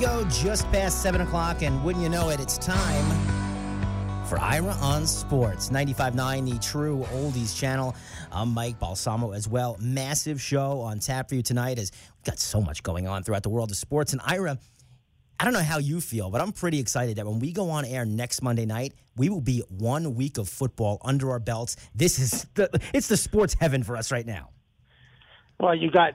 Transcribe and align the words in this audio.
Go, 0.00 0.24
just 0.30 0.70
past 0.72 1.02
7 1.02 1.20
o'clock, 1.20 1.60
and 1.60 1.84
wouldn't 1.84 2.02
you 2.02 2.08
know 2.08 2.30
it, 2.30 2.40
it's 2.40 2.56
time 2.56 3.04
for 4.24 4.40
Ira 4.40 4.72
on 4.80 5.06
Sports. 5.06 5.68
95.9, 5.68 6.50
the 6.50 6.58
true 6.58 7.04
oldies 7.12 7.54
channel. 7.54 7.94
I'm 8.32 8.54
Mike 8.54 8.78
Balsamo 8.78 9.32
as 9.32 9.46
well. 9.46 9.76
Massive 9.78 10.40
show 10.40 10.80
on 10.80 11.00
tap 11.00 11.28
for 11.28 11.34
you 11.34 11.42
tonight 11.42 11.78
as 11.78 11.92
we've 12.16 12.24
got 12.24 12.38
so 12.38 12.62
much 12.62 12.82
going 12.82 13.08
on 13.08 13.24
throughout 13.24 13.42
the 13.42 13.50
world 13.50 13.70
of 13.70 13.76
sports. 13.76 14.14
And 14.14 14.22
Ira, 14.24 14.58
I 15.38 15.44
don't 15.44 15.52
know 15.52 15.60
how 15.62 15.76
you 15.76 16.00
feel, 16.00 16.30
but 16.30 16.40
I'm 16.40 16.52
pretty 16.52 16.78
excited 16.78 17.16
that 17.16 17.26
when 17.26 17.38
we 17.38 17.52
go 17.52 17.68
on 17.68 17.84
air 17.84 18.06
next 18.06 18.40
Monday 18.40 18.64
night, 18.64 18.94
we 19.16 19.28
will 19.28 19.42
be 19.42 19.62
one 19.68 20.14
week 20.14 20.38
of 20.38 20.48
football 20.48 20.96
under 21.04 21.30
our 21.30 21.40
belts. 21.40 21.76
This 21.94 22.18
is 22.18 22.46
the, 22.54 22.70
it's 22.94 23.08
the 23.08 23.18
sports 23.18 23.54
heaven 23.60 23.82
for 23.82 23.98
us 23.98 24.10
right 24.10 24.24
now. 24.24 24.48
Well, 25.60 25.74
you 25.74 25.90
got 25.90 26.14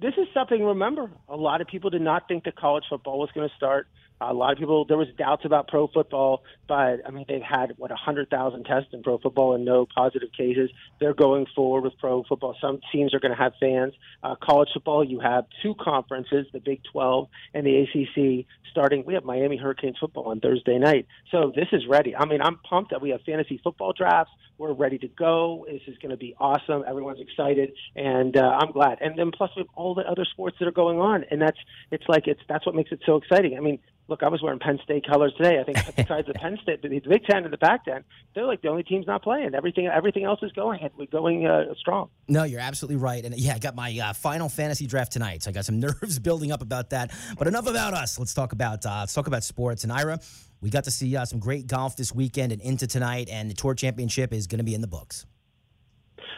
this 0.00 0.14
is 0.16 0.28
something. 0.32 0.64
Remember, 0.64 1.10
a 1.28 1.36
lot 1.36 1.60
of 1.60 1.66
people 1.66 1.90
did 1.90 2.00
not 2.02 2.28
think 2.28 2.44
that 2.44 2.54
college 2.54 2.84
football 2.88 3.18
was 3.18 3.28
going 3.34 3.48
to 3.48 3.54
start. 3.56 3.88
A 4.20 4.32
lot 4.32 4.52
of 4.52 4.58
people 4.58 4.84
there 4.84 4.96
was 4.96 5.08
doubts 5.18 5.44
about 5.44 5.66
pro 5.66 5.88
football, 5.88 6.44
but 6.66 7.00
I 7.06 7.10
mean 7.10 7.24
they've 7.28 7.42
had 7.42 7.74
what 7.76 7.90
a 7.90 7.96
hundred 7.96 8.30
thousand 8.30 8.64
tests 8.64 8.90
in 8.92 9.02
pro 9.02 9.18
football 9.18 9.54
and 9.54 9.64
no 9.64 9.86
positive 9.94 10.30
cases. 10.36 10.70
They're 11.00 11.14
going 11.14 11.46
forward 11.54 11.84
with 11.84 11.98
pro 11.98 12.22
football. 12.24 12.56
Some 12.60 12.80
teams 12.92 13.14
are 13.14 13.20
going 13.20 13.32
to 13.32 13.42
have 13.42 13.52
fans. 13.60 13.94
Uh, 14.22 14.34
college 14.42 14.68
football, 14.72 15.04
you 15.04 15.20
have 15.20 15.44
two 15.62 15.74
conferences, 15.80 16.46
the 16.52 16.60
Big 16.60 16.80
12 16.92 17.28
and 17.54 17.66
the 17.66 17.82
ACC. 17.82 18.46
Starting, 18.70 19.04
we 19.06 19.14
have 19.14 19.24
Miami 19.24 19.56
Hurricanes 19.56 19.96
football 20.00 20.24
on 20.24 20.40
Thursday 20.40 20.78
night, 20.78 21.06
so 21.30 21.52
this 21.54 21.68
is 21.70 21.86
ready. 21.88 22.16
I 22.16 22.24
mean, 22.24 22.42
I'm 22.42 22.58
pumped 22.68 22.90
that 22.90 23.00
we 23.00 23.10
have 23.10 23.20
fantasy 23.22 23.60
football 23.62 23.92
drafts. 23.92 24.32
We're 24.58 24.72
ready 24.72 24.98
to 24.98 25.06
go. 25.06 25.64
This 25.70 25.82
is 25.86 25.96
going 25.98 26.10
to 26.10 26.16
be 26.16 26.34
awesome. 26.40 26.82
Everyone's 26.86 27.20
excited, 27.20 27.72
and 27.94 28.36
uh, 28.36 28.58
I'm 28.60 28.72
glad. 28.72 28.98
And 29.00 29.16
then 29.16 29.30
plus 29.30 29.50
we 29.56 29.60
have 29.60 29.68
all 29.76 29.94
the 29.94 30.02
other 30.02 30.24
sports 30.24 30.56
that 30.58 30.66
are 30.66 30.72
going 30.72 30.98
on, 30.98 31.24
and 31.30 31.40
that's 31.40 31.58
it's 31.92 32.04
like 32.08 32.26
it's 32.26 32.40
that's 32.48 32.66
what 32.66 32.74
makes 32.74 32.90
it 32.90 33.00
so 33.06 33.16
exciting. 33.16 33.56
I 33.56 33.60
mean, 33.60 33.78
look, 34.08 34.22
I 34.22 34.28
was 34.28 34.42
wearing 34.42 34.58
Penn 34.58 34.78
State 34.84 35.06
colors 35.06 35.32
today. 35.36 35.58
I 35.60 35.64
think 35.64 35.78
besides 35.96 36.26
the 36.32 36.34
Penn 36.34 36.53
State, 36.62 36.82
the 36.82 36.88
Big 36.88 37.24
Ten 37.24 37.44
and 37.44 37.52
the 37.52 37.58
Pac-10, 37.58 38.04
they're 38.34 38.46
like 38.46 38.62
the 38.62 38.68
only 38.68 38.82
teams 38.82 39.06
not 39.06 39.22
playing. 39.22 39.54
Everything 39.54 39.86
everything 39.86 40.24
else 40.24 40.40
is 40.42 40.52
going 40.52 40.80
we're 40.96 41.06
going 41.06 41.46
uh, 41.46 41.74
strong. 41.78 42.08
No, 42.28 42.44
you're 42.44 42.60
absolutely 42.60 42.96
right. 42.96 43.24
And 43.24 43.36
yeah, 43.36 43.54
I 43.54 43.58
got 43.58 43.74
my 43.74 43.96
uh, 43.98 44.12
final 44.12 44.48
fantasy 44.48 44.86
draft 44.86 45.12
tonight, 45.12 45.42
so 45.42 45.50
I 45.50 45.52
got 45.52 45.64
some 45.64 45.80
nerves 45.80 46.18
building 46.18 46.52
up 46.52 46.62
about 46.62 46.90
that. 46.90 47.12
But 47.38 47.48
enough 47.48 47.66
about 47.66 47.94
us. 47.94 48.18
Let's 48.18 48.34
talk 48.34 48.52
about 48.52 48.84
uh, 48.86 49.00
let's 49.00 49.14
talk 49.14 49.26
about 49.26 49.44
sports. 49.44 49.84
And 49.84 49.92
Ira, 49.92 50.20
we 50.60 50.70
got 50.70 50.84
to 50.84 50.90
see 50.90 51.16
uh, 51.16 51.24
some 51.24 51.38
great 51.38 51.66
golf 51.66 51.96
this 51.96 52.14
weekend 52.14 52.52
and 52.52 52.62
into 52.62 52.86
tonight, 52.86 53.28
and 53.30 53.50
the 53.50 53.54
Tour 53.54 53.74
Championship 53.74 54.32
is 54.32 54.46
going 54.46 54.58
to 54.58 54.64
be 54.64 54.74
in 54.74 54.80
the 54.80 54.88
books. 54.88 55.26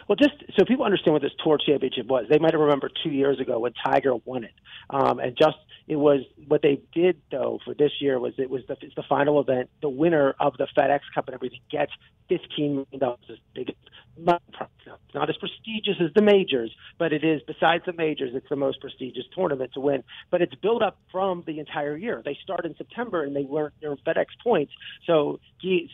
Well, 0.08 0.16
just 0.16 0.34
so 0.56 0.64
people 0.64 0.84
understand 0.84 1.14
what 1.14 1.22
this 1.22 1.32
Tour 1.42 1.58
Championship 1.58 2.06
was, 2.06 2.26
they 2.30 2.38
might 2.38 2.52
have 2.52 2.60
remembered 2.60 2.92
two 3.02 3.10
years 3.10 3.40
ago 3.40 3.58
when 3.58 3.72
Tiger 3.72 4.14
won 4.24 4.44
it, 4.44 4.54
um, 4.90 5.18
and 5.18 5.36
just 5.36 5.56
it 5.88 5.96
was 5.96 6.22
what 6.48 6.62
they 6.62 6.80
did 6.92 7.20
though 7.30 7.60
for 7.64 7.74
this 7.74 7.92
year 8.00 8.18
was 8.18 8.34
it 8.38 8.50
was 8.50 8.62
the 8.68 8.76
it's 8.80 8.94
the 8.94 9.04
final 9.08 9.40
event. 9.40 9.70
The 9.82 9.88
winner 9.88 10.34
of 10.40 10.56
the 10.58 10.66
FedEx 10.76 11.00
Cup 11.14 11.28
and 11.28 11.34
everything 11.34 11.60
gets 11.70 11.92
fifteen 12.28 12.74
million 12.74 12.98
dollars. 12.98 13.18
As 13.30 13.38
big, 13.54 13.74
not, 14.18 14.42
not 15.14 15.28
as 15.28 15.36
prestigious 15.36 15.96
as 16.00 16.10
the 16.14 16.22
majors, 16.22 16.74
but 16.98 17.12
it 17.12 17.22
is 17.22 17.40
besides 17.46 17.84
the 17.86 17.92
majors, 17.92 18.32
it's 18.34 18.48
the 18.48 18.56
most 18.56 18.80
prestigious 18.80 19.24
tournament 19.34 19.72
to 19.74 19.80
win. 19.80 20.02
But 20.30 20.42
it's 20.42 20.54
built 20.54 20.82
up 20.82 20.98
from 21.12 21.44
the 21.46 21.60
entire 21.60 21.96
year. 21.96 22.22
They 22.24 22.38
start 22.42 22.64
in 22.64 22.76
September 22.76 23.22
and 23.22 23.34
they 23.36 23.44
weren't 23.44 23.74
their 23.80 23.94
FedEx 23.96 24.26
points. 24.42 24.72
So 25.06 25.38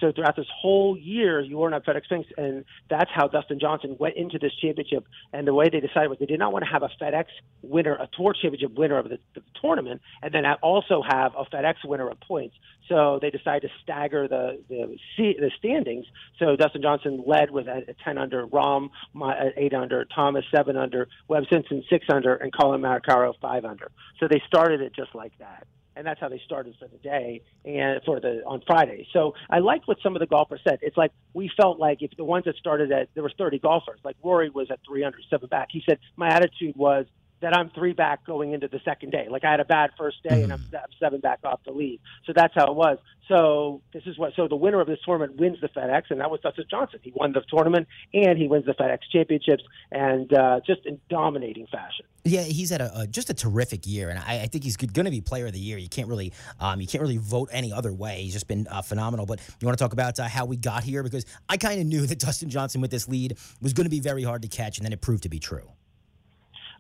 so 0.01 0.13
throughout 0.13 0.37
this 0.37 0.47
whole 0.55 0.97
year, 0.97 1.41
you 1.41 1.59
weren't 1.59 1.75
FedEx 1.85 2.09
points, 2.09 2.31
and 2.37 2.65
that's 2.89 3.11
how 3.15 3.29
Dustin 3.29 3.59
Johnson 3.61 3.97
went 4.03 4.17
into 4.17 4.37
this 4.37 4.53
championship. 4.61 5.07
And 5.33 5.47
the 5.47 5.55
way 5.55 5.69
they 5.71 5.79
decided 5.79 6.11
was 6.11 6.19
they 6.19 6.27
did 6.27 6.41
not 6.41 6.53
want 6.53 6.65
to 6.65 6.71
have 6.71 6.83
a 6.83 6.91
FedEx 7.01 7.27
winner, 7.63 7.95
a 7.95 8.09
Tour 8.17 8.35
Championship 8.35 8.77
winner 8.77 8.99
of 8.99 9.09
the, 9.09 9.19
the 9.37 9.43
tournament, 9.63 10.03
and 10.23 10.35
then 10.35 10.45
also 10.61 11.03
have 11.09 11.33
a 11.39 11.45
FedEx 11.45 11.77
winner 11.85 12.11
of 12.11 12.19
points. 12.21 12.57
So 12.89 13.21
they 13.23 13.31
decided 13.31 13.63
to 13.63 13.69
stagger 13.83 14.27
the 14.27 14.61
the, 14.69 14.99
the 15.17 15.51
standings. 15.57 16.05
So 16.41 16.57
Dustin 16.57 16.83
Johnson 16.83 17.23
led 17.25 17.53
with 17.53 17.69
a, 17.69 17.85
a 17.89 17.95
10 18.05 18.19
under, 18.19 18.47
Rahm 18.49 18.91
at 19.17 19.47
uh, 19.47 19.51
8 19.57 19.75
under, 19.75 20.05
Thomas 20.05 20.45
7 20.55 20.77
under, 20.77 21.07
Webb 21.29 21.45
Simpson 21.49 21.85
6 21.89 22.07
under, 22.13 22.35
and 22.35 22.53
Collin 22.53 22.81
Morikawa 22.81 23.33
5 23.41 23.65
under. 23.65 23.93
So 24.19 24.27
they 24.29 24.43
started 24.49 24.81
it 24.81 24.93
just 24.95 25.15
like 25.15 25.33
that 25.39 25.67
and 25.97 26.07
that's 26.07 26.21
how 26.21 26.29
they 26.29 26.41
started 26.45 26.75
for 26.79 26.89
the 26.89 26.99
day 26.99 27.43
and 27.65 28.01
for 28.05 28.21
the 28.21 28.43
on 28.47 28.63
Friday. 28.67 29.07
So 29.13 29.35
I 29.51 29.59
like 29.59 29.87
what 29.87 29.99
some 30.03 30.17
of 30.17 30.21
the 30.21 30.27
golfers 30.27 30.61
said. 30.69 30.79
It's 30.83 30.97
like 30.97 31.13
we 31.35 31.51
felt 31.57 31.79
like 31.79 32.03
if 32.03 32.11
the 32.17 32.25
ones 32.25 32.45
that 32.47 32.57
started 32.57 32.93
at 32.93 33.09
there 33.15 33.23
were 33.23 33.33
30 33.37 33.59
golfers, 33.59 34.01
like 34.05 34.17
Rory 34.23 34.51
was 34.51 34.71
at 34.71 34.81
307 34.87 35.49
back. 35.49 35.69
He 35.71 35.83
said 35.89 35.99
my 36.17 36.29
attitude 36.29 36.77
was 36.77 37.07
that 37.43 37.55
I'm 37.55 37.71
three 37.71 37.93
back 37.93 38.25
going 38.25 38.53
into 38.53 38.69
the 38.69 38.81
second 38.85 39.11
day. 39.11 39.27
Like 39.29 39.45
I 39.45 39.51
had 39.51 39.61
a 39.61 39.65
bad 39.65 39.91
first 39.99 40.23
day 40.23 40.43
and 40.43 40.53
I'm, 40.53 40.65
I'm 40.73 40.89
seven 40.99 41.21
back 41.21 41.41
off 41.45 41.61
the 41.65 41.73
lead. 41.73 42.01
So 42.25 42.33
that's 42.35 42.55
how 42.55 42.67
it 42.67 42.75
was. 42.75 42.99
So 43.29 43.83
this 43.93 44.03
is 44.07 44.19
what. 44.19 44.33
So 44.35 44.49
the 44.49 44.57
winner 44.57 44.81
of 44.81 44.87
this 44.87 44.99
tournament 45.05 45.39
wins 45.39 45.59
the 45.61 45.69
FedEx, 45.69 46.05
and 46.11 46.21
that 46.21 46.31
was 46.31 46.41
Dustin 46.41 46.65
Johnson. 46.69 47.01
He 47.03 47.13
won 47.15 47.33
the 47.33 47.43
tournament 47.49 47.87
and 48.13 48.37
he 48.37 48.49
wins 48.49 48.67
the 48.67 48.75
FedEx 48.75 48.99
Championships, 49.13 49.63
and 49.91 50.33
uh, 50.33 50.61
just 50.67 50.87
in 50.87 51.01
dominating 51.09 51.67
fashion. 51.67 52.05
Yeah, 52.25 52.43
he's 52.43 52.71
had 52.71 52.81
a, 52.81 53.01
a 53.01 53.07
just 53.07 53.31
a 53.31 53.35
terrific 53.35 53.87
year, 53.87 54.11
and 54.11 54.19
I, 54.19 54.43
I 54.43 54.47
think 54.47 54.65
he's 54.65 54.77
going 54.77 55.05
to 55.05 55.11
be 55.11 55.21
Player 55.21 55.47
of 55.47 55.53
the 55.53 55.59
Year. 55.59 55.79
You 55.79 55.89
can't 55.89 56.09
really, 56.09 56.33
um, 56.61 56.81
you 56.81 56.87
can't 56.87 57.03
really 57.03 57.17
vote 57.17 57.49
any 57.53 57.73
other 57.73 57.93
way. 57.93 58.23
He's 58.23 58.33
just 58.33 58.49
been 58.49 58.67
uh, 58.69 58.83
phenomenal. 58.83 59.27
But 59.27 59.41
you 59.61 59.67
want 59.67 59.79
to 59.79 59.83
talk 59.83 59.93
about 59.93 60.19
uh, 60.19 60.29
how 60.29 60.45
we 60.45 60.57
got 60.57 60.85
here 60.85 61.03
because 61.03 61.25
I 61.49 61.57
kind 61.57 61.81
of 61.81 61.87
knew 61.87 62.07
that 62.07 62.19
Dustin 62.19 62.51
Johnson 62.51 62.81
with 62.81 62.91
this 62.91 63.09
lead 63.09 63.39
was 63.61 63.73
going 63.73 63.87
to 63.87 63.91
be 63.91 64.01
very 64.01 64.23
hard 64.23 64.43
to 64.43 64.49
catch, 64.49 64.79
and 64.79 64.85
then 64.85 64.93
it 64.93 65.01
proved 65.01 65.23
to 65.25 65.29
be 65.29 65.39
true 65.39 65.69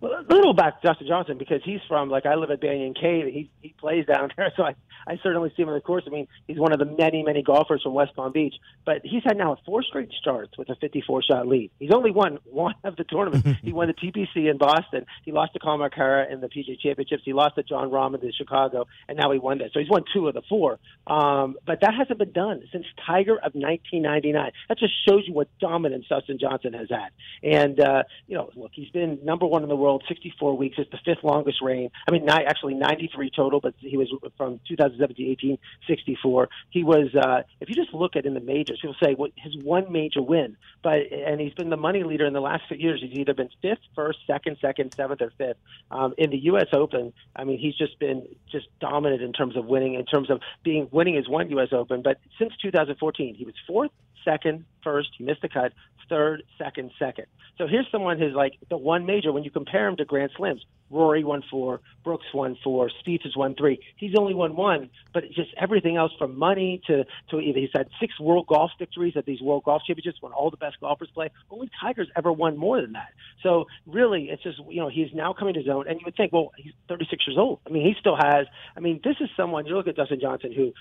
little 0.03 0.51
about 0.51 0.83
Dustin 0.83 1.07
Johnson 1.07 1.39
because 1.39 1.61
he's 1.65 1.81
from 1.89 2.11
like 2.11 2.27
I 2.27 2.35
live 2.35 2.51
at 2.51 2.61
Banyan 2.61 2.95
Cay. 2.95 3.31
He 3.31 3.51
he 3.61 3.75
plays 3.79 4.07
down 4.07 4.31
there, 4.37 4.53
so 4.57 4.65
I 4.65 4.75
I 5.07 5.19
certainly 5.23 5.53
see 5.57 5.63
him 5.63 5.69
on 5.69 5.75
the 5.75 5.81
course. 5.81 6.05
I 6.07 6.11
mean, 6.11 6.29
he's 6.47 6.59
one 6.59 6.73
of 6.73 6.79
the 6.79 6.85
many 6.85 7.23
many 7.23 7.43
golfers 7.43 7.83
from 7.83 7.95
West 7.95 8.15
Palm 8.15 8.33
Beach, 8.33 8.55
but 8.85 9.03
he's 9.05 9.23
had 9.25 9.37
now 9.37 9.57
four 9.65 9.83
straight 9.83 10.11
starts 10.21 10.57
with 10.59 10.69
a 10.71 10.75
54 10.77 11.23
shot 11.23 11.47
lead. 11.47 11.71
He's 11.79 11.93
only 11.93 12.11
won 12.11 12.39
one 12.45 12.75
of 12.85 12.97
the 12.97 13.05
tournaments. 13.05 13.49
he 13.63 13.73
won 13.73 13.89
the 13.89 13.95
TPC 13.95 14.51
in 14.51 14.59
Boston. 14.59 15.07
He 15.25 15.33
lost 15.33 15.53
to 15.55 15.61
Morikawa 15.61 16.33
in 16.33 16.41
the 16.41 16.49
PGA 16.49 16.79
Championships. 16.81 17.23
He 17.25 17.33
lost 17.33 17.55
to 17.57 17.63
Jon 17.63 17.91
Rahm 17.91 18.15
in 18.15 18.21
the 18.21 18.33
Chicago, 18.33 18.87
and 19.09 19.17
now 19.19 19.31
he 19.31 19.39
won 19.39 19.59
that. 19.59 19.71
So 19.73 19.81
he's 19.81 19.91
won 19.91 20.05
two 20.13 20.27
of 20.29 20.34
the 20.34 20.43
four. 20.49 20.79
Um, 21.07 21.57
but 21.65 21.81
that 21.81 21.95
hasn't 21.95 22.19
been 22.19 22.33
done 22.33 22.63
since 22.73 22.87
Tiger 23.07 23.37
of 23.37 23.55
1999. 23.55 24.53
That 24.69 24.79
just 24.79 24.95
shows 25.09 25.23
you 25.27 25.34
what 25.34 25.49
dominance 25.61 26.07
Dustin 26.09 26.39
Johnson 26.39 26.73
has 26.73 26.89
had. 26.91 27.11
And 27.43 27.79
uh, 27.81 28.03
you 28.27 28.37
know, 28.37 28.51
look, 28.57 28.73
he's 28.75 28.91
been 28.91 29.21
number 29.25 29.47
one 29.47 29.63
in 29.63 29.69
the 29.69 29.77
world 29.77 29.91
world, 29.92 30.04
64 30.08 30.56
weeks. 30.56 30.76
It's 30.78 30.91
the 30.91 30.98
fifth 31.04 31.22
longest 31.22 31.60
reign. 31.62 31.91
I 32.08 32.12
mean, 32.12 32.25
ni- 32.25 32.44
actually 32.47 32.75
93 32.75 33.30
total, 33.30 33.60
but 33.60 33.75
he 33.78 33.97
was 33.97 34.12
from 34.36 34.60
2017 34.69 35.30
18, 35.30 35.58
64. 35.86 36.48
He 36.70 36.82
was, 36.82 37.14
uh, 37.14 37.42
if 37.60 37.69
you 37.69 37.75
just 37.75 37.94
look 37.94 38.16
at 38.16 38.26
in 38.26 38.34
the 38.34 38.41
majors, 38.41 38.78
people 38.80 38.97
say 39.03 39.14
what 39.14 39.32
his 39.36 39.56
one 39.62 39.91
major 39.92 40.22
win, 40.22 40.56
but 40.82 41.00
and 41.12 41.41
he's 41.41 41.54
been 41.54 41.70
the 41.70 41.76
money 41.76 42.03
leader 42.03 42.26
in 42.26 42.32
the 42.32 42.41
last 42.41 42.62
few 42.69 42.76
years. 42.76 43.03
He's 43.03 43.19
either 43.19 43.34
been 43.34 43.50
fifth, 43.60 43.80
first, 43.94 44.19
second, 44.26 44.56
second, 44.60 44.94
seventh, 44.94 45.20
or 45.22 45.32
fifth. 45.36 45.58
Um, 45.91 46.14
in 46.19 46.30
the 46.30 46.38
U.S. 46.44 46.69
Open, 46.72 47.12
I 47.36 47.44
mean, 47.44 47.59
he's 47.59 47.76
just 47.76 47.98
been 47.98 48.26
just 48.50 48.66
dominant 48.80 49.22
in 49.22 49.32
terms 49.32 49.56
of 49.56 49.66
winning, 49.66 49.94
in 49.94 50.04
terms 50.06 50.30
of 50.30 50.41
being 50.62 50.88
winning 50.91 51.14
his 51.14 51.28
one 51.28 51.50
U.S. 51.50 51.69
Open. 51.72 52.03
But 52.03 52.19
since 52.38 52.53
2014, 52.62 53.34
he 53.34 53.45
was 53.45 53.54
fourth, 53.66 53.91
second, 54.24 54.65
first. 54.83 55.10
He 55.19 55.24
missed 55.24 55.42
the 55.42 55.48
cut. 55.48 55.72
Third, 56.09 56.42
second, 56.59 56.91
second. 56.98 57.27
So 57.57 57.66
here's 57.66 57.86
someone 57.91 58.19
who's 58.19 58.34
like 58.34 58.54
the 58.69 58.77
one 58.77 59.07
major. 59.07 59.33
When 59.33 59.45
you 59.45 59.51
compare 59.51 59.89
him 59.89 59.97
to 59.97 60.04
Grand 60.04 60.30
Slams, 60.36 60.63
Rory 60.91 61.24
won 61.24 61.42
four, 61.51 61.80
Brooks 62.04 62.27
won 62.34 62.57
four, 62.63 62.91
Spieth 63.01 63.22
has 63.22 63.34
won 63.36 63.54
three. 63.54 63.80
He's 63.97 64.15
only 64.19 64.34
won 64.34 64.57
one, 64.57 64.91
but 65.15 65.24
just 65.34 65.51
everything 65.57 65.97
else 65.97 66.13
from 66.19 66.39
money 66.39 66.83
to 66.86 67.04
to 67.30 67.39
he's 67.39 67.71
had 67.74 67.89
six 67.98 68.19
World 68.21 68.47
Golf 68.47 68.72
victories 68.78 69.15
at 69.16 69.24
these 69.24 69.41
World 69.41 69.65
Golf 69.65 69.83
Championships 69.86 70.21
when 70.21 70.33
all 70.33 70.51
the 70.51 70.57
best 70.57 70.80
golfers 70.80 71.09
play. 71.15 71.30
Only 71.51 71.71
Tiger's 71.80 72.09
ever 72.16 72.30
won 72.30 72.59
more 72.59 72.80
than 72.80 72.92
that. 72.92 73.13
So 73.42 73.66
really, 73.86 74.28
it's 74.30 74.42
just 74.42 74.59
you 74.69 74.83
know 74.83 74.89
he's 74.89 75.09
now 75.15 75.33
coming 75.33 75.54
to 75.54 75.60
his 75.60 75.69
own, 75.69 75.89
and 75.89 75.98
you 75.98 76.04
would 76.04 76.16
think, 76.16 76.33
well, 76.33 76.53
he's 76.57 76.72
36 76.89 77.27
years 77.27 77.39
old. 77.39 77.60
I 77.66 77.71
mean, 77.71 77.86
he 77.86 77.95
still 77.98 78.16
has. 78.16 78.47
I 78.77 78.80
mean, 78.80 79.01
this 79.03 79.16
is 79.21 79.30
someone. 79.36 79.66
You 79.66 79.77
look 79.77 79.89
at 79.89 79.97
Dustin 79.97 80.21
Johnson, 80.21 80.53
who 80.53 80.72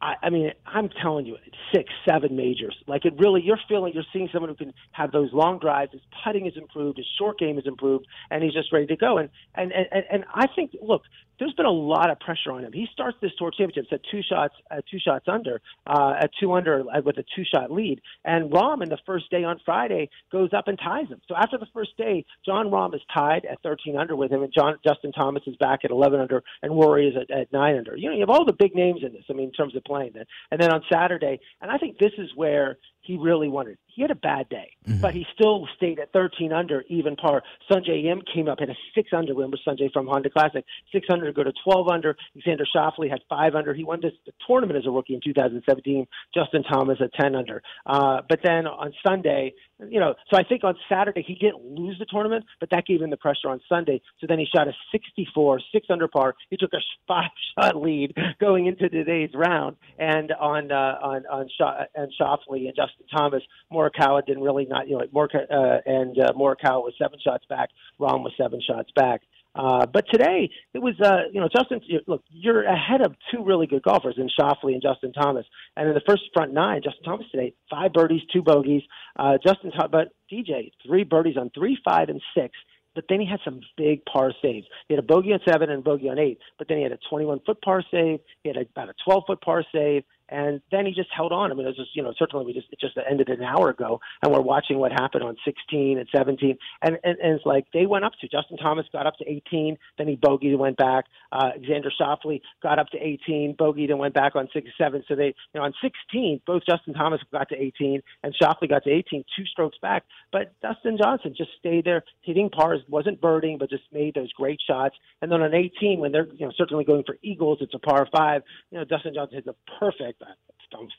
I, 0.00 0.14
I 0.22 0.30
mean, 0.30 0.50
I'm 0.66 0.88
telling 1.02 1.26
you, 1.26 1.36
six, 1.74 1.90
seven 2.08 2.36
majors. 2.36 2.76
Like 2.86 3.04
it 3.04 3.14
really, 3.18 3.42
you're 3.42 3.58
feeling, 3.68 3.92
you're 3.94 4.04
seeing 4.12 4.28
someone 4.32 4.50
who 4.50 4.56
can 4.56 4.74
have 4.92 5.12
those 5.12 5.32
long 5.32 5.58
drives. 5.58 5.92
His 5.92 6.02
putting 6.24 6.46
is 6.46 6.54
improved, 6.56 6.98
his 6.98 7.06
short 7.18 7.38
game 7.38 7.58
is 7.58 7.66
improved, 7.66 8.06
and 8.30 8.42
he's 8.42 8.52
just 8.52 8.72
ready 8.72 8.86
to 8.86 8.96
go. 8.96 9.18
And 9.18 9.30
and 9.54 9.72
and, 9.72 10.04
and 10.10 10.24
I 10.34 10.46
think, 10.54 10.72
look, 10.82 11.02
there's 11.38 11.54
been 11.54 11.66
a 11.66 11.70
lot 11.70 12.10
of 12.10 12.20
pressure 12.20 12.52
on 12.52 12.64
him. 12.64 12.72
He 12.72 12.86
starts 12.92 13.16
this 13.20 13.32
tour 13.38 13.50
championships 13.50 13.88
at 13.92 14.00
two 14.10 14.20
shots, 14.22 14.54
at 14.70 14.84
two 14.90 14.98
shots 14.98 15.26
under, 15.28 15.60
uh, 15.86 16.14
at 16.20 16.30
two 16.38 16.52
under 16.52 16.80
uh, 16.80 17.00
with 17.04 17.18
a 17.18 17.24
two 17.34 17.44
shot 17.44 17.70
lead. 17.70 18.00
And 18.24 18.50
Rahm 18.50 18.82
in 18.82 18.88
the 18.88 18.98
first 19.06 19.30
day 19.30 19.44
on 19.44 19.60
Friday 19.64 20.10
goes 20.30 20.50
up 20.56 20.68
and 20.68 20.78
ties 20.78 21.08
him. 21.08 21.20
So 21.28 21.34
after 21.36 21.58
the 21.58 21.66
first 21.72 21.96
day, 21.96 22.24
Jon 22.44 22.70
Rahm 22.70 22.94
is 22.94 23.00
tied 23.12 23.44
at 23.44 23.62
13 23.62 23.96
under 23.96 24.16
with 24.16 24.30
him, 24.30 24.42
and 24.42 24.52
John 24.52 24.76
Justin 24.86 25.12
Thomas 25.12 25.42
is 25.46 25.56
back 25.56 25.80
at 25.84 25.90
11 25.90 26.20
under, 26.20 26.42
and 26.62 26.72
Rory 26.72 27.08
is 27.08 27.14
at, 27.16 27.30
at 27.36 27.52
nine 27.52 27.76
under. 27.76 27.96
You 27.96 28.10
know, 28.10 28.14
you 28.14 28.20
have 28.20 28.30
all 28.30 28.44
the 28.44 28.52
big 28.52 28.74
names 28.74 29.00
in 29.04 29.12
this. 29.12 29.24
I 29.28 29.32
mean, 29.32 29.46
in 29.46 29.52
terms 29.52 29.76
of 29.76 29.84
playing 29.84 30.12
that. 30.14 30.26
And 30.50 30.60
then 30.60 30.72
on 30.72 30.82
Saturday, 30.92 31.40
and 31.60 31.70
I 31.70 31.78
think 31.78 31.98
this 31.98 32.12
is 32.18 32.30
where 32.34 32.78
he 33.04 33.18
really 33.18 33.48
wanted. 33.48 33.78
He 33.86 34.02
had 34.02 34.10
a 34.10 34.16
bad 34.16 34.48
day, 34.48 34.72
mm-hmm. 34.88 35.00
but 35.00 35.14
he 35.14 35.24
still 35.34 35.68
stayed 35.76 36.00
at 36.00 36.12
13 36.12 36.52
under 36.52 36.82
even 36.88 37.14
par. 37.14 37.42
Sungjae 37.70 38.06
Im 38.06 38.22
came 38.22 38.48
up, 38.48 38.58
had 38.58 38.70
a 38.70 38.74
six 38.94 39.10
under. 39.12 39.34
Remember 39.34 39.58
Sungjae 39.66 39.92
from 39.92 40.06
Honda 40.06 40.30
Classic, 40.30 40.64
six 40.90 41.06
under 41.10 41.26
to 41.26 41.32
go 41.32 41.44
to 41.44 41.52
12 41.64 41.88
under. 41.88 42.16
Alexander 42.34 42.66
Schauffele 42.74 43.08
had 43.08 43.20
five 43.28 43.54
under. 43.54 43.72
He 43.72 43.84
won 43.84 44.00
this 44.02 44.12
the 44.26 44.32
tournament 44.46 44.78
as 44.78 44.86
a 44.86 44.90
rookie 44.90 45.14
in 45.14 45.20
2017. 45.22 46.06
Justin 46.34 46.64
Thomas 46.64 46.98
at 47.00 47.12
10 47.14 47.34
under. 47.36 47.62
Uh, 47.86 48.22
but 48.28 48.40
then 48.42 48.66
on 48.66 48.92
Sunday, 49.06 49.54
you 49.88 50.00
know, 50.00 50.14
so 50.30 50.38
I 50.38 50.44
think 50.44 50.64
on 50.64 50.74
Saturday 50.88 51.22
he 51.26 51.34
didn't 51.34 51.64
lose 51.64 51.98
the 51.98 52.06
tournament, 52.06 52.44
but 52.60 52.70
that 52.70 52.86
gave 52.86 53.02
him 53.02 53.10
the 53.10 53.16
pressure 53.16 53.48
on 53.48 53.60
Sunday. 53.68 54.00
So 54.20 54.26
then 54.28 54.38
he 54.38 54.46
shot 54.54 54.68
a 54.68 54.72
64, 54.92 55.60
six 55.72 55.86
under 55.90 56.08
par. 56.08 56.34
He 56.50 56.56
took 56.56 56.72
a 56.72 56.78
five 57.08 57.30
shot 57.58 57.76
lead 57.76 58.16
going 58.40 58.66
into 58.66 58.88
today's 58.88 59.30
round, 59.34 59.76
and 59.98 60.32
on 60.32 60.70
uh, 60.70 60.98
on 61.02 61.26
on 61.26 61.48
Sha- 61.58 61.84
and 61.94 62.12
Schauffele 62.20 62.66
and 62.66 62.74
Justin 62.76 62.93
Thomas, 63.14 63.42
Morikawa 63.72 64.24
didn't 64.26 64.42
really 64.42 64.66
not 64.66 64.88
you 64.88 64.98
know 64.98 65.04
Morikawa 65.14 65.50
uh, 65.50 65.80
and 65.86 66.18
uh, 66.18 66.32
Morikawa 66.32 66.82
was 66.82 66.94
seven 67.00 67.18
shots 67.22 67.44
back. 67.48 67.70
Rahm 68.00 68.22
was 68.22 68.32
seven 68.38 68.60
shots 68.66 68.90
back. 68.94 69.22
Uh, 69.56 69.86
but 69.86 70.04
today 70.12 70.50
it 70.72 70.80
was, 70.80 70.94
uh, 71.00 71.28
you 71.32 71.40
know, 71.40 71.48
Justin. 71.48 71.80
Look, 72.08 72.24
you're 72.30 72.64
ahead 72.64 73.02
of 73.02 73.14
two 73.30 73.44
really 73.44 73.66
good 73.66 73.82
golfers 73.82 74.16
in 74.18 74.28
Schauffele 74.28 74.72
and 74.72 74.82
Justin 74.82 75.12
Thomas. 75.12 75.46
And 75.76 75.88
in 75.88 75.94
the 75.94 76.02
first 76.06 76.22
front 76.32 76.52
nine, 76.52 76.82
Justin 76.82 77.04
Thomas 77.04 77.26
today 77.30 77.54
five 77.70 77.92
birdies, 77.92 78.22
two 78.32 78.42
bogeys. 78.42 78.82
Uh, 79.16 79.38
Justin, 79.44 79.70
but 79.92 80.08
DJ 80.32 80.72
three 80.84 81.04
birdies 81.04 81.36
on 81.36 81.50
three, 81.50 81.78
five, 81.84 82.08
and 82.08 82.20
six. 82.36 82.56
But 82.94 83.04
then 83.08 83.20
he 83.20 83.26
had 83.26 83.40
some 83.44 83.60
big 83.76 84.04
par 84.04 84.32
saves. 84.40 84.66
He 84.88 84.94
had 84.94 85.02
a 85.02 85.06
bogey 85.06 85.32
on 85.32 85.40
seven 85.48 85.68
and 85.68 85.80
a 85.80 85.82
bogey 85.82 86.08
on 86.08 86.18
eight. 86.18 86.38
But 86.58 86.68
then 86.68 86.76
he 86.78 86.82
had 86.84 86.92
a 86.92 86.98
21 87.10 87.40
foot 87.44 87.60
par 87.60 87.82
save. 87.90 88.20
He 88.42 88.48
had 88.50 88.56
a, 88.56 88.60
about 88.60 88.88
a 88.88 88.94
12 89.04 89.24
foot 89.26 89.40
par 89.40 89.64
save. 89.72 90.04
And 90.34 90.60
then 90.72 90.84
he 90.84 90.92
just 90.92 91.10
held 91.16 91.30
on. 91.30 91.52
I 91.52 91.54
mean, 91.54 91.64
it 91.64 91.68
was 91.68 91.76
just, 91.76 91.94
you 91.94 92.02
know, 92.02 92.12
certainly 92.18 92.44
we 92.44 92.52
just, 92.52 92.66
it 92.72 92.80
just 92.80 92.98
ended 93.08 93.28
an 93.28 93.40
hour 93.40 93.70
ago 93.70 94.00
and 94.20 94.32
we're 94.32 94.40
watching 94.40 94.78
what 94.78 94.90
happened 94.90 95.22
on 95.22 95.36
16 95.44 95.96
and 95.96 96.08
17. 96.14 96.58
And, 96.82 96.98
and, 97.04 97.16
and 97.22 97.36
it's 97.36 97.46
like 97.46 97.66
they 97.72 97.86
went 97.86 98.04
up 98.04 98.14
to, 98.20 98.26
Justin 98.26 98.56
Thomas 98.56 98.84
got 98.92 99.06
up 99.06 99.16
to 99.18 99.30
18, 99.30 99.78
then 99.96 100.08
he 100.08 100.16
bogeyed 100.16 100.50
and 100.50 100.58
went 100.58 100.76
back. 100.76 101.04
Uh, 101.30 101.50
Xander 101.60 101.90
Schauffele 102.00 102.40
got 102.64 102.80
up 102.80 102.88
to 102.88 102.98
18, 102.98 103.54
bogeyed 103.56 103.90
and 103.90 104.00
went 104.00 104.12
back 104.12 104.34
on 104.34 104.48
6 104.52 104.68
7. 104.76 105.04
So 105.06 105.14
they, 105.14 105.26
you 105.26 105.34
know, 105.54 105.62
on 105.62 105.72
16, 105.80 106.40
both 106.44 106.62
Justin 106.68 106.94
Thomas 106.94 107.20
got 107.30 107.48
to 107.50 107.56
18 107.56 108.02
and 108.24 108.34
Schauffele 108.34 108.68
got 108.68 108.82
to 108.84 108.90
18, 108.90 109.24
two 109.36 109.46
strokes 109.46 109.78
back. 109.80 110.02
But 110.32 110.52
Dustin 110.62 110.98
Johnson 111.00 111.34
just 111.36 111.50
stayed 111.60 111.84
there, 111.84 112.02
hitting 112.22 112.50
pars, 112.50 112.80
wasn't 112.88 113.20
birding, 113.20 113.58
but 113.58 113.70
just 113.70 113.84
made 113.92 114.14
those 114.14 114.32
great 114.32 114.60
shots. 114.66 114.96
And 115.22 115.30
then 115.30 115.42
on 115.42 115.54
18, 115.54 116.00
when 116.00 116.10
they're, 116.10 116.26
you 116.26 116.44
know, 116.44 116.52
certainly 116.56 116.84
going 116.84 117.04
for 117.04 117.18
eagles, 117.22 117.58
it's 117.60 117.74
a 117.74 117.78
par 117.78 118.08
five, 118.12 118.42
you 118.72 118.78
know, 118.78 118.84
Dustin 118.84 119.14
Johnson 119.14 119.36
hits 119.36 119.46
a 119.46 119.54
perfect 119.78 120.23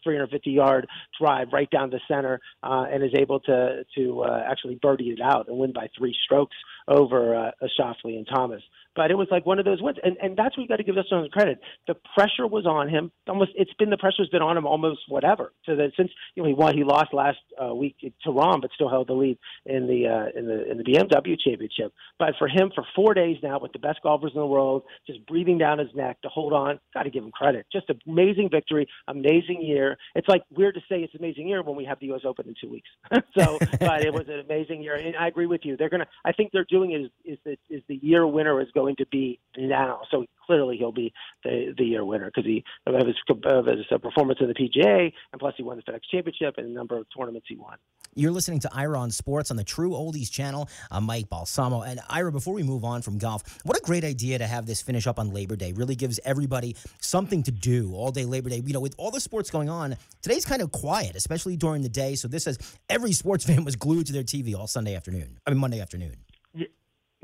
350 0.03 0.51
yard 0.51 0.87
drive 1.19 1.47
right 1.51 1.69
down 1.69 1.89
the 1.89 1.99
center 2.07 2.39
uh, 2.63 2.85
and 2.91 3.03
is 3.03 3.11
able 3.17 3.39
to 3.41 3.83
to 3.95 4.21
uh, 4.21 4.43
actually 4.49 4.75
birdie 4.81 5.09
it 5.09 5.19
out 5.21 5.47
and 5.47 5.57
win 5.57 5.73
by 5.73 5.87
three 5.97 6.15
strokes 6.23 6.55
over 6.87 7.35
uh, 7.35 7.51
Schauffele 7.79 8.17
and 8.17 8.27
Thomas. 8.33 8.61
But 8.95 9.11
it 9.11 9.15
was 9.15 9.27
like 9.29 9.45
one 9.45 9.59
of 9.59 9.65
those 9.65 9.81
wins, 9.81 9.97
and 10.03 10.17
and 10.21 10.37
that's 10.37 10.57
what 10.57 10.63
you 10.63 10.67
got 10.67 10.77
to 10.77 10.83
give 10.83 10.95
Justin 10.95 11.27
credit. 11.31 11.59
The 11.87 11.95
pressure 12.15 12.47
was 12.47 12.65
on 12.65 12.89
him. 12.89 13.11
Almost, 13.27 13.51
it's 13.55 13.73
been 13.73 13.89
the 13.89 13.97
pressure's 13.97 14.29
been 14.29 14.41
on 14.41 14.57
him 14.57 14.65
almost 14.65 15.01
whatever. 15.07 15.53
So 15.65 15.75
that 15.75 15.91
since 15.97 16.11
you 16.35 16.43
know 16.43 16.49
he 16.49 16.55
won, 16.55 16.75
he 16.75 16.83
lost 16.83 17.13
last 17.13 17.39
uh, 17.61 17.73
week 17.73 17.97
to 17.99 18.29
Rahm, 18.29 18.61
but 18.61 18.71
still 18.73 18.89
held 18.89 19.07
the 19.07 19.13
lead 19.13 19.37
in 19.65 19.87
the 19.87 20.07
uh, 20.07 20.39
in 20.39 20.47
the 20.47 20.71
in 20.71 20.77
the 20.77 20.83
BMW 20.83 21.35
Championship. 21.39 21.93
But 22.19 22.35
for 22.37 22.47
him, 22.47 22.71
for 22.73 22.85
four 22.95 23.13
days 23.13 23.37
now, 23.43 23.59
with 23.59 23.73
the 23.73 23.79
best 23.79 23.99
golfers 24.01 24.31
in 24.33 24.39
the 24.39 24.45
world, 24.45 24.83
just 25.07 25.25
breathing 25.25 25.57
down 25.57 25.79
his 25.79 25.89
neck 25.95 26.21
to 26.21 26.29
hold 26.29 26.53
on, 26.53 26.79
got 26.93 27.03
to 27.03 27.09
give 27.09 27.23
him 27.23 27.31
credit. 27.31 27.65
Just 27.71 27.91
amazing 28.07 28.49
victory, 28.51 28.87
amazing 29.07 29.61
year. 29.61 29.97
It's 30.15 30.27
like 30.27 30.43
weird 30.55 30.75
to 30.75 30.81
say 30.81 31.01
it's 31.01 31.13
an 31.13 31.19
amazing 31.19 31.47
year 31.47 31.61
when 31.63 31.75
we 31.75 31.85
have 31.85 31.99
the 31.99 32.07
U.S. 32.07 32.21
Open 32.25 32.47
in 32.47 32.55
two 32.59 32.69
weeks. 32.69 32.89
so, 33.37 33.57
but 33.79 34.01
it 34.03 34.13
was 34.13 34.27
an 34.27 34.39
amazing 34.39 34.81
year, 34.83 34.95
and 34.95 35.15
I 35.15 35.27
agree 35.27 35.47
with 35.47 35.61
you. 35.63 35.75
They're 35.77 35.89
gonna. 35.89 36.07
I 36.23 36.31
think 36.31 36.51
they're 36.51 36.65
doing 36.69 36.91
it 36.91 37.01
is 37.01 37.09
is 37.25 37.39
the 37.43 37.75
is 37.75 37.83
the 37.87 37.99
year 38.01 38.25
winner 38.25 38.61
is 38.61 38.67
going 38.73 38.84
to 38.97 39.05
be 39.07 39.39
now. 39.57 40.01
So 40.11 40.25
clearly 40.45 40.77
he'll 40.77 40.91
be 40.91 41.11
the 41.43 41.73
the 41.77 41.83
year 41.83 42.05
winner 42.05 42.25
because 42.27 42.45
he 42.45 42.63
of 42.85 42.93
his, 43.05 43.15
of 43.45 43.65
his 43.65 43.85
uh, 43.91 43.97
performance 43.97 44.39
in 44.41 44.47
the 44.47 44.53
PGA 44.53 45.11
and 45.31 45.39
plus 45.39 45.53
he 45.57 45.63
won 45.63 45.77
the 45.77 45.91
FedEx 45.91 46.01
Championship 46.11 46.55
and 46.57 46.67
a 46.67 46.69
number 46.69 46.97
of 46.97 47.05
tournaments 47.15 47.47
he 47.49 47.55
won. 47.55 47.77
You're 48.17 48.31
listening 48.31 48.59
to 48.61 48.69
Ira 48.73 48.97
on 48.97 49.11
Sports 49.11 49.51
on 49.51 49.57
the 49.57 49.63
True 49.63 49.91
Oldies 49.91 50.31
channel. 50.31 50.69
I'm 50.89 51.03
Mike 51.03 51.27
Balsamo 51.27 51.81
and 51.81 51.99
Ira. 52.09 52.31
Before 52.31 52.53
we 52.53 52.63
move 52.63 52.85
on 52.85 53.01
from 53.01 53.17
golf, 53.17 53.43
what 53.63 53.77
a 53.77 53.81
great 53.81 54.05
idea 54.05 54.37
to 54.37 54.47
have 54.47 54.65
this 54.65 54.81
finish 54.81 55.05
up 55.05 55.19
on 55.19 55.33
Labor 55.33 55.57
Day. 55.57 55.73
Really 55.73 55.95
gives 55.95 56.19
everybody 56.23 56.77
something 57.01 57.43
to 57.43 57.51
do 57.51 57.93
all 57.93 58.11
day 58.11 58.23
Labor 58.23 58.49
Day. 58.49 58.61
You 58.65 58.73
know, 58.73 58.79
with 58.79 58.95
all 58.97 59.11
the 59.11 59.19
sports 59.19 59.49
going 59.49 59.69
on, 59.69 59.97
today's 60.21 60.45
kind 60.45 60.61
of 60.61 60.71
quiet, 60.71 61.15
especially 61.15 61.57
during 61.57 61.81
the 61.81 61.89
day. 61.89 62.15
So 62.15 62.29
this 62.29 62.45
says 62.45 62.57
every 62.89 63.11
sports 63.11 63.43
fan 63.47 63.65
was 63.65 63.75
glued 63.75 64.07
to 64.07 64.13
their 64.13 64.23
TV 64.23 64.55
all 64.55 64.67
Sunday 64.67 64.95
afternoon. 64.95 65.37
I 65.45 65.49
mean 65.49 65.59
Monday 65.59 65.81
afternoon. 65.81 66.15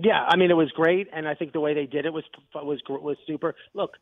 Yeah, 0.04 0.24
I 0.28 0.36
mean 0.36 0.50
it 0.50 0.56
was 0.56 0.72
great, 0.72 1.08
and 1.14 1.28
I 1.28 1.36
think 1.36 1.54
the 1.54 1.60
way 1.60 1.74
they 1.74 1.86
did 1.86 2.06
it 2.06 2.14
was 2.14 2.24
was 2.56 2.80
was 2.90 3.18
super. 3.28 3.56
Look, 3.74 3.98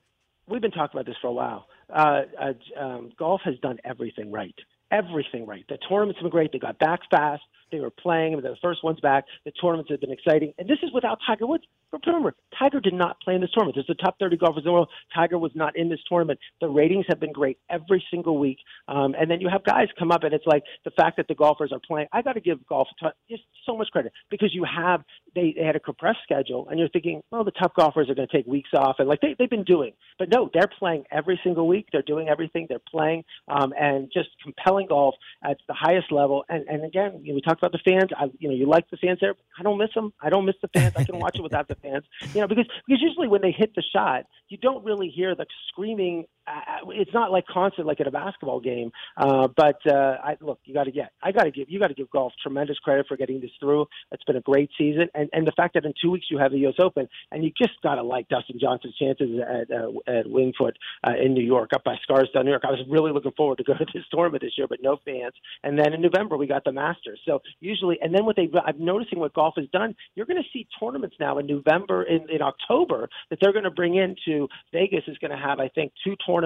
we've 0.48 0.62
been 0.62 0.72
talking 0.72 0.98
about 0.98 1.06
this 1.06 1.18
for 1.22 1.28
a 1.28 1.34
while. 1.34 1.68
Uh, 1.94 2.22
uh, 2.40 2.80
um, 2.80 3.12
golf 3.18 3.42
has 3.44 3.56
done 3.62 3.80
everything 3.84 4.32
right, 4.32 4.56
everything 4.92 5.46
right. 5.46 5.66
The 5.68 5.78
tournaments 5.90 6.22
been 6.22 6.30
great. 6.30 6.52
They 6.54 6.60
got 6.60 6.80
back 6.80 7.02
fast. 7.12 7.44
They 7.72 7.80
were 7.80 7.90
playing. 7.90 8.32
They 8.32 8.36
were 8.38 8.42
the 8.42 8.56
first 8.62 8.84
ones 8.84 9.00
back. 9.00 9.26
The 9.46 9.52
tournaments 9.52 9.92
have 9.92 10.02
been 10.02 10.12
exciting, 10.12 10.54
and 10.58 10.68
this 10.68 10.80
is 10.84 10.92
without 10.94 11.20
Tiger 11.26 11.48
Woods. 11.48 11.64
Remember, 12.06 12.36
Tiger 12.58 12.80
did 12.80 12.94
not 12.94 13.20
play 13.22 13.36
in 13.36 13.42
this 13.42 13.50
tournament. 13.52 13.76
There's 13.76 13.88
the 13.88 14.04
top 14.04 14.18
30 14.20 14.38
golfers 14.38 14.62
in 14.62 14.66
the 14.66 14.72
world. 14.72 14.90
Tiger 15.14 15.38
was 15.38 15.52
not 15.56 15.76
in 15.76 15.90
this 15.90 16.00
tournament. 16.08 16.40
The 16.62 16.68
ratings 16.68 17.06
have 17.10 17.20
been 17.20 17.32
great 17.32 17.58
every 17.70 18.04
single 18.12 18.38
week. 18.38 18.60
Um, 18.88 19.16
and 19.20 19.30
then 19.30 19.42
you 19.42 19.50
have 19.50 19.64
guys 19.64 19.88
come 19.98 20.12
up, 20.12 20.24
and 20.24 20.34
it's 20.34 20.46
like 20.46 20.64
the 20.86 20.92
fact 20.92 21.18
that 21.18 21.28
the 21.28 21.36
golfers 21.36 21.72
are 21.72 21.80
playing. 21.86 22.08
I 22.12 22.22
got 22.22 22.34
to 22.34 22.42
give 22.42 22.66
golf 22.68 22.88
just 23.30 23.44
so 23.66 23.76
much 23.76 23.90
credit 23.92 24.12
because 24.30 24.54
you 24.54 24.64
have 24.66 25.04
they, 25.36 25.54
they 25.58 25.64
had 25.64 25.76
a 25.76 25.80
compressed 25.80 26.20
schedule, 26.24 26.68
and 26.70 26.80
you're 26.80 26.90
thinking, 26.90 27.22
well, 27.32 27.44
the 27.44 27.52
top 27.52 27.76
golfers 27.76 28.10
are 28.10 28.16
going 28.16 28.28
to 28.28 28.36
take 28.36 28.46
weeks 28.46 28.70
off, 28.76 28.96
and 29.00 29.08
like 29.08 29.22
they, 29.22 29.36
they've 29.38 29.50
been 29.50 29.64
doing. 29.64 29.94
But 30.18 30.30
no, 30.30 30.50
they're 30.54 30.70
playing 30.80 31.06
every 31.12 31.40
single 31.44 31.68
week. 31.68 31.88
They're 31.92 32.02
doing 32.02 32.30
everything. 32.30 32.66
They're 32.68 32.80
playing, 32.80 33.24
um, 33.48 33.74
and 33.80 34.12
just 34.14 34.30
compelling 34.44 34.88
golf 34.88 35.16
at 35.44 35.58
the 35.68 35.74
highest 35.74 36.12
level. 36.12 36.46
And 36.50 36.68
and 36.68 36.84
again, 36.86 37.22
you 37.24 37.30
know, 37.30 37.36
we 37.36 37.42
talked 37.60 37.76
about 37.76 37.84
the 37.84 37.92
fans. 37.92 38.10
I, 38.18 38.26
you 38.40 38.50
know, 38.50 38.56
you 38.56 38.68
like 38.68 38.90
the 38.90 38.98
fans 38.98 39.20
there. 39.22 39.36
I 39.58 39.64
don't 39.64 39.78
miss 39.78 39.90
them. 39.94 40.14
I 40.22 40.30
don't 40.30 40.46
miss 40.46 40.56
the 40.62 40.70
fans. 40.74 40.94
I 40.96 41.04
can 41.04 41.20
watch 41.20 41.38
it 41.38 41.42
without 41.44 41.68
the 41.68 41.76
fans. 41.76 42.04
You 42.34 42.42
know, 42.42 42.48
because 42.48 42.66
because 42.88 43.02
usually 43.02 43.28
when 43.28 43.42
they 43.42 43.52
hit 43.52 43.76
the 43.76 43.84
shot, 43.94 44.26
you 44.50 44.58
don't 44.58 44.84
really 44.84 45.10
hear 45.10 45.36
the 45.36 45.46
screaming 45.68 46.26
uh, 46.50 46.90
it's 46.90 47.14
not 47.14 47.32
like 47.32 47.46
constant 47.48 47.88
like 47.88 48.00
at 48.00 48.08
a 48.08 48.12
basketball 48.12 48.60
game. 48.60 48.92
Uh, 49.18 49.48
but 49.56 49.80
uh, 49.88 50.18
I 50.24 50.38
look, 50.42 50.60
you 50.66 50.74
got 50.74 50.86
to 50.86 50.92
get, 50.92 51.12
I 51.22 51.32
got 51.32 51.44
to 51.44 51.52
give, 51.52 51.70
you 51.70 51.80
got 51.80 51.88
to 51.88 51.94
give 51.94 52.10
golf 52.10 52.34
tremendous 52.42 52.78
credit 52.80 53.08
for 53.08 53.18
getting 53.18 53.40
this 53.40 53.52
through. 53.60 53.86
It's 54.12 54.24
been 54.24 54.38
a 54.38 54.42
great 54.42 54.70
season, 54.78 55.08
and 55.14 55.30
and 55.34 55.48
the 55.48 55.52
fact 55.52 55.76
that 55.76 55.86
in 55.86 55.94
two 56.02 56.12
weeks 56.12 56.28
you 56.30 56.38
have 56.38 56.52
the 56.52 56.60
U.S. 56.60 56.76
Open, 56.82 57.08
and 57.32 57.44
you 57.44 57.52
just 57.58 57.82
got 57.84 57.96
to 57.96 58.04
like 58.04 58.28
Dustin 58.30 58.58
Johnson's 58.60 58.96
chances 58.96 59.40
at 59.40 59.72
uh, 59.72 59.92
at 60.08 60.30
Winged 60.30 60.56
Foot 60.58 60.78
uh, 61.08 61.14
in 61.22 61.34
New 61.34 61.44
York, 61.44 61.72
up 61.74 61.84
by 61.84 61.96
Scarsdale, 62.04 62.44
New 62.44 62.52
York. 62.52 62.64
I 62.66 62.72
was 62.72 62.86
really 62.90 63.12
looking 63.12 63.34
forward 63.38 63.58
to 63.60 63.64
go 63.64 63.74
to 63.74 63.86
this 63.94 64.04
tournament 64.12 64.42
this 64.42 64.54
year, 64.58 64.68
but 64.68 64.80
no 64.82 64.98
fans. 65.06 65.34
And 65.64 65.78
then 65.78 65.94
in 65.94 66.02
November 66.02 66.38
we 66.38 66.48
got 66.48 66.64
the 66.64 66.72
Masters. 66.72 67.20
So 67.26 67.42
usually, 67.60 67.98
and 68.02 68.14
then 68.14 68.26
what 68.26 68.36
they, 68.36 68.50
I'm 68.66 68.84
noticing 68.84 69.20
what 69.20 69.34
golf 69.34 69.56
has 69.58 69.68
done. 69.72 69.96
You're 70.16 70.26
going 70.26 70.42
to 70.42 70.50
see 70.52 70.68
tournaments 70.80 71.16
now 71.20 71.38
in 71.38 71.46
November, 71.46 72.04
in 72.04 72.30
in 72.30 72.42
October 72.42 73.10
that 73.30 73.40
they're 73.42 73.54
going 73.54 73.64
to 73.66 73.72
bring 73.72 73.96
into 73.96 74.48
Vegas 74.72 75.04
is 75.08 75.18
going 75.20 75.32
to 75.32 75.38
have, 75.38 75.60
I 75.60 75.70
think, 75.70 75.92
two 76.04 76.16
tournaments 76.26 76.39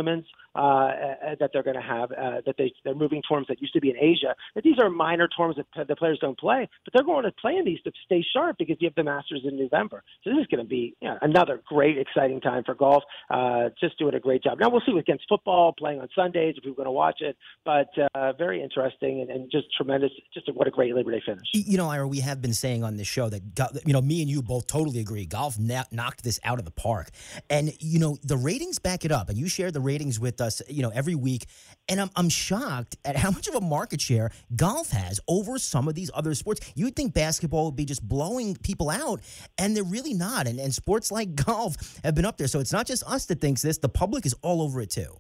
uh, 0.56 0.60
uh, 0.60 1.36
that 1.40 1.50
they're 1.52 1.64
going 1.64 1.76
to 1.76 1.82
have. 1.82 2.12
Uh, 2.12 2.42
that 2.46 2.56
they 2.58 2.72
they're 2.84 2.96
moving 2.96 3.22
tournaments 3.28 3.50
that 3.50 3.62
used 3.62 3.74
to 3.74 3.82
be 3.82 3.90
in 3.90 3.98
Asia. 3.98 4.36
That 4.56 4.64
these 4.64 4.78
are 4.80 4.90
minor 4.90 5.28
tournaments 5.28 5.68
that 5.76 5.88
the 5.88 5.96
players 5.96 6.20
don't 6.22 6.38
play, 6.38 6.70
but 6.86 6.94
they're 6.94 7.06
going 7.06 7.24
to 7.24 7.32
play 7.32 7.56
in 7.56 7.66
these 7.66 7.82
to 7.82 7.92
stay 8.06 8.24
sharp 8.34 8.58
because 8.60 8.78
you 8.80 8.88
have 8.88 8.96
the 8.96 9.04
Masters 9.04 9.42
in 9.46 9.58
November. 9.58 10.04
So 10.24 10.30
this 10.30 10.42
is 10.42 10.48
going 10.48 10.64
to 10.64 10.70
be 10.70 10.96
you 11.02 11.10
know, 11.10 11.18
another 11.22 11.62
great, 11.68 11.98
exciting 11.98 12.42
time 12.42 12.64
for 12.64 12.76
golf. 12.76 13.04
Uh, 13.30 13.70
just 13.80 13.98
doing 13.98 14.14
a 14.14 14.20
great 14.20 14.44
job. 14.44 14.60
Now 14.60 14.70
we'll 14.70 14.82
see 14.86 14.98
against 14.98 15.26
football 15.28 15.74
playing 15.78 16.00
on 16.00 16.08
Sundays 16.16 16.56
if 16.58 16.64
we're 16.66 16.76
going 16.76 16.86
to 16.86 16.92
watch 16.92 17.22
it, 17.22 17.36
but 17.66 17.90
uh, 18.14 18.34
very 18.34 18.62
interesting 18.62 19.22
and, 19.22 19.30
and 19.30 19.52
just 19.52 19.66
tremendous. 19.76 20.12
Just 20.34 20.54
what 20.54 20.68
a 20.68 20.72
great 20.72 20.96
Labor 20.96 21.12
Day 21.12 21.22
finish. 21.26 21.48
You 21.54 21.78
know, 21.78 21.90
Ira, 21.90 22.08
we 22.08 22.20
have 22.20 22.42
been 22.42 22.54
saying 22.54 22.84
on 22.84 22.98
this 22.98 23.08
show 23.08 23.30
that 23.30 23.42
you 23.86 23.94
know 23.94 24.02
me 24.02 24.22
and 24.22 24.30
you 24.30 24.42
both 24.42 24.68
totally 24.68 25.00
agree. 25.00 25.26
Golf 25.26 25.58
knocked 25.58 26.24
this 26.24 26.40
out 26.44 26.60
of 26.60 26.66
the 26.66 26.72
park, 26.72 27.10
and 27.50 27.74
you 27.80 28.00
know 28.00 28.18
the 28.24 28.38
ratings 28.38 28.80
back 28.80 29.06
it 29.06 29.12
up. 29.12 29.30
And 29.30 29.38
you 29.38 29.48
shared 29.48 29.74
the 29.74 29.82
ratings 29.84 30.20
with 30.20 30.42
us, 30.42 30.62
you 30.68 30.82
know, 30.82 30.90
every 30.90 31.16
week. 31.16 31.46
And 31.90 32.00
I'm, 32.00 32.10
I'm 32.16 32.30
shocked 32.30 32.98
at 33.06 33.16
how 33.16 33.32
much 33.32 33.48
of 33.48 33.56
a 33.56 33.62
market 33.62 34.02
share 34.02 34.32
golf 34.56 34.92
has 34.92 35.20
over 35.28 35.58
some 35.60 35.88
of 35.88 35.96
these 35.96 36.10
other 36.14 36.34
sports. 36.34 36.72
You'd 36.76 36.96
think 36.96 37.14
basketball 37.14 37.66
would 37.66 37.76
be 37.76 37.86
just 37.86 38.08
blowing 38.08 38.56
people 38.56 38.90
out, 38.90 39.22
and 39.58 39.76
they're 39.76 39.84
really 39.84 40.14
not. 40.14 40.48
And, 40.48 40.60
and 40.60 40.74
sports 40.74 41.12
like 41.12 41.36
golf 41.46 41.76
have 42.04 42.16
been 42.16 42.26
up 42.26 42.38
there. 42.38 42.48
So 42.48 42.60
it's 42.60 42.74
not 42.74 42.88
just 42.88 43.04
us 43.04 43.26
that 43.28 43.42
thinks 43.42 43.62
this, 43.62 43.78
the 43.78 43.90
public 43.90 44.26
is 44.26 44.36
all 44.42 44.62
over 44.62 44.82
it 44.82 44.90
too. 44.90 45.18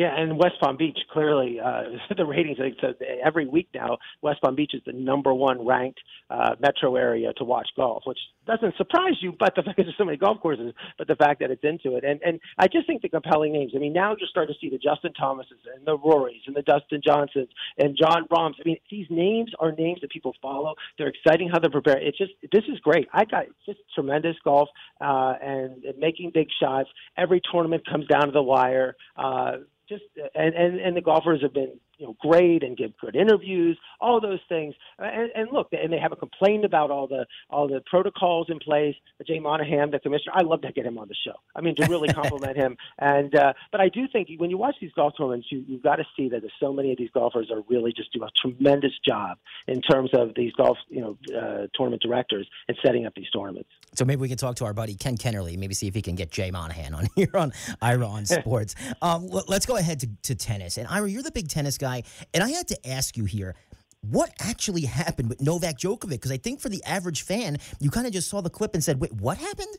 Yeah, 0.00 0.18
and 0.18 0.38
West 0.38 0.54
Palm 0.62 0.78
Beach 0.78 0.96
clearly 1.12 1.60
uh, 1.62 1.82
the 2.16 2.24
ratings. 2.24 2.56
Think 2.56 2.78
so 2.80 2.94
every 3.22 3.46
week 3.46 3.68
now, 3.74 3.98
West 4.22 4.40
Palm 4.40 4.54
Beach 4.54 4.70
is 4.72 4.80
the 4.86 4.94
number 4.94 5.34
one 5.34 5.66
ranked 5.66 6.00
uh, 6.30 6.54
metro 6.58 6.96
area 6.96 7.34
to 7.34 7.44
watch 7.44 7.68
golf, 7.76 8.04
which 8.06 8.18
doesn't 8.46 8.78
surprise 8.78 9.16
you. 9.20 9.34
But 9.38 9.54
the 9.54 9.62
fact 9.66 9.76
that 9.76 9.82
there's 9.82 9.98
so 9.98 10.06
many 10.06 10.16
golf 10.16 10.40
courses, 10.40 10.72
but 10.96 11.06
the 11.06 11.16
fact 11.16 11.40
that 11.40 11.50
it's 11.50 11.62
into 11.64 11.98
it, 11.98 12.04
and 12.04 12.18
and 12.24 12.40
I 12.56 12.66
just 12.66 12.86
think 12.86 13.02
the 13.02 13.10
compelling 13.10 13.52
names. 13.52 13.72
I 13.76 13.78
mean, 13.78 13.92
now 13.92 14.16
you're 14.18 14.26
starting 14.30 14.54
to 14.54 14.58
see 14.58 14.70
the 14.70 14.78
Justin 14.78 15.12
Thomases 15.12 15.58
and 15.76 15.86
the 15.86 15.98
Rorys 15.98 16.46
and 16.46 16.56
the 16.56 16.62
Dustin 16.62 17.02
Johnsons 17.04 17.50
and 17.76 17.94
Jon 17.94 18.24
Rahms. 18.30 18.56
I 18.58 18.62
mean, 18.64 18.78
these 18.90 19.06
names 19.10 19.52
are 19.60 19.70
names 19.72 20.00
that 20.00 20.10
people 20.10 20.32
follow. 20.40 20.76
They're 20.96 21.08
exciting 21.08 21.50
how 21.50 21.58
they're 21.58 21.68
prepared. 21.68 22.02
It's 22.04 22.16
just 22.16 22.32
this 22.50 22.64
is 22.72 22.78
great. 22.78 23.06
I 23.12 23.26
got 23.26 23.44
just 23.66 23.80
tremendous 23.94 24.36
golf 24.44 24.70
uh, 24.98 25.34
and, 25.42 25.84
and 25.84 25.98
making 25.98 26.30
big 26.32 26.48
shots. 26.58 26.88
Every 27.18 27.42
tournament 27.52 27.82
comes 27.86 28.06
down 28.06 28.24
to 28.24 28.32
the 28.32 28.42
wire. 28.42 28.96
Uh, 29.14 29.58
just 29.90 30.04
and, 30.34 30.54
and 30.54 30.80
and 30.80 30.96
the 30.96 31.02
golfers 31.02 31.42
have 31.42 31.52
been 31.52 31.78
you 32.00 32.06
know 32.06 32.16
great 32.20 32.62
and 32.62 32.76
give 32.76 32.92
good 32.98 33.14
interviews, 33.14 33.78
all 34.00 34.20
those 34.20 34.40
things. 34.48 34.74
And, 34.98 35.30
and 35.34 35.48
look, 35.52 35.68
and 35.72 35.92
they 35.92 35.98
haven't 35.98 36.18
complained 36.18 36.64
about 36.64 36.90
all 36.90 37.06
the 37.06 37.26
all 37.50 37.68
the 37.68 37.82
protocols 37.86 38.46
in 38.48 38.58
place. 38.58 38.96
Jay 39.26 39.38
Monahan, 39.38 39.90
the 39.90 39.98
commissioner, 39.98 40.32
I 40.34 40.42
love 40.42 40.62
to 40.62 40.72
get 40.72 40.86
him 40.86 40.98
on 40.98 41.08
the 41.08 41.14
show. 41.14 41.34
I 41.54 41.60
mean, 41.60 41.76
to 41.76 41.86
really 41.86 42.08
compliment 42.08 42.56
him. 42.56 42.76
And 42.98 43.34
uh, 43.34 43.52
but 43.72 43.80
I 43.80 43.88
do 43.88 44.06
think 44.12 44.28
when 44.38 44.50
you 44.50 44.58
watch 44.58 44.74
these 44.80 44.92
golf 44.92 45.14
tournaments, 45.16 45.48
you 45.50 45.64
you've 45.66 45.82
got 45.82 45.96
to 45.96 46.04
see 46.16 46.28
that 46.28 46.40
there's 46.40 46.52
so 46.60 46.72
many 46.72 46.92
of 46.92 46.98
these 46.98 47.10
golfers 47.12 47.50
are 47.50 47.62
really 47.68 47.92
just 47.92 48.12
do 48.12 48.22
a 48.24 48.28
tremendous 48.40 48.92
job 49.06 49.38
in 49.68 49.80
terms 49.80 50.10
of 50.12 50.34
these 50.34 50.52
golf 50.52 50.76
you 50.88 51.00
know 51.00 51.16
uh, 51.36 51.66
tournament 51.74 52.02
directors 52.02 52.48
and 52.68 52.76
setting 52.84 53.06
up 53.06 53.14
these 53.14 53.30
tournaments. 53.30 53.70
So 53.94 54.04
maybe 54.04 54.20
we 54.20 54.28
can 54.28 54.36
talk 54.36 54.56
to 54.56 54.64
our 54.64 54.72
buddy 54.72 54.94
Ken 54.94 55.16
Kennerly, 55.16 55.58
maybe 55.58 55.74
see 55.74 55.88
if 55.88 55.94
he 55.94 56.02
can 56.02 56.14
get 56.14 56.30
Jay 56.30 56.50
Monahan 56.50 56.94
on 56.94 57.06
here 57.16 57.30
on 57.34 57.52
Ira 57.82 58.06
on 58.06 58.26
Sports. 58.26 58.74
um, 59.02 59.26
let's 59.26 59.66
go 59.66 59.76
ahead 59.76 60.00
to, 60.00 60.08
to 60.24 60.34
tennis. 60.34 60.78
And 60.78 60.86
Ira, 60.88 61.08
you're 61.08 61.22
the 61.22 61.32
big 61.32 61.48
tennis 61.48 61.78
guy, 61.78 61.89
and 62.34 62.42
I 62.42 62.50
had 62.50 62.68
to 62.68 62.88
ask 62.88 63.16
you 63.16 63.24
here. 63.24 63.54
What 64.02 64.30
actually 64.40 64.82
happened 64.82 65.28
with 65.28 65.42
Novak 65.42 65.78
Djokovic? 65.78 66.10
Because 66.10 66.32
I 66.32 66.38
think 66.38 66.60
for 66.60 66.70
the 66.70 66.82
average 66.84 67.22
fan, 67.22 67.58
you 67.80 67.90
kind 67.90 68.06
of 68.06 68.12
just 68.12 68.30
saw 68.30 68.40
the 68.40 68.48
clip 68.48 68.74
and 68.74 68.82
said, 68.82 69.00
"Wait, 69.00 69.12
what 69.12 69.36
happened?" 69.38 69.76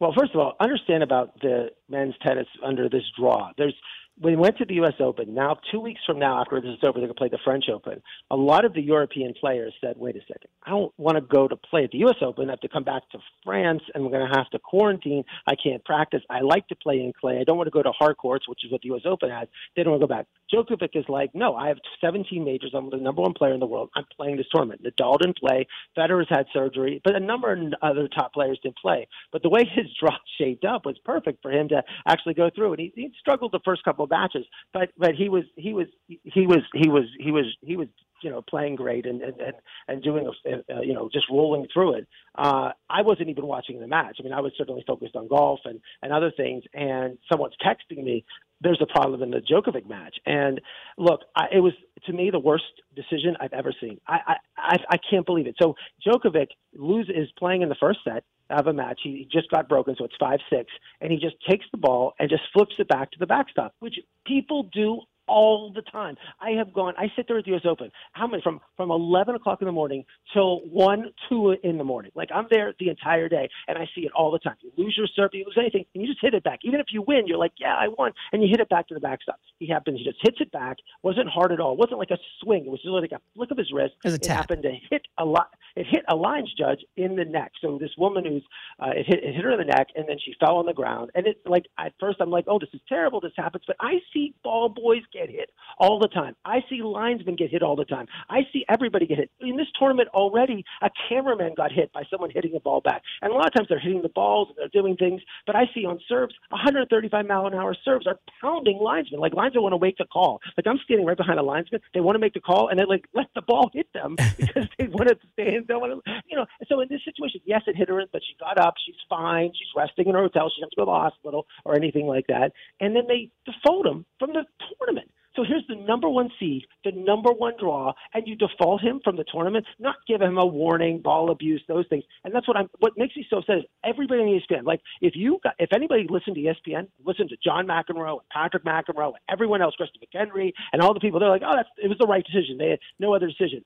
Well, 0.00 0.12
first 0.18 0.34
of 0.34 0.40
all, 0.40 0.54
understand 0.60 1.02
about 1.02 1.40
the 1.40 1.70
men's 1.88 2.14
tennis 2.22 2.48
under 2.62 2.88
this 2.88 3.04
draw. 3.16 3.52
There's 3.56 3.74
we 4.20 4.36
went 4.36 4.56
to 4.58 4.64
the 4.64 4.74
U.S. 4.74 4.94
Open. 5.00 5.34
Now, 5.34 5.58
two 5.72 5.80
weeks 5.80 6.00
from 6.06 6.18
now, 6.18 6.40
after 6.40 6.60
this 6.60 6.70
is 6.70 6.78
over, 6.84 7.00
they're 7.00 7.08
going 7.08 7.08
to 7.08 7.14
play 7.14 7.28
the 7.28 7.38
French 7.44 7.64
Open. 7.72 8.00
A 8.30 8.36
lot 8.36 8.64
of 8.64 8.72
the 8.72 8.80
European 8.80 9.34
players 9.40 9.74
said, 9.80 9.96
wait 9.96 10.14
a 10.14 10.20
second, 10.20 10.50
I 10.64 10.70
don't 10.70 10.92
want 10.98 11.16
to 11.16 11.20
go 11.20 11.48
to 11.48 11.56
play 11.56 11.84
at 11.84 11.90
the 11.90 11.98
U.S. 11.98 12.16
Open. 12.22 12.48
I 12.48 12.52
have 12.52 12.60
to 12.60 12.68
come 12.68 12.84
back 12.84 13.02
to 13.10 13.18
France, 13.44 13.82
and 13.92 14.04
we're 14.04 14.10
going 14.10 14.28
to 14.30 14.36
have 14.36 14.48
to 14.50 14.58
quarantine. 14.60 15.24
I 15.46 15.54
can't 15.56 15.84
practice. 15.84 16.22
I 16.30 16.40
like 16.42 16.68
to 16.68 16.76
play 16.76 17.00
in 17.00 17.12
clay. 17.18 17.38
I 17.40 17.44
don't 17.44 17.56
want 17.56 17.66
to 17.66 17.72
go 17.72 17.82
to 17.82 17.90
hard 17.90 18.16
courts, 18.16 18.48
which 18.48 18.64
is 18.64 18.70
what 18.70 18.82
the 18.82 18.88
U.S. 18.88 19.02
Open 19.04 19.30
has. 19.30 19.48
They 19.74 19.82
don't 19.82 19.92
want 19.92 20.02
to 20.02 20.06
go 20.06 20.14
back. 20.14 20.26
Djokovic 20.54 20.90
is 20.94 21.04
like, 21.08 21.34
no, 21.34 21.56
I 21.56 21.68
have 21.68 21.78
17 22.00 22.44
majors. 22.44 22.72
I'm 22.74 22.90
the 22.90 22.96
number 22.96 23.22
one 23.22 23.34
player 23.34 23.54
in 23.54 23.60
the 23.60 23.66
world. 23.66 23.90
I'm 23.94 24.04
playing 24.16 24.36
this 24.36 24.46
tournament. 24.54 24.82
Nadal 24.84 25.18
didn't 25.18 25.38
play. 25.38 25.66
Federer's 25.96 26.28
had 26.28 26.46
surgery, 26.52 27.00
but 27.04 27.14
a 27.14 27.20
number 27.20 27.52
of 27.52 27.58
other 27.82 28.08
top 28.08 28.32
players 28.32 28.58
didn't 28.62 28.78
play. 28.78 29.08
But 29.32 29.42
the 29.42 29.48
way 29.48 29.64
his 29.74 29.86
draw 29.98 30.16
shaped 30.38 30.64
up 30.64 30.86
was 30.86 30.96
perfect 31.04 31.42
for 31.42 31.50
him 31.50 31.68
to 31.68 31.82
actually 32.06 32.34
go 32.34 32.50
through. 32.54 32.72
And 32.72 32.80
he, 32.80 32.92
he 32.94 33.12
struggled 33.18 33.52
the 33.52 33.60
first 33.64 33.84
couple 33.84 34.04
of 34.04 34.10
matches, 34.10 34.46
but 34.72 34.90
but 34.96 35.14
he 35.14 35.28
was 35.28 35.44
he 35.56 35.72
was 35.72 35.86
he 36.06 36.46
was 36.46 36.60
he 36.72 36.88
was 36.88 37.04
he 37.18 37.30
was 37.30 37.44
he 37.62 37.76
was 37.76 37.88
you 38.22 38.30
know 38.30 38.42
playing 38.42 38.76
great 38.76 39.06
and 39.06 39.22
and 39.22 39.40
and, 39.40 39.54
and 39.88 40.02
doing 40.02 40.26
a, 40.26 40.74
uh, 40.74 40.80
you 40.80 40.94
know 40.94 41.08
just 41.12 41.26
rolling 41.30 41.66
through 41.72 41.96
it. 41.96 42.08
Uh, 42.36 42.70
I 42.88 43.02
wasn't 43.02 43.28
even 43.28 43.46
watching 43.46 43.80
the 43.80 43.86
match. 43.86 44.16
I 44.18 44.22
mean, 44.22 44.32
I 44.32 44.40
was 44.40 44.52
certainly 44.56 44.84
focused 44.86 45.16
on 45.16 45.28
golf 45.28 45.60
and 45.64 45.80
and 46.02 46.12
other 46.12 46.32
things. 46.36 46.64
And 46.72 47.18
someone's 47.30 47.54
texting 47.64 48.02
me, 48.02 48.24
"There's 48.64 48.82
a 48.82 48.86
problem 48.86 49.22
in 49.22 49.30
the 49.30 49.40
Djokovic 49.40 49.86
match." 49.88 50.16
And 50.26 50.60
look, 50.98 51.20
I, 51.36 51.46
it 51.52 51.60
was 51.60 51.74
to 52.06 52.12
me 52.12 52.30
the 52.30 52.40
worst 52.40 52.64
decision 52.96 53.36
I've 53.40 53.52
ever 53.52 53.72
seen. 53.80 54.00
I 54.08 54.36
I 54.58 54.76
I 54.90 54.96
can't 55.08 55.26
believe 55.26 55.46
it. 55.46 55.56
So 55.62 55.76
Djokovic 56.04 56.48
lose 56.74 57.08
is 57.08 57.28
playing 57.38 57.62
in 57.62 57.68
the 57.68 57.76
first 57.76 58.00
set 58.02 58.24
of 58.50 58.66
a 58.66 58.72
match. 58.72 59.00
He 59.02 59.28
just 59.30 59.50
got 59.50 59.68
broken, 59.68 59.94
so 59.96 60.04
it's 60.04 60.16
five 60.18 60.40
six, 60.50 60.72
and 61.00 61.12
he 61.12 61.18
just 61.18 61.36
takes 61.48 61.66
the 61.70 61.78
ball 61.78 62.14
and 62.18 62.28
just 62.28 62.42
flips 62.52 62.74
it 62.78 62.88
back 62.88 63.10
to 63.12 63.18
the 63.18 63.26
backstop, 63.26 63.74
which 63.78 63.98
people 64.26 64.64
do 64.64 65.00
all 65.26 65.72
the 65.74 65.82
time. 65.82 66.16
I 66.40 66.50
have 66.50 66.72
gone. 66.72 66.94
I 66.96 67.06
sit 67.16 67.26
there 67.28 67.38
at 67.38 67.44
the 67.44 67.52
U.S. 67.52 67.62
Open. 67.64 67.90
How 68.12 68.26
many 68.26 68.42
from 68.42 68.60
from 68.76 68.90
eleven 68.90 69.34
o'clock 69.34 69.60
in 69.60 69.66
the 69.66 69.72
morning 69.72 70.04
till 70.32 70.60
one 70.60 71.12
two 71.28 71.56
in 71.62 71.78
the 71.78 71.84
morning? 71.84 72.12
Like 72.14 72.30
I'm 72.34 72.46
there 72.50 72.74
the 72.78 72.88
entire 72.88 73.28
day, 73.28 73.48
and 73.68 73.78
I 73.78 73.88
see 73.94 74.02
it 74.02 74.12
all 74.12 74.30
the 74.30 74.38
time. 74.38 74.56
You 74.62 74.72
lose 74.76 74.94
your 74.96 75.06
serve, 75.14 75.30
you 75.32 75.44
lose 75.44 75.56
anything, 75.58 75.84
and 75.94 76.02
you 76.02 76.08
just 76.08 76.20
hit 76.20 76.34
it 76.34 76.44
back. 76.44 76.60
Even 76.62 76.80
if 76.80 76.86
you 76.90 77.02
win, 77.02 77.26
you're 77.26 77.38
like, 77.38 77.52
yeah, 77.58 77.74
I 77.74 77.88
won, 77.88 78.12
and 78.32 78.42
you 78.42 78.48
hit 78.48 78.60
it 78.60 78.68
back 78.68 78.88
to 78.88 78.94
the 78.94 79.00
backstop. 79.00 79.38
He 79.58 79.68
happens, 79.68 79.98
he 79.98 80.04
just 80.04 80.18
hits 80.22 80.38
it 80.40 80.52
back. 80.52 80.78
wasn't 81.02 81.28
hard 81.28 81.52
at 81.52 81.60
all. 81.60 81.72
It 81.72 81.78
wasn't 81.78 81.98
like 81.98 82.10
a 82.10 82.18
swing. 82.42 82.64
It 82.66 82.70
was 82.70 82.80
just 82.82 82.90
like 82.90 83.12
a 83.12 83.20
flick 83.34 83.50
of 83.50 83.58
his 83.58 83.72
wrist. 83.72 83.94
It, 84.04 84.12
it 84.12 84.26
happened 84.26 84.62
to 84.62 84.72
hit 84.90 85.06
a 85.18 85.24
lot. 85.24 85.50
It 85.76 85.86
hit 85.90 86.04
a 86.08 86.16
lines 86.16 86.52
judge 86.56 86.80
in 86.96 87.16
the 87.16 87.24
neck. 87.24 87.52
So 87.60 87.78
this 87.78 87.90
woman 87.98 88.24
who's 88.24 88.44
uh, 88.80 88.90
it 88.90 89.06
hit 89.06 89.24
it 89.24 89.34
hit 89.34 89.44
her 89.44 89.52
in 89.52 89.58
the 89.58 89.64
neck, 89.64 89.88
and 89.96 90.08
then 90.08 90.16
she 90.24 90.34
fell 90.38 90.56
on 90.56 90.66
the 90.66 90.72
ground. 90.72 91.10
And 91.14 91.26
it's 91.26 91.40
like 91.46 91.64
at 91.78 91.92
first 91.98 92.20
I'm 92.20 92.30
like, 92.30 92.44
oh, 92.48 92.58
this 92.58 92.68
is 92.72 92.80
terrible. 92.88 93.20
This 93.20 93.32
happens, 93.36 93.64
but 93.66 93.76
I 93.80 93.94
see 94.12 94.34
ball 94.42 94.68
boys 94.68 95.02
get 95.14 95.30
hit 95.30 95.50
all 95.78 95.98
the 95.98 96.08
time. 96.08 96.34
I 96.44 96.58
see 96.68 96.82
linesmen 96.82 97.36
get 97.36 97.50
hit 97.50 97.62
all 97.62 97.76
the 97.76 97.84
time. 97.84 98.06
I 98.28 98.40
see 98.52 98.64
everybody 98.68 99.06
get 99.06 99.18
hit. 99.18 99.30
In 99.40 99.56
this 99.56 99.68
tournament 99.78 100.08
already, 100.12 100.64
a 100.82 100.90
cameraman 101.08 101.54
got 101.56 101.72
hit 101.72 101.92
by 101.92 102.02
someone 102.10 102.30
hitting 102.30 102.54
a 102.56 102.60
ball 102.60 102.80
back. 102.80 103.02
And 103.22 103.32
a 103.32 103.34
lot 103.34 103.46
of 103.46 103.54
times 103.54 103.68
they're 103.68 103.78
hitting 103.78 104.02
the 104.02 104.08
balls 104.08 104.48
and 104.48 104.56
they're 104.58 104.82
doing 104.82 104.96
things. 104.96 105.22
But 105.46 105.56
I 105.56 105.64
see 105.74 105.86
on 105.86 106.00
serves, 106.08 106.34
135 106.50 107.26
mile 107.26 107.46
an 107.46 107.54
hour 107.54 107.74
serves 107.84 108.06
are 108.06 108.18
pounding 108.40 108.78
linesmen. 108.82 109.20
Like 109.20 109.34
linesmen 109.34 109.62
want 109.62 109.72
to 109.72 109.78
wait 109.78 109.96
to 109.98 110.06
call. 110.06 110.40
Like 110.56 110.66
I'm 110.66 110.78
standing 110.84 111.06
right 111.06 111.16
behind 111.16 111.38
a 111.38 111.42
linesman. 111.42 111.80
They 111.94 112.00
want 112.00 112.16
to 112.16 112.20
make 112.20 112.34
the 112.34 112.40
call 112.40 112.68
and 112.68 112.78
they 112.78 112.84
like 112.84 113.06
let 113.14 113.26
the 113.34 113.42
ball 113.42 113.70
hit 113.72 113.86
them 113.94 114.16
because 114.38 114.66
they 114.78 114.88
want 114.88 115.08
to 115.08 115.16
stand. 115.32 115.66
They 115.68 115.74
want 115.74 116.04
to, 116.04 116.12
you 116.26 116.36
know. 116.36 116.46
So 116.68 116.80
in 116.80 116.88
this 116.88 117.00
situation, 117.04 117.40
yes, 117.44 117.62
it 117.66 117.76
hit 117.76 117.88
her, 117.88 118.02
but 118.12 118.22
she 118.26 118.36
got 118.38 118.58
up. 118.58 118.74
She's 118.84 118.96
fine. 119.08 119.52
She's 119.54 119.68
resting 119.76 120.08
in 120.08 120.14
her 120.14 120.22
hotel. 120.22 120.50
She 120.54 120.60
doesn't 120.60 120.76
go 120.76 120.82
to 120.82 120.86
the 120.86 120.92
hospital 120.92 121.46
or 121.64 121.76
anything 121.76 122.06
like 122.06 122.26
that. 122.28 122.52
And 122.80 122.94
then 122.94 123.04
they 123.06 123.30
default 123.46 123.86
him 123.86 124.04
from 124.18 124.32
the 124.32 124.44
tournament. 124.78 125.03
So 125.36 125.42
here's 125.46 125.66
the 125.68 125.76
number 125.76 126.08
one 126.08 126.30
seed, 126.38 126.64
the 126.84 126.92
number 126.92 127.32
one 127.32 127.54
draw, 127.58 127.92
and 128.12 128.26
you 128.26 128.36
default 128.36 128.82
him 128.82 129.00
from 129.02 129.16
the 129.16 129.24
tournament, 129.24 129.66
not 129.78 129.96
give 130.06 130.20
him 130.20 130.38
a 130.38 130.46
warning, 130.46 131.00
ball 131.00 131.30
abuse, 131.30 131.62
those 131.68 131.86
things. 131.88 132.04
And 132.24 132.34
that's 132.34 132.46
what 132.46 132.56
I'm. 132.56 132.68
What 132.78 132.92
makes 132.96 133.16
me 133.16 133.26
so 133.28 133.38
upset 133.38 133.58
is 133.58 133.64
everybody 133.84 134.20
on 134.20 134.28
ESPN. 134.28 134.64
Like 134.64 134.80
if 135.00 135.14
you 135.16 135.40
got, 135.42 135.54
if 135.58 135.70
anybody 135.74 136.06
listened 136.08 136.36
to 136.36 136.42
ESPN, 136.42 136.88
listened 137.04 137.30
to 137.30 137.36
John 137.42 137.66
McEnroe, 137.66 138.18
and 138.20 138.28
Patrick 138.32 138.64
McEnroe, 138.64 139.08
and 139.08 139.22
everyone 139.28 139.62
else, 139.62 139.74
Kristen 139.74 140.00
McHenry, 140.02 140.52
and 140.72 140.82
all 140.82 140.94
the 140.94 141.00
people. 141.00 141.20
They're 141.20 141.28
like, 141.28 141.42
oh, 141.44 141.52
that's 141.54 141.68
it 141.82 141.88
was 141.88 141.98
the 141.98 142.06
right 142.06 142.24
decision. 142.24 142.58
They 142.58 142.70
had 142.70 142.78
no 142.98 143.14
other 143.14 143.26
decision 143.26 143.64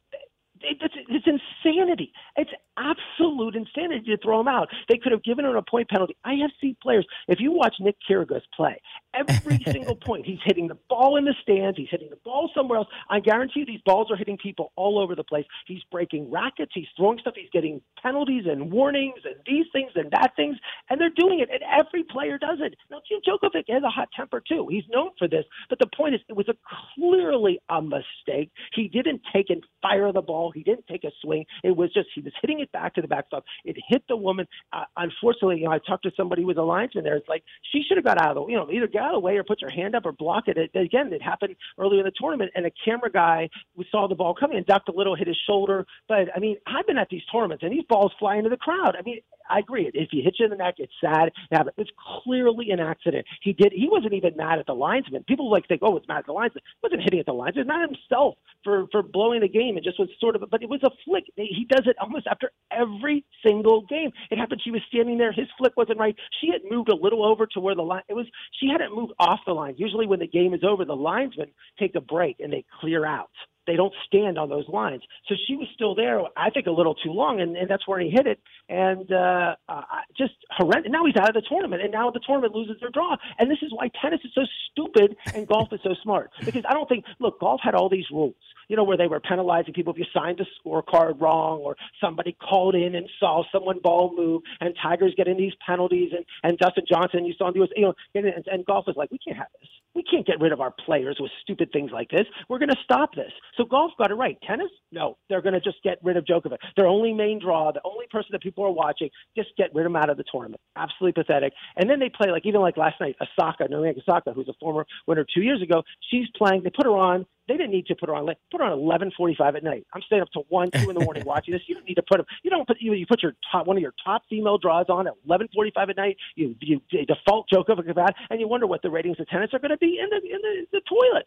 it's, 0.63 0.95
it's 1.09 1.27
insanity. 1.27 2.13
It's 2.37 2.51
absolute 2.77 3.55
insanity 3.55 4.07
to 4.07 4.19
throw 4.23 4.41
him 4.41 4.49
out. 4.49 4.69
They 4.89 4.99
could 4.99 5.13
have 5.13 5.23
given 5.23 5.45
him 5.45 5.57
a 5.57 5.63
point 5.63 5.89
penalty. 5.89 6.17
I 6.25 6.35
have 6.35 6.51
seen 6.61 6.77
players. 6.83 7.07
If 7.29 7.41
you 7.41 7.53
watch 7.53 7.77
Nick 7.81 7.97
Kyrgios 8.09 8.43
play, 8.55 8.81
every 9.19 9.63
single 9.73 9.97
point 9.97 10.27
he's 10.27 10.39
hitting 10.45 10.69
the 10.69 10.79
ball 10.89 11.17
in 11.17 11.25
the 11.25 11.35
stands. 11.43 11.77
He's 11.77 11.89
hitting 11.91 12.11
the 12.11 12.19
ball 12.25 12.51
somewhere 12.55 12.79
else. 12.79 12.89
I 13.11 13.21
guarantee 13.21 13.61
you, 13.61 13.67
these 13.67 13.81
balls 13.85 14.11
are 14.11 14.17
hitting 14.17 14.39
people 14.39 14.73
all 14.77 14.99
over 14.99 15.15
the 15.15 15.25
place. 15.25 15.45
He's 15.67 15.83
breaking 15.91 16.31
rackets. 16.31 16.73
He's 16.75 16.87
throwing 16.97 17.19
stuff. 17.19 17.35
He's 17.37 17.51
getting 17.53 17.81
penalties 18.03 18.45
and 18.49 18.71
warnings 18.71 19.21
and 19.25 19.35
these 19.47 19.67
things 19.73 19.91
and 19.95 20.11
that 20.13 20.33
things, 20.37 20.57
and 20.91 21.01
they're 21.01 21.11
doing 21.17 21.41
it. 21.41 21.49
And 21.51 21.63
every 21.63 22.05
player 22.05 22.39
does 22.39 22.59
it. 22.61 22.75
Now, 22.91 23.01
Djokovic 23.11 23.65
has 23.69 23.83
a 23.83 23.91
hot 23.91 24.09
temper 24.17 24.43
too. 24.47 24.69
He's 24.71 24.85
known 24.91 25.11
for 25.19 25.29
this. 25.29 25.45
But 25.69 25.79
the 25.79 25.89
point 25.97 26.15
is, 26.15 26.21
it 26.29 26.37
was 26.37 26.49
a 26.49 26.55
clearly 26.95 27.61
a 27.69 27.83
mistake. 27.83 28.51
He 28.75 28.89
didn't 28.89 29.23
take 29.33 29.51
and 29.51 29.63
fire 29.83 30.13
the 30.13 30.23
ball. 30.23 30.53
He 30.53 30.63
didn't 30.63 30.87
take 30.87 31.05
a 31.05 31.11
swing. 31.23 31.45
It 31.65 31.77
was 31.77 31.93
just 31.93 32.09
he 32.15 32.21
was 32.21 32.33
hitting 32.41 32.61
it 32.61 32.71
back 32.73 32.95
to 32.95 33.03
the 33.03 33.09
backstop. 33.09 33.45
It 33.65 33.77
hit 33.89 34.03
the 34.09 34.17
woman. 34.17 34.47
Uh, 34.73 34.85
unfortunately, 34.97 35.59
you 35.59 35.65
know, 35.65 35.73
I 35.73 35.79
talked 35.79 36.05
to 36.05 36.13
somebody 36.17 36.43
who 36.43 36.49
was 36.49 36.57
a 36.57 36.63
linesman 36.63 37.05
there. 37.05 37.17
It's 37.17 37.29
like 37.29 37.43
she 37.73 37.83
should 37.87 37.97
have 37.97 38.05
got 38.05 38.21
out 38.21 38.37
of 38.37 38.47
the, 38.47 38.53
you 38.53 38.57
know, 38.57 38.71
either 38.71 38.87
get 38.87 39.03
out 39.09 39.15
of 39.15 39.23
the 39.23 39.27
way 39.27 39.37
or 39.37 39.45
put 39.45 39.61
your 39.61 39.71
hand 39.71 39.95
up 39.95 40.07
or 40.07 40.12
block 40.12 40.45
it. 40.49 40.57
it 40.57 40.71
again, 40.77 41.12
it 41.12 41.23
happened 41.23 41.57
earlier 41.79 42.00
in 42.00 42.05
the 42.05 42.12
tournament, 42.19 42.50
and 42.55 42.67
a 42.67 42.71
camera 42.85 43.11
guy 43.11 43.49
we 43.77 43.87
saw 43.91 44.07
the 44.07 44.15
ball 44.15 44.35
coming 44.35 44.59
and 44.59 44.67
a 44.69 44.93
little, 44.93 45.15
hit 45.15 45.27
his 45.27 45.37
shoulder. 45.47 45.87
But 46.09 46.29
I 46.35 46.38
mean, 46.38 46.57
I've 46.67 46.87
been 46.87 46.99
at 46.99 47.09
these 47.11 47.23
tournaments, 47.33 47.62
and 47.62 47.73
these 47.73 47.85
balls 47.88 48.12
fly 48.19 48.37
into 48.37 48.50
the 48.50 48.57
crowd. 48.57 48.97
I 48.99 49.03
mean, 49.03 49.21
I 49.50 49.61
agree. 49.61 49.91
If 49.95 50.11
you 50.12 50.23
hit 50.23 50.37
you 50.38 50.45
in 50.45 50.50
the 50.50 50.57
neck, 50.57 50.75
it's 50.79 50.93
sad. 51.00 51.31
But 51.50 51.73
it's 51.77 51.91
clearly 52.23 52.71
an 52.71 52.81
accident. 52.81 53.27
He 53.41 53.53
did. 53.53 53.73
He 53.73 53.88
wasn't 53.91 54.12
even 54.12 54.37
mad 54.37 54.59
at 54.59 54.67
the 54.67 54.75
linesman. 54.75 55.25
People 55.25 55.50
like 55.50 55.67
think, 55.69 55.81
oh, 55.83 55.97
it's 55.97 56.09
mad 56.09 56.19
at 56.19 56.27
the 56.27 56.33
linesman. 56.33 56.62
He 56.65 56.87
wasn't 56.87 57.03
hitting 57.03 57.21
at 57.21 57.27
the 57.27 57.33
linesman. 57.33 57.67
Not 57.67 57.88
himself 57.88 58.35
for 58.65 58.87
for 58.93 59.03
blowing 59.03 59.41
the 59.41 59.49
game. 59.49 59.79
It 59.79 59.85
just 59.85 59.99
was 59.99 60.09
sort 60.21 60.37
of. 60.37 60.45
But 60.50 60.62
it 60.62 60.69
was 60.69 60.81
a 60.83 60.91
flick. 61.05 61.25
He 61.37 61.67
does 61.69 61.87
it 61.87 61.97
almost 62.00 62.27
after 62.27 62.50
every 62.71 63.25
single 63.45 63.83
game. 63.83 64.11
It 64.31 64.38
happened. 64.38 64.61
She 64.62 64.71
was 64.71 64.83
standing 64.88 65.19
there. 65.19 65.33
His 65.33 65.49
flick 65.57 65.77
wasn't 65.77 65.99
right. 65.99 66.17
She 66.41 66.50
had 66.50 66.61
moved 66.71 66.91
a 66.91 66.97
little 66.97 67.25
over 67.25 67.47
to 67.47 67.61
where 67.61 67.75
the 67.75 67.83
line. 67.83 68.03
It 68.09 68.15
was. 68.15 68.27
She 68.61 68.69
hadn't 68.88 69.00
moved 69.00 69.12
off 69.18 69.40
the 69.47 69.52
line. 69.52 69.75
Usually, 69.76 70.07
when 70.07 70.21
the 70.21 70.26
game 70.26 70.54
is 70.54 70.64
over, 70.64 70.85
the 70.85 70.95
linesmen 70.95 71.49
take 71.78 71.95
a 71.95 72.00
break 72.00 72.37
and 72.40 72.52
they 72.52 72.64
clear 72.80 73.04
out 73.04 73.30
They 73.69 73.77
don't 73.77 73.93
stand 74.07 74.39
on 74.39 74.49
those 74.49 74.67
lines. 74.69 75.03
So 75.29 75.35
she 75.47 75.55
was 75.55 75.69
still 75.75 75.95
there, 75.95 76.23
I 76.37 76.49
think, 76.51 76.67
a 76.67 76.71
little 76.71 76.95
too 76.95 77.13
long, 77.13 77.41
and, 77.41 77.57
and 77.57 77.69
that's 77.69 77.87
where 77.87 78.01
he 78.01 78.09
hit 78.09 78.27
it. 78.27 78.41
And 78.69 79.13
uh, 79.13 79.57
uh, 79.69 79.83
just 80.17 80.35
horrendous. 80.51 80.91
Now 80.91 81.05
he's 81.05 81.17
out 81.17 81.29
of 81.29 81.35
the 81.35 81.47
tournament, 81.49 81.83
and 81.83 81.93
now 81.93 82.11
the 82.11 82.21
tournament 82.27 82.55
loses 82.55 82.77
their 82.81 82.91
draw. 82.91 83.17
And 83.39 83.51
this 83.51 83.59
is 83.63 83.71
why 83.73 83.91
tennis 84.01 84.21
is 84.25 84.33
so 84.35 84.43
stupid 84.73 85.17
and 85.35 85.47
golf 85.47 85.69
is 85.73 85.81
so 85.85 85.95
smart. 86.03 86.33
Because 86.49 86.65
I 86.67 86.73
don't 86.73 86.89
think, 86.89 87.05
look, 87.21 87.39
golf 87.41 87.61
had 87.63 87.75
all 87.75 87.91
these 87.91 88.07
rules 88.11 88.35
you 88.69 88.77
know, 88.77 88.85
where 88.85 88.97
they 88.97 89.07
were 89.07 89.21
penalizing 89.21 89.73
people 89.73 89.93
if 89.93 89.99
you 89.99 90.05
signed 90.15 90.41
a 90.41 90.47
scorecard 90.61 91.21
wrong 91.21 91.59
or 91.61 91.77
somebody 92.01 92.37
called 92.41 92.75
in 92.75 92.95
and 92.95 93.09
saw 93.19 93.43
someone 93.51 93.79
ball 93.83 94.15
move 94.17 94.43
and 94.61 94.75
Tiger's 94.81 95.15
getting 95.17 95.37
these 95.37 95.55
penalties 95.67 96.13
and, 96.15 96.25
and 96.43 96.59
Dustin 96.59 96.85
Johnson, 96.87 97.25
you 97.25 97.35
saw 97.37 97.49
in 97.49 97.55
the 97.55 97.65
US, 97.65 97.71
you 97.75 97.83
know, 97.83 97.95
and, 98.15 98.47
and 98.47 98.67
golf 98.67 98.85
is 98.89 98.97
like, 98.97 99.11
we 99.11 99.19
can't 99.19 99.39
have 99.39 99.49
this. 99.61 99.69
We 99.95 100.05
can't 100.05 100.27
get 100.27 100.41
rid 100.41 100.53
of 100.53 100.61
our 100.61 100.71
players 100.71 101.17
with 101.19 101.31
stupid 101.43 101.71
things 101.73 101.91
like 101.93 102.11
this. 102.11 102.27
We're 102.49 102.59
going 102.59 102.69
to 102.69 102.77
stop 102.85 103.15
this. 103.15 103.33
So 103.59 103.65
golf 103.65 103.91
got 103.99 104.11
it 104.11 104.15
right. 104.15 104.38
Tennis, 104.47 104.71
no, 104.93 105.19
they're 105.29 105.43
going 105.43 105.55
to 105.55 105.61
just 105.61 105.83
get 105.83 105.99
rid 106.03 106.17
of 106.17 106.25
Djokovic. 106.25 106.59
Their 106.77 106.87
only 106.87 107.12
main 107.12 107.41
draw, 107.41 107.73
the 107.73 107.83
only 107.85 108.07
person 108.11 108.29
that 108.33 108.43
people 108.43 108.65
are 108.65 108.71
watching, 108.71 109.11
just 109.37 109.50
get 109.59 109.75
rid 109.75 109.85
of 109.85 109.91
him 109.91 109.97
out 109.97 110.09
of 110.09 110.17
the 110.17 110.25
tournament. 110.31 110.61
Absolutely 110.77 111.21
pathetic. 111.23 111.53
And 111.77 111.91
then 111.91 111.99
they 111.99 112.09
play 112.09 112.31
like 112.31 112.47
even 112.47 112.61
like 112.61 112.77
last 112.77 113.00
night, 113.00 113.17
Osaka, 113.21 113.67
Naomi 113.69 113.95
Osaka, 113.99 114.33
who's 114.33 114.49
a 114.49 114.55
former 114.61 114.87
winner 115.07 115.27
two 115.35 115.43
years 115.43 115.61
ago. 115.61 115.83
She's 116.11 116.27
playing. 116.37 116.62
They 116.62 116.71
put 116.71 116.87
her 116.87 116.97
on 116.97 117.27
they 117.49 117.57
didn't 117.57 117.71
need 117.71 117.87
to 117.87 117.97
put 117.97 118.11
her 118.11 118.15
on. 118.15 118.27
Put 118.53 118.61
her 118.61 118.67
on 118.67 118.73
eleven 118.73 119.11
forty-five 119.17 119.57
at 119.57 119.65
night. 119.65 119.87
I'm 119.95 120.03
staying 120.03 120.21
up 120.21 120.31
to 120.33 120.43
one, 120.50 120.71
two 120.71 120.91
in 120.91 120.95
the 120.95 121.05
morning 121.05 121.23
watching 121.27 121.53
this. 121.53 121.62
You 121.67 121.75
don't 121.75 121.87
need 121.87 121.95
to 121.95 122.03
put 122.03 122.19
them. 122.19 122.27
You 122.45 122.50
don't 122.50 122.67
put 122.67 122.77
you, 122.81 122.93
you 122.93 123.07
put 123.07 123.23
your 123.23 123.33
top 123.50 123.67
one 123.67 123.77
of 123.79 123.81
your 123.81 123.95
top 124.05 124.23
female 124.29 124.59
draws 124.59 124.87
on 124.91 125.07
at 125.07 125.15
eleven 125.27 125.49
forty-five 125.55 125.88
at 125.88 125.97
night. 125.97 126.19
You 126.37 126.55
you, 126.61 126.81
default 126.91 127.49
Djokovic 127.53 127.88
and 128.31 128.38
you 128.38 128.47
wonder 128.47 128.67
what 128.67 128.83
the 128.83 128.91
ratings 128.91 129.19
of 129.19 129.27
tenants 129.29 129.55
are 129.55 129.59
going 129.59 129.71
to 129.71 129.79
be 129.79 129.99
in 129.99 130.11
the 130.11 130.17
in 130.17 130.38
the, 130.43 130.67
the 130.73 130.81
toilet 130.87 131.25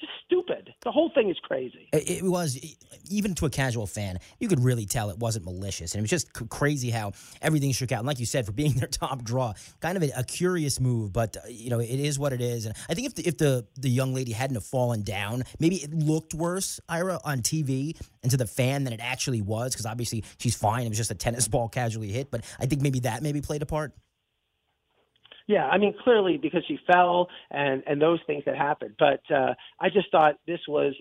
just 0.00 0.12
stupid. 0.24 0.74
The 0.82 0.92
whole 0.92 1.10
thing 1.14 1.30
is 1.30 1.38
crazy. 1.42 1.88
It 1.92 2.24
was 2.24 2.58
even 3.10 3.34
to 3.36 3.46
a 3.46 3.50
casual 3.50 3.86
fan, 3.86 4.18
you 4.38 4.48
could 4.48 4.60
really 4.60 4.86
tell 4.86 5.10
it 5.10 5.18
wasn't 5.18 5.44
malicious, 5.44 5.92
and 5.92 6.00
it 6.00 6.02
was 6.02 6.10
just 6.10 6.32
crazy 6.48 6.90
how 6.90 7.12
everything 7.42 7.72
shook 7.72 7.92
out. 7.92 8.00
And 8.00 8.06
like 8.06 8.20
you 8.20 8.26
said, 8.26 8.46
for 8.46 8.52
being 8.52 8.72
their 8.74 8.88
top 8.88 9.22
draw, 9.22 9.54
kind 9.80 9.96
of 9.96 10.02
a, 10.02 10.10
a 10.16 10.24
curious 10.24 10.80
move, 10.80 11.12
but 11.12 11.36
uh, 11.36 11.48
you 11.48 11.70
know 11.70 11.80
it 11.80 11.88
is 11.88 12.18
what 12.18 12.32
it 12.32 12.40
is. 12.40 12.66
And 12.66 12.74
I 12.88 12.94
think 12.94 13.08
if 13.08 13.14
the, 13.14 13.28
if 13.28 13.38
the 13.38 13.66
the 13.76 13.90
young 13.90 14.14
lady 14.14 14.32
hadn't 14.32 14.56
have 14.56 14.64
fallen 14.64 15.02
down, 15.02 15.44
maybe 15.58 15.76
it 15.76 15.92
looked 15.92 16.34
worse, 16.34 16.80
Ira, 16.88 17.20
on 17.24 17.40
TV 17.40 17.98
and 18.22 18.30
to 18.30 18.36
the 18.36 18.46
fan 18.46 18.84
than 18.84 18.92
it 18.92 19.00
actually 19.00 19.42
was, 19.42 19.72
because 19.72 19.86
obviously 19.86 20.24
she's 20.38 20.56
fine. 20.56 20.86
It 20.86 20.88
was 20.88 20.98
just 20.98 21.10
a 21.10 21.14
tennis 21.14 21.48
ball 21.48 21.68
casually 21.68 22.08
hit, 22.08 22.30
but 22.30 22.44
I 22.58 22.66
think 22.66 22.82
maybe 22.82 23.00
that 23.00 23.22
maybe 23.22 23.40
played 23.40 23.62
a 23.62 23.66
part. 23.66 23.92
Yeah, 25.46 25.66
I 25.66 25.78
mean 25.78 25.94
clearly 26.04 26.38
because 26.38 26.62
she 26.68 26.78
fell 26.86 27.28
and 27.50 27.82
and 27.86 28.00
those 28.00 28.20
things 28.26 28.44
that 28.46 28.56
happened. 28.56 28.94
But 28.98 29.20
uh, 29.34 29.54
I 29.80 29.90
just 29.90 30.10
thought 30.10 30.36
this 30.46 30.60
was 30.68 30.94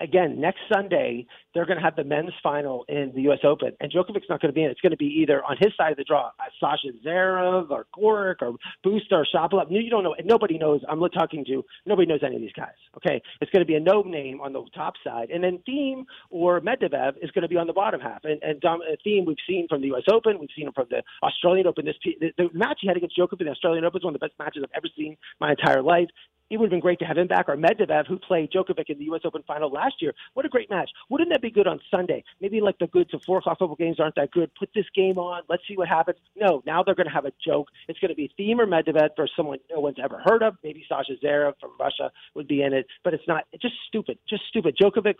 again 0.00 0.40
next 0.40 0.60
Sunday 0.72 1.26
they're 1.54 1.66
going 1.66 1.78
to 1.78 1.82
have 1.82 1.96
the 1.96 2.04
men's 2.04 2.32
final 2.42 2.84
in 2.88 3.10
the 3.14 3.22
U.S. 3.22 3.40
Open, 3.42 3.72
and 3.80 3.90
Djokovic's 3.90 4.28
not 4.28 4.40
going 4.40 4.50
to 4.50 4.54
be 4.54 4.62
in. 4.62 4.70
It's 4.70 4.80
going 4.80 4.92
to 4.92 4.96
be 4.96 5.06
either 5.06 5.42
on 5.44 5.56
his 5.58 5.72
side 5.76 5.90
of 5.90 5.96
the 5.96 6.04
draw, 6.04 6.28
uh, 6.28 6.44
Sasha 6.60 6.88
Zverev 7.04 7.70
or 7.70 7.86
Coric 7.96 8.36
or 8.42 8.54
Busta 8.84 9.12
or 9.12 9.26
Shapovalov. 9.34 9.66
You 9.70 9.90
don't 9.90 10.04
know. 10.04 10.14
Nobody 10.24 10.58
knows. 10.58 10.82
I'm 10.88 11.00
talking 11.10 11.44
to 11.46 11.64
nobody 11.86 12.06
knows 12.06 12.20
any 12.24 12.36
of 12.36 12.42
these 12.42 12.52
guys. 12.52 12.74
Okay, 12.96 13.20
it's 13.40 13.50
going 13.50 13.62
to 13.62 13.66
be 13.66 13.74
a 13.74 13.80
no 13.80 14.02
name 14.02 14.40
on 14.40 14.52
the 14.52 14.62
top 14.74 14.94
side, 15.02 15.30
and 15.30 15.42
then 15.42 15.58
Thiem 15.68 16.04
or 16.30 16.60
Medvedev 16.60 17.14
is 17.22 17.30
going 17.32 17.42
to 17.42 17.48
be 17.48 17.56
on 17.56 17.66
the 17.66 17.72
bottom 17.72 18.00
half. 18.00 18.24
And, 18.24 18.42
and 18.42 18.60
Dom, 18.60 18.80
uh, 18.80 18.94
Thiem 19.04 19.26
we've 19.26 19.36
seen 19.48 19.66
from 19.68 19.80
the 19.80 19.88
U.S. 19.88 20.04
Open, 20.12 20.38
we've 20.38 20.50
seen 20.56 20.66
him 20.66 20.72
from 20.74 20.86
the 20.90 21.02
Australian 21.22 21.66
Open. 21.66 21.86
This 21.86 21.96
the, 22.04 22.32
the 22.36 22.48
match 22.52 22.78
he 22.82 22.88
had 22.88 22.96
against 22.96 23.16
Djokovic 23.18 23.40
in 23.40 23.46
the 23.46 23.52
Australian 23.52 23.84
Open 23.84 23.98
was 23.98 24.04
one 24.04 24.14
of 24.14 24.20
the 24.20 24.26
best 24.26 24.38
matches 24.38 24.62
I've 24.62 24.76
ever 24.76 24.88
seen 24.96 25.16
my 25.40 25.50
entire 25.50 25.82
life 25.82 26.08
it 26.50 26.56
would 26.56 26.66
have 26.66 26.70
been 26.70 26.80
great 26.80 26.98
to 27.00 27.04
have 27.04 27.18
him 27.18 27.26
back, 27.26 27.48
or 27.48 27.56
Medvedev, 27.56 28.06
who 28.06 28.18
played 28.18 28.50
Djokovic 28.50 28.88
in 28.88 28.98
the 28.98 29.04
U.S. 29.06 29.22
Open 29.24 29.42
final 29.46 29.70
last 29.70 29.96
year. 30.00 30.14
What 30.34 30.46
a 30.46 30.48
great 30.48 30.70
match. 30.70 30.90
Wouldn't 31.10 31.30
that 31.30 31.42
be 31.42 31.50
good 31.50 31.66
on 31.66 31.80
Sunday? 31.90 32.24
Maybe 32.40 32.60
like 32.60 32.78
the 32.78 32.86
good 32.86 33.10
to 33.10 33.18
4 33.26 33.38
o'clock 33.38 33.58
football 33.58 33.76
games 33.76 34.00
aren't 34.00 34.14
that 34.16 34.30
good. 34.30 34.50
Put 34.58 34.70
this 34.74 34.86
game 34.94 35.18
on. 35.18 35.42
Let's 35.48 35.62
see 35.68 35.76
what 35.76 35.88
happens. 35.88 36.18
No, 36.36 36.62
now 36.66 36.82
they're 36.82 36.94
going 36.94 37.06
to 37.06 37.12
have 37.12 37.26
a 37.26 37.32
joke. 37.44 37.68
It's 37.88 37.98
going 37.98 38.10
to 38.10 38.14
be 38.14 38.30
Thiem 38.38 38.58
or 38.58 38.66
Medvedev 38.66 39.10
for 39.16 39.28
someone 39.36 39.58
no 39.70 39.80
one's 39.80 39.98
ever 40.02 40.20
heard 40.24 40.42
of. 40.42 40.54
Maybe 40.62 40.84
Sasha 40.88 41.12
Zverev 41.22 41.54
from 41.60 41.70
Russia 41.78 42.10
would 42.34 42.48
be 42.48 42.62
in 42.62 42.72
it, 42.72 42.86
but 43.04 43.14
it's 43.14 43.26
not. 43.26 43.44
It's 43.52 43.62
just 43.62 43.74
stupid. 43.86 44.18
Just 44.28 44.42
stupid. 44.48 44.76
Djokovic, 44.80 45.14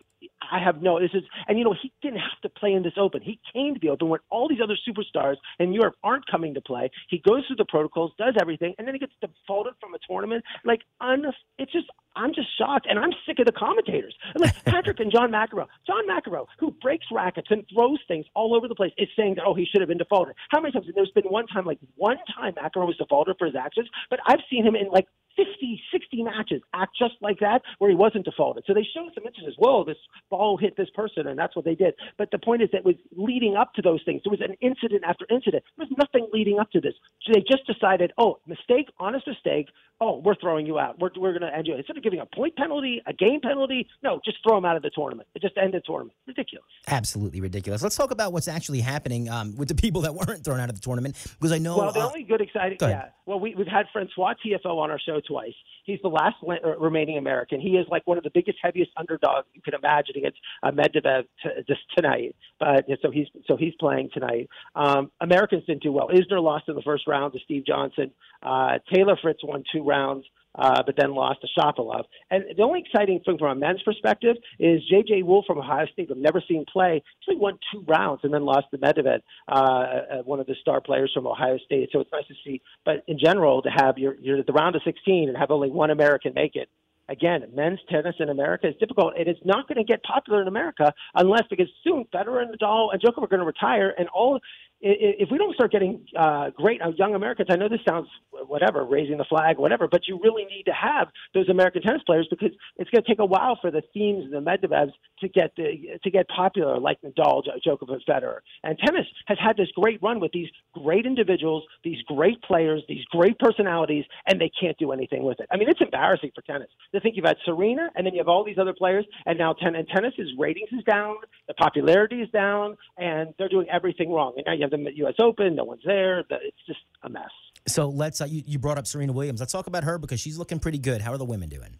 I 0.50 0.62
have 0.62 0.82
no. 0.82 1.00
This 1.00 1.10
is, 1.14 1.24
and 1.46 1.58
you 1.58 1.64
know, 1.64 1.74
he 1.80 1.92
didn't 2.02 2.20
have 2.20 2.40
to 2.42 2.48
play 2.48 2.72
in 2.72 2.82
this 2.82 2.94
Open. 2.96 3.22
He 3.22 3.38
came 3.52 3.74
to 3.74 3.80
the 3.80 3.90
Open 3.90 4.08
when 4.08 4.20
all 4.30 4.48
these 4.48 4.60
other 4.62 4.76
superstars 4.88 5.36
in 5.58 5.72
Europe 5.72 5.94
aren't 6.02 6.26
coming 6.26 6.54
to 6.54 6.60
play. 6.60 6.90
He 7.08 7.22
goes 7.26 7.46
through 7.46 7.56
the 7.56 7.64
protocols, 7.66 8.12
does 8.18 8.34
everything, 8.40 8.74
and 8.78 8.86
then 8.86 8.94
he 8.94 8.98
gets 8.98 9.12
defaulted 9.20 9.74
from 9.80 9.94
a 9.94 9.98
tournament. 10.08 10.44
Like, 10.64 10.80
un, 11.00 11.17
it's 11.58 11.72
just 11.72 11.86
I'm 12.16 12.34
just 12.34 12.48
shocked, 12.58 12.86
and 12.88 12.98
I'm 12.98 13.12
sick 13.26 13.38
of 13.38 13.46
the 13.46 13.52
commentators. 13.52 14.14
like 14.34 14.64
Patrick 14.64 15.00
and 15.00 15.12
John 15.12 15.30
McEnroe. 15.30 15.66
John 15.86 16.06
McEnroe, 16.08 16.46
who 16.58 16.72
breaks 16.82 17.06
rackets 17.12 17.48
and 17.50 17.64
throws 17.72 18.00
things 18.08 18.26
all 18.34 18.56
over 18.56 18.66
the 18.66 18.74
place, 18.74 18.92
is 18.98 19.08
saying 19.16 19.36
that 19.36 19.44
oh 19.46 19.54
he 19.54 19.64
should 19.64 19.80
have 19.80 19.88
been 19.88 19.98
defaulted. 19.98 20.34
How 20.50 20.60
many 20.60 20.72
times? 20.72 20.86
There's 20.94 21.10
been 21.12 21.24
one 21.24 21.46
time, 21.46 21.64
like 21.64 21.78
one 21.96 22.18
time 22.36 22.54
McEnroe 22.54 22.86
was 22.86 22.96
defaulted 22.96 23.36
for 23.38 23.46
his 23.46 23.54
actions, 23.56 23.88
but 24.10 24.18
I've 24.26 24.40
seen 24.50 24.66
him 24.66 24.74
in 24.74 24.88
like 24.90 25.06
50, 25.38 25.80
60 25.92 26.22
matches 26.24 26.60
act 26.74 26.96
just 26.98 27.14
like 27.20 27.38
that 27.38 27.62
where 27.78 27.88
he 27.88 27.96
wasn't 27.96 28.24
defaulted. 28.24 28.64
So 28.66 28.74
they 28.74 28.82
showed 28.82 29.10
some 29.14 29.24
instances, 29.24 29.54
whoa, 29.56 29.84
this 29.84 29.96
ball 30.30 30.56
hit 30.56 30.76
this 30.76 30.90
person, 30.94 31.28
and 31.28 31.38
that's 31.38 31.54
what 31.54 31.64
they 31.64 31.76
did. 31.76 31.94
But 32.18 32.30
the 32.32 32.38
point 32.38 32.62
is 32.62 32.68
that 32.72 32.84
was 32.84 32.96
leading 33.16 33.54
up 33.54 33.72
to 33.74 33.82
those 33.82 34.00
things. 34.04 34.22
There 34.24 34.32
was 34.32 34.40
an 34.40 34.56
incident 34.60 35.04
after 35.06 35.26
incident. 35.30 35.62
There 35.76 35.86
was 35.86 35.96
nothing 35.96 36.28
leading 36.32 36.58
up 36.58 36.70
to 36.72 36.80
this. 36.80 36.94
So 37.22 37.32
they 37.32 37.44
just 37.48 37.66
decided, 37.66 38.12
oh, 38.18 38.40
mistake, 38.46 38.88
honest 38.98 39.28
mistake. 39.28 39.68
Oh, 40.00 40.18
we're 40.24 40.36
throwing 40.36 40.64
you 40.64 40.78
out. 40.78 40.98
We're, 41.00 41.10
we're 41.16 41.36
going 41.36 41.50
to 41.50 41.56
end 41.56 41.66
you. 41.66 41.74
Instead 41.74 41.96
of 41.96 42.02
giving 42.04 42.20
a 42.20 42.26
point 42.26 42.54
penalty, 42.56 43.02
a 43.06 43.12
game 43.12 43.40
penalty, 43.40 43.88
no, 44.02 44.20
just 44.24 44.38
throw 44.46 44.56
him 44.56 44.64
out 44.64 44.76
of 44.76 44.82
the 44.82 44.90
tournament. 44.90 45.28
It 45.34 45.42
just 45.42 45.56
end 45.58 45.74
the 45.74 45.80
tournament. 45.80 46.14
Ridiculous. 46.26 46.66
Absolutely 46.86 47.40
ridiculous. 47.40 47.82
Let's 47.82 47.96
talk 47.96 48.12
about 48.12 48.32
what's 48.32 48.46
actually 48.46 48.80
happening 48.80 49.28
um, 49.28 49.56
with 49.56 49.68
the 49.68 49.74
people 49.74 50.02
that 50.02 50.14
weren't 50.14 50.44
thrown 50.44 50.60
out 50.60 50.68
of 50.68 50.76
the 50.76 50.80
tournament 50.80 51.16
because 51.38 51.52
I 51.52 51.58
know. 51.58 51.78
Well, 51.78 51.92
the 51.92 52.00
uh, 52.00 52.06
only 52.06 52.22
good 52.22 52.40
exciting, 52.40 52.78
yeah. 52.80 53.08
Well, 53.26 53.40
we, 53.40 53.54
we've 53.54 53.66
had 53.66 53.86
Francois 53.92 54.34
Tiafoe 54.44 54.78
on 54.78 54.90
our 54.90 54.98
show 54.98 55.20
twice. 55.20 55.52
He's 55.84 55.98
the 56.02 56.08
last 56.08 56.36
uh, 56.46 56.78
remaining 56.78 57.18
American. 57.18 57.60
He 57.60 57.70
is 57.70 57.86
like 57.90 58.06
one 58.06 58.18
of 58.18 58.24
the 58.24 58.30
biggest, 58.30 58.58
heaviest 58.62 58.90
underdogs 58.96 59.46
you 59.52 59.62
can 59.62 59.74
imagine 59.74 60.16
against 60.16 60.38
uh, 60.62 60.70
Medvedev 60.70 61.24
t- 61.42 61.50
just 61.66 61.80
tonight. 61.96 62.36
But 62.60 62.86
so 63.02 63.10
he's 63.10 63.26
so 63.46 63.56
he's 63.56 63.74
playing 63.80 64.10
tonight. 64.14 64.48
Um, 64.74 65.10
Americans 65.20 65.64
didn't 65.66 65.82
do 65.82 65.92
well. 65.92 66.08
Isner 66.08 66.42
lost 66.42 66.68
in 66.68 66.74
the 66.74 66.82
first 66.82 67.06
round 67.06 67.32
to 67.32 67.38
Steve 67.44 67.66
Johnson. 67.66 68.12
Uh, 68.42 68.78
Taylor 68.92 69.18
Fritz 69.20 69.40
won 69.42 69.64
two 69.72 69.82
rounds 69.88 70.24
uh, 70.58 70.82
but 70.84 70.96
then 70.96 71.14
lost 71.14 71.40
to 71.40 71.48
Shapovalov. 71.58 72.04
And 72.30 72.44
the 72.56 72.62
only 72.62 72.80
exciting 72.80 73.20
thing 73.24 73.38
from 73.38 73.56
a 73.56 73.60
men's 73.60 73.82
perspective 73.82 74.36
is 74.58 74.82
J.J. 74.90 75.22
Wolf 75.22 75.44
from 75.46 75.58
Ohio 75.58 75.86
State, 75.92 76.08
I've 76.10 76.16
never 76.16 76.42
seen 76.46 76.64
play, 76.70 77.02
actually 77.22 77.40
won 77.40 77.58
two 77.72 77.84
rounds 77.86 78.20
and 78.24 78.34
then 78.34 78.42
lost 78.44 78.66
to 78.72 78.78
Medvedev, 78.78 79.20
uh, 79.48 79.54
uh, 79.54 80.22
one 80.24 80.40
of 80.40 80.46
the 80.46 80.56
star 80.60 80.80
players 80.80 81.12
from 81.14 81.26
Ohio 81.26 81.58
State. 81.64 81.90
So 81.92 82.00
it's 82.00 82.10
nice 82.12 82.26
to 82.26 82.34
see. 82.44 82.60
But 82.84 83.04
in 83.06 83.18
general, 83.18 83.62
to 83.62 83.70
have 83.70 83.98
your, 83.98 84.16
your 84.16 84.42
the 84.42 84.52
round 84.52 84.74
of 84.74 84.82
16 84.84 85.28
and 85.28 85.38
have 85.38 85.50
only 85.50 85.70
one 85.70 85.90
American 85.90 86.32
make 86.34 86.56
it 86.56 86.68
again, 87.08 87.42
men's 87.54 87.80
tennis 87.88 88.14
in 88.18 88.28
America 88.28 88.68
is 88.68 88.74
difficult. 88.78 89.14
It 89.18 89.28
is 89.28 89.36
not 89.44 89.66
going 89.66 89.78
to 89.78 89.84
get 89.84 90.02
popular 90.02 90.42
in 90.42 90.48
America 90.48 90.92
unless 91.14 91.42
because 91.48 91.68
soon 91.82 92.04
Federer 92.14 92.42
and 92.42 92.54
Nadal 92.54 92.92
and 92.92 93.00
Djokovic 93.00 93.24
are 93.24 93.28
going 93.28 93.40
to 93.40 93.46
retire, 93.46 93.94
and 93.98 94.08
all 94.08 94.38
if 94.80 95.28
we 95.30 95.38
don't 95.38 95.54
start 95.54 95.72
getting 95.72 96.06
uh, 96.16 96.50
great 96.50 96.80
uh, 96.80 96.90
young 96.96 97.14
Americans, 97.14 97.48
I 97.50 97.56
know 97.56 97.68
this 97.68 97.80
sounds 97.88 98.08
whatever, 98.30 98.84
raising 98.84 99.18
the 99.18 99.24
flag, 99.24 99.58
whatever, 99.58 99.88
but 99.88 100.06
you 100.06 100.20
really 100.22 100.44
need 100.44 100.64
to 100.64 100.72
have 100.72 101.08
those 101.34 101.48
American 101.48 101.82
tennis 101.82 102.02
players 102.06 102.28
because 102.30 102.50
it's 102.76 102.88
going 102.90 103.02
to 103.02 103.08
take 103.08 103.18
a 103.18 103.24
while 103.24 103.58
for 103.60 103.70
the 103.70 103.82
Thiems 103.94 104.24
and 104.24 104.32
the 104.32 104.40
Medvedevs 104.40 104.92
to 105.20 105.28
get 105.28 105.52
the, 105.56 105.98
to 106.02 106.10
get 106.10 106.28
popular, 106.28 106.78
like 106.78 107.00
Nadal, 107.02 107.42
Djokovic, 107.66 108.00
Federer. 108.08 108.38
And 108.62 108.78
tennis 108.78 109.06
has 109.26 109.38
had 109.40 109.56
this 109.56 109.68
great 109.74 110.00
run 110.00 110.20
with 110.20 110.30
these 110.32 110.48
great 110.72 111.06
individuals, 111.06 111.64
these 111.82 112.00
great 112.06 112.40
players, 112.42 112.82
these 112.88 113.04
great 113.06 113.38
personalities, 113.40 114.04
and 114.26 114.40
they 114.40 114.50
can't 114.60 114.78
do 114.78 114.92
anything 114.92 115.24
with 115.24 115.40
it. 115.40 115.48
I 115.50 115.56
mean, 115.56 115.68
it's 115.68 115.80
embarrassing 115.80 116.30
for 116.34 116.42
tennis 116.42 116.68
to 116.94 117.00
think 117.00 117.16
you've 117.16 117.26
had 117.26 117.38
Serena, 117.44 117.90
and 117.96 118.06
then 118.06 118.14
you 118.14 118.20
have 118.20 118.28
all 118.28 118.44
these 118.44 118.58
other 118.58 118.74
players, 118.74 119.04
and 119.26 119.38
now 119.38 119.54
ten- 119.54 119.74
and 119.74 119.88
tennis's 119.88 120.30
ratings 120.38 120.68
is 120.72 120.84
down, 120.84 121.16
the 121.48 121.54
popularity 121.54 122.22
is 122.22 122.30
down, 122.30 122.76
and 122.96 123.34
they're 123.38 123.48
doing 123.48 123.66
everything 123.70 124.12
wrong. 124.12 124.34
And 124.36 124.44
now 124.46 124.52
you 124.52 124.67
have 124.72 124.84
the 124.84 124.96
U.S. 124.96 125.14
Open. 125.20 125.54
No 125.54 125.64
one's 125.64 125.82
there. 125.84 126.20
It's 126.20 126.56
just 126.66 126.80
a 127.02 127.08
mess. 127.08 127.30
So 127.66 127.88
let's. 127.88 128.20
Uh, 128.20 128.26
you, 128.26 128.42
you 128.46 128.58
brought 128.58 128.78
up 128.78 128.86
Serena 128.86 129.12
Williams. 129.12 129.40
Let's 129.40 129.52
talk 129.52 129.66
about 129.66 129.84
her 129.84 129.98
because 129.98 130.20
she's 130.20 130.38
looking 130.38 130.58
pretty 130.58 130.78
good. 130.78 131.00
How 131.00 131.12
are 131.12 131.18
the 131.18 131.24
women 131.24 131.48
doing? 131.48 131.78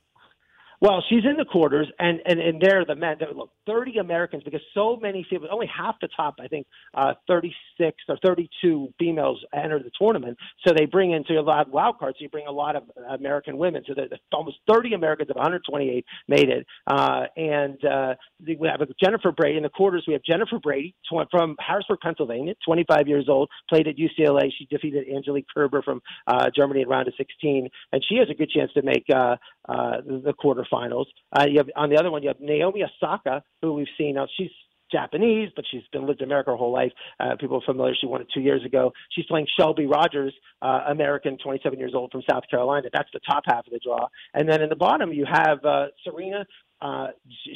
Well, 0.81 1.03
she's 1.09 1.25
in 1.25 1.37
the 1.37 1.45
quarters, 1.45 1.88
and 1.99 2.21
and 2.25 2.38
and 2.38 2.61
there 2.61 2.85
the 2.85 2.95
men. 2.95 3.17
Look, 3.35 3.51
thirty 3.67 3.99
Americans 3.99 4.45
because 4.45 4.61
so 4.75 4.97
many 4.97 5.27
females, 5.29 5.51
only 5.53 5.67
half 5.67 5.97
the 6.01 6.09
top, 6.17 6.37
I 6.41 6.47
think, 6.47 6.69
uh, 6.95 7.14
thirty 7.27 7.53
six 7.77 7.97
or 8.09 8.17
thirty 8.25 8.49
two 8.62 8.93
females 8.97 9.45
enter 9.53 9.81
the 9.81 9.91
tournament. 10.01 10.38
So 10.64 10.73
they 10.77 10.87
bring 10.87 11.11
into 11.11 11.33
a 11.35 11.43
lot 11.43 11.67
of 11.67 11.73
wild 11.73 11.99
cards. 11.99 12.19
So 12.19 12.23
you 12.23 12.29
bring 12.29 12.47
a 12.47 12.53
lot 12.53 12.77
of 12.77 12.85
American 13.11 13.59
women. 13.59 13.83
So 13.88 13.95
the, 13.95 14.19
almost 14.33 14.59
thirty 14.73 14.95
Americans 14.95 15.31
of 15.31 15.37
one 15.37 15.47
hundred 15.47 15.62
twenty 15.69 15.91
eight 15.91 16.05
made 16.29 16.49
it. 16.49 16.64
Uh, 16.87 17.25
and 17.37 17.85
uh, 17.85 18.14
we 18.47 18.69
have 18.69 18.81
Jennifer 19.03 19.33
Brady 19.33 19.57
in 19.57 19.64
the 19.64 19.69
quarters. 19.71 20.05
We 20.07 20.12
have 20.12 20.23
Jennifer 20.23 20.61
Brady 20.61 20.95
from 21.33 21.57
Harrisburg, 21.59 21.99
Pennsylvania, 22.01 22.55
twenty 22.64 22.85
five 22.88 23.09
years 23.09 23.29
old, 23.29 23.51
played 23.69 23.88
at 23.88 23.97
UCLA. 23.97 24.53
She 24.57 24.67
defeated 24.67 25.09
Angelique 25.12 25.47
Kerber 25.53 25.83
from 25.83 26.01
uh, 26.29 26.51
Germany 26.55 26.83
in 26.83 26.88
round 26.88 27.09
of 27.09 27.14
sixteen, 27.19 27.69
and 27.93 28.05
she 28.09 28.14
has 28.19 28.31
a 28.31 28.35
good 28.35 28.51
chance 28.51 28.73
to 28.75 28.83
make 28.83 29.07
uh, 29.12 29.35
uh, 29.69 29.97
the 30.07 30.33
quarter 30.38 30.67
quarterfinals. 30.73 31.07
Uh, 31.37 31.47
you 31.49 31.59
have 31.59 31.69
on 31.77 31.91
the 31.91 31.97
other 31.97 32.11
one, 32.11 32.23
you 32.23 32.29
have 32.29 32.41
Naomi 32.41 32.85
Osaka, 32.85 33.43
who 33.63 33.75
we've 33.75 33.87
seen. 33.97 34.15
Now 34.15 34.27
she's 34.37 34.51
Japanese, 34.91 35.51
but 35.55 35.65
she's 35.71 35.83
been 35.93 36.07
lived 36.07 36.21
in 36.21 36.29
America 36.29 36.51
her 36.51 36.57
whole 36.57 36.73
life. 36.73 36.93
Uh, 37.21 37.37
people 37.39 37.57
are 37.57 37.67
familiar. 37.67 37.95
She 38.01 38.07
won 38.07 38.21
it 38.21 38.29
two 38.33 38.41
years 38.41 38.65
ago. 38.65 38.93
She's 39.11 39.27
playing 39.27 39.47
Shelby 39.59 39.87
Rogers, 39.87 40.35
uh, 40.63 40.85
American, 40.89 41.37
27 41.43 41.79
years 41.79 41.93
old 41.95 42.11
from 42.11 42.23
South 42.31 42.45
Carolina. 42.51 42.89
That's 42.93 43.11
the 43.13 43.21
top 43.29 43.45
half 43.47 43.67
of 43.67 43.73
the 43.73 43.81
draw. 43.85 44.09
And 44.35 44.49
then 44.49 44.63
in 44.63 44.69
the 44.69 44.77
bottom, 44.77 45.13
you 45.13 45.27
have 45.31 45.65
uh, 45.65 45.87
Serena 46.05 46.47
uh, 46.81 47.09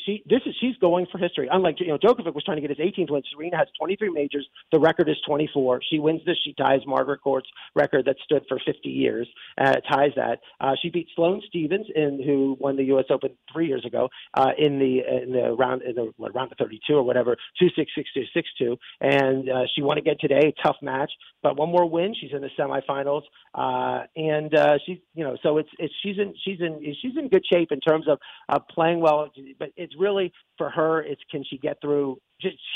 she 0.04 0.22
this 0.28 0.40
is 0.46 0.54
she's 0.60 0.76
going 0.78 1.06
for 1.10 1.18
history. 1.18 1.48
Unlike 1.50 1.80
you 1.80 1.88
know, 1.88 1.98
Djokovic 1.98 2.34
was 2.34 2.44
trying 2.44 2.60
to 2.60 2.66
get 2.66 2.76
his 2.76 2.78
18th 2.78 3.10
win. 3.10 3.22
Serena 3.32 3.56
has 3.56 3.68
23 3.78 4.10
majors. 4.10 4.46
The 4.72 4.80
record 4.80 5.08
is 5.08 5.16
24. 5.26 5.80
She 5.88 5.98
wins 5.98 6.20
this. 6.26 6.36
She 6.44 6.54
ties 6.54 6.80
Margaret 6.86 7.20
Court's 7.20 7.48
record 7.74 8.06
that 8.06 8.16
stood 8.24 8.44
for 8.48 8.60
50 8.64 8.88
years. 8.88 9.28
Uh, 9.58 9.74
ties 9.90 10.10
that. 10.16 10.40
Uh, 10.60 10.72
she 10.80 10.90
beat 10.90 11.08
Sloane 11.14 11.40
Stevens, 11.46 11.86
in 11.94 12.20
who 12.24 12.56
won 12.58 12.76
the 12.76 12.84
U.S. 12.84 13.04
Open 13.10 13.30
three 13.52 13.68
years 13.68 13.84
ago 13.84 14.08
uh, 14.34 14.50
in 14.58 14.78
the 14.78 15.00
in 15.22 15.32
the 15.32 15.52
round 15.52 15.82
in 15.82 15.94
the 15.94 16.12
what, 16.16 16.34
round 16.34 16.50
of 16.50 16.58
32 16.58 16.94
or 16.94 17.02
whatever, 17.02 17.36
two 17.58 17.68
six 17.76 17.92
six 17.94 18.08
two 18.12 18.24
six 18.34 18.48
two, 18.58 18.76
and 19.00 19.48
uh, 19.48 19.62
she 19.74 19.82
won 19.82 19.98
again 19.98 20.16
today. 20.20 20.52
Tough 20.64 20.76
match, 20.82 21.12
but 21.42 21.56
one 21.56 21.70
more 21.70 21.88
win. 21.88 22.14
She's 22.20 22.32
in 22.32 22.40
the 22.40 22.50
semifinals, 22.58 23.22
uh, 23.54 24.04
and 24.16 24.54
uh, 24.54 24.78
she 24.84 25.02
you 25.14 25.22
know 25.24 25.36
so 25.42 25.58
it's 25.58 25.70
it's 25.78 25.94
she's 26.02 26.18
in 26.18 26.34
she's 26.44 26.60
in 26.60 26.80
she's 27.00 27.16
in 27.16 27.28
good 27.28 27.44
shape 27.52 27.70
in 27.70 27.80
terms 27.80 28.08
of 28.08 28.18
uh, 28.48 28.58
playing 28.58 29.00
well 29.00 29.11
well, 29.16 29.30
but 29.58 29.70
it's 29.76 29.94
really 29.98 30.32
for 30.58 30.70
her. 30.70 31.02
It's 31.02 31.20
can 31.30 31.44
she 31.48 31.58
get 31.58 31.80
through 31.80 32.18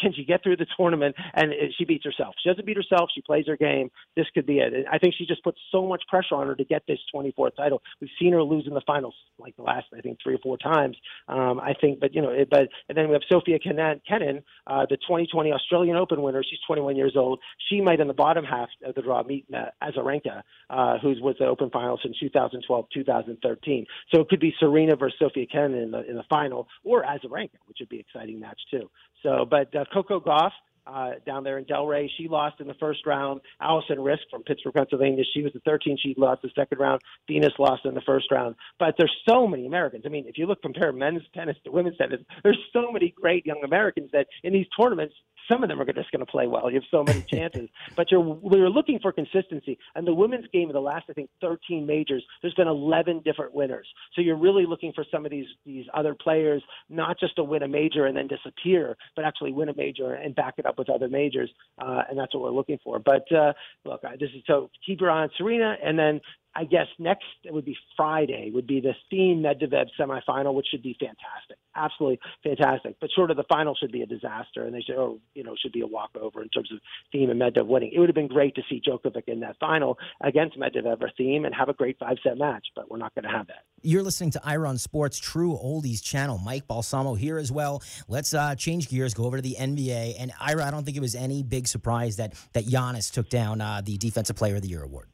can 0.03 0.13
she 0.15 0.25
get 0.25 0.43
through 0.43 0.57
the 0.57 0.67
tournament 0.77 1.17
and 1.35 1.53
she 1.77 1.85
beats 1.85 2.05
herself? 2.05 2.35
She 2.43 2.49
doesn't 2.49 2.67
beat 2.67 2.77
herself. 2.77 3.11
She 3.15 3.23
plays 3.23 3.47
her 3.47 3.57
game. 3.57 3.91
This 4.17 4.27
could 4.35 4.47
be 4.47 4.59
it. 4.59 4.87
I 4.91 4.99
think 4.99 5.15
she 5.17 5.27
just 5.27 5.43
puts 5.43 5.59
so 5.73 5.87
much 5.87 6.03
pressure 6.09 6.35
on 6.35 6.47
her 6.47 6.55
to 6.55 6.65
get 6.65 6.83
this 6.87 6.99
24th 7.15 7.57
title. 7.57 7.83
We've 8.01 8.11
seen 8.19 8.33
her 8.33 8.43
lose 8.43 8.67
in 8.67 8.75
the 8.75 8.83
finals 8.87 9.15
like 9.39 9.57
the 9.57 9.63
last, 9.63 9.87
I 9.97 10.01
think, 10.01 10.19
three 10.23 10.35
or 10.35 10.39
four 10.39 10.57
times. 10.57 10.97
Um, 11.29 11.61
I 11.61 11.75
think, 11.81 12.01
but 12.01 12.15
you 12.15 12.23
know, 12.23 12.31
it, 12.31 12.49
but 12.51 12.69
and 12.89 12.97
then 12.97 13.09
we 13.09 13.13
have 13.15 13.23
Sofia 13.29 13.59
Kenin, 13.59 14.01
Kenin 14.09 14.43
uh, 14.67 14.87
the 14.89 14.97
2020 14.97 15.53
Australian 15.53 15.97
Open 15.97 16.23
winner. 16.23 16.43
She's 16.43 16.59
21 16.67 16.97
years 16.97 17.15
old. 17.17 17.41
She 17.69 17.81
might 17.81 18.01
in 18.01 18.09
the 18.09 18.15
bottom 18.15 18.45
half 18.45 18.69
of 18.85 18.95
the 18.95 19.03
draw 19.03 19.23
meet 19.23 19.47
uh, 19.55 19.67
Azarenka, 19.83 20.43
uh, 20.71 20.99
who's 20.99 21.19
with 21.21 21.39
the 21.39 21.47
Open 21.47 21.71
finals 21.71 22.01
in 22.05 22.13
2012, 22.19 22.87
2013. 22.93 23.87
So 24.15 24.21
it 24.21 24.29
could 24.29 24.41
be 24.41 24.55
Serena 24.59 24.97
versus 24.97 25.19
Sofia 25.19 25.47
Kenin 25.47 25.75
in 25.75 25.91
the 25.91 26.09
in 26.09 26.17
the 26.17 26.25
final, 26.29 26.69
or 26.85 27.05
Azarenka, 27.05 27.59
which 27.67 27.79
would 27.81 27.89
be 27.89 27.97
an 27.97 28.05
exciting 28.09 28.41
match 28.41 28.61
too. 28.71 28.91
So, 29.27 29.45
but 29.45 29.75
uh, 29.75 29.85
Coco 29.93 30.21
Gauff 30.21 30.53
uh, 30.87 31.15
down 31.27 31.43
there 31.43 31.59
in 31.59 31.65
Delray. 31.65 32.09
She 32.17 32.29
lost 32.29 32.61
in 32.61 32.69
the 32.69 32.75
first 32.75 33.05
round. 33.07 33.41
Alison 33.61 33.99
Riske 33.99 34.31
from 34.31 34.45
Pittsburgh, 34.45 34.75
Pennsylvania. 34.75 35.25
She 35.35 35.43
was 35.43 35.53
the 35.53 35.61
13. 35.61 35.99
She 36.01 36.15
lost 36.17 36.43
the 36.43 36.51
second 36.55 36.79
round. 36.79 37.01
Venus 37.27 37.53
lost 37.59 37.85
in 37.85 37.95
the 37.95 38.01
first 38.03 38.31
round. 38.31 38.55
But 38.79 38.95
there's 38.97 39.13
so 39.29 39.49
many 39.49 39.67
Americans. 39.67 40.05
I 40.07 40.11
mean, 40.11 40.27
if 40.29 40.39
you 40.39 40.47
look 40.47 40.63
compare 40.63 40.93
men's 40.93 41.23
tennis 41.35 41.57
to 41.65 41.73
women's 41.73 41.97
tennis, 41.97 42.21
there's 42.45 42.59
so 42.73 42.93
many 42.93 43.13
great 43.21 43.45
young 43.45 43.63
Americans 43.65 44.11
that 44.13 44.29
in 44.45 44.53
these 44.53 44.67
tournaments 44.81 45.15
some 45.49 45.63
of 45.63 45.69
them 45.69 45.81
are 45.81 45.85
just 45.85 46.11
going 46.11 46.25
to 46.25 46.31
play 46.31 46.47
well. 46.47 46.71
You 46.71 46.77
have 46.77 46.85
so 46.91 47.05
many 47.05 47.23
chances, 47.31 47.69
but 47.97 48.11
you're 48.11 48.21
we're 48.21 48.69
looking 48.69 48.99
for 49.01 49.13
consistency. 49.13 49.79
And 49.95 50.07
the 50.07 50.15
women's 50.15 50.47
game 50.53 50.69
of 50.69 50.75
the 50.75 50.81
last, 50.81 51.07
I 51.09 51.13
think, 51.13 51.31
13 51.41 51.87
majors, 51.87 52.25
there's 52.43 52.55
been 52.55 52.69
11 52.69 53.23
different 53.25 53.55
winners. 53.55 53.87
So 54.15 54.21
you're 54.21 54.39
really 54.39 54.67
looking 54.67 54.93
for 54.93 55.05
some 55.11 55.25
of 55.25 55.31
these 55.31 55.47
these 55.65 55.87
other 55.95 56.15
players 56.15 56.63
not 56.89 57.19
just 57.19 57.37
to 57.37 57.45
win 57.45 57.63
a 57.63 57.69
major 57.69 58.07
and 58.07 58.17
then 58.17 58.27
disappear, 58.29 58.97
but 59.15 59.25
actually 59.25 59.53
win 59.53 59.69
a 59.69 59.75
major 59.77 60.15
and 60.15 60.35
back 60.35 60.55
it 60.59 60.67
up 60.67 60.79
with 60.79 60.91
other 60.91 61.09
majors. 61.09 61.51
Uh, 61.79 62.03
and 62.09 62.19
that's 62.19 62.35
what 62.35 62.43
we're 62.43 62.51
looking 62.51 62.79
for. 62.83 62.99
But 62.99 63.31
uh, 63.33 63.53
look, 63.85 64.03
this 64.19 64.31
is 64.35 64.43
so 64.47 64.71
keep 64.85 65.01
your 65.01 65.11
eye 65.11 65.23
on 65.23 65.31
Serena, 65.37 65.77
and 65.83 65.99
then 65.99 66.21
I 66.57 66.65
guess 66.65 66.87
next 66.99 67.27
it 67.45 67.53
would 67.53 67.67
be 67.67 67.77
Friday 67.99 68.51
would 68.53 68.67
be 68.67 68.81
the 68.81 68.95
Thiem 69.13 69.43
Medvedev 69.43 69.89
semifinal, 70.01 70.55
which 70.55 70.69
should 70.71 70.83
be 70.83 70.97
fantastic, 70.99 71.59
absolutely 71.75 72.19
fantastic. 72.43 72.97
But 72.99 73.11
short 73.15 73.31
of 73.31 73.37
the 73.37 73.45
final 73.45 73.75
should 73.75 73.93
be 73.93 74.01
a 74.01 74.07
disaster, 74.07 74.65
and 74.65 74.75
they 74.75 74.81
should, 74.81 74.97
or 74.97 75.19
you 75.35 75.45
know, 75.45 75.55
should 75.61 75.73
be 75.73 75.83
a 75.83 75.87
walkover 75.87 76.43
in 76.43 76.49
terms 76.49 76.73
of 76.73 76.79
Thiem 77.15 77.31
and 77.31 77.39
Medvedev 77.39 77.67
winning. 77.67 77.93
It 77.95 78.01
would 78.01 78.09
have 78.09 78.15
been 78.15 78.27
great 78.27 78.55
to 78.55 78.63
see 78.71 78.81
Djokovic 78.81 79.25
in 79.27 79.41
that 79.41 79.57
final 79.61 79.99
against 80.23 80.59
Medvedev 80.59 81.03
or 81.03 81.11
Thiem 81.21 81.45
and 81.45 81.55
have 81.55 81.69
a 81.69 81.75
great 81.75 81.99
five 81.99 82.17
set 82.23 82.39
match, 82.39 82.67
but 82.75 82.91
we're 82.91 82.97
not 82.97 83.15
going 83.15 83.25
to 83.25 83.37
have 83.37 83.49
that. 83.49 83.65
You're 83.83 84.03
listening 84.03 84.31
to 84.31 84.41
Ira 84.43 84.71
on 84.71 84.79
Sports 84.79 85.19
True 85.19 85.59
Oldies 85.63 86.03
channel. 86.03 86.39
Mike 86.39 86.67
Balsamo 86.67 87.15
here 87.15 87.37
as 87.37 87.53
well. 87.53 87.83
Let's 88.09 88.33
uh, 88.33 88.55
change 88.55 88.89
gears, 88.89 89.13
go 89.13 89.25
over 89.25 89.37
to 89.37 89.43
the 89.43 89.57
NBA. 89.61 90.15
And 90.19 90.33
Ira, 90.41 90.65
I 90.65 90.71
don't 90.71 90.85
think 90.85 90.97
it 90.97 91.01
was 91.01 91.15
any 91.15 91.43
big 91.43 91.69
surprise 91.69 92.17
that 92.17 92.33
that 92.55 92.65
Giannis 92.65 93.13
took 93.13 93.29
down 93.29 93.61
uh, 93.61 93.83
the 93.85 93.99
Defensive 93.99 94.37
Player 94.37 94.57
of 94.57 94.63
the 94.63 94.69
Year 94.69 94.83
award. 94.83 95.09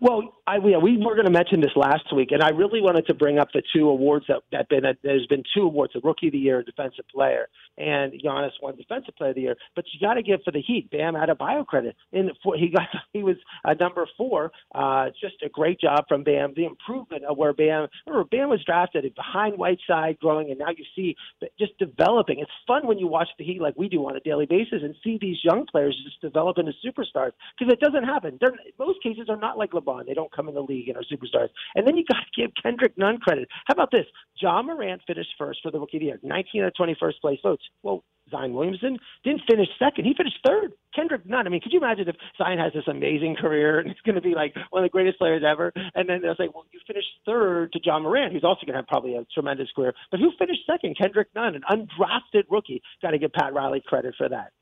Well, 0.00 0.40
I, 0.46 0.56
yeah, 0.64 0.78
we 0.78 0.96
were 0.96 1.14
going 1.14 1.26
to 1.26 1.30
mention 1.30 1.60
this 1.60 1.76
last 1.76 2.14
week, 2.16 2.32
and 2.32 2.42
I 2.42 2.48
really 2.48 2.80
wanted 2.80 3.06
to 3.08 3.14
bring 3.14 3.38
up 3.38 3.48
the 3.52 3.62
two 3.74 3.86
awards 3.90 4.24
that 4.28 4.40
that 4.50 4.66
been 4.70 4.84
there's 5.02 5.26
been 5.26 5.42
two 5.54 5.64
awards: 5.64 5.92
the 5.92 6.00
Rookie 6.02 6.28
of 6.28 6.32
the 6.32 6.38
Year, 6.38 6.62
Defensive 6.62 7.04
Player, 7.12 7.48
and 7.76 8.14
Giannis 8.14 8.52
won 8.62 8.76
Defensive 8.76 9.14
Player 9.16 9.30
of 9.30 9.36
the 9.36 9.42
Year. 9.42 9.56
But 9.76 9.84
you 9.92 10.00
got 10.00 10.14
to 10.14 10.22
give 10.22 10.40
for 10.42 10.52
the 10.52 10.62
Heat, 10.62 10.90
Bam 10.90 11.14
Adebayo 11.14 11.66
credit. 11.66 11.96
In 12.12 12.30
for, 12.42 12.56
he 12.56 12.68
got 12.68 12.88
he 13.12 13.22
was 13.22 13.36
uh, 13.66 13.74
number 13.74 14.08
four. 14.16 14.50
Uh, 14.74 15.10
just 15.20 15.34
a 15.44 15.50
great 15.50 15.78
job 15.78 16.06
from 16.08 16.24
Bam. 16.24 16.54
The 16.56 16.64
improvement 16.64 17.24
of 17.24 17.36
where 17.36 17.52
Bam 17.52 17.86
remember 18.06 18.26
Bam 18.30 18.48
was 18.48 18.64
drafted 18.64 19.04
behind 19.14 19.58
Whiteside, 19.58 20.18
growing, 20.18 20.48
and 20.48 20.58
now 20.58 20.70
you 20.74 20.84
see 20.96 21.14
just 21.58 21.76
developing. 21.78 22.38
It's 22.40 22.50
fun 22.66 22.86
when 22.86 22.98
you 22.98 23.06
watch 23.06 23.28
the 23.38 23.44
Heat 23.44 23.60
like 23.60 23.74
we 23.76 23.90
do 23.90 24.00
on 24.06 24.16
a 24.16 24.20
daily 24.20 24.46
basis 24.46 24.80
and 24.82 24.94
see 25.04 25.18
these 25.20 25.36
young 25.44 25.66
players 25.70 25.94
just 26.04 26.22
develop 26.22 26.56
into 26.56 26.72
superstars 26.84 27.32
because 27.58 27.70
it 27.70 27.80
doesn't 27.80 28.04
happen. 28.04 28.38
They're, 28.40 28.54
most 28.78 29.02
cases 29.02 29.28
are 29.28 29.36
not 29.36 29.58
like 29.58 29.72
LeBron. 29.72 29.89
They 30.06 30.14
don't 30.14 30.32
come 30.32 30.48
in 30.48 30.54
the 30.54 30.60
league 30.62 30.88
and 30.88 30.96
are 30.96 31.02
superstars. 31.02 31.48
And 31.74 31.86
then 31.86 31.96
you 31.96 32.04
got 32.04 32.18
to 32.18 32.30
give 32.40 32.50
Kendrick 32.62 32.96
Nunn 32.96 33.18
credit. 33.18 33.48
How 33.66 33.72
about 33.72 33.90
this? 33.90 34.06
Ja 34.40 34.62
Morant 34.62 35.02
finished 35.06 35.30
first 35.38 35.60
for 35.62 35.70
the 35.70 35.78
Rookie 35.78 35.98
of 35.98 36.00
the 36.00 36.06
Year, 36.06 36.20
19 36.22 36.62
out 36.62 36.68
of 36.68 36.74
21st 36.74 37.20
place 37.20 37.38
votes. 37.42 37.64
Well, 37.82 38.04
Zion 38.30 38.54
Williamson 38.54 38.98
didn't 39.24 39.42
finish 39.48 39.68
second. 39.78 40.04
He 40.04 40.14
finished 40.16 40.38
third. 40.46 40.72
Kendrick 40.94 41.26
Nunn. 41.26 41.46
I 41.46 41.50
mean, 41.50 41.60
could 41.60 41.72
you 41.72 41.80
imagine 41.80 42.08
if 42.08 42.16
Zion 42.38 42.58
has 42.58 42.72
this 42.72 42.84
amazing 42.86 43.36
career 43.36 43.80
and 43.80 43.88
he's 43.88 44.00
going 44.04 44.14
to 44.14 44.20
be 44.20 44.34
like 44.34 44.54
one 44.70 44.82
of 44.82 44.86
the 44.86 44.92
greatest 44.92 45.18
players 45.18 45.42
ever? 45.46 45.72
And 45.94 46.08
then 46.08 46.22
they'll 46.22 46.36
say, 46.36 46.48
well, 46.52 46.64
you 46.72 46.80
finished 46.86 47.08
third 47.26 47.72
to 47.72 47.80
Ja 47.82 47.98
Morant, 47.98 48.32
who's 48.32 48.44
also 48.44 48.64
going 48.66 48.74
to 48.74 48.78
have 48.78 48.86
probably 48.86 49.16
a 49.16 49.26
tremendous 49.34 49.68
career. 49.74 49.94
But 50.10 50.20
who 50.20 50.30
finished 50.38 50.60
second? 50.70 50.96
Kendrick 50.96 51.28
Nunn, 51.34 51.56
an 51.56 51.62
undrafted 51.70 52.44
rookie. 52.50 52.82
Got 53.02 53.10
to 53.10 53.18
give 53.18 53.32
Pat 53.32 53.52
Riley 53.52 53.82
credit 53.84 54.14
for 54.16 54.28
that. 54.28 54.52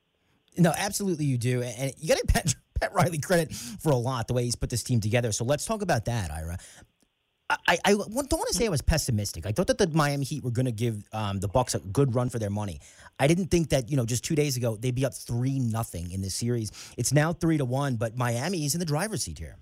No, 0.56 0.72
absolutely 0.76 1.24
you 1.24 1.38
do. 1.38 1.62
And 1.62 1.92
you 1.98 2.08
got 2.08 2.18
to 2.18 2.26
Pat, 2.26 2.54
Pat 2.80 2.92
Riley 2.94 3.18
credit 3.18 3.52
for 3.54 3.90
a 3.90 3.96
lot, 3.96 4.28
the 4.28 4.34
way 4.34 4.44
he's 4.44 4.56
put 4.56 4.70
this 4.70 4.82
team 4.82 5.00
together. 5.00 5.32
So 5.32 5.44
let's 5.44 5.64
talk 5.64 5.82
about 5.82 6.04
that, 6.06 6.30
Ira. 6.30 6.58
I, 7.50 7.78
I 7.82 7.92
don't 7.92 8.14
want 8.14 8.48
to 8.48 8.54
say 8.54 8.66
I 8.66 8.68
was 8.68 8.82
pessimistic. 8.82 9.46
I 9.46 9.52
thought 9.52 9.68
that 9.68 9.78
the 9.78 9.88
Miami 9.88 10.26
Heat 10.26 10.44
were 10.44 10.50
going 10.50 10.66
to 10.66 10.72
give 10.72 11.02
um, 11.14 11.40
the 11.40 11.48
Bucks 11.48 11.74
a 11.74 11.78
good 11.78 12.14
run 12.14 12.28
for 12.28 12.38
their 12.38 12.50
money. 12.50 12.78
I 13.18 13.26
didn't 13.26 13.46
think 13.46 13.70
that 13.70 13.90
you 13.90 13.96
know 13.96 14.04
just 14.04 14.22
two 14.22 14.34
days 14.34 14.58
ago 14.58 14.76
they'd 14.76 14.94
be 14.94 15.06
up 15.06 15.14
three 15.14 15.58
nothing 15.58 16.10
in 16.10 16.20
this 16.20 16.34
series. 16.34 16.70
It's 16.98 17.12
now 17.12 17.32
three 17.32 17.56
to 17.56 17.64
one, 17.64 17.96
but 17.96 18.16
Miami 18.16 18.66
is 18.66 18.74
in 18.74 18.80
the 18.80 18.86
driver's 18.86 19.22
seat 19.22 19.38
here. 19.38 19.56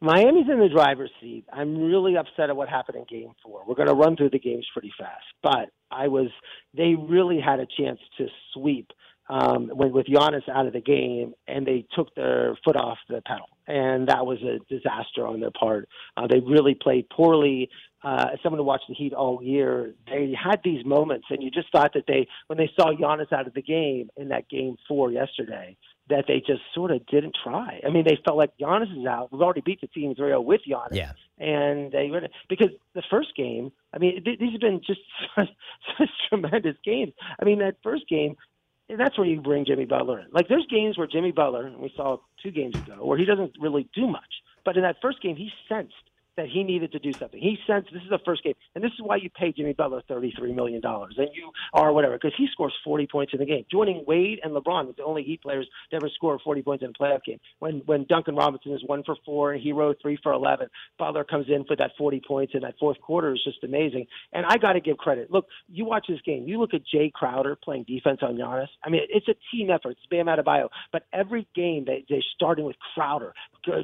Miami's 0.00 0.46
in 0.50 0.60
the 0.60 0.68
driver's 0.68 1.10
seat. 1.20 1.44
I'm 1.52 1.78
really 1.78 2.16
upset 2.16 2.48
at 2.48 2.56
what 2.56 2.68
happened 2.68 2.98
in 2.98 3.04
Game 3.04 3.32
Four. 3.42 3.62
We're 3.66 3.74
going 3.74 3.88
to 3.88 3.94
run 3.94 4.16
through 4.16 4.30
the 4.30 4.38
games 4.38 4.66
pretty 4.72 4.92
fast, 4.98 5.24
but 5.42 5.70
I 5.90 6.08
was. 6.08 6.28
They 6.74 6.94
really 6.94 7.38
had 7.38 7.60
a 7.60 7.66
chance 7.66 7.98
to 8.16 8.28
sweep 8.54 8.90
um, 9.28 9.68
when 9.68 9.92
with 9.92 10.06
Giannis 10.06 10.48
out 10.48 10.66
of 10.66 10.72
the 10.72 10.80
game, 10.80 11.34
and 11.48 11.66
they 11.66 11.84
took 11.94 12.14
their 12.14 12.56
foot 12.64 12.76
off 12.76 12.98
the 13.08 13.22
pedal, 13.26 13.48
and 13.66 14.08
that 14.08 14.24
was 14.24 14.38
a 14.42 14.58
disaster 14.72 15.26
on 15.26 15.40
their 15.40 15.50
part. 15.50 15.88
Uh, 16.16 16.26
they 16.26 16.40
really 16.40 16.74
played 16.74 17.08
poorly. 17.10 17.70
Uh, 18.04 18.26
as 18.34 18.38
someone 18.42 18.58
who 18.58 18.64
watched 18.64 18.84
the 18.88 18.94
Heat 18.94 19.12
all 19.12 19.42
year, 19.42 19.94
they 20.06 20.32
had 20.32 20.60
these 20.62 20.84
moments, 20.84 21.26
and 21.30 21.42
you 21.42 21.50
just 21.50 21.72
thought 21.72 21.92
that 21.94 22.04
they, 22.06 22.28
when 22.46 22.56
they 22.56 22.70
saw 22.78 22.92
Giannis 22.92 23.32
out 23.32 23.48
of 23.48 23.54
the 23.54 23.62
game 23.62 24.10
in 24.16 24.28
that 24.28 24.48
game 24.48 24.76
four 24.86 25.10
yesterday, 25.10 25.76
that 26.08 26.24
they 26.28 26.38
just 26.46 26.62
sort 26.74 26.92
of 26.92 27.04
didn't 27.06 27.36
try. 27.42 27.80
I 27.84 27.90
mean, 27.90 28.04
they 28.06 28.18
felt 28.24 28.36
like 28.36 28.56
Giannis 28.60 28.96
is 28.96 29.06
out. 29.06 29.32
We've 29.32 29.42
already 29.42 29.62
beat 29.62 29.80
the 29.80 29.88
team 29.88 30.14
3 30.14 30.28
0 30.28 30.40
with 30.40 30.60
Giannis. 30.68 30.92
Yeah. 30.92 31.12
And 31.38 31.90
they 31.90 32.08
were, 32.10 32.28
because 32.48 32.70
the 32.94 33.02
first 33.10 33.34
game, 33.36 33.72
I 33.92 33.98
mean, 33.98 34.22
these 34.24 34.52
have 34.52 34.60
been 34.60 34.80
just 34.86 35.00
such, 35.34 35.48
such 35.98 36.08
tremendous 36.28 36.76
games. 36.84 37.12
I 37.40 37.44
mean, 37.44 37.58
that 37.58 37.76
first 37.82 38.08
game, 38.08 38.36
that's 38.88 39.18
where 39.18 39.26
you 39.26 39.40
bring 39.40 39.64
Jimmy 39.64 39.84
Butler 39.84 40.20
in. 40.20 40.26
Like 40.32 40.48
there's 40.48 40.66
games 40.70 40.96
where 40.96 41.06
Jimmy 41.06 41.32
Butler, 41.32 41.66
and 41.66 41.78
we 41.78 41.92
saw 41.96 42.18
two 42.42 42.50
games 42.50 42.74
ago, 42.76 43.04
where 43.04 43.18
he 43.18 43.24
doesn't 43.24 43.52
really 43.60 43.88
do 43.94 44.06
much. 44.06 44.42
But 44.64 44.76
in 44.76 44.82
that 44.82 44.96
first 45.02 45.22
game, 45.22 45.36
he 45.36 45.50
sensed 45.68 45.94
that 46.36 46.48
he 46.48 46.62
needed 46.62 46.92
to 46.92 46.98
do 46.98 47.12
something. 47.12 47.40
He 47.40 47.58
sensed 47.66 47.88
this 47.92 48.02
is 48.02 48.10
the 48.10 48.20
first 48.24 48.42
game, 48.42 48.54
and 48.74 48.82
this 48.82 48.92
is 48.92 49.00
why 49.00 49.16
you 49.16 49.30
pay 49.30 49.52
Jimmy 49.52 49.72
Butler 49.72 50.02
thirty-three 50.08 50.52
million 50.52 50.80
dollars, 50.80 51.14
and 51.18 51.28
you 51.34 51.50
are 51.72 51.92
whatever 51.92 52.14
because 52.14 52.34
he 52.36 52.46
scores 52.52 52.74
forty 52.84 53.06
points 53.06 53.32
in 53.32 53.38
the 53.38 53.46
game, 53.46 53.64
joining 53.70 54.04
Wade 54.06 54.40
and 54.42 54.52
LeBron, 54.52 54.96
the 54.96 55.04
only 55.04 55.22
Heat 55.22 55.42
players 55.42 55.66
to 55.90 55.96
ever 55.96 56.08
score 56.14 56.38
forty 56.44 56.62
points 56.62 56.84
in 56.84 56.90
a 56.90 56.92
playoff 56.92 57.24
game. 57.24 57.38
When 57.58 57.82
when 57.86 58.04
Duncan 58.08 58.36
Robinson 58.36 58.72
is 58.72 58.82
one 58.84 59.02
for 59.04 59.16
four 59.24 59.52
and 59.52 59.62
Herro 59.64 59.94
three 60.00 60.18
for 60.22 60.32
eleven, 60.32 60.68
Butler 60.98 61.24
comes 61.24 61.46
in 61.48 61.64
for 61.64 61.76
that 61.76 61.92
forty 61.96 62.20
points 62.26 62.52
in 62.54 62.60
that 62.62 62.74
fourth 62.78 63.00
quarter 63.00 63.32
is 63.32 63.42
just 63.42 63.64
amazing. 63.64 64.06
And 64.32 64.44
I 64.46 64.58
got 64.58 64.74
to 64.74 64.80
give 64.80 64.98
credit. 64.98 65.30
Look, 65.30 65.46
you 65.68 65.84
watch 65.84 66.06
this 66.08 66.20
game, 66.24 66.46
you 66.46 66.58
look 66.60 66.74
at 66.74 66.82
Jae 66.94 67.12
Crowder 67.12 67.56
playing 67.56 67.84
defense 67.88 68.20
on 68.22 68.36
Giannis. 68.36 68.68
I 68.84 68.90
mean, 68.90 69.02
it's 69.08 69.28
a 69.28 69.34
team 69.50 69.70
effort. 69.70 69.92
It's 69.92 70.06
Bam 70.10 70.26
Adebayo, 70.26 70.68
but 70.92 71.04
every 71.12 71.48
game 71.54 71.84
they 71.86 72.04
they're 72.08 72.20
starting 72.34 72.64
with 72.64 72.76
Crowder 72.94 73.32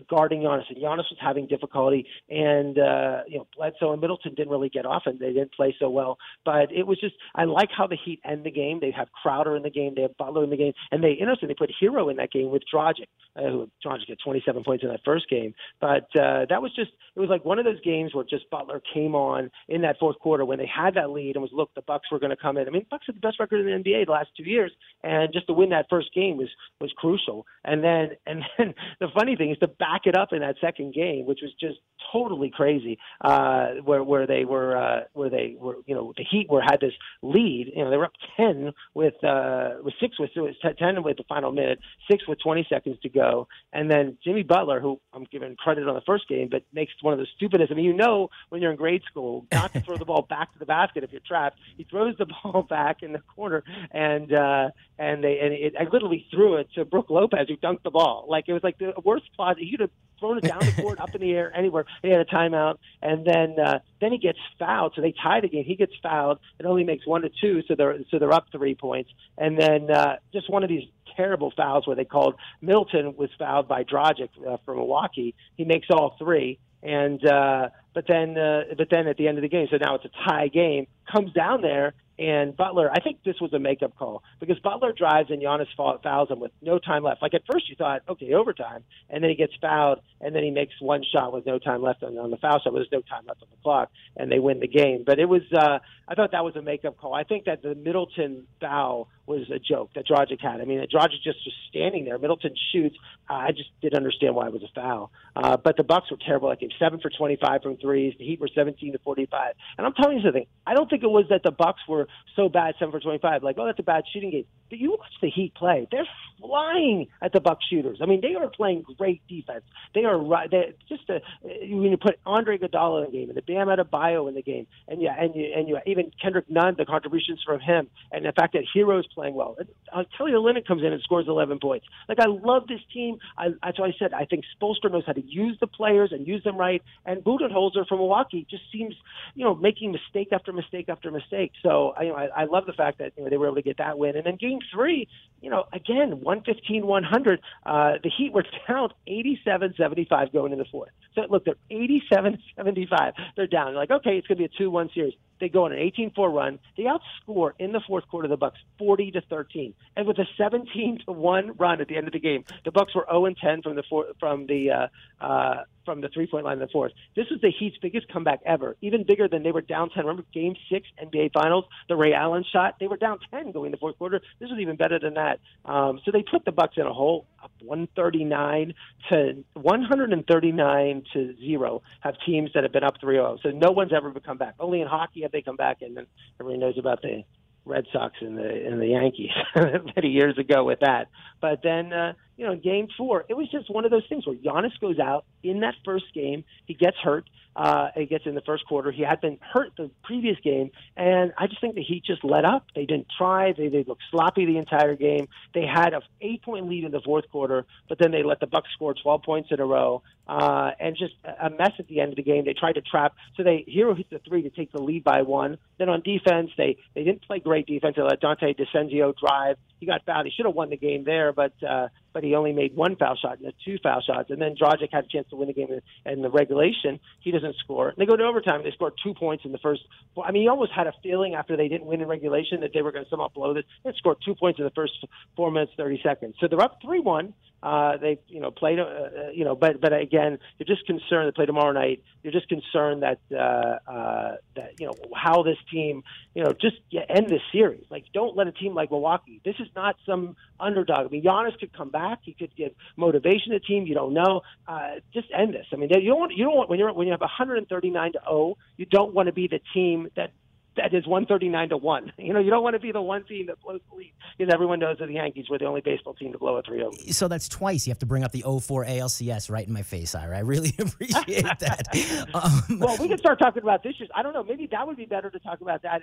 guarding 0.09 0.43
Giannis, 0.43 0.69
and 0.69 0.79
Giannis 0.79 1.09
was 1.11 1.19
having 1.21 1.47
difficulty. 1.47 2.07
And 2.29 2.42
and 2.43 2.79
uh, 2.79 3.21
you 3.27 3.39
know 3.39 3.47
Bledsoe 3.57 3.93
and 3.93 4.01
Middleton 4.01 4.35
didn't 4.35 4.51
really 4.51 4.69
get 4.69 4.87
off, 4.87 5.03
and 5.07 5.19
they 5.19 5.33
didn't 5.33 5.53
play 5.53 5.75
so 5.79 5.89
well. 5.89 6.19
But 6.45 6.73
it 6.73 6.87
was 6.87 6.99
just 7.01 7.15
I 7.35 7.45
like 7.45 7.71
how 7.77 7.87
the 7.87 7.97
Heat 7.97 8.21
end 8.25 8.45
the 8.45 8.51
game. 8.51 8.79
They 8.81 8.91
have 8.91 9.09
Crowder 9.13 9.57
in 9.57 9.63
the 9.63 9.71
game, 9.71 9.95
they 9.95 10.03
have 10.03 10.17
Butler 10.17 10.45
in 10.45 10.51
the 10.51 10.57
game, 10.57 10.73
and 10.91 11.03
they 11.03 11.13
interesting 11.13 11.49
they 11.49 11.55
put 11.55 11.71
Herro 11.81 12.11
in 12.11 12.17
that 12.17 12.33
game 12.33 12.51
with 12.51 12.63
Dragic. 12.73 13.07
Uh, 13.35 13.43
who 13.43 13.71
Dragic 13.85 14.09
had 14.09 14.19
27 14.23 14.63
points 14.63 14.85
in 14.85 14.91
that 14.91 15.01
first 15.07 15.29
game, 15.31 15.55
but 15.81 16.05
uh, 16.15 16.45
that 16.51 16.61
was 16.61 16.71
just 16.75 16.91
it 17.17 17.21
was 17.21 17.31
like 17.31 17.45
one 17.45 17.59
of 17.59 17.65
those 17.65 17.81
games 17.81 18.15
where 18.15 18.25
just 18.25 18.49
Butler 18.51 18.83
came 18.93 19.15
on 19.15 19.51
in 19.69 19.83
that 19.83 19.99
fourth 19.99 20.19
quarter 20.19 20.45
when 20.45 20.59
they 20.59 20.67
had 20.67 20.95
that 20.95 21.11
lead 21.11 21.37
and 21.37 21.43
was 21.43 21.51
look 21.53 21.71
the 21.75 21.83
Bucks 21.83 22.11
were 22.11 22.19
going 22.19 22.31
to 22.31 22.37
come 22.37 22.57
in. 22.57 22.67
I 22.67 22.71
mean, 22.71 22.87
Bucks 22.91 23.07
had 23.07 23.17
the 23.17 23.21
best 23.21 23.41
record 23.41 23.61
in 23.61 23.67
the 23.67 23.91
NBA 23.91 24.07
the 24.07 24.13
last 24.13 24.29
two 24.37 24.45
years, 24.45 24.73
and 25.03 25.33
just 25.33 25.47
to 25.47 25.53
win 25.53 25.71
that 25.71 25.87
first 25.89 26.13
game 26.15 26.37
was 26.37 26.49
was 26.81 26.93
crucial. 26.97 27.47
And 27.65 27.83
then 27.83 28.11
and 28.27 28.43
then 28.59 28.75
the 29.01 29.09
funny 29.15 29.37
thing 29.37 29.51
is 29.51 29.59
to 29.59 29.69
back 29.69 30.03
it 30.05 30.17
up 30.17 30.33
in 30.33 30.41
that 30.41 30.57
second 30.61 30.95
game, 30.95 31.27
which 31.27 31.41
was 31.43 31.53
just 31.61 31.79
totally 32.12 32.51
crazy, 32.51 32.99
uh, 33.21 33.75
where 33.85 34.03
where 34.03 34.27
they 34.27 34.45
were 34.45 34.77
uh, 34.77 35.01
where 35.12 35.31
they 35.31 35.57
were 35.59 35.77
you 35.87 35.95
know 35.95 36.12
the 36.17 36.25
Heat 36.25 36.49
were 36.51 36.62
had 36.62 36.81
this 36.81 36.95
lead. 37.23 37.73
You 37.75 37.85
know 37.85 37.91
they 37.91 37.97
were 37.97 38.07
up 38.07 38.12
ten 38.37 38.73
with 38.95 39.23
uh, 39.25 39.75
with 39.83 39.95
six 40.01 40.19
with 40.19 40.31
ten 40.79 41.03
with 41.03 41.17
the 41.17 41.25
final 41.29 41.53
minute, 41.53 41.79
six 42.11 42.27
with 42.27 42.38
20 42.43 42.67
seconds 42.69 42.97
to 43.03 43.09
go, 43.09 43.49
and 43.73 43.91
then 43.91 44.17
Jimmy 44.25 44.43
Butler, 44.43 44.81
who 44.81 45.01
I'm 45.12 45.27
giving 45.31 45.57
credit 45.57 45.88
on 45.88 45.95
the 45.95 46.01
first 46.03 46.29
game, 46.29 46.49
but 46.51 46.62
makes 46.73 46.93
one 47.03 47.12
of 47.12 47.19
the 47.19 47.27
stupidest. 47.37 47.71
I 47.73 47.75
mean, 47.75 47.85
you 47.85 47.93
know 47.93 48.29
when 48.49 48.62
you're 48.62 48.71
in 48.71 48.77
grade 48.77 49.03
school 49.11 49.47
not 49.53 49.73
to 49.73 49.81
throw 49.81 49.97
the 49.97 50.05
ball 50.05 50.23
back 50.23 50.53
to 50.53 50.59
the 50.59 50.67
basket 50.67 51.05
if 51.05 51.12
you're 51.12 51.21
trapped. 51.27 51.59
He 51.77 51.85
throws 51.85 52.17
the 52.19 52.27
ball 52.43 52.62
back 52.62 53.03
in 53.03 53.12
the 53.12 53.21
corner, 53.21 53.62
and 53.91 54.33
uh, 54.33 54.71
and 54.99 55.23
they 55.25 55.38
and 55.41 55.53
it, 55.53 55.75
I 55.79 55.85
literally 55.85 56.27
threw 56.31 56.57
it 56.57 56.69
to 56.75 56.85
Brook 56.85 57.11
Lopez 57.11 57.49
who 57.49 57.57
dunked 57.57 57.83
the 57.83 57.91
ball. 57.91 58.27
Like 58.29 58.45
it 58.49 58.53
was 58.53 58.62
like 58.62 58.79
the 58.79 58.93
worst 59.05 59.25
plot. 59.35 59.57
Could 59.59 59.81
have 59.81 59.91
thrown 60.23 60.39
it 60.39 60.45
down 60.45 60.61
the 60.61 60.83
court, 60.83 61.01
up 61.01 61.15
in 61.15 61.21
the 61.21 61.33
air, 61.33 61.53
anywhere. 61.55 61.85
He 62.01 62.09
had 62.09 62.21
a 62.21 62.25
timeout, 62.25 62.79
and 63.03 63.27
then 63.27 63.57
uh, 63.59 63.81
then 64.01 64.13
he 64.13 64.19
gets 64.19 64.39
fouled. 64.59 64.93
So 64.95 65.03
they 65.03 65.13
tie 65.13 65.41
the 65.41 65.49
game. 65.49 65.65
He 65.65 65.75
gets 65.75 65.93
fouled. 66.03 66.39
It 66.59 66.67
only 66.67 66.85
makes 66.85 67.07
one 67.07 67.23
to 67.23 67.31
two, 67.41 67.63
so 67.67 67.75
they're 67.75 67.99
so 68.11 68.19
they're 68.19 68.33
up 68.33 68.47
three 68.53 68.75
points. 68.75 69.11
And 69.37 69.59
then 69.59 69.91
uh, 69.91 70.17
just 70.33 70.49
one 70.49 70.63
of 70.63 70.69
these 70.69 70.89
terrible 71.17 71.53
fouls 71.57 71.87
where 71.87 71.97
they 71.97 72.05
called 72.05 72.37
Middleton 72.61 73.17
was 73.17 73.31
fouled 73.39 73.69
by 73.69 73.85
Dragic 73.85 74.29
uh, 74.49 74.59
from 74.65 74.77
Milwaukee. 74.77 75.35
He 75.57 75.65
makes 75.65 75.89
all 75.91 76.15
three, 76.19 76.59
and 76.83 77.25
uh, 77.27 77.69
but 77.93 78.05
then 78.09 78.39
uh, 78.39 78.63
but 78.79 78.89
then 78.91 79.09
at 79.09 79.17
the 79.17 79.27
end 79.27 79.39
of 79.39 79.43
the 79.43 79.49
game, 79.49 79.67
so 79.71 79.77
now 79.77 79.97
it's 79.97 80.05
a 80.05 80.31
tie 80.31 80.49
game. 80.49 80.87
Comes 81.11 81.33
down 81.33 81.63
there 81.63 81.95
and 82.23 82.57
Butler, 82.57 82.89
I 82.89 83.01
think 83.01 83.25
this 83.25 83.41
was 83.41 83.53
a 83.53 83.59
makeup 83.59 83.97
call 83.97 84.23
because 84.39 84.57
Butler 84.61 84.93
drives 84.93 85.31
and 85.31 85.43
Giannis 85.43 85.67
fouls 85.77 86.31
him 86.31 86.39
with 86.39 86.53
no 86.63 86.79
time 86.79 87.03
left. 87.03 87.21
Like 87.21 87.35
at 87.35 87.43
first 87.51 87.69
you 87.69 87.75
thought, 87.75 88.03
okay, 88.09 88.33
overtime, 88.35 88.85
and 89.11 89.25
then 89.25 89.31
he 89.31 89.35
gets 89.35 89.53
fouled, 89.61 89.99
and 90.21 90.33
then 90.33 90.45
he 90.45 90.53
makes 90.53 90.73
one 90.81 91.03
shot 91.13 91.33
with 91.33 91.47
no 91.47 91.59
time 91.59 91.83
left 91.83 92.05
on, 92.05 92.17
on 92.19 92.31
the 92.31 92.37
foul 92.37 92.61
shot. 92.61 92.75
There's 92.75 92.87
no 92.93 93.01
time 93.01 93.25
left 93.27 93.43
on 93.43 93.49
the 93.51 93.57
clock, 93.61 93.91
and 94.17 94.31
they 94.31 94.39
win 94.39 94.61
the 94.61 94.69
game. 94.69 95.03
But 95.05 95.19
it 95.19 95.29
was, 95.29 95.43
uh, 95.53 95.81
I 96.07 96.15
thought 96.15 96.31
that 96.31 96.45
was 96.45 96.55
a 96.55 96.63
makeup 96.63 96.97
call. 96.97 97.13
I 97.13 97.25
think 97.25 97.47
that 97.47 97.61
the 97.61 97.75
Middleton 97.75 98.47
foul 98.61 99.09
was 99.27 99.51
a 99.51 99.59
joke 99.59 99.91
that 99.95 100.07
Dragic 100.07 100.41
had. 100.41 100.61
I 100.61 100.65
mean, 100.65 100.81
Dragic 100.81 101.23
just 101.25 101.39
was 101.45 101.55
standing 101.69 102.05
there. 102.05 102.19
Middleton 102.19 102.55
shoots. 102.73 102.97
I 103.29 103.53
just 103.53 103.71
didn't 103.81 103.97
understand 103.97 104.35
why 104.35 104.47
it 104.47 104.53
was 104.53 104.63
a 104.63 104.73
foul. 104.75 105.11
Uh, 105.35 105.57
but 105.57 105.77
the 105.77 105.85
Bucks 105.85 106.11
were 106.11 106.19
terrible. 106.25 106.49
Like 106.49 106.61
seven 106.79 107.01
for 107.01 107.11
25 107.11 107.63
from 107.63 107.77
threes. 107.77 108.15
The 108.19 108.25
Heat 108.25 108.41
were 108.41 108.51
17 108.53 108.93
to 108.93 108.99
45. 108.99 109.55
And 109.79 109.87
I'm 109.87 109.95
telling 109.95 110.19
you 110.19 110.25
something. 110.25 110.47
I 110.67 110.75
don't 110.75 110.91
think 110.91 111.03
it 111.03 111.11
was 111.11 111.27
that 111.31 111.43
the 111.43 111.53
Bucks 111.53 111.81
were 111.89 112.09
so 112.37 112.48
bad, 112.48 112.75
seven 112.79 112.92
for 112.92 113.01
25. 113.01 113.42
Like, 113.42 113.57
oh, 113.59 113.66
that's 113.66 113.79
a 113.79 113.83
bad 113.83 114.05
shooting 114.12 114.31
game. 114.31 114.46
But 114.70 114.79
you 114.79 114.90
watch 114.92 115.12
the 115.20 115.29
Heat 115.29 115.55
play. 115.55 115.87
They're 115.90 116.09
flying 116.40 117.09
at 117.20 117.33
the 117.33 117.40
Bucks 117.40 117.64
shooters. 117.68 117.98
I 118.03 118.07
mean, 118.07 118.20
they 118.20 118.35
are 118.35 118.48
playing 118.48 118.85
great 118.98 119.20
defense. 119.29 119.64
They 119.94 120.05
are 120.05 120.18
right. 120.18 120.51
Just 120.88 121.09
a, 121.11 121.20
when 121.42 121.90
you 121.90 121.96
put 121.96 122.18
Andre 122.25 122.59
Iguodala 122.59 123.05
in 123.05 123.12
the 123.12 123.18
game 123.18 123.29
and 123.29 123.37
the 123.37 123.42
Bam 123.42 123.68
Adebayo 123.68 124.29
in 124.29 124.35
the 124.35 124.42
game, 124.42 124.66
and 124.88 125.01
yeah, 125.01 125.14
and 125.18 125.35
you 125.35 125.53
and 125.55 125.68
you 125.68 125.79
even 125.87 126.11
Kendrick 126.20 126.48
Nunn, 126.48 126.75
the 126.79 126.87
contributions 126.87 127.42
from 127.44 127.61
him, 127.61 127.88
and 128.11 128.25
the 128.25 128.33
fact 128.33 128.55
that 128.55 128.64
Herro's 128.75 129.07
playing 129.14 129.35
well. 129.35 129.57
Uh, 129.92 130.05
Kelly 130.16 130.33
Olynyk 130.33 130.66
comes 130.66 130.83
in 130.83 130.92
and 130.92 131.03
scores 131.03 131.27
11 131.29 131.59
points. 131.61 131.87
Like 132.09 132.18
I 132.18 132.27
love 132.27 132.66
this 132.66 132.81
team. 132.92 133.18
I, 133.37 133.48
that's 133.62 133.79
why 133.79 133.88
I 133.88 133.92
said 133.98 134.14
I 134.14 134.25
think 134.25 134.44
Spoelstra 134.59 134.90
knows 134.90 135.05
how 135.07 135.12
to 135.12 135.22
use 135.22 135.59
the 135.61 135.66
players 135.66 136.12
and 136.12 136.27
use 136.27 136.42
them 136.44 136.57
right. 136.57 136.83
And 137.05 137.22
Budenholzer 137.22 137.87
from 137.87 137.98
Milwaukee 137.98 138.46
just 138.51 138.62
seems, 138.72 138.94
you 139.35 139.44
know, 139.44 139.55
making 139.55 139.92
mistake 139.92 140.29
after 140.33 140.53
mistake 140.53 140.88
after 140.88 141.11
mistake. 141.11 141.53
So 141.62 141.92
I, 141.97 142.03
you 142.03 142.09
know, 142.11 142.17
I, 142.17 142.43
I 142.43 142.45
love 142.45 142.67
the 142.67 142.73
fact 142.73 142.99
that 142.99 143.13
you 143.17 143.25
know, 143.25 143.31
they 143.31 143.37
were 143.37 143.47
able 143.47 143.57
to 143.57 143.63
get 143.63 143.79
that 143.79 143.99
win. 143.99 144.17
And 144.17 144.27
then 144.27 144.37
Game 144.37 144.59
Three, 144.73 145.09
you 145.41 145.51
know, 145.51 145.65
again 145.73 146.21
115 146.21 146.87
100. 146.87 147.41
Uh, 147.65 147.93
the 148.03 148.11
Heat 148.17 148.33
were 148.33 148.45
down 148.69 148.91
87 149.07 149.75
75 149.77 150.33
going 150.33 150.53
into 150.53 150.65
the 150.65 150.71
fourth. 150.71 150.91
So 151.15 151.23
look, 151.29 151.45
they're 151.45 151.55
87 151.71 152.39
75. 152.57 153.15
They're 153.37 153.47
down. 153.47 153.67
They're 153.67 153.75
like, 153.75 153.91
okay, 153.91 154.17
it's 154.17 154.27
going 154.27 154.39
to 154.39 154.49
be 154.49 154.55
a 154.55 154.59
2 154.59 154.71
1 154.71 154.91
series. 154.95 155.15
They 155.41 155.49
go 155.49 155.65
on 155.65 155.73
an 155.73 155.79
18 155.79 156.13
4 156.13 156.31
run. 156.31 156.59
They 156.77 156.85
outscore 156.85 157.53
in 157.59 157.73
the 157.73 157.81
fourth 157.87 158.07
quarter 158.09 158.29
the 158.29 158.37
Bucks 158.37 158.61
40 158.79 159.11
to 159.13 159.21
13. 159.23 159.75
And 159.97 160.07
with 160.07 160.19
a 160.19 160.27
17 160.37 161.01
to 161.07 161.13
1 161.13 161.57
run 161.57 161.81
at 161.81 161.89
the 161.89 161.97
end 161.97 162.07
of 162.07 162.13
the 162.13 162.21
game, 162.21 162.45
the 162.65 162.71
Bucks 162.71 162.95
were 162.95 163.07
0 163.11 163.35
10 163.41 163.63
from 163.63 163.75
the 163.75 163.83
four, 163.89 164.07
from 164.21 164.47
the 164.47 164.71
uh, 164.71 165.25
uh, 165.25 165.65
from 165.85 166.01
the 166.01 166.09
three 166.09 166.27
point 166.27 166.45
line 166.45 166.55
in 166.55 166.59
the 166.61 166.68
fourth. 166.68 166.92
This 167.16 167.27
was 167.31 167.40
the 167.40 167.51
Heat's 167.51 167.77
biggest 167.81 168.09
comeback 168.09 168.40
ever, 168.45 168.77
even 168.81 169.05
bigger 169.05 169.29
than 169.29 169.42
they 169.42 169.53
were 169.53 169.61
down 169.61 169.90
10. 169.90 170.05
Remember 170.05 170.25
game 170.33 170.55
six 170.71 170.88
NBA 171.03 171.33
Finals, 171.33 171.64
the 171.88 171.97
Ray 171.97 172.12
Allen 172.12 172.45
shot? 172.53 172.77
They 172.81 172.87
were 172.87 172.97
down 172.97 173.18
10 173.31 173.53
going 173.53 173.66
in 173.66 173.73
the 173.73 173.79
fourth 173.79 173.99
quarter. 173.99 174.21
This 174.40 174.51
was 174.51 174.59
even 174.61 174.77
better 174.77 174.99
than 174.99 175.14
that. 175.14 175.40
Um, 175.64 176.01
so 176.05 176.11
they 176.11 176.23
put 176.23 176.45
the 176.45 176.53
Bucks 176.53 176.77
in 176.77 176.87
a 176.87 176.92
hole, 176.92 177.27
up 177.42 177.51
139 177.61 178.75
to 179.11 179.45
139 179.55 181.03
to 181.12 181.37
zero. 181.37 181.83
Have 182.01 182.14
teams 182.25 182.51
that 182.55 182.62
have 182.62 182.73
been 182.73 182.85
up 182.85 183.01
3-0. 183.03 183.42
So 183.42 183.51
no 183.51 183.71
one's 183.71 183.92
ever 183.92 184.12
come 184.21 184.38
back. 184.38 184.55
Only 184.59 184.81
in 184.81 184.88
hockey 184.88 185.23
have 185.23 185.33
they 185.33 185.42
come 185.42 185.57
back, 185.57 185.83
and 185.83 185.97
then 185.97 186.07
everybody 186.38 186.61
knows 186.61 186.79
about 186.79 187.03
the 187.03 187.25
Red 187.64 187.87
Sox 187.92 188.14
and 188.21 188.37
the 188.37 188.66
and 188.66 188.81
the 188.81 188.88
Yankees 188.88 189.31
many 189.97 190.09
years 190.09 190.37
ago 190.38 190.64
with 190.64 190.81
that. 190.81 191.09
But 191.40 191.62
then 191.62 191.92
uh, 191.92 192.14
you 192.43 192.49
know, 192.49 192.57
game 192.57 192.89
four, 192.99 193.25
it 193.29 193.35
was 193.35 193.49
just 193.53 193.71
one 193.71 193.85
of 193.85 193.93
those 193.93 194.03
things 194.09 194.27
where 194.27 194.35
Giannis 194.35 194.77
goes 194.81 194.99
out 194.99 195.25
in 195.45 195.61
that 195.61 195.77
first 195.85 196.07
game, 196.13 196.43
he 196.67 196.75
gets 196.75 196.97
hurt, 196.97 197.25
uh, 197.55 197.91
he 197.95 198.07
gets 198.07 198.27
in 198.27 198.35
the 198.35 198.41
first 198.41 198.67
quarter. 198.67 198.91
He 198.91 199.03
had 199.03 199.21
been 199.21 199.39
hurt 199.41 199.71
the 199.77 199.93
previous 200.03 200.37
game, 200.41 200.73
and 200.97 201.33
I 201.39 201.47
just 201.47 201.61
think 201.61 201.77
the 201.77 201.85
Heat 201.85 202.03
just 202.05 202.25
let 202.25 202.45
up. 202.45 202.67
They 202.75 202.85
didn't 202.85 203.07
try. 203.17 203.53
They 203.53 203.69
they 203.69 203.85
looked 203.85 204.03
sloppy 204.11 204.45
the 204.45 204.57
entire 204.57 204.97
game. 204.97 205.29
They 205.55 205.67
had 205.67 205.95
a 205.95 206.01
eight 206.21 206.43
point 206.43 206.69
lead 206.69 206.83
in 206.83 206.91
the 206.91 207.01
fourth 207.01 207.31
quarter, 207.31 207.65
but 207.89 207.99
then 208.01 208.11
they 208.11 208.25
let 208.25 208.41
the 208.41 208.49
Bucks 208.49 208.71
score 208.75 208.93
12 208.95 209.23
points 209.23 209.49
in 209.53 209.61
a 209.61 209.65
row, 209.65 210.03
uh, 210.27 210.73
and 210.81 210.97
just 210.97 211.15
a 211.25 211.51
mess 211.51 211.73
at 211.79 211.87
the 211.87 212.01
end 212.01 212.11
of 212.11 212.17
the 212.17 212.25
game. 212.25 212.45
They 212.45 212.55
tried 212.55 212.73
to 212.73 212.81
trap. 212.81 213.15
So 213.37 213.45
they 213.45 213.65
Herro 213.73 213.97
hits 213.97 214.11
the 214.11 214.19
three 214.19 214.43
to 214.43 214.51
take 214.51 214.73
the 214.73 214.83
lead 214.83 215.05
by 215.05 215.23
one. 215.23 215.59
Then 215.79 215.89
on 215.91 216.01
defense, 216.01 216.51
they 216.57 216.79
they 216.95 217.05
didn't 217.05 217.23
play 217.23 217.39
great 217.39 217.67
defense. 217.67 217.95
They 217.95 218.03
let 218.03 218.21
Donte 218.21 218.59
DiVincenzo 218.59 219.15
drive. 219.17 219.59
He 219.83 219.87
got 219.87 220.05
fouled. 220.07 220.27
He 220.27 220.31
should 220.31 220.47
have 220.47 220.55
won 220.55 220.71
the 220.71 220.77
game 220.77 221.03
there, 221.03 221.33
but 221.33 221.55
uh, 221.61 221.88
but 222.12 222.23
he 222.23 222.37
only 222.37 222.53
made 222.53 222.77
one 222.77 222.95
foul 222.95 223.16
shot 223.16 223.40
and 223.40 223.53
two 223.64 223.79
foul 223.83 224.01
shots. 224.01 224.31
And 224.31 224.40
then 224.40 224.55
Dragic 224.55 224.90
had 224.92 225.07
a 225.07 225.09
chance 225.09 225.29
to 225.31 225.37
win 225.37 225.49
the 225.49 225.55
game 225.55 225.81
in, 226.07 226.23
the 226.23 226.31
regulation. 226.31 227.01
He 227.18 227.33
doesn't 227.33 227.57
score. 227.57 227.88
And 227.88 227.99
they 227.99 228.07
go 228.07 228.14
to 228.14 228.23
overtime. 228.23 228.62
They 228.62 228.71
scored 228.71 228.92
two 229.03 229.12
points 229.12 229.45
in 229.45 229.51
the 229.51 229.59
first. 229.59 229.83
I 230.25 230.31
mean, 230.31 230.45
you 230.45 230.51
almost 230.51 230.71
had 230.71 230.87
a 230.87 230.92
feeling 231.03 231.35
after 231.35 231.57
they 231.57 231.66
didn't 231.66 231.88
win 231.88 232.01
in 232.01 232.07
regulation 232.07 232.61
that 232.61 232.71
they 232.73 232.83
were 232.83 232.92
going 232.92 233.03
to 233.03 233.11
somehow 233.11 233.27
blow 233.27 233.55
this. 233.55 233.64
They 233.85 233.90
scored 233.97 234.18
two 234.25 234.37
points 234.37 234.61
in 234.61 234.64
the 234.64 234.71
first 234.71 234.92
four 235.35 235.51
minutes 235.51 235.73
thirty 235.77 236.01
seconds. 236.01 236.37
So 236.38 236.47
they're 236.47 236.62
up 236.62 236.79
three 236.81 237.01
one. 237.01 237.35
Uh, 237.62 237.97
they, 237.97 238.18
you 238.27 238.40
know, 238.40 238.51
played, 238.51 238.81
uh, 238.81 238.83
uh, 238.83 239.09
you 239.33 239.45
know, 239.45 239.55
but 239.55 239.81
but 239.81 239.92
again, 239.92 240.38
you're 240.59 240.66
just 240.66 240.85
concerned. 240.85 241.29
They 241.29 241.33
play 241.33 241.47
tomorrow 241.47 241.71
night. 241.71 242.03
You're 242.25 242.33
just 242.33 242.49
concerned 242.49 243.05
that 243.05 243.21
uh, 243.33 243.79
uh, 243.88 244.37
that 244.57 244.81
you 244.81 244.87
know 244.87 244.95
how 245.14 245.45
this 245.45 245.59
team, 245.71 246.03
you 246.35 246.42
know, 246.42 246.53
just 246.53 246.77
end 247.09 247.29
this 247.29 247.42
series. 247.53 247.85
Like, 247.88 248.05
don't 248.12 248.37
let 248.37 248.49
a 248.49 248.53
team 248.53 248.75
like 248.75 248.90
Milwaukee. 248.90 249.40
This 249.45 249.55
is 249.61 249.68
not 249.75 249.97
some 250.07 250.37
underdog. 250.61 251.07
I 251.07 251.09
mean, 251.09 251.23
Giannis 251.23 251.59
could 251.59 251.73
come 251.73 251.91
back. 251.91 252.21
He 252.23 252.33
could 252.33 252.55
give 252.57 252.73
motivation 252.97 253.53
to 253.53 253.59
the 253.59 253.65
team. 253.65 253.87
You 253.87 253.95
don't 253.95 254.15
know. 254.15 254.43
Uh, 254.67 254.97
just 255.13 255.29
end 255.37 255.55
this. 255.55 255.67
I 255.73 255.77
mean, 255.77 255.91
you 255.91 256.11
don't 256.11 256.21
want 256.21 256.33
you 256.37 256.45
don't 256.45 256.57
want 256.57 256.71
when 256.71 256.79
you're 256.79 256.93
when 256.93 257.07
you 257.07 257.13
have 257.13 257.21
139 257.21 258.13
to 258.13 258.21
0. 258.25 258.57
You 258.77 258.87
don't 258.87 259.15
want 259.15 259.27
to 259.27 259.33
be 259.33 259.49
the 259.49 259.61
team 259.75 260.09
that 260.17 260.33
that 260.77 260.95
is 260.95 261.07
139 261.07 261.69
to 261.71 261.77
1. 261.77 262.13
You 262.23 262.33
know, 262.33 262.41
you 262.41 262.51
don't 262.51 262.63
want 262.63 262.75
to 262.75 262.81
be 262.81 262.93
the 262.93 263.03
one 263.03 263.25
team 263.25 263.47
that 263.47 263.61
blows 263.61 263.81
the 263.91 263.97
lead 263.97 264.13
because 264.39 264.53
everyone 264.55 264.79
knows 264.79 264.99
that 264.99 265.07
the 265.07 265.15
Yankees 265.15 265.47
were 265.51 265.59
the 265.59 265.65
only 265.65 265.81
baseball 265.81 266.15
team 266.15 266.33
to 266.33 266.39
blow 266.39 266.57
a 266.57 266.63
3 266.63 266.79
0. 266.79 266.93
So 267.11 267.27
that's 267.27 267.49
twice 267.49 267.87
you 267.87 267.91
have 267.91 267.99
to 267.99 268.07
bring 268.07 268.23
up 268.23 268.31
the 268.31 268.43
04 268.43 268.87
ALCS 268.87 269.51
right 269.51 269.67
in 269.67 269.73
my 269.73 269.83
face, 269.83 270.15
Ira. 270.15 270.37
I 270.37 270.41
really 270.41 270.75
appreciate 270.79 271.45
that. 271.59 272.29
um, 272.35 272.79
well, 272.79 272.97
we 272.99 273.09
can 273.09 273.19
start 273.19 273.41
talking 273.41 273.63
about 273.63 273.83
this 273.83 273.95
year. 273.99 274.09
I 274.15 274.23
don't 274.23 274.33
know. 274.33 274.45
Maybe 274.45 274.69
that 274.71 274.87
would 274.87 274.97
be 274.97 275.05
better 275.05 275.31
to 275.31 275.39
talk 275.41 275.61
about 275.61 275.83
that, 275.83 276.03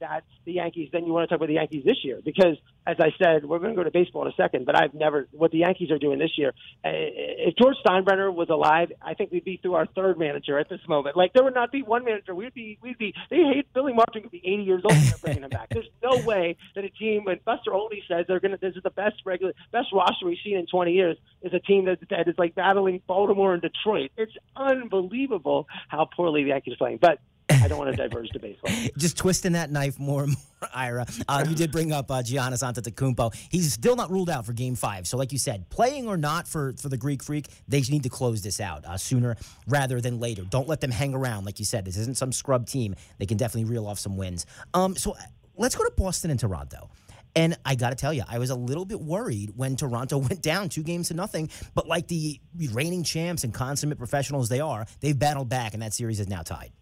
that 0.00 0.24
the 0.44 0.52
Yankees 0.52 0.88
than 0.92 1.06
you 1.06 1.12
want 1.12 1.28
to 1.28 1.34
talk 1.34 1.36
about 1.36 1.48
the 1.48 1.54
Yankees 1.54 1.84
this 1.84 1.98
year 2.02 2.20
because, 2.24 2.56
as 2.86 2.96
I 2.98 3.10
said, 3.22 3.44
we're 3.44 3.58
going 3.58 3.72
to 3.72 3.76
go 3.76 3.84
to 3.84 3.90
baseball 3.90 4.22
in 4.22 4.28
a 4.28 4.36
second, 4.36 4.64
but 4.64 4.80
I've 4.80 4.94
never, 4.94 5.28
what 5.32 5.50
the 5.50 5.58
Yankees 5.58 5.90
are 5.90 5.98
doing 5.98 6.18
this 6.18 6.32
year, 6.36 6.54
uh, 6.84 6.90
if 6.92 7.54
George 7.56 7.76
Steinbrenner 7.86 8.32
was 8.34 8.48
alive, 8.48 8.90
I 9.02 9.14
think 9.14 9.32
we'd 9.32 9.44
be 9.44 9.58
through 9.58 9.74
our 9.74 9.86
third 9.86 10.18
manager 10.18 10.58
at 10.58 10.68
this 10.68 10.80
moment. 10.88 11.16
Like, 11.16 11.32
there 11.34 11.44
would 11.44 11.54
not 11.54 11.70
be 11.70 11.82
one 11.82 12.04
manager. 12.04 12.34
We'd 12.34 12.54
be, 12.54 12.78
we'd 12.82 12.98
be, 12.98 13.14
they 13.30 13.42
hate 13.54 13.72
Billy 13.74 13.91
Charlie 13.92 13.96
Martin 13.96 14.22
could 14.22 14.30
be 14.30 14.42
80 14.44 14.62
years 14.62 14.82
old 14.84 14.94
and 14.94 15.02
they're 15.06 15.18
bringing 15.18 15.42
him 15.42 15.50
back. 15.50 15.68
There's 15.70 15.88
no 16.02 16.16
way 16.26 16.56
that 16.74 16.84
a 16.84 16.90
team, 16.90 17.24
when 17.24 17.38
Buster 17.44 17.72
Olney 17.72 18.02
says 18.08 18.24
they're 18.28 18.40
going 18.40 18.52
to, 18.52 18.58
this 18.58 18.76
is 18.76 18.82
the 18.82 18.90
best 18.90 19.16
regular, 19.24 19.52
best 19.70 19.88
roster 19.92 20.26
we've 20.26 20.38
seen 20.42 20.56
in 20.56 20.66
20 20.66 20.92
years, 20.92 21.16
is 21.42 21.52
a 21.52 21.60
team 21.60 21.84
that, 21.86 21.98
that 22.10 22.28
is 22.28 22.34
like 22.38 22.54
battling 22.54 23.02
Baltimore 23.06 23.52
and 23.52 23.62
Detroit. 23.62 24.10
It's 24.16 24.32
unbelievable 24.56 25.66
how 25.88 26.08
poorly 26.16 26.42
the 26.44 26.50
Yankees 26.50 26.74
are 26.74 26.78
playing. 26.78 26.98
But 27.00 27.18
I 27.62 27.68
don't 27.68 27.78
want 27.78 27.90
to 27.92 27.96
diverge 27.96 28.28
to 28.30 28.40
baseball. 28.40 28.72
Just 28.96 29.16
twisting 29.16 29.52
that 29.52 29.70
knife 29.70 29.98
more 29.98 30.24
and 30.24 30.32
more, 30.32 30.68
Ira. 30.74 31.06
Uh, 31.28 31.44
you 31.48 31.54
did 31.54 31.70
bring 31.70 31.92
up 31.92 32.10
uh, 32.10 32.22
Giannis 32.22 32.64
Antetokounmpo. 32.64 33.32
He's 33.50 33.72
still 33.72 33.94
not 33.94 34.10
ruled 34.10 34.28
out 34.28 34.44
for 34.44 34.52
Game 34.52 34.74
Five. 34.74 35.06
So, 35.06 35.16
like 35.16 35.30
you 35.30 35.38
said, 35.38 35.70
playing 35.70 36.08
or 36.08 36.16
not 36.16 36.48
for 36.48 36.72
for 36.74 36.88
the 36.88 36.96
Greek 36.96 37.22
Freak, 37.22 37.46
they 37.68 37.80
need 37.82 38.02
to 38.02 38.08
close 38.08 38.42
this 38.42 38.60
out 38.60 38.84
uh, 38.84 38.96
sooner 38.96 39.36
rather 39.68 40.00
than 40.00 40.18
later. 40.18 40.42
Don't 40.42 40.66
let 40.66 40.80
them 40.80 40.90
hang 40.90 41.14
around. 41.14 41.44
Like 41.44 41.60
you 41.60 41.64
said, 41.64 41.84
this 41.84 41.96
isn't 41.96 42.16
some 42.16 42.32
scrub 42.32 42.66
team. 42.66 42.96
They 43.18 43.26
can 43.26 43.36
definitely 43.36 43.70
reel 43.70 43.86
off 43.86 44.00
some 44.00 44.16
wins. 44.16 44.44
Um, 44.74 44.96
so 44.96 45.14
let's 45.56 45.76
go 45.76 45.84
to 45.84 45.92
Boston 45.96 46.32
and 46.32 46.40
Toronto. 46.40 46.90
And 47.34 47.56
I 47.64 47.76
got 47.76 47.90
to 47.90 47.96
tell 47.96 48.12
you, 48.12 48.24
I 48.28 48.38
was 48.38 48.50
a 48.50 48.54
little 48.54 48.84
bit 48.84 49.00
worried 49.00 49.52
when 49.56 49.76
Toronto 49.76 50.18
went 50.28 50.42
down 50.42 50.68
two 50.68 50.82
games 50.82 51.08
to 51.08 51.14
nothing. 51.14 51.48
But 51.74 51.86
like 51.86 52.08
the 52.08 52.40
reigning 52.72 53.04
champs 53.04 53.44
and 53.44 53.54
consummate 53.54 53.98
professionals 53.98 54.48
they 54.48 54.60
are, 54.60 54.86
they've 55.00 55.18
battled 55.18 55.48
back, 55.48 55.74
and 55.74 55.82
that 55.82 55.94
series 55.94 56.20
is 56.20 56.28
now 56.28 56.42
tied. 56.42 56.72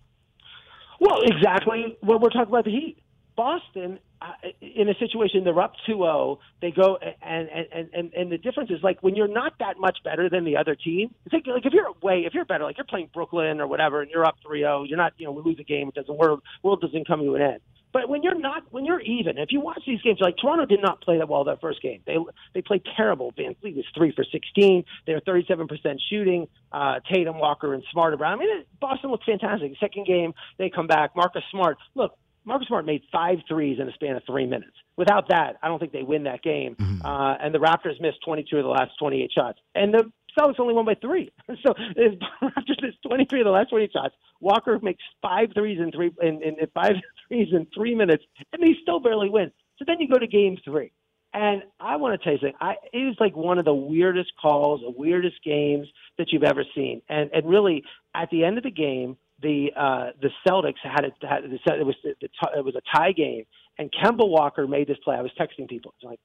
Well, 1.00 1.22
exactly 1.22 1.96
what 2.02 2.20
we're 2.20 2.28
talking 2.28 2.52
about 2.52 2.64
the 2.64 2.70
Heat. 2.70 2.98
Boston, 3.36 3.98
uh, 4.20 4.32
in 4.60 4.88
a 4.90 4.94
situation 4.98 5.44
they're 5.44 5.58
up 5.60 5.72
2-0, 5.88 6.36
they 6.60 6.70
go 6.70 6.98
and, 7.22 7.48
and 7.48 7.88
and 7.94 8.12
and 8.12 8.30
the 8.30 8.36
difference 8.36 8.70
is 8.70 8.82
like 8.82 9.02
when 9.02 9.14
you're 9.14 9.26
not 9.26 9.54
that 9.60 9.78
much 9.78 9.96
better 10.04 10.28
than 10.28 10.44
the 10.44 10.58
other 10.58 10.74
team. 10.74 11.14
It's 11.24 11.32
like, 11.32 11.46
like 11.46 11.64
if 11.64 11.72
you're 11.72 11.90
way 12.02 12.24
if 12.26 12.34
you're 12.34 12.44
better, 12.44 12.64
like 12.64 12.76
you're 12.76 12.84
playing 12.84 13.08
Brooklyn 13.14 13.62
or 13.62 13.66
whatever, 13.66 14.02
and 14.02 14.10
you're 14.10 14.26
up 14.26 14.36
3-0, 14.46 14.88
you're 14.88 14.98
not 14.98 15.14
you 15.16 15.24
know 15.24 15.32
we 15.32 15.42
lose 15.42 15.58
a 15.58 15.64
game, 15.64 15.88
it 15.88 15.94
doesn't 15.94 16.14
world 16.14 16.42
world 16.62 16.82
doesn't 16.82 17.06
come 17.06 17.20
to 17.20 17.34
an 17.34 17.40
end. 17.40 17.60
But 17.92 18.08
when 18.08 18.22
you're 18.22 18.38
not, 18.38 18.62
when 18.70 18.84
you're 18.84 19.00
even, 19.00 19.38
if 19.38 19.50
you 19.50 19.60
watch 19.60 19.82
these 19.86 20.00
games, 20.02 20.18
like 20.20 20.36
Toronto 20.40 20.64
did 20.64 20.80
not 20.80 21.00
play 21.00 21.18
that 21.18 21.28
well 21.28 21.44
that 21.44 21.60
first 21.60 21.82
game. 21.82 22.00
They 22.06 22.16
they 22.54 22.62
played 22.62 22.82
terrible. 22.96 23.32
VanVleet 23.32 23.76
was 23.76 23.84
three 23.94 24.12
for 24.12 24.24
16. 24.24 24.84
They 25.06 25.12
were 25.12 25.20
37 25.20 25.66
percent 25.66 26.00
shooting. 26.08 26.46
Uh, 26.72 27.00
Tatum, 27.12 27.38
Walker, 27.38 27.74
and 27.74 27.82
Smart 27.90 28.14
around. 28.14 28.34
I 28.34 28.36
mean, 28.36 28.64
Boston 28.80 29.10
looked 29.10 29.24
fantastic. 29.24 29.72
Second 29.80 30.06
game, 30.06 30.34
they 30.58 30.70
come 30.70 30.86
back. 30.86 31.16
Marcus 31.16 31.42
Smart, 31.50 31.78
look, 31.94 32.16
Marcus 32.44 32.68
Smart 32.68 32.86
made 32.86 33.02
five 33.12 33.38
threes 33.48 33.78
in 33.80 33.88
a 33.88 33.92
span 33.92 34.16
of 34.16 34.22
three 34.24 34.46
minutes. 34.46 34.72
Without 34.96 35.28
that, 35.28 35.56
I 35.62 35.68
don't 35.68 35.78
think 35.78 35.92
they 35.92 36.02
win 36.02 36.24
that 36.24 36.42
game. 36.42 36.76
Mm-hmm. 36.76 37.04
Uh, 37.04 37.34
and 37.34 37.54
the 37.54 37.58
Raptors 37.58 38.00
missed 38.00 38.18
22 38.24 38.56
of 38.56 38.64
the 38.64 38.68
last 38.68 38.92
28 38.98 39.30
shots. 39.32 39.58
And 39.74 39.92
the 39.94 40.10
Celtics 40.38 40.58
only 40.58 40.74
won 40.74 40.84
by 40.84 40.94
three. 40.94 41.30
So 41.62 41.74
Raptors 41.74 42.82
missed 42.82 43.02
23 43.06 43.40
of 43.40 43.44
the 43.44 43.50
last 43.50 43.70
20 43.70 43.90
shots. 43.92 44.14
Walker 44.40 44.78
makes 44.82 45.02
five 45.20 45.48
threes 45.54 45.78
in 45.80 45.90
three 45.92 46.10
in, 46.22 46.42
in, 46.42 46.58
in 46.60 46.66
five 46.74 46.94
threes 47.28 47.48
in 47.52 47.66
three 47.74 47.94
minutes, 47.94 48.24
and 48.52 48.62
they 48.62 48.74
still 48.82 49.00
barely 49.00 49.28
win. 49.28 49.50
So 49.78 49.84
then 49.86 50.00
you 50.00 50.08
go 50.08 50.18
to 50.18 50.26
game 50.26 50.56
three. 50.64 50.92
And 51.32 51.62
I 51.78 51.96
want 51.96 52.18
to 52.18 52.24
tell 52.24 52.32
you 52.32 52.38
something. 52.40 52.56
I, 52.60 52.74
it 52.92 52.98
is 52.98 53.16
like 53.20 53.36
one 53.36 53.58
of 53.58 53.64
the 53.64 53.74
weirdest 53.74 54.32
calls, 54.40 54.80
the 54.80 54.90
weirdest 54.90 55.36
games 55.44 55.86
that 56.18 56.32
you've 56.32 56.42
ever 56.42 56.64
seen. 56.74 57.02
And 57.08 57.30
and 57.32 57.48
really, 57.48 57.84
at 58.14 58.30
the 58.30 58.44
end 58.44 58.58
of 58.58 58.64
the 58.64 58.70
game, 58.70 59.16
the 59.40 59.70
uh, 59.76 60.10
the 60.20 60.30
Celtics 60.46 60.80
had 60.82 61.04
it. 61.04 61.14
Had, 61.22 61.44
it 61.44 61.86
was 61.86 61.94
it 62.04 62.64
was 62.64 62.74
a 62.74 62.96
tie 62.96 63.12
game, 63.12 63.44
and 63.78 63.92
Kemba 63.92 64.28
Walker 64.28 64.66
made 64.66 64.88
this 64.88 64.98
play. 65.04 65.16
I 65.16 65.22
was 65.22 65.30
texting 65.38 65.68
people. 65.68 65.94
It's 65.96 66.04
like 66.04 66.20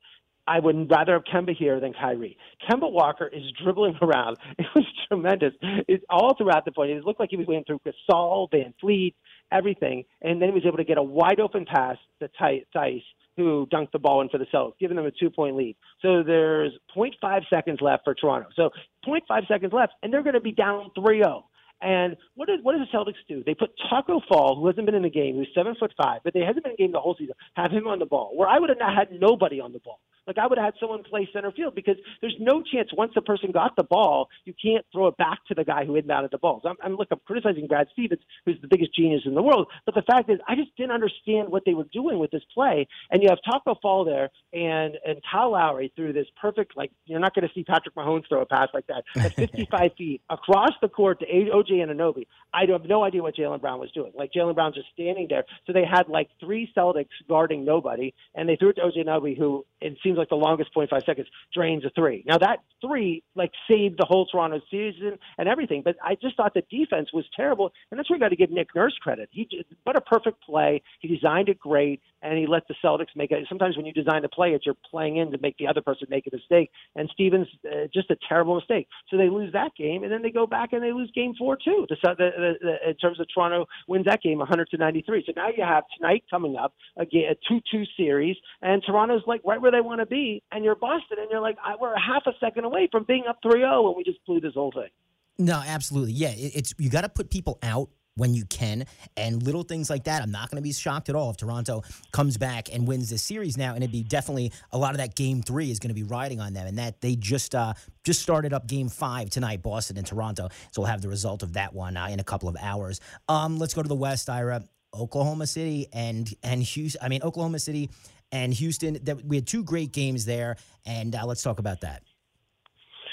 I 0.47 0.59
would 0.59 0.89
rather 0.89 1.13
have 1.13 1.23
Kemba 1.23 1.55
here 1.55 1.79
than 1.79 1.93
Kyrie. 1.93 2.37
Kemba 2.69 2.91
Walker 2.91 3.27
is 3.27 3.43
dribbling 3.63 3.97
around. 4.01 4.37
It 4.57 4.67
was 4.75 4.85
tremendous. 5.07 5.53
It's 5.87 6.03
all 6.09 6.35
throughout 6.35 6.65
the 6.65 6.71
point. 6.71 6.91
It 6.91 7.03
looked 7.03 7.19
like 7.19 7.29
he 7.29 7.37
was 7.37 7.45
going 7.45 7.63
through 7.65 7.81
Gasol, 7.85 8.49
VanVleet, 8.51 9.13
everything, 9.51 10.03
and 10.21 10.41
then 10.41 10.49
he 10.49 10.55
was 10.55 10.63
able 10.65 10.77
to 10.77 10.83
get 10.83 10.97
a 10.97 11.03
wide 11.03 11.39
open 11.39 11.65
pass 11.65 11.97
to 12.21 12.29
Theis, 12.39 13.01
who 13.37 13.67
dunked 13.71 13.91
the 13.91 13.99
ball 13.99 14.21
in 14.21 14.29
for 14.29 14.37
the 14.37 14.45
Celtics, 14.45 14.73
giving 14.79 14.97
them 14.97 15.05
a 15.05 15.11
two 15.11 15.29
point 15.29 15.55
lead. 15.55 15.75
So 16.01 16.23
there's 16.23 16.71
0.5 16.95 17.41
seconds 17.49 17.79
left 17.81 18.03
for 18.03 18.13
Toronto. 18.15 18.49
So 18.55 18.69
0.5 19.07 19.47
seconds 19.47 19.73
left, 19.73 19.93
and 20.03 20.11
they're 20.11 20.23
going 20.23 20.35
to 20.35 20.41
be 20.41 20.51
down 20.51 20.91
3 20.95 21.17
0. 21.17 21.45
And 21.81 22.15
what 22.35 22.47
does 22.47 22.59
what 22.63 22.77
does 22.77 22.87
the 22.91 22.97
Celtics 22.97 23.21
do? 23.27 23.43
They 23.45 23.53
put 23.53 23.71
Tacko 23.91 24.21
Fall, 24.29 24.55
who 24.55 24.65
hasn't 24.67 24.85
been 24.85 24.95
in 24.95 25.03
the 25.03 25.09
game, 25.09 25.35
who's 25.35 25.49
seven 25.53 25.75
foot 25.77 25.93
five, 26.01 26.21
but 26.23 26.33
they 26.33 26.39
hasn't 26.39 26.63
been 26.63 26.71
in 26.71 26.77
the 26.77 26.83
game 26.83 26.91
the 26.93 26.99
whole 26.99 27.15
season. 27.17 27.35
Have 27.55 27.71
him 27.71 27.87
on 27.87 27.99
the 27.99 28.05
ball. 28.05 28.31
Where 28.35 28.47
I 28.47 28.59
would 28.59 28.69
have 28.69 28.79
not 28.79 28.95
had 28.95 29.09
nobody 29.19 29.59
on 29.59 29.73
the 29.73 29.79
ball. 29.79 29.99
Like 30.27 30.37
I 30.37 30.47
would 30.47 30.57
have 30.57 30.65
had 30.65 30.73
someone 30.79 31.03
play 31.03 31.27
center 31.31 31.51
field 31.51 31.75
because 31.75 31.95
there's 32.21 32.35
no 32.39 32.61
chance 32.61 32.89
once 32.93 33.11
the 33.15 33.21
person 33.21 33.51
got 33.51 33.75
the 33.75 33.83
ball, 33.83 34.29
you 34.45 34.53
can't 34.53 34.85
throw 34.91 35.07
it 35.07 35.17
back 35.17 35.39
to 35.47 35.55
the 35.55 35.63
guy 35.63 35.85
who 35.85 35.93
inbounded 35.93 36.31
the 36.31 36.37
ball. 36.37 36.59
So 36.63 36.69
I'm, 36.69 36.75
I'm 36.83 36.95
look, 36.95 37.07
I'm 37.11 37.19
criticizing 37.25 37.67
Brad 37.67 37.87
Stevens, 37.93 38.21
who's 38.45 38.59
the 38.61 38.67
biggest 38.67 38.95
genius 38.95 39.21
in 39.25 39.35
the 39.35 39.41
world. 39.43 39.67
But 39.85 39.95
the 39.95 40.01
fact 40.01 40.29
is, 40.29 40.39
I 40.47 40.55
just 40.55 40.75
didn't 40.75 40.91
understand 40.91 41.49
what 41.49 41.63
they 41.65 41.73
were 41.73 41.87
doing 41.91 42.19
with 42.19 42.31
this 42.31 42.43
play. 42.53 42.87
And 43.11 43.21
you 43.21 43.29
have 43.29 43.39
Tacko 43.45 43.75
Fall 43.81 44.05
there, 44.05 44.29
and 44.53 44.95
and 45.05 45.19
Kyle 45.29 45.51
Lowry 45.51 45.91
threw 45.95 46.13
this 46.13 46.27
perfect, 46.39 46.75
like 46.75 46.91
you're 47.05 47.19
not 47.19 47.33
going 47.33 47.47
to 47.47 47.53
see 47.53 47.63
Patrick 47.63 47.95
Mahomes 47.95 48.27
throw 48.27 48.41
a 48.41 48.45
pass 48.45 48.69
like 48.73 48.87
that 48.87 49.03
at 49.15 49.33
55 49.35 49.91
feet 49.97 50.21
across 50.29 50.71
the 50.81 50.87
court 50.87 51.19
to 51.19 51.25
OG 51.25 51.67
Anunoby. 51.67 52.27
I 52.53 52.65
have 52.69 52.85
no 52.85 53.03
idea 53.03 53.21
what 53.21 53.35
Jaylen 53.35 53.61
Brown 53.61 53.79
was 53.79 53.91
doing. 53.91 54.11
Like 54.15 54.31
Jaylen 54.35 54.55
Brown 54.55 54.73
just 54.73 54.87
standing 54.93 55.27
there. 55.29 55.43
So 55.67 55.73
they 55.73 55.85
had 55.85 56.07
like 56.07 56.29
three 56.39 56.71
Celtics 56.75 57.07
guarding 57.27 57.65
nobody, 57.65 58.13
and 58.33 58.47
they 58.47 58.55
threw 58.55 58.69
it 58.69 58.73
to 58.73 58.83
OG 58.83 58.93
Anunoby, 59.05 59.37
who 59.37 59.65
it 59.81 59.97
seems 60.03 60.14
like 60.17 60.29
the 60.29 60.35
longest 60.35 60.71
0.5 60.75 61.05
seconds 61.05 61.27
drains 61.53 61.85
a 61.85 61.89
three. 61.91 62.23
Now 62.27 62.37
that 62.37 62.59
three 62.85 63.23
like 63.35 63.51
saved 63.69 63.97
the 63.97 64.05
whole 64.05 64.25
Toronto 64.25 64.61
season 64.69 65.17
and 65.37 65.47
everything, 65.47 65.81
but 65.83 65.95
I 66.03 66.15
just 66.21 66.37
thought 66.37 66.53
the 66.53 66.63
defense 66.69 67.09
was 67.13 67.25
terrible, 67.35 67.71
and 67.91 67.99
that's 67.99 68.09
where 68.09 68.17
you 68.17 68.23
got 68.23 68.29
to 68.29 68.35
give 68.35 68.51
Nick 68.51 68.69
Nurse 68.75 68.97
credit. 69.01 69.29
He 69.31 69.47
what 69.83 69.97
a 69.97 70.01
perfect 70.01 70.41
play. 70.43 70.81
He 70.99 71.07
designed 71.07 71.49
it 71.49 71.59
great, 71.59 72.01
and 72.21 72.37
he 72.37 72.47
let 72.47 72.67
the 72.67 72.75
Celtics 72.83 73.15
make 73.15 73.31
it. 73.31 73.45
Sometimes 73.47 73.77
when 73.77 73.85
you 73.85 73.93
design 73.93 74.23
a 74.25 74.29
play, 74.29 74.51
it's 74.51 74.65
you're 74.65 74.75
playing 74.89 75.17
in 75.17 75.31
to 75.31 75.37
make 75.39 75.57
the 75.57 75.67
other 75.67 75.81
person 75.81 76.07
make 76.09 76.27
a 76.27 76.35
mistake, 76.35 76.71
and 76.95 77.09
Stevens 77.13 77.47
uh, 77.65 77.87
just 77.93 78.09
a 78.11 78.17
terrible 78.27 78.55
mistake. 78.55 78.87
So 79.09 79.17
they 79.17 79.29
lose 79.29 79.51
that 79.53 79.75
game, 79.77 80.03
and 80.03 80.11
then 80.11 80.21
they 80.21 80.31
go 80.31 80.47
back 80.47 80.73
and 80.73 80.83
they 80.83 80.91
lose 80.91 81.11
Game 81.13 81.33
Four 81.37 81.57
too. 81.57 81.85
The, 81.89 81.95
the, 82.03 82.15
the, 82.17 82.53
the 82.61 82.89
in 82.89 82.95
terms 82.95 83.19
of 83.19 83.27
Toronto 83.33 83.65
wins 83.87 84.05
that 84.05 84.21
game 84.21 84.39
100 84.39 84.69
to 84.69 84.77
93. 84.77 85.23
So 85.25 85.33
now 85.35 85.49
you 85.55 85.63
have 85.63 85.83
tonight 85.97 86.23
coming 86.29 86.55
up 86.55 86.73
a, 86.97 87.03
a 87.03 87.35
two-two 87.47 87.83
series, 87.97 88.35
and 88.61 88.83
Toronto's 88.85 89.23
like 89.27 89.41
right 89.45 89.61
where 89.61 89.71
they 89.71 89.81
want 89.81 89.99
to 89.99 90.04
be, 90.05 90.43
and 90.51 90.63
you're 90.63 90.75
Boston, 90.75 91.17
and 91.19 91.29
you're 91.29 91.41
like, 91.41 91.57
we're 91.79 91.93
a 91.93 92.01
half 92.01 92.23
a 92.27 92.31
second 92.39 92.65
away 92.65 92.87
from 92.91 93.03
being 93.03 93.23
up 93.27 93.37
3-0, 93.43 93.87
and 93.87 93.95
we 93.95 94.03
just 94.03 94.23
blew 94.25 94.39
this 94.39 94.53
whole 94.53 94.71
thing. 94.71 94.89
No, 95.37 95.61
absolutely. 95.65 96.13
Yeah, 96.13 96.33
it's 96.35 96.73
you 96.77 96.89
got 96.89 97.01
to 97.01 97.09
put 97.09 97.29
people 97.29 97.59
out 97.61 97.89
when 98.15 98.33
you 98.33 98.45
can. 98.45 98.85
And 99.17 99.43
little 99.43 99.63
things 99.63 99.89
like 99.89 100.05
that, 100.05 100.21
I'm 100.21 100.31
not 100.31 100.49
going 100.49 100.57
to 100.57 100.63
be 100.63 100.71
shocked 100.71 101.09
at 101.09 101.15
all 101.15 101.29
if 101.31 101.37
Toronto 101.37 101.83
comes 102.11 102.37
back 102.37 102.73
and 102.73 102.87
wins 102.87 103.09
this 103.09 103.23
series 103.23 103.57
now. 103.57 103.73
And 103.73 103.83
it'd 103.83 103.91
be 103.91 104.03
definitely 104.03 104.51
a 104.71 104.77
lot 104.77 104.91
of 104.91 104.97
that 104.97 105.15
game 105.15 105.41
three 105.41 105.71
is 105.71 105.79
going 105.79 105.89
to 105.89 105.95
be 105.95 106.03
riding 106.03 106.39
on 106.39 106.53
them. 106.53 106.67
And 106.67 106.77
that 106.77 107.01
they 107.01 107.15
just 107.15 107.53
uh, 107.53 107.73
just 108.03 108.21
started 108.21 108.53
up 108.53 108.67
game 108.67 108.89
five 108.89 109.29
tonight, 109.29 109.61
Boston 109.61 109.97
and 109.97 110.07
Toronto. 110.07 110.49
So 110.71 110.81
we'll 110.81 110.91
have 110.91 111.01
the 111.01 111.09
result 111.09 111.43
of 111.43 111.53
that 111.53 111.73
one 111.73 111.97
uh, 111.97 112.07
in 112.07 112.19
a 112.19 112.23
couple 112.23 112.49
of 112.49 112.55
hours. 112.61 113.01
Um, 113.27 113.57
let's 113.57 113.73
go 113.73 113.81
to 113.81 113.89
the 113.89 113.95
West, 113.95 114.29
Ira. 114.29 114.63
Oklahoma 114.97 115.45
City 115.45 115.87
and 115.91 116.33
and 116.41 116.63
Houston. 116.63 117.01
I 117.03 117.09
mean 117.09 117.21
Oklahoma 117.21 117.59
City 117.59 117.89
and 118.35 118.53
Houston. 118.53 118.99
That 119.03 119.23
we 119.25 119.37
had 119.37 119.47
two 119.47 119.63
great 119.63 119.91
games 119.91 120.25
there, 120.25 120.57
and 120.85 121.15
uh, 121.15 121.25
let's 121.25 121.41
talk 121.41 121.59
about 121.59 121.81
that. 121.81 122.03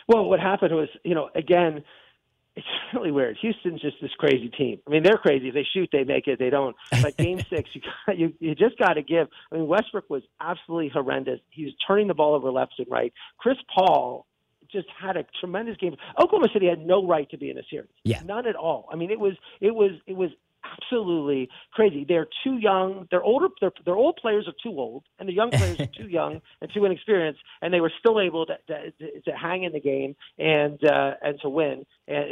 Well, 0.09 0.25
what 0.25 0.41
happened 0.41 0.75
was, 0.75 0.89
you 1.05 1.15
know, 1.15 1.31
again, 1.35 1.85
it's 2.57 2.67
really 2.93 3.13
weird. 3.13 3.39
Houston's 3.41 3.81
just 3.81 3.97
this 4.03 4.11
crazy 4.19 4.49
team. 4.49 4.81
I 4.87 4.91
mean, 4.91 5.05
they're 5.05 5.17
crazy. 5.17 5.51
They 5.53 5.67
shoot, 5.73 5.89
they 5.93 6.03
make 6.03 6.27
it. 6.27 6.41
They 6.41 6.51
don't. 6.51 6.75
But 7.01 7.17
Game 7.17 7.39
Six, 7.51 7.71
you 7.73 7.81
got, 8.07 8.19
you 8.19 8.33
you 8.41 8.55
just 8.55 8.77
got 8.79 8.95
to 8.95 9.03
give. 9.03 9.29
I 9.51 9.57
mean, 9.57 9.69
Westbrook 9.69 10.11
was 10.11 10.23
absolutely 10.41 10.91
horrendous. 10.93 11.41
He 11.51 11.65
was 11.65 11.75
turning 11.87 12.09
the 12.09 12.15
ball 12.15 12.35
over 12.35 12.51
left 12.51 12.75
and 12.79 12.89
right. 12.91 13.13
Chris 13.39 13.57
Paul 13.75 14.27
just 14.71 14.89
had 15.01 15.17
a 15.17 15.25
tremendous 15.39 15.77
game. 15.77 15.95
Oklahoma 16.21 16.49
City 16.53 16.67
had 16.67 16.85
no 16.85 17.07
right 17.07 17.29
to 17.31 17.37
be 17.39 17.51
in 17.51 17.59
a 17.59 17.63
series. 17.71 17.91
Yeah. 18.05 18.23
None 18.25 18.47
at 18.47 18.57
all. 18.57 18.89
I 18.93 18.97
mean, 18.97 19.11
it 19.11 19.21
was 19.21 19.35
it 19.61 19.75
was 19.75 19.93
it 20.07 20.17
was 20.17 20.31
absolutely 20.65 21.49
crazy. 21.73 22.05
They're 22.07 22.29
too 22.45 22.59
young. 22.59 23.07
They're 23.11 23.23
older. 23.23 23.49
Their 23.61 23.73
their 23.85 23.97
old 23.97 24.17
players 24.21 24.47
are 24.47 24.55
too 24.63 24.79
old, 24.79 25.05
and 25.19 25.29
the 25.29 25.33
young 25.33 25.51
players 25.53 25.81
are 25.81 25.87
too 25.87 26.09
young 26.09 26.41
and 26.61 26.71
too 26.73 26.85
inexperienced. 26.85 27.41
And 27.61 27.73
they 27.73 27.81
were 27.81 27.93
still 27.99 28.21
able 28.21 28.47
to 28.47 28.57
to, 28.69 29.21
to 29.21 29.31
hang 29.33 29.65
in 29.65 29.73
the 29.73 29.81
game 29.81 30.15
and 30.39 30.79
uh, 30.85 31.15
and 31.23 31.39
to 31.43 31.49
win 31.49 31.85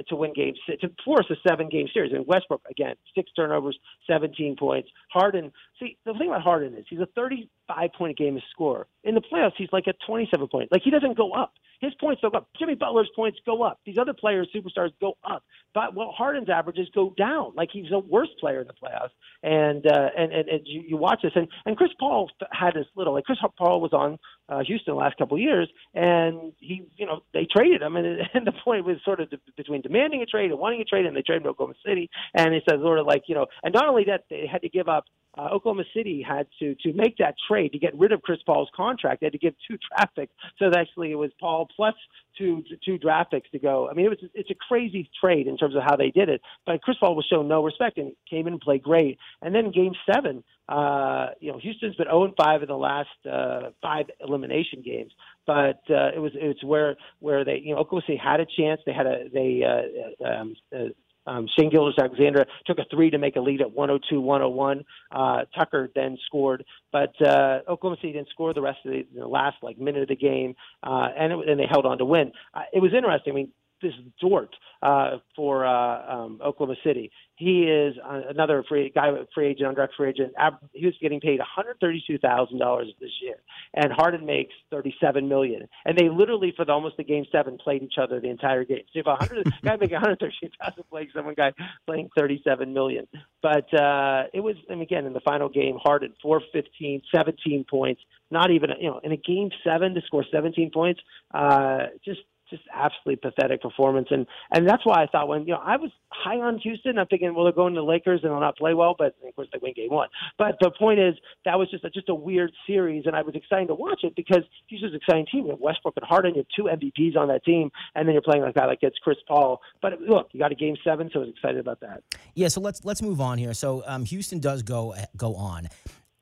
to 0.09 0.16
win 0.16 0.33
games 0.33 0.59
to 0.66 0.90
force 1.05 1.27
a 1.31 1.35
seven 1.49 1.69
game 1.69 1.88
series. 1.93 2.12
And 2.12 2.27
Westbrook 2.27 2.62
again, 2.71 2.95
six 3.14 3.31
turnovers, 3.33 3.79
seventeen 4.07 4.57
points. 4.57 4.88
Harden. 5.11 5.53
See, 5.79 5.97
the 6.05 6.14
thing 6.14 6.29
about 6.29 6.43
Harden 6.43 6.75
is 6.75 6.85
he's 6.88 7.01
a 7.01 7.09
thirty 7.14 7.49
five 7.66 7.90
point 7.97 8.16
game 8.16 8.40
score. 8.51 8.87
In 9.05 9.14
the 9.14 9.21
playoffs, 9.21 9.53
he's 9.57 9.69
like 9.73 9.87
a 9.87 9.95
twenty 10.07 10.29
seven 10.31 10.49
point. 10.49 10.71
Like 10.73 10.83
he 10.83 10.90
doesn't 10.90 11.16
go 11.16 11.33
up. 11.33 11.53
His 11.81 11.95
points 11.99 12.20
go 12.20 12.28
up. 12.37 12.47
Jimmy 12.59 12.74
Butler's 12.74 13.11
points 13.16 13.39
go 13.47 13.62
up. 13.62 13.81
These 13.87 13.97
other 13.99 14.12
players, 14.12 14.49
superstars, 14.55 14.91
go 15.01 15.16
up. 15.24 15.43
But 15.72 15.95
well, 15.95 16.12
Harden's 16.16 16.51
averages 16.51 16.89
go 16.95 17.14
down. 17.16 17.53
Like 17.57 17.70
he's 17.72 17.91
a 17.91 17.99
worse 17.99 18.28
player 18.39 18.61
in 18.61 18.66
the 18.66 18.74
playoffs. 18.74 19.11
And 19.43 19.87
uh, 19.87 20.09
and, 20.16 20.33
and 20.33 20.49
and 20.49 20.61
you, 20.64 20.83
you 20.89 20.97
watch 20.99 21.20
this, 21.22 21.33
and 21.35 21.49
and 21.64 21.76
Chris 21.76 21.91
Paul 21.99 22.31
had 22.53 22.74
this 22.74 22.87
little 22.97 23.14
like 23.14 23.24
Chris 23.24 23.39
Paul 23.57 23.81
was 23.81 23.95
on 23.95 24.18
uh, 24.51 24.62
Houston 24.66 24.95
the 24.95 25.01
last 25.01 25.16
couple 25.16 25.37
of 25.37 25.41
years, 25.41 25.68
and 25.95 26.53
he, 26.59 26.83
you 26.97 27.07
know, 27.07 27.22
they 27.33 27.47
traded 27.51 27.81
him, 27.81 27.97
and, 27.97 28.20
and 28.35 28.47
the 28.47 28.53
point 28.64 28.85
was 28.85 28.97
sort 29.05 29.20
of 29.20 29.31
between 29.57 29.70
demanding 29.83 30.23
a 30.23 30.27
trade 30.27 30.51
and 30.51 30.61
wanting 30.61 30.81
a 30.81 30.85
trade, 30.85 31.07
and 31.07 31.16
they 31.16 31.23
traded 31.23 31.47
Oklahoma 31.47 31.75
City, 31.87 32.11
and 32.35 32.55
it 32.55 32.62
says 32.68 32.81
sort 32.81 32.99
of 32.99 33.07
like, 33.07 33.25
you 33.27 33.35
know, 33.35 33.47
and 33.62 33.73
not 33.73 33.89
only 33.89 34.05
that, 34.05 34.25
they 34.29 34.47
had 34.51 34.62
to 34.62 34.68
give 34.68 34.89
up 34.89 35.05
uh, 35.39 35.49
Oklahoma 35.53 35.85
City 35.95 36.25
had 36.27 36.47
to 36.59 36.75
to 36.77 36.93
make 36.93 37.16
that 37.18 37.35
trade 37.49 37.73
to 37.73 37.79
get 37.79 37.97
rid 37.97 38.12
of 38.12 38.23
Chris 38.23 38.41
Paul's 38.45 38.68
contract. 38.75 39.21
They 39.21 39.27
had 39.27 39.33
to 39.33 39.39
give 39.39 39.55
two 39.68 39.79
draft 39.89 40.16
picks, 40.16 40.33
so 40.59 40.71
actually 40.77 41.12
it 41.12 41.16
was 41.16 41.31
Paul 41.39 41.68
plus 41.75 41.95
two 42.37 42.64
two 42.85 42.99
draft 42.99 43.31
picks 43.31 43.49
to 43.51 43.59
go. 43.59 43.89
I 43.89 43.95
mean, 43.95 44.07
it 44.07 44.09
was 44.09 44.18
it's 44.35 44.51
a 44.51 44.55
crazy 44.55 45.09
trade 45.21 45.47
in 45.47 45.57
terms 45.57 45.77
of 45.77 45.83
how 45.83 45.97
they 45.97 46.11
did 46.11 46.29
it. 46.29 46.41
But 46.66 46.83
Chris 46.83 46.97
Paul 46.99 47.14
was 47.14 47.27
shown 47.27 47.47
no 47.47 47.62
respect 47.62 47.99
and 47.99 48.12
came 48.29 48.47
in 48.49 48.55
and 48.55 48.61
played 48.61 48.83
great. 48.83 49.18
And 49.41 49.55
then 49.55 49.71
Game 49.71 49.93
Seven, 50.12 50.43
uh, 50.68 51.29
you 51.41 51.53
know, 51.53 51.59
Houston's 51.59 51.95
been 51.97 52.09
0 52.09 52.35
5 52.37 52.62
in 52.62 52.68
the 52.68 52.77
last 52.77 53.09
uh, 53.31 53.71
five 53.81 54.07
elimination 54.21 54.83
games, 54.83 55.12
but 55.51 55.82
uh, 55.92 56.14
it 56.14 56.20
was 56.20 56.30
it's 56.36 56.62
where 56.62 56.94
where 57.18 57.44
they 57.44 57.61
you 57.64 57.74
know 57.74 57.80
Oklahoma 57.80 58.05
City 58.07 58.20
had 58.22 58.38
a 58.38 58.46
chance. 58.57 58.80
They 58.86 58.92
had 58.92 59.07
a 59.07 59.28
they 59.34 59.64
uh, 59.64 60.24
um, 60.24 60.55
uh, 60.72 61.30
um, 61.30 61.48
Shai 61.59 61.66
Gilgeous-Alexander 61.66 62.46
took 62.66 62.78
a 62.78 62.84
three 62.88 63.11
to 63.11 63.18
make 63.18 63.34
a 63.34 63.40
lead 63.40 63.61
at 63.61 63.72
102 63.72 64.20
101. 64.20 64.84
Uh, 65.11 65.42
Tucker 65.59 65.90
then 65.96 66.16
scored, 66.26 66.64
but 66.92 67.12
uh, 67.20 67.59
Oklahoma 67.68 67.96
City 68.01 68.12
didn't 68.12 68.28
score 68.28 68.55
the 68.55 68.62
rest 68.62 68.78
of 68.84 68.92
the, 68.92 69.05
the 69.12 69.26
last 69.26 69.57
like 69.61 69.76
minute 69.76 70.03
of 70.03 70.09
the 70.09 70.16
game, 70.16 70.55
uh, 70.84 71.09
and, 71.18 71.32
it, 71.32 71.48
and 71.48 71.59
they 71.59 71.66
held 71.68 71.84
on 71.84 71.98
to 71.98 72.05
win. 72.05 72.30
Uh, 72.55 72.62
it 72.72 72.80
was 72.80 72.92
interesting. 72.94 73.32
I 73.32 73.36
mean, 73.36 73.53
this 73.83 73.93
Dort 74.20 74.55
uh, 74.83 75.18
for 75.37 75.66
uh, 75.66 76.14
um, 76.14 76.41
Oklahoma 76.45 76.76
City. 76.85 77.11
He 77.37 77.62
is 77.62 77.95
uh, 78.05 78.20
another 78.28 78.62
free 78.68 78.93
guy, 78.95 79.11
free 79.35 79.49
agent, 79.49 79.74
undrafted 79.74 79.89
free 79.97 80.11
agent. 80.11 80.33
He 80.72 80.85
was 80.85 80.95
getting 81.01 81.20
paid 81.20 81.39
one 81.39 81.49
hundred 81.51 81.78
thirty-two 81.81 82.18
thousand 82.18 82.59
dollars 82.59 82.89
this 83.01 83.11
year, 83.22 83.37
and 83.74 83.91
Harden 83.93 84.26
makes 84.26 84.53
thirty-seven 84.70 85.26
million. 85.26 85.66
And 85.87 85.97
they 85.97 86.11
literally, 86.11 86.53
for 86.55 86.66
the, 86.66 86.72
almost 86.72 86.99
the 86.99 87.05
game 87.05 87.24
seven, 87.33 87.57
played 87.57 87.83
each 87.83 87.95
other 87.99 88.20
the 88.20 88.28
entire 88.28 88.64
game. 88.64 88.83
So 88.93 89.01
if 89.01 89.07
a 89.07 89.16
hundred 89.16 89.51
guy 89.64 89.76
making 89.76 89.95
one 89.95 90.03
hundred 90.03 90.20
thirty-two 90.20 90.51
thousand 90.61 90.85
playing 90.91 91.09
someone 91.14 91.35
guy 91.35 91.53
playing 91.87 92.11
thirty-seven 92.18 92.74
million, 92.74 93.07
but 93.43 93.72
uh, 93.72 94.24
it 94.35 94.41
was. 94.41 94.57
And 94.68 94.83
again, 94.83 95.07
in 95.07 95.14
the 95.14 95.20
final 95.20 95.49
game, 95.49 95.78
Harden 95.83 96.12
four 96.22 96.43
fifteen, 96.53 97.01
seventeen 97.14 97.64
points. 97.68 98.03
Not 98.31 98.51
even 98.51 98.70
you 98.81 98.91
know 98.91 99.01
in 99.03 99.12
a 99.12 99.16
game 99.16 99.51
seven 99.64 99.95
to 99.95 100.03
score 100.03 100.26
seventeen 100.31 100.70
points. 100.70 101.01
Uh, 101.33 101.87
just 102.05 102.20
just 102.51 102.62
absolutely 102.72 103.16
pathetic 103.16 103.62
performance. 103.62 104.09
And 104.11 104.26
and 104.53 104.68
that's 104.68 104.84
why 104.84 105.03
I 105.03 105.07
thought 105.07 105.28
when 105.28 105.42
you 105.42 105.55
know 105.55 105.61
I 105.64 105.76
was 105.76 105.90
high 106.11 106.36
on 106.36 106.59
Houston, 106.59 106.98
I'm 106.98 107.07
thinking, 107.07 107.34
well, 107.34 107.44
they're 107.44 107.53
going 107.53 107.74
to 107.74 107.80
the 107.80 107.84
Lakers 107.86 108.20
and 108.22 108.30
they'll 108.30 108.40
not 108.40 108.57
play 108.57 108.74
well, 108.74 108.94
but 108.98 109.14
of 109.26 109.34
course 109.36 109.48
they 109.53 109.59
win 109.62 109.72
game 109.74 109.90
one. 109.90 110.09
But 110.38 110.57
the 110.61 110.70
point 110.78 111.01
is 111.01 111.14
that 111.44 111.59
was 111.59 111.70
just 111.70 111.84
a, 111.84 111.90
just 111.90 112.09
a 112.09 112.14
weird 112.14 112.53
series, 112.66 113.05
and 113.07 113.16
I 113.16 113.22
was 113.22 113.34
excited 113.34 113.68
to 113.68 113.74
watch 113.74 114.01
it 114.03 114.14
because 114.16 114.42
Houston's 114.68 114.92
an 114.92 115.01
exciting 115.03 115.26
team. 115.30 115.44
You 115.44 115.51
have 115.53 115.61
Westbrook 115.61 115.94
and 115.96 116.05
Harden, 116.05 116.34
you 116.34 116.40
have 116.40 116.46
two 116.57 116.64
MVPs 116.64 117.16
on 117.16 117.28
that 117.28 117.44
team, 117.44 117.70
and 117.94 118.07
then 118.07 118.12
you're 118.12 118.22
playing 118.22 118.42
like 118.42 118.57
a 118.57 118.59
guy 118.59 118.66
like 118.66 118.80
it's 118.82 118.98
Chris 118.98 119.18
Paul. 119.26 119.61
But 119.80 120.01
look, 120.01 120.28
you 120.32 120.40
got 120.40 120.53
a 120.53 120.57
game 120.57 120.76
seven, 120.84 121.11
so 121.12 121.20
I 121.20 121.22
was 121.22 121.30
excited 121.30 121.59
about 121.59 121.80
that. 121.80 122.03
Yeah, 122.34 122.48
so 122.48 122.61
let's 122.61 122.84
let's 122.84 123.03
move 123.03 123.20
on 123.20 123.38
here. 123.38 123.55
So 123.55 123.82
um, 123.86 124.05
Houston 124.05 124.40
does 124.40 124.62
go 124.62 124.94
go 125.16 125.34
on. 125.34 125.68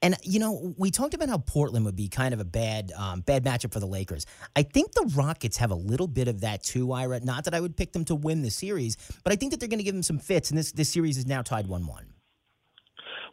And 0.01 0.17
you 0.23 0.39
know, 0.39 0.75
we 0.79 0.91
talked 0.91 1.15
about 1.15 1.29
how 1.29 1.39
Portland 1.39 1.85
would 1.85 1.97
be 1.97 2.09
kind 2.09 2.33
of 2.33 2.41
a 2.41 2.45
bad, 2.45 2.93
um, 2.97 3.21
bad 3.21 3.45
matchup 3.45 3.73
for 3.73 3.81
the 3.81 3.87
Lakers. 3.87 4.27
I 4.55 4.63
think 4.63 4.93
the 4.93 5.11
Rockets 5.17 5.57
have 5.57 5.71
a 5.71 5.77
little 5.77 6.07
bit 6.07 6.29
of 6.29 6.41
that 6.43 6.63
too, 6.63 6.93
Ira. 6.93 7.21
Not 7.21 7.45
that 7.45 7.55
I 7.55 7.61
would 7.61 7.77
pick 7.77 7.93
them 7.93 8.05
to 8.07 8.15
win 8.15 8.43
the 8.43 8.51
series, 8.51 8.97
but 9.25 9.33
I 9.33 9.37
think 9.37 9.51
that 9.51 9.61
they're 9.61 9.69
going 9.69 9.81
to 9.81 9.85
give 9.85 9.95
them 9.95 10.05
some 10.05 10.19
fits. 10.19 10.51
And 10.51 10.59
this 10.59 10.73
this 10.73 10.89
series 10.89 11.19
is 11.19 11.27
now 11.27 11.43
tied 11.43 11.67
one-one. 11.67 12.15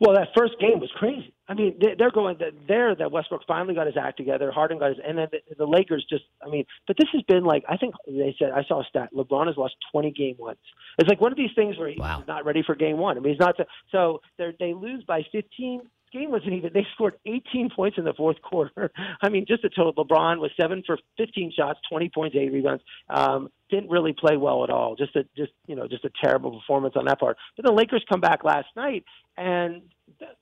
Well, 0.02 0.16
that 0.16 0.30
first 0.36 0.60
game 0.60 0.80
was 0.80 0.92
crazy. 0.96 1.34
I 1.48 1.54
mean, 1.54 1.80
they're 1.80 2.12
going 2.12 2.38
there. 2.68 2.96
That 2.96 3.12
Westbrook 3.12 3.44
finally 3.48 3.76
got 3.76 3.86
his 3.86 3.96
act 3.96 4.18
together. 4.18 4.52
Harden 4.52 4.80
got 4.80 4.90
his, 4.90 4.98
and 5.08 5.18
then 5.18 5.28
the, 5.32 5.56
the 5.58 5.66
Lakers 5.66 6.06
just. 6.10 6.24
I 6.46 6.50
mean, 6.50 6.66
but 6.88 6.98
this 6.98 7.08
has 7.14 7.22
been 7.28 7.44
like 7.44 7.64
I 7.70 7.78
think 7.78 7.94
they 8.08 8.36
said 8.40 8.50
I 8.52 8.64
saw 8.68 8.82
a 8.82 8.84
stat. 8.90 9.10
LeBron 9.16 9.48
has 9.48 9.56
lost 9.56 9.76
twenty 9.92 10.12
game 10.12 10.36
ones. 10.40 10.58
It's 10.98 11.08
like 11.08 11.22
one 11.22 11.32
of 11.32 11.38
these 11.38 11.52
things 11.56 11.78
where 11.78 11.90
he's 11.90 12.00
wow. 12.00 12.24
not 12.28 12.46
ready 12.46 12.64
for 12.66 12.76
game 12.76 12.98
one. 12.98 13.18
I 13.18 13.20
mean, 13.22 13.34
he's 13.34 13.40
not. 13.40 13.56
So 13.92 14.22
they 14.38 14.56
they 14.60 14.74
lose 14.74 15.04
by 15.04 15.22
fifteen 15.32 15.84
game 16.16 16.32
wasn't 16.32 16.54
even. 16.54 16.72
They 16.74 16.86
scored 16.94 17.16
18 17.26 17.70
points 17.76 17.98
in 17.98 18.06
the 18.06 18.14
fourth 18.14 18.42
quarter. 18.42 18.92
I 19.22 19.30
mean, 19.30 19.46
just 19.48 19.64
a 19.64 19.70
total. 19.70 19.94
LeBron 19.94 20.40
was 20.40 20.52
seven 20.60 20.84
for 20.86 20.98
15 21.18 21.54
shots, 21.58 21.80
20 21.90 22.10
points, 22.10 22.36
eight 22.40 22.52
rebounds. 22.52 22.84
Um, 23.10 23.50
didn't 23.70 23.90
really 23.90 24.14
play 24.14 24.38
well 24.38 24.64
at 24.64 24.70
all. 24.70 24.96
Just 24.96 25.16
a 25.16 25.24
just 25.36 25.52
you 25.68 25.76
know 25.76 25.88
just 25.88 26.06
a 26.06 26.12
terrible 26.24 26.60
performance 26.60 26.96
on 26.98 27.06
that 27.06 27.20
part. 27.20 27.38
But 27.56 27.66
the 27.66 27.72
Lakers 27.72 28.06
come 28.10 28.22
back 28.22 28.44
last 28.44 28.68
night 28.76 29.04
and 29.38 29.82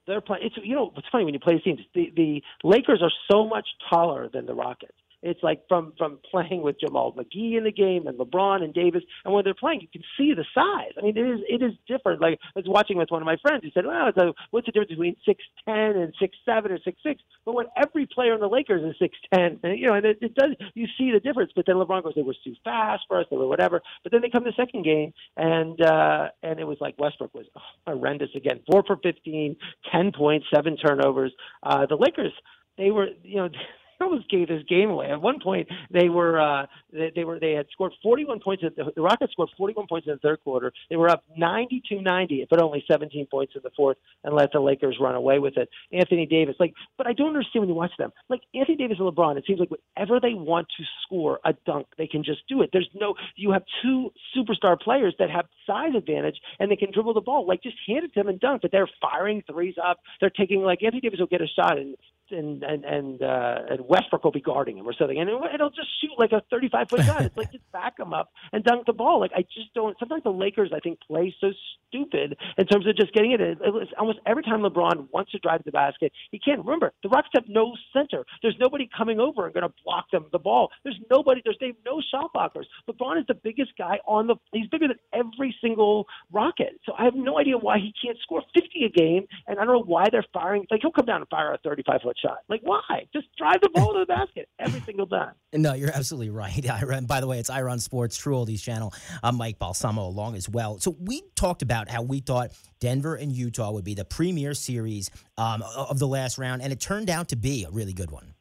they're 0.06 0.20
playing. 0.20 0.46
It's 0.46 0.56
you 0.62 0.74
know 0.74 0.90
what's 0.92 1.08
funny 1.10 1.24
when 1.24 1.34
you 1.34 1.40
play 1.40 1.54
these 1.54 1.62
teams. 1.62 1.80
The 1.94 2.12
the 2.14 2.42
Lakers 2.62 3.02
are 3.02 3.12
so 3.30 3.46
much 3.46 3.66
taller 3.90 4.28
than 4.28 4.46
the 4.46 4.54
Rockets. 4.54 4.92
It's 5.24 5.42
like 5.42 5.62
from 5.68 5.94
from 5.96 6.18
playing 6.30 6.62
with 6.62 6.78
Jamal 6.78 7.12
McGee 7.14 7.56
in 7.56 7.64
the 7.64 7.72
game 7.72 8.06
and 8.06 8.18
LeBron 8.18 8.62
and 8.62 8.74
Davis, 8.74 9.02
and 9.24 9.32
when 9.32 9.42
they're 9.42 9.54
playing, 9.54 9.80
you 9.80 9.88
can 9.92 10.02
see 10.16 10.34
the 10.34 10.44
size. 10.54 10.92
I 10.98 11.02
mean, 11.02 11.16
it 11.16 11.26
is 11.26 11.40
it 11.48 11.62
is 11.62 11.72
different. 11.88 12.20
Like 12.20 12.38
I 12.54 12.60
was 12.60 12.66
watching 12.68 12.98
with 12.98 13.10
one 13.10 13.22
of 13.22 13.26
my 13.26 13.36
friends, 13.40 13.64
he 13.64 13.70
said, 13.72 13.86
"Well, 13.86 14.08
a, 14.08 14.32
what's 14.50 14.66
the 14.66 14.72
difference 14.72 14.90
between 14.90 15.16
six 15.24 15.42
ten 15.66 15.96
and 15.96 16.12
six 16.20 16.36
seven 16.44 16.70
or 16.72 16.78
six 16.84 16.98
six? 17.02 17.22
But 17.46 17.54
when 17.54 17.66
every 17.76 18.06
player 18.06 18.34
in 18.34 18.40
the 18.40 18.48
Lakers 18.48 18.82
is 18.82 18.96
six 18.98 19.16
ten, 19.32 19.58
you 19.64 19.86
know, 19.86 19.94
and 19.94 20.04
it, 20.04 20.18
it 20.20 20.34
does, 20.34 20.50
you 20.74 20.86
see 20.98 21.10
the 21.10 21.20
difference. 21.20 21.52
But 21.56 21.64
then 21.66 21.76
LeBron 21.76 22.04
goes, 22.04 22.12
"They 22.14 22.22
were 22.22 22.36
too 22.44 22.54
fast 22.62 23.04
for 23.08 23.18
us. 23.18 23.26
They 23.30 23.36
were 23.36 23.48
whatever." 23.48 23.80
But 24.02 24.12
then 24.12 24.20
they 24.20 24.28
come 24.28 24.44
the 24.44 24.52
second 24.56 24.84
game, 24.84 25.14
and 25.36 25.80
uh, 25.80 26.28
and 26.42 26.60
it 26.60 26.64
was 26.64 26.78
like 26.80 26.94
Westbrook 26.98 27.32
was 27.34 27.46
oh, 27.56 27.60
horrendous 27.86 28.30
again, 28.36 28.60
four 28.70 28.82
for 28.86 28.96
15, 29.02 29.56
10 29.90 30.12
points, 30.12 30.46
seven 30.54 30.76
turnovers. 30.76 31.32
Uh, 31.62 31.86
the 31.86 31.96
Lakers, 31.96 32.32
they 32.76 32.90
were, 32.90 33.08
you 33.22 33.36
know 33.36 33.48
almost 34.00 34.28
gave 34.30 34.48
this 34.48 34.62
game 34.68 34.90
away. 34.90 35.10
At 35.10 35.20
one 35.20 35.40
point, 35.40 35.68
they 35.90 36.08
were 36.08 36.40
uh, 36.40 36.66
they, 36.92 37.12
they 37.14 37.24
were 37.24 37.38
they 37.38 37.52
had 37.52 37.66
scored 37.72 37.92
41 38.02 38.40
points. 38.40 38.62
The, 38.62 38.92
the 38.94 39.02
Rockets 39.02 39.32
scored 39.32 39.50
41 39.56 39.86
points 39.88 40.06
in 40.06 40.14
the 40.14 40.18
third 40.18 40.40
quarter. 40.42 40.72
They 40.90 40.96
were 40.96 41.08
up 41.08 41.24
92-90, 41.38 42.46
but 42.50 42.62
only 42.62 42.84
17 42.90 43.26
points 43.26 43.54
in 43.56 43.62
the 43.62 43.70
fourth, 43.76 43.96
and 44.24 44.34
let 44.34 44.52
the 44.52 44.60
Lakers 44.60 44.96
run 45.00 45.14
away 45.14 45.38
with 45.38 45.56
it. 45.56 45.68
Anthony 45.92 46.26
Davis, 46.26 46.56
like, 46.58 46.74
but 46.98 47.06
I 47.06 47.12
don't 47.12 47.28
understand 47.28 47.62
when 47.62 47.68
you 47.68 47.74
watch 47.74 47.92
them. 47.98 48.12
Like 48.28 48.40
Anthony 48.54 48.76
Davis 48.76 48.98
and 49.00 49.08
LeBron, 49.08 49.36
it 49.36 49.44
seems 49.46 49.60
like 49.60 49.70
whenever 49.70 50.20
they 50.20 50.34
want 50.34 50.66
to 50.76 50.84
score 51.04 51.40
a 51.44 51.54
dunk, 51.66 51.86
they 51.98 52.06
can 52.06 52.24
just 52.24 52.42
do 52.48 52.62
it. 52.62 52.70
There's 52.72 52.88
no 52.94 53.14
you 53.36 53.52
have 53.52 53.62
two 53.82 54.10
superstar 54.36 54.78
players 54.80 55.14
that 55.18 55.30
have 55.30 55.46
size 55.66 55.94
advantage 55.96 56.36
and 56.58 56.70
they 56.70 56.76
can 56.76 56.92
dribble 56.92 57.14
the 57.14 57.20
ball. 57.20 57.46
Like 57.46 57.62
just 57.62 57.76
hand 57.86 58.04
it 58.04 58.14
to 58.14 58.20
them 58.20 58.28
and 58.28 58.40
dunk. 58.40 58.62
But 58.62 58.72
they're 58.72 58.88
firing 59.00 59.42
threes 59.50 59.74
up. 59.84 60.00
They're 60.20 60.30
taking 60.30 60.62
like 60.62 60.82
Anthony 60.82 61.00
Davis 61.00 61.20
will 61.20 61.26
get 61.26 61.40
a 61.42 61.46
shot 61.46 61.78
and 61.78 61.96
and 62.30 62.62
and 62.62 62.84
and, 62.84 63.22
uh, 63.22 63.58
and 63.70 63.80
Westbrook 63.88 64.24
will 64.24 64.32
be 64.32 64.40
guarding 64.40 64.78
him 64.78 64.86
or 64.86 64.94
something, 64.94 65.18
and 65.18 65.28
it'll 65.28 65.70
just 65.70 65.88
shoot 66.00 66.10
like 66.18 66.32
a 66.32 66.42
35 66.50 66.88
foot 66.88 67.04
shot. 67.04 67.22
It's 67.22 67.36
like 67.36 67.52
just 67.52 67.70
back 67.72 67.98
him 67.98 68.12
up 68.12 68.30
and 68.52 68.64
dunk 68.64 68.86
the 68.86 68.92
ball. 68.92 69.20
Like 69.20 69.32
I 69.34 69.42
just 69.42 69.72
don't. 69.74 69.96
Sometimes 69.98 70.22
the 70.22 70.30
Lakers, 70.30 70.70
I 70.74 70.80
think, 70.80 70.98
play 71.06 71.34
so 71.40 71.50
stupid 71.88 72.36
in 72.58 72.66
terms 72.66 72.86
of 72.86 72.96
just 72.96 73.12
getting 73.12 73.32
it. 73.32 73.40
it 73.40 73.58
it's 73.62 73.92
almost 73.98 74.18
every 74.26 74.42
time 74.42 74.60
LeBron 74.60 75.08
wants 75.12 75.32
to 75.32 75.38
drive 75.38 75.58
to 75.58 75.64
the 75.64 75.72
basket, 75.72 76.12
he 76.30 76.38
can't. 76.38 76.64
Remember, 76.64 76.92
the 77.02 77.08
Rockets 77.08 77.32
have 77.34 77.48
no 77.48 77.74
center. 77.92 78.24
There's 78.42 78.56
nobody 78.58 78.88
coming 78.96 79.20
over 79.20 79.44
and 79.46 79.54
going 79.54 79.66
to 79.66 79.74
block 79.84 80.10
them 80.10 80.26
the 80.32 80.38
ball. 80.38 80.70
There's 80.82 80.98
nobody. 81.10 81.42
There's 81.44 81.56
they 81.60 81.68
have 81.68 81.76
no 81.84 82.00
shot 82.10 82.32
blockers. 82.34 82.64
LeBron 82.88 83.18
is 83.20 83.26
the 83.28 83.34
biggest 83.34 83.72
guy 83.78 83.98
on 84.06 84.26
the. 84.26 84.36
He's 84.52 84.68
bigger 84.68 84.88
than 84.88 84.98
every 85.12 85.54
single 85.60 86.06
Rocket. 86.32 86.80
So 86.84 86.92
I 86.98 87.04
have 87.04 87.14
no 87.14 87.38
idea 87.38 87.58
why 87.58 87.78
he 87.78 87.92
can't 88.02 88.18
score 88.22 88.42
50 88.54 88.84
a 88.84 88.88
game, 88.88 89.26
and 89.46 89.58
I 89.58 89.64
don't 89.64 89.74
know 89.74 89.84
why 89.84 90.06
they're 90.10 90.24
firing. 90.32 90.66
Like 90.70 90.80
he'll 90.82 90.92
come 90.92 91.06
down 91.06 91.20
and 91.20 91.28
fire 91.28 91.52
a 91.52 91.58
35 91.58 92.02
foot 92.02 92.13
shot. 92.20 92.38
Like 92.48 92.60
why? 92.62 93.06
Just 93.12 93.26
drive 93.36 93.60
the 93.62 93.70
ball 93.70 93.92
to 93.92 94.00
the 94.00 94.06
basket 94.06 94.48
every 94.58 94.80
single 94.86 95.06
time. 95.06 95.32
No, 95.52 95.74
you're 95.74 95.92
absolutely 95.94 96.30
right. 96.30 96.68
Ira. 96.70 97.00
By 97.02 97.20
the 97.20 97.26
way, 97.26 97.38
it's 97.38 97.50
Ira 97.50 97.70
on 97.70 97.80
Sports 97.80 98.16
True 98.16 98.36
Oldies 98.36 98.62
channel. 98.62 98.92
I'm 99.22 99.36
Mike 99.36 99.58
Balsamo 99.58 100.06
along 100.06 100.36
as 100.36 100.48
well. 100.48 100.78
So 100.78 100.96
we 101.00 101.22
talked 101.34 101.62
about 101.62 101.88
how 101.88 102.02
we 102.02 102.20
thought 102.20 102.52
Denver 102.80 103.14
and 103.14 103.32
Utah 103.32 103.70
would 103.70 103.84
be 103.84 103.94
the 103.94 104.04
premier 104.04 104.54
series 104.54 105.10
um, 105.38 105.62
of 105.76 105.98
the 105.98 106.08
last 106.08 106.38
round, 106.38 106.62
and 106.62 106.72
it 106.72 106.80
turned 106.80 107.10
out 107.10 107.28
to 107.28 107.36
be 107.36 107.64
a 107.64 107.70
really 107.70 107.92
good 107.92 108.10
one. 108.10 108.34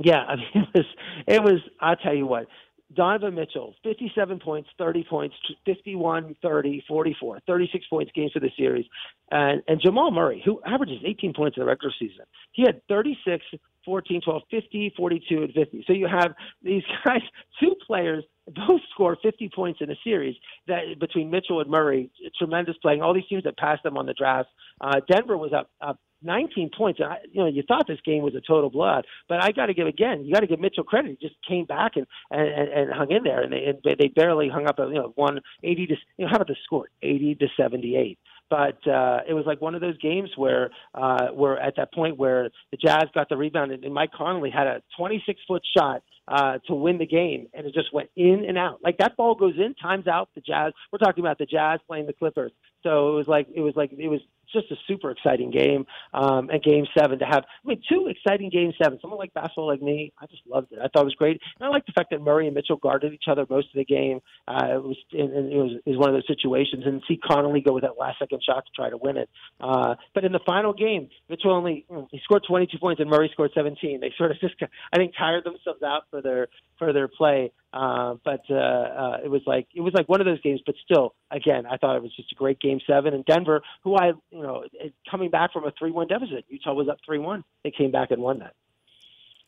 Yeah, 0.00 0.24
I 0.28 0.36
mean, 0.36 0.46
it 0.54 0.68
was. 0.74 0.84
It 1.26 1.42
was. 1.42 1.60
I'll 1.80 1.96
tell 1.96 2.14
you 2.14 2.26
what. 2.26 2.46
Donovan 2.94 3.34
Mitchell, 3.34 3.74
57 3.84 4.38
points, 4.40 4.68
30 4.78 5.04
points, 5.04 5.34
51, 5.64 6.36
30, 6.42 6.84
44, 6.86 7.40
36 7.46 7.86
points 7.88 8.12
games 8.14 8.32
for 8.32 8.40
the 8.40 8.50
series. 8.56 8.86
And, 9.30 9.62
and 9.68 9.80
Jamal 9.80 10.10
Murray, 10.10 10.42
who 10.44 10.60
averages 10.66 10.98
18 11.04 11.32
points 11.34 11.56
in 11.56 11.62
the 11.62 11.66
regular 11.66 11.92
season, 11.98 12.24
he 12.52 12.62
had 12.62 12.80
36, 12.88 13.44
14, 13.84 14.20
12, 14.24 14.42
50, 14.50 14.94
42, 14.96 15.42
and 15.42 15.52
50. 15.52 15.84
So 15.86 15.92
you 15.92 16.06
have 16.06 16.32
these 16.62 16.82
guys, 17.04 17.22
two 17.60 17.74
players, 17.86 18.24
both 18.46 18.80
score 18.92 19.16
50 19.22 19.50
points 19.54 19.80
in 19.80 19.90
a 19.90 19.96
series 20.02 20.34
that 20.66 20.98
between 20.98 21.30
Mitchell 21.30 21.60
and 21.60 21.70
Murray. 21.70 22.10
Tremendous 22.38 22.76
playing. 22.82 23.02
All 23.02 23.14
these 23.14 23.26
teams 23.28 23.44
that 23.44 23.56
passed 23.56 23.82
them 23.82 23.96
on 23.96 24.06
the 24.06 24.14
draft. 24.14 24.48
Uh, 24.80 25.00
Denver 25.08 25.36
was 25.36 25.52
up, 25.52 25.70
up 25.80 25.98
19 26.22 26.70
points. 26.76 27.00
And 27.00 27.12
I, 27.12 27.16
you 27.30 27.40
know, 27.40 27.48
you 27.48 27.62
thought 27.66 27.86
this 27.86 28.00
game 28.04 28.22
was 28.22 28.34
a 28.34 28.40
total 28.40 28.70
blood, 28.70 29.06
but 29.28 29.42
I 29.42 29.52
got 29.52 29.66
to 29.66 29.74
give 29.74 29.86
again. 29.86 30.24
You 30.24 30.32
got 30.32 30.40
to 30.40 30.46
give 30.46 30.60
Mitchell 30.60 30.84
credit. 30.84 31.16
He 31.20 31.28
just 31.28 31.38
came 31.46 31.64
back 31.64 31.92
and 31.96 32.06
and, 32.30 32.68
and 32.68 32.92
hung 32.92 33.10
in 33.10 33.22
there, 33.22 33.42
and 33.42 33.52
they 33.52 33.64
and 33.64 33.78
they 33.98 34.08
barely 34.08 34.48
hung 34.48 34.66
up. 34.66 34.78
A, 34.78 34.86
you 34.86 34.94
know, 34.94 35.12
one 35.14 35.40
eighty 35.62 35.86
to 35.86 35.94
you 36.16 36.24
know 36.24 36.28
how 36.28 36.36
about 36.36 36.48
the 36.48 36.56
score? 36.64 36.88
80 37.02 37.36
to 37.36 37.48
78 37.56 38.18
but 38.52 38.86
uh, 38.86 39.20
it 39.26 39.32
was 39.32 39.44
like 39.46 39.62
one 39.62 39.74
of 39.74 39.80
those 39.80 39.96
games 39.96 40.28
where 40.36 40.68
uh, 40.94 41.28
we're 41.32 41.56
at 41.56 41.74
that 41.78 41.90
point 41.94 42.18
where 42.18 42.50
the 42.70 42.76
Jazz 42.76 43.04
got 43.14 43.30
the 43.30 43.36
rebound 43.36 43.72
and, 43.72 43.82
and 43.82 43.94
Mike 43.94 44.12
Conley 44.12 44.50
had 44.50 44.66
a 44.66 44.82
26 44.98 45.40
foot 45.48 45.62
shot 45.74 46.02
uh, 46.28 46.58
to 46.66 46.74
win 46.74 46.98
the 46.98 47.06
game, 47.06 47.46
and 47.54 47.66
it 47.66 47.72
just 47.72 47.94
went 47.94 48.10
in 48.14 48.44
and 48.46 48.58
out. 48.58 48.80
Like 48.84 48.98
that 48.98 49.16
ball 49.16 49.34
goes 49.34 49.54
in, 49.56 49.74
times 49.74 50.06
out. 50.06 50.28
The 50.34 50.42
Jazz. 50.42 50.74
We're 50.92 50.98
talking 50.98 51.24
about 51.24 51.38
the 51.38 51.46
Jazz 51.46 51.80
playing 51.86 52.06
the 52.06 52.12
Clippers. 52.12 52.52
So 52.82 53.12
it 53.12 53.16
was 53.16 53.26
like 53.26 53.46
it 53.54 53.62
was 53.62 53.72
like 53.74 53.90
it 53.96 54.08
was 54.08 54.20
just 54.52 54.70
a 54.70 54.76
super 54.86 55.10
exciting 55.10 55.50
game. 55.50 55.86
Um, 56.14 56.50
and 56.50 56.62
Game 56.62 56.86
Seven 56.98 57.18
to 57.18 57.24
have, 57.24 57.44
I 57.44 57.68
mean, 57.68 57.82
two 57.88 58.08
exciting 58.08 58.50
Game 58.50 58.72
Seven. 58.82 58.98
Someone 59.00 59.18
like 59.18 59.34
basketball 59.34 59.68
like 59.68 59.82
me, 59.82 60.12
I 60.20 60.26
just 60.26 60.42
loved 60.46 60.72
it. 60.72 60.78
I 60.78 60.88
thought 60.88 61.02
it 61.02 61.06
was 61.06 61.14
great, 61.14 61.40
and 61.58 61.66
I 61.66 61.70
like 61.70 61.86
the 61.86 61.92
fact 61.92 62.10
that 62.10 62.20
Murray 62.20 62.46
and 62.46 62.54
Mitchell 62.54 62.76
guarded 62.76 63.12
each 63.12 63.24
other 63.28 63.46
most 63.48 63.68
of 63.68 63.76
the 63.76 63.84
game. 63.84 64.20
Uh, 64.46 64.74
it 64.74 64.82
was, 64.82 64.96
and, 65.12 65.32
and 65.32 65.52
it 65.52 65.56
was, 65.56 65.72
it 65.84 65.90
was 65.90 65.98
one 65.98 66.08
of 66.08 66.14
those 66.14 66.26
situations, 66.26 66.84
and 66.86 67.02
see 67.08 67.16
Conley 67.16 67.60
go 67.60 67.72
with 67.72 67.82
that 67.82 67.98
last 67.98 68.18
second 68.18 68.42
shot 68.44 68.64
to 68.64 68.72
try 68.74 68.90
to 68.90 68.96
win 68.96 69.16
it. 69.16 69.28
Uh, 69.60 69.94
but 70.14 70.24
in 70.24 70.32
the 70.32 70.40
final 70.44 70.72
game, 70.72 71.08
Mitchell 71.28 71.52
only 71.52 71.86
he 72.10 72.20
scored 72.24 72.44
22 72.46 72.78
points, 72.78 73.00
and 73.00 73.10
Murray 73.10 73.30
scored 73.32 73.50
17. 73.54 74.00
They 74.00 74.12
sort 74.16 74.30
of 74.30 74.40
just, 74.40 74.54
I 74.92 74.96
think, 74.96 75.12
tired 75.16 75.44
themselves 75.44 75.82
out 75.82 76.02
for 76.10 76.22
their 76.22 76.48
for 76.78 76.92
their 76.92 77.08
play. 77.08 77.52
Uh, 77.72 78.16
but 78.24 78.42
uh, 78.50 78.54
uh, 78.54 79.16
it 79.24 79.28
was 79.28 79.42
like 79.46 79.66
it 79.74 79.80
was 79.80 79.94
like 79.94 80.08
one 80.08 80.20
of 80.20 80.26
those 80.26 80.40
games. 80.42 80.60
But 80.64 80.74
still, 80.84 81.14
again, 81.30 81.64
I 81.66 81.76
thought 81.78 81.96
it 81.96 82.02
was 82.02 82.14
just 82.14 82.30
a 82.32 82.34
great 82.34 82.60
game 82.60 82.80
seven. 82.86 83.14
And 83.14 83.24
Denver, 83.24 83.62
who 83.82 83.96
I 83.96 84.12
you 84.30 84.42
know 84.42 84.64
coming 85.10 85.30
back 85.30 85.52
from 85.52 85.64
a 85.64 85.72
three 85.78 85.90
one 85.90 86.06
deficit, 86.06 86.44
Utah 86.48 86.74
was 86.74 86.88
up 86.88 86.98
three 87.04 87.18
one. 87.18 87.44
They 87.64 87.70
came 87.70 87.90
back 87.90 88.10
and 88.10 88.22
won 88.22 88.40
that. 88.40 88.54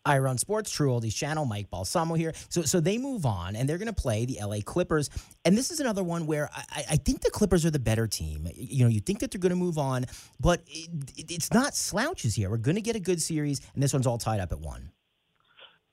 Ira 0.07 0.29
on 0.29 0.39
Sports, 0.39 0.71
True 0.71 0.91
Oldies 0.91 1.15
Channel, 1.15 1.47
Mike 1.47 1.71
Balsamo 1.71 2.15
here. 2.15 2.35
So, 2.51 2.63
so 2.63 2.79
they 2.79 2.99
move 2.99 3.25
on 3.25 3.57
and 3.57 3.67
they're 3.67 3.79
going 3.79 3.93
to 3.93 3.95
play 3.95 4.27
the 4.27 4.39
LA 4.43 4.59
Clippers. 4.65 5.09
And 5.45 5.57
this 5.57 5.71
is 5.71 5.81
another 5.81 6.05
one 6.05 6.27
where 6.27 6.51
I, 6.53 6.85
I 6.91 6.97
think 6.97 7.23
the 7.23 7.31
Clippers 7.31 7.65
are 7.65 7.71
the 7.71 7.79
better 7.79 8.07
team. 8.07 8.47
You 8.55 8.85
know, 8.85 8.91
you 8.91 9.01
think 9.01 9.21
that 9.21 9.31
they're 9.31 9.41
going 9.41 9.51
to 9.51 9.57
move 9.57 9.79
on, 9.79 10.05
but 10.39 10.63
it, 10.67 10.91
it, 11.17 11.31
it's 11.31 11.53
not 11.53 11.75
slouches 11.75 12.35
here. 12.35 12.51
We're 12.51 12.59
going 12.59 12.75
to 12.75 12.83
get 12.83 12.97
a 12.97 13.01
good 13.01 13.23
series, 13.23 13.63
and 13.73 13.83
this 13.83 13.95
one's 13.95 14.07
all 14.07 14.19
tied 14.19 14.41
up 14.41 14.53
at 14.53 14.61
one 14.61 14.91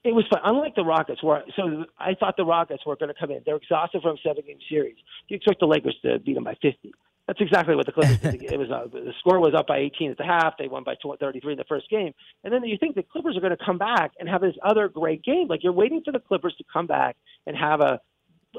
it 0.04 0.14
was 0.14 0.26
fun. 0.30 0.42
Unlike 0.44 0.76
the 0.76 0.84
Rockets, 0.84 1.22
where 1.22 1.44
so 1.56 1.86
I 2.00 2.16
thought 2.16 2.36
the 2.38 2.46
Rockets 2.46 2.84
were 2.86 2.96
going 2.96 3.14
to 3.14 3.20
come 3.20 3.32
in. 3.32 3.42
They're 3.46 3.58
exhausted 3.58 4.02
from 4.02 4.16
a 4.16 4.20
seven 4.28 4.44
game 4.46 4.58
series. 4.70 4.96
You 5.28 5.38
expect 5.38 5.60
the 5.60 5.68
Lakers 5.68 5.96
to 6.04 6.20
beat 6.20 6.34
them 6.34 6.44
by 6.44 6.56
50. 6.62 6.92
That's 7.28 7.40
exactly 7.40 7.76
what 7.76 7.86
the 7.86 7.92
Clippers 7.92 8.20
did. 8.20 8.42
It 8.52 8.58
was 8.58 8.70
uh, 8.72 8.88
the 8.92 9.14
score 9.20 9.40
was 9.40 9.54
up 9.56 9.68
by 9.68 9.78
18 9.78 10.12
at 10.12 10.18
the 10.18 10.24
half. 10.24 10.56
They 10.58 10.68
won 10.68 10.84
by 10.84 10.96
33 11.02 11.54
in 11.54 11.58
the 11.58 11.64
first 11.66 11.90
game, 11.90 12.14
and 12.44 12.54
then 12.54 12.64
you 12.64 12.78
think 12.78 12.96
the 12.96 13.04
Clippers 13.04 13.38
are 13.38 13.42
going 13.42 13.56
to 13.56 13.66
come 13.66 13.78
back 13.78 14.12
and 14.20 14.28
have 14.28 14.42
this 14.42 14.56
other 14.64 14.90
great 14.90 15.24
game. 15.24 15.48
Like 15.48 15.64
you're 15.64 15.72
waiting 15.74 16.02
for 16.04 16.12
the 16.12 16.20
Clippers 16.20 16.56
to 16.58 16.64
come 16.72 16.88
back 16.88 17.16
and 17.46 17.56
have 17.56 17.80
a, 17.80 18.02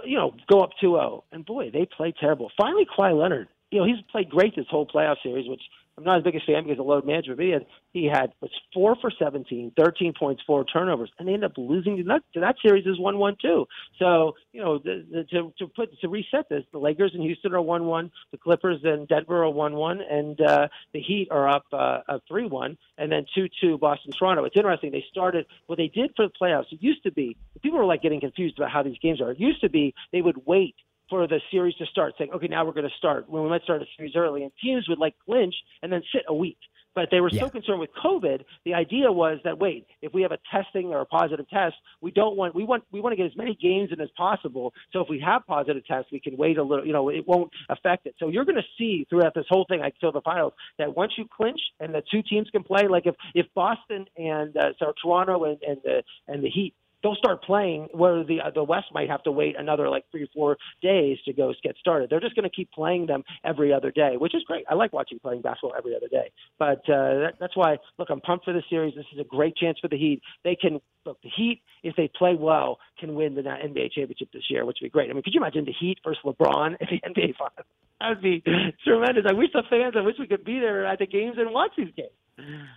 you 0.05 0.16
know, 0.16 0.34
go 0.51 0.61
up 0.61 0.70
2-0. 0.82 1.22
And 1.32 1.45
boy, 1.45 1.70
they 1.70 1.86
play 1.97 2.14
terrible. 2.18 2.51
Finally, 2.57 2.86
Kawhi 2.97 3.20
Leonard. 3.20 3.49
You 3.70 3.80
know, 3.80 3.86
he's 3.86 4.03
played 4.11 4.28
great 4.28 4.55
this 4.55 4.66
whole 4.70 4.86
playoff 4.86 5.16
series, 5.22 5.49
which 5.49 5.62
I'm 5.99 6.05
not 6.05 6.18
as 6.18 6.24
big 6.24 6.34
a 6.34 6.40
fan 6.40 6.64
because 6.64 6.78
of 6.80 6.86
load 6.86 7.07
management, 7.07 7.38
but 7.38 7.45
he 7.45 7.53
had, 7.53 7.66
he 7.93 8.07
had 8.07 8.32
was 8.40 8.51
four 8.72 8.97
for 9.01 9.11
17, 9.11 9.72
13 9.76 10.14
points, 10.18 10.43
four 10.47 10.64
turnovers, 10.64 11.11
and 11.18 11.28
they 11.28 11.34
ended 11.34 11.51
up 11.51 11.59
losing 11.59 11.99
to 11.99 12.03
that, 12.05 12.22
to 12.34 12.40
that 12.40 12.57
series 12.62 12.86
is 12.86 12.99
one 12.99 13.18
one 13.18 13.36
two. 13.40 13.66
So 13.99 14.32
you 14.53 14.62
know 14.62 14.78
the, 14.78 15.05
the, 15.11 15.24
to 15.24 15.53
to 15.59 15.66
put 15.68 15.90
to 16.01 16.09
reset 16.09 16.49
this, 16.49 16.64
the 16.72 16.78
Lakers 16.78 17.12
in 17.14 17.20
Houston 17.20 17.53
are 17.53 17.61
one 17.61 17.84
one, 17.84 18.11
the 18.30 18.38
Clippers 18.38 18.80
in 18.84 19.07
Denver 19.07 19.45
are 19.45 19.51
one 19.51 19.74
one, 19.74 20.01
and 20.01 20.40
uh, 20.40 20.68
the 20.95 21.01
Heat 21.01 21.28
are 21.30 21.49
up 21.49 21.66
uh, 21.72 22.18
three 22.26 22.47
one, 22.47 22.78
and 22.97 23.12
then 23.12 23.26
two 23.34 23.49
two 23.61 23.76
Boston 23.76 24.12
Toronto. 24.12 24.45
It's 24.45 24.57
interesting. 24.57 24.93
They 24.93 25.05
started 25.11 25.47
what 25.66 25.76
they 25.76 25.88
did 25.88 26.12
for 26.16 26.26
the 26.26 26.32
playoffs. 26.40 26.72
It 26.72 26.82
used 26.82 27.03
to 27.03 27.12
be 27.12 27.36
people 27.62 27.78
were 27.78 27.84
like 27.84 28.03
getting 28.03 28.20
confused 28.20 28.59
about 28.59 28.70
how 28.70 28.82
these 28.82 28.99
games 29.03 29.20
are. 29.20 29.32
It 29.32 29.40
used 29.40 29.61
to 29.61 29.68
be 29.68 29.95
they 30.11 30.22
would 30.22 30.47
wait 30.47 30.74
for 31.13 31.27
the 31.27 31.43
series 31.51 31.75
to 31.75 31.85
start, 31.85 32.15
saying, 32.17 32.31
okay, 32.35 32.49
now 32.49 32.65
we're 32.65 32.73
going 32.73 32.89
to 32.89 32.97
start. 32.97 33.29
When 33.29 33.43
we 33.43 33.51
might 33.51 33.63
start 33.65 33.83
a 33.83 33.85
series 33.99 34.17
early, 34.17 34.45
and 34.45 34.53
teams 34.65 34.89
would 34.89 34.99
like 34.99 35.15
clinch 35.27 35.55
and 35.83 35.93
then 35.93 36.03
sit 36.11 36.23
a 36.27 36.35
week. 36.35 36.57
But 36.95 37.09
they 37.11 37.21
were 37.21 37.29
yeah. 37.31 37.43
so 37.43 37.51
concerned 37.51 37.81
with 37.81 37.91
COVID. 38.03 38.45
The 38.65 38.73
idea 38.73 39.13
was 39.13 39.39
that 39.45 39.59
wait, 39.59 39.87
if 40.01 40.15
we 40.15 40.23
have 40.23 40.33
a 40.33 40.39
testing 40.51 40.89
or 40.89 41.01
a 41.03 41.07
positive 41.07 41.49
test, 41.51 41.75
we 42.01 42.11
don't 42.11 42.37
want 42.37 42.55
we 42.55 42.65
want 42.65 42.85
we 42.93 43.01
want 43.01 43.13
to 43.13 43.17
get 43.17 43.27
as 43.27 43.37
many 43.37 43.55
games 43.55 43.91
in 43.93 44.01
as 44.01 44.11
possible. 44.17 44.73
So 44.93 45.01
if 45.01 45.09
we 45.09 45.21
have 45.21 45.47
positive 45.47 45.87
tests, 45.87 46.11
we 46.13 46.21
can 46.21 46.37
wait 46.37 46.59
a 46.59 46.63
little. 46.63 46.87
You 46.87 46.93
know, 46.93 47.09
it 47.09 47.27
won't 47.27 47.51
affect 47.69 48.07
it. 48.07 48.15
So 48.19 48.29
you're 48.29 48.45
going 48.45 48.57
to 48.57 48.69
see 48.79 49.07
throughout 49.09 49.35
this 49.35 49.47
whole 49.49 49.67
thing, 49.69 49.81
until 49.83 50.13
the 50.13 50.21
finals, 50.23 50.53
that 50.79 50.95
once 50.95 51.13
you 51.17 51.27
clinch 51.35 51.61
and 51.81 51.95
the 51.95 52.03
two 52.11 52.23
teams 52.23 52.49
can 52.51 52.63
play, 52.63 52.89
like 52.89 53.07
if 53.07 53.15
if 53.35 53.47
Boston 53.55 54.07
and 54.17 54.55
uh, 54.57 54.73
so 54.79 54.93
Toronto 55.03 55.45
and 55.45 55.59
and 55.63 55.79
the 55.85 56.03
and 56.29 56.45
the 56.45 56.51
Heat 56.51 56.75
they'll 57.03 57.17
start 57.17 57.43
playing 57.43 57.89
where 57.93 58.25
the 58.25 58.41
uh, 58.41 58.51
the 58.51 58.65
West 58.65 58.87
might 58.93 59.09
have 59.09 59.23
to 59.25 59.33
wait 59.33 59.57
another 59.59 59.89
like 59.89 60.05
three 60.11 60.25
or 60.25 60.29
four 60.35 60.57
days 60.81 61.19
to 61.25 61.33
go 61.33 61.53
get 61.63 61.77
started. 61.79 62.11
They're 62.11 62.21
just 62.21 62.35
going 62.35 62.49
to 62.49 62.55
keep 62.55 62.71
playing 62.73 63.07
them 63.07 63.23
every 63.45 63.73
other 63.73 63.91
day, 63.91 64.17
which 64.17 64.35
is 64.35 64.43
great. 64.45 64.65
I 64.71 64.75
like 64.75 64.93
watching 64.93 65.19
playing 65.19 65.43
basketball 65.43 65.75
every 65.77 65.95
other 65.95 66.09
day. 66.09 66.31
But 66.59 66.81
uh, 66.89 67.19
that, 67.21 67.35
that's 67.41 67.57
why 67.57 67.79
look, 67.99 68.09
I'm 68.11 68.21
pumped 68.21 68.45
for 68.45 68.53
the 68.53 68.63
series. 68.69 68.95
This 68.95 69.07
is 69.13 69.19
a 69.21 69.25
great 69.25 69.57
chance 69.57 69.79
for 69.81 69.89
the 69.89 69.99
Heat. 69.99 70.23
They 70.45 70.57
can 70.57 70.81
look 71.05 71.21
the 71.23 71.31
Heat 71.37 71.63
if 71.83 71.97
they 71.97 72.11
play 72.17 72.35
well 72.39 72.79
can 72.99 73.15
win 73.15 73.35
the 73.35 73.43
NBA 73.43 73.93
championship 73.93 74.29
this 74.33 74.45
year, 74.49 74.65
which 74.65 74.79
would 74.81 74.87
be 74.87 74.91
great. 74.91 75.11
I 75.11 75.13
mean, 75.13 75.23
could 75.23 75.35
you 75.35 75.41
imagine 75.41 75.65
the 75.65 75.75
Heat 75.79 75.99
versus 76.05 76.23
LeBron 76.25 76.77
in 76.81 76.87
the 76.91 77.01
NBA 77.09 77.37
finals? 77.37 77.67
That 78.01 78.09
would 78.09 78.23
be 78.23 78.43
tremendous. 78.85 79.25
I 79.29 79.33
wish 79.33 79.51
the 79.53 79.63
fans. 79.69 79.95
I 79.97 80.03
wish 80.03 80.17
we 80.19 80.27
could 80.27 80.45
be 80.45 80.59
there 80.59 80.87
at 80.87 80.99
the 80.99 81.07
games 81.07 81.37
and 81.39 81.53
watch 81.53 81.73
these 81.77 81.93
games. 81.97 82.11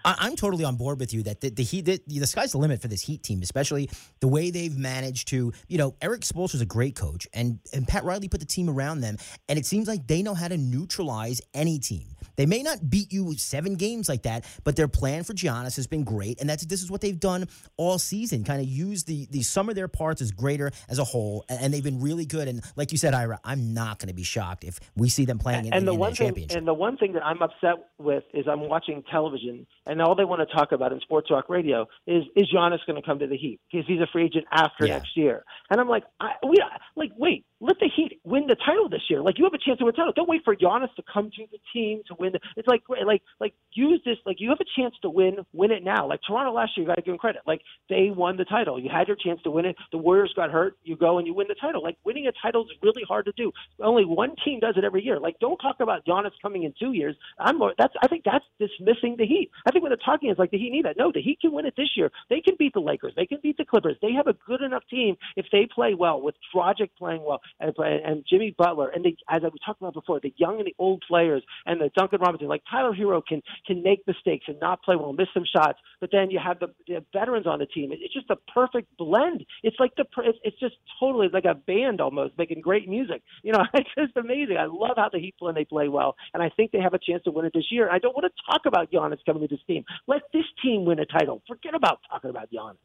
I, 0.03 0.27
am 0.27 0.35
totally 0.35 0.63
on 0.63 0.75
board 0.75 0.99
with 0.99 1.13
you 1.13 1.23
that 1.23 1.41
the, 1.41 1.49
the 1.49 1.63
heat 1.63 1.85
the, 1.85 2.01
the, 2.07 2.27
sky's 2.27 2.51
the 2.51 2.57
limit 2.57 2.81
for 2.81 2.87
this 2.87 3.01
Heat 3.01 3.23
team, 3.23 3.41
especially 3.41 3.89
the 4.19 4.27
way 4.27 4.51
they've 4.51 4.75
managed 4.75 5.27
to. 5.29 5.53
You 5.67 5.77
know, 5.77 5.95
Erik 6.01 6.21
Spoelstra 6.21 6.55
is 6.55 6.61
a 6.61 6.65
great 6.65 6.95
coach, 6.95 7.27
and 7.33 7.59
and 7.73 7.87
Pat 7.87 8.03
Riley 8.03 8.27
put 8.27 8.39
the 8.39 8.45
team 8.45 8.69
around 8.69 9.01
them, 9.01 9.17
and 9.49 9.59
it 9.59 9.65
seems 9.65 9.87
like 9.87 10.07
they 10.07 10.21
know 10.21 10.33
how 10.33 10.47
to 10.47 10.57
neutralize 10.57 11.41
any 11.53 11.79
team. 11.79 12.14
They 12.35 12.45
may 12.45 12.61
not 12.61 12.89
beat 12.89 13.11
you 13.11 13.35
seven 13.37 13.75
games 13.75 14.09
like 14.09 14.23
that, 14.23 14.45
but 14.63 14.75
their 14.75 14.87
plan 14.87 15.23
for 15.23 15.33
Giannis 15.33 15.75
has 15.75 15.87
been 15.87 16.03
great, 16.03 16.39
and 16.39 16.49
that's 16.49 16.65
this 16.65 16.81
is 16.81 16.91
what 16.91 17.01
they've 17.01 17.19
done 17.19 17.47
all 17.77 17.99
season. 17.99 18.43
Kind 18.43 18.61
of 18.61 18.67
use 18.67 19.03
the 19.03 19.27
the 19.31 19.41
sum 19.41 19.69
of 19.69 19.75
their 19.75 19.87
parts 19.87 20.21
as 20.21 20.31
greater 20.31 20.71
as 20.89 20.99
a 20.99 21.03
whole, 21.03 21.45
and, 21.49 21.73
they've 21.73 21.83
been 21.83 21.99
really 21.99 22.25
good. 22.25 22.47
And 22.47 22.63
like 22.75 22.91
you 22.91 22.97
said, 22.97 23.13
Ira, 23.13 23.39
I'm 23.43 23.73
not 23.73 23.99
going 23.99 24.07
to 24.07 24.13
be 24.13 24.23
shocked 24.23 24.63
if 24.63 24.79
we 24.95 25.09
see 25.09 25.25
them 25.25 25.39
playing 25.39 25.65
in, 25.65 25.73
and 25.73 25.87
the 25.87 25.93
in 25.93 25.99
one 25.99 26.13
thing, 26.13 26.27
championship. 26.27 26.57
And 26.57 26.67
the 26.67 26.73
one 26.73 26.97
thing 26.97 27.13
that 27.13 27.25
I'm 27.25 27.41
upset 27.41 27.75
with 27.97 28.23
is 28.33 28.45
I'm 28.49 28.67
watching 28.69 29.03
television, 29.11 29.65
and 29.85 30.01
all 30.01 30.15
they 30.15 30.25
want 30.25 30.47
to 30.47 30.55
talk 30.55 30.71
about 30.71 30.91
in 30.91 30.99
sports 31.01 31.29
talk 31.29 31.49
radio 31.49 31.87
is 32.07 32.23
is 32.35 32.45
Giannis 32.53 32.79
going 32.85 33.01
to 33.01 33.05
come 33.05 33.19
to 33.19 33.27
the 33.27 33.37
Heat 33.37 33.59
because 33.71 33.85
he's 33.87 33.99
a 33.99 34.07
free 34.11 34.25
agent 34.25 34.45
after 34.51 34.85
yeah. 34.85 34.97
next 34.97 35.17
year. 35.17 35.43
And 35.69 35.79
I'm 35.79 35.89
like, 35.89 36.03
I, 36.19 36.31
we 36.47 36.57
like 36.95 37.11
wait, 37.17 37.45
let 37.59 37.77
the 37.79 37.89
Heat 37.93 38.19
win 38.23 38.47
the 38.47 38.55
title 38.55 38.89
this 38.89 39.01
year. 39.09 39.21
Like 39.21 39.37
you 39.37 39.45
have 39.45 39.53
a 39.53 39.57
chance 39.57 39.79
to 39.79 39.85
win 39.85 39.93
the 39.93 39.97
title. 39.97 40.13
Don't 40.15 40.29
wait 40.29 40.41
for 40.43 40.55
Giannis 40.55 40.93
to 40.95 41.03
come 41.11 41.29
to 41.31 41.45
the 41.51 41.59
team 41.73 42.01
to 42.07 42.15
win. 42.19 42.24
The, 42.31 42.39
it's 42.57 42.67
like 42.67 42.83
like 43.05 43.21
like 43.39 43.53
use 43.73 44.01
this. 44.05 44.17
Like 44.25 44.37
you 44.39 44.49
have 44.49 44.59
a 44.59 44.81
chance 44.81 44.95
to 45.01 45.09
win. 45.09 45.37
Win 45.53 45.71
it 45.71 45.83
now. 45.83 46.07
Like 46.07 46.21
Toronto 46.27 46.51
last 46.53 46.71
year, 46.75 46.83
you 46.83 46.87
got 46.87 46.95
to 46.95 47.01
give 47.01 47.13
them 47.13 47.17
credit. 47.17 47.41
Like 47.45 47.61
they 47.89 48.11
won 48.15 48.37
the 48.37 48.45
title. 48.45 48.79
You 48.79 48.89
had 48.89 49.07
your 49.07 49.17
chance 49.17 49.41
to 49.43 49.51
win 49.51 49.65
it. 49.65 49.75
The 49.91 49.97
Warriors 49.97 50.33
got 50.35 50.51
hurt. 50.51 50.77
You 50.83 50.95
go 50.95 51.17
and 51.17 51.27
you 51.27 51.33
win 51.33 51.47
the 51.47 51.55
title. 51.55 51.83
Like 51.83 51.97
winning 52.03 52.27
a 52.27 52.31
title 52.41 52.63
is 52.63 52.71
really 52.81 53.03
hard 53.07 53.25
to 53.25 53.33
do. 53.35 53.51
Only 53.81 54.05
one 54.05 54.35
team 54.43 54.59
does 54.59 54.75
it 54.77 54.83
every 54.83 55.03
year. 55.03 55.19
Like 55.19 55.39
don't 55.39 55.57
talk 55.57 55.77
about 55.79 56.05
Giannis 56.05 56.31
coming 56.41 56.63
in 56.63 56.73
two 56.79 56.93
years. 56.93 57.15
I'm 57.39 57.57
more. 57.57 57.73
That's 57.77 57.93
I 58.01 58.07
think 58.07 58.23
that's 58.25 58.45
dismissing 58.59 59.15
the 59.17 59.25
Heat. 59.25 59.51
I 59.65 59.71
think 59.71 59.83
when 59.83 59.89
they're 59.89 59.97
talking 59.97 60.29
is 60.29 60.37
like 60.37 60.51
the 60.51 60.57
Heat 60.57 60.71
need 60.71 60.85
that. 60.85 60.97
No, 60.97 61.11
the 61.13 61.21
Heat 61.21 61.39
can 61.41 61.51
win 61.51 61.65
it 61.65 61.73
this 61.77 61.89
year. 61.95 62.11
They 62.29 62.41
can 62.41 62.55
beat 62.57 62.73
the 62.73 62.79
Lakers. 62.79 63.13
They 63.15 63.25
can 63.25 63.39
beat 63.41 63.57
the 63.57 63.65
Clippers. 63.65 63.97
They 64.01 64.13
have 64.13 64.27
a 64.27 64.33
good 64.47 64.61
enough 64.61 64.83
team 64.89 65.15
if 65.35 65.45
they 65.51 65.67
play 65.73 65.93
well 65.93 66.21
with 66.21 66.35
Dragic 66.53 66.89
playing 66.97 67.23
well 67.23 67.41
and, 67.59 67.73
and 67.77 68.25
Jimmy 68.29 68.55
Butler 68.57 68.89
and 68.89 69.03
they, 69.03 69.15
as 69.29 69.41
we 69.41 69.59
talked 69.65 69.81
about 69.81 69.93
before, 69.93 70.19
the 70.19 70.33
young 70.37 70.57
and 70.57 70.65
the 70.65 70.75
old 70.79 71.03
players 71.07 71.43
and 71.65 71.79
the 71.79 71.89
Duncan 71.95 72.14
Robinson, 72.21 72.47
like 72.47 72.63
Tyler 72.69 72.93
Herro 72.93 73.21
can 73.25 73.41
can 73.65 73.83
make 73.83 74.05
mistakes 74.07 74.45
and 74.47 74.59
not 74.59 74.83
play 74.83 74.95
well, 74.95 75.13
miss 75.13 75.27
some 75.33 75.45
shots, 75.45 75.79
but 75.99 76.09
then 76.11 76.31
you 76.31 76.39
have 76.43 76.59
the, 76.59 76.67
the 76.87 77.03
veterans 77.13 77.47
on 77.47 77.59
the 77.59 77.65
team. 77.65 77.91
It's 77.91 78.13
just 78.13 78.29
a 78.29 78.37
perfect 78.53 78.87
blend. 78.97 79.45
It's 79.63 79.77
like 79.79 79.95
the 79.95 80.05
it's, 80.19 80.39
it's 80.43 80.59
just 80.59 80.75
totally 80.99 81.27
like 81.31 81.45
a 81.45 81.55
band 81.55 82.01
almost 82.01 82.37
making 82.37 82.61
great 82.61 82.87
music. 82.87 83.21
You 83.43 83.53
know, 83.53 83.63
it's 83.73 83.89
just 83.97 84.17
amazing. 84.17 84.57
I 84.57 84.65
love 84.65 84.97
how 84.97 85.09
the 85.11 85.19
Heat 85.19 85.35
play 85.39 85.49
and 85.49 85.57
they 85.57 85.65
play 85.65 85.87
well, 85.87 86.15
and 86.33 86.41
I 86.41 86.49
think 86.49 86.71
they 86.71 86.79
have 86.79 86.93
a 86.93 86.99
chance 86.99 87.23
to 87.23 87.31
win 87.31 87.45
it 87.45 87.53
this 87.53 87.71
year. 87.71 87.89
I 87.89 87.99
don't 87.99 88.15
want 88.15 88.25
to 88.31 88.51
talk 88.51 88.61
about 88.65 88.91
Giannis 88.91 89.19
coming 89.25 89.41
to 89.41 89.47
this 89.47 89.63
team. 89.67 89.83
Let 90.07 90.21
this 90.33 90.45
team 90.63 90.85
win 90.85 90.99
a 90.99 91.05
title. 91.05 91.41
Forget 91.47 91.75
about 91.75 91.99
talking 92.09 92.29
about 92.29 92.49
Giannis. 92.51 92.77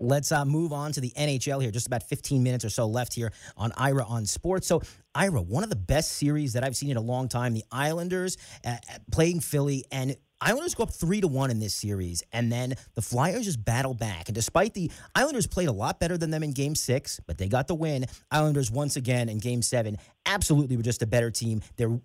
Let's 0.00 0.30
uh, 0.30 0.44
move 0.44 0.72
on 0.72 0.92
to 0.92 1.00
the 1.00 1.10
NHL 1.16 1.60
here. 1.60 1.70
Just 1.70 1.86
about 1.86 2.02
15 2.04 2.42
minutes 2.42 2.64
or 2.64 2.70
so 2.70 2.86
left 2.86 3.14
here 3.14 3.32
on 3.56 3.72
Ira 3.76 4.04
on 4.04 4.26
Sports. 4.26 4.66
So, 4.66 4.82
Ira, 5.14 5.42
one 5.42 5.64
of 5.64 5.70
the 5.70 5.76
best 5.76 6.12
series 6.12 6.52
that 6.52 6.62
I've 6.62 6.76
seen 6.76 6.90
in 6.90 6.96
a 6.96 7.02
long 7.02 7.28
time. 7.28 7.52
The 7.52 7.64
Islanders 7.72 8.36
uh, 8.64 8.76
playing 9.10 9.40
Philly, 9.40 9.84
and 9.90 10.16
Islanders 10.40 10.74
go 10.74 10.84
up 10.84 10.92
three 10.92 11.20
to 11.20 11.28
one 11.28 11.50
in 11.50 11.58
this 11.58 11.74
series, 11.74 12.22
and 12.32 12.52
then 12.52 12.74
the 12.94 13.02
Flyers 13.02 13.44
just 13.44 13.64
battle 13.64 13.94
back. 13.94 14.28
And 14.28 14.34
despite 14.34 14.74
the 14.74 14.90
Islanders 15.14 15.48
played 15.48 15.68
a 15.68 15.72
lot 15.72 15.98
better 15.98 16.16
than 16.16 16.30
them 16.30 16.44
in 16.44 16.52
Game 16.52 16.76
Six, 16.76 17.20
but 17.26 17.38
they 17.38 17.48
got 17.48 17.66
the 17.66 17.74
win. 17.74 18.06
Islanders 18.30 18.70
once 18.70 18.96
again 18.96 19.28
in 19.28 19.38
Game 19.38 19.62
Seven 19.62 19.98
absolutely 20.26 20.76
were 20.76 20.82
just 20.82 21.02
a 21.02 21.06
better 21.06 21.30
team. 21.30 21.62
They're 21.76 22.00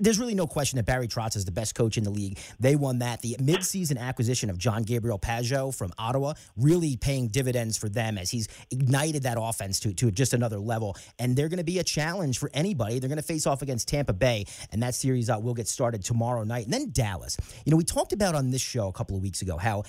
there's 0.00 0.18
really 0.18 0.34
no 0.34 0.46
question 0.46 0.76
that 0.76 0.86
Barry 0.86 1.08
Trotz 1.08 1.36
is 1.36 1.44
the 1.44 1.52
best 1.52 1.74
coach 1.74 1.96
in 1.96 2.04
the 2.04 2.10
league. 2.10 2.38
They 2.60 2.76
won 2.76 2.98
that. 2.98 3.22
The 3.22 3.36
midseason 3.40 3.98
acquisition 3.98 4.50
of 4.50 4.58
Jean-Gabriel 4.58 5.18
Pageau 5.18 5.74
from 5.74 5.92
Ottawa 5.98 6.34
really 6.56 6.96
paying 6.96 7.28
dividends 7.28 7.76
for 7.76 7.88
them 7.88 8.18
as 8.18 8.30
he's 8.30 8.48
ignited 8.70 9.22
that 9.22 9.38
offense 9.40 9.80
to, 9.80 9.94
to 9.94 10.10
just 10.10 10.34
another 10.34 10.58
level. 10.58 10.96
And 11.18 11.34
they're 11.36 11.48
going 11.48 11.58
to 11.58 11.64
be 11.64 11.78
a 11.78 11.84
challenge 11.84 12.38
for 12.38 12.50
anybody. 12.52 12.98
They're 12.98 13.08
going 13.08 13.16
to 13.16 13.22
face 13.22 13.46
off 13.46 13.62
against 13.62 13.88
Tampa 13.88 14.12
Bay, 14.12 14.46
and 14.72 14.82
that 14.82 14.94
series 14.94 15.30
uh, 15.30 15.38
will 15.40 15.54
get 15.54 15.68
started 15.68 16.04
tomorrow 16.04 16.44
night. 16.44 16.64
And 16.64 16.72
then 16.72 16.90
Dallas. 16.90 17.36
You 17.64 17.70
know, 17.70 17.76
we 17.76 17.84
talked 17.84 18.12
about 18.12 18.34
on 18.34 18.50
this 18.50 18.62
show 18.62 18.88
a 18.88 18.92
couple 18.92 19.16
of 19.16 19.22
weeks 19.22 19.42
ago 19.42 19.56
how 19.56 19.84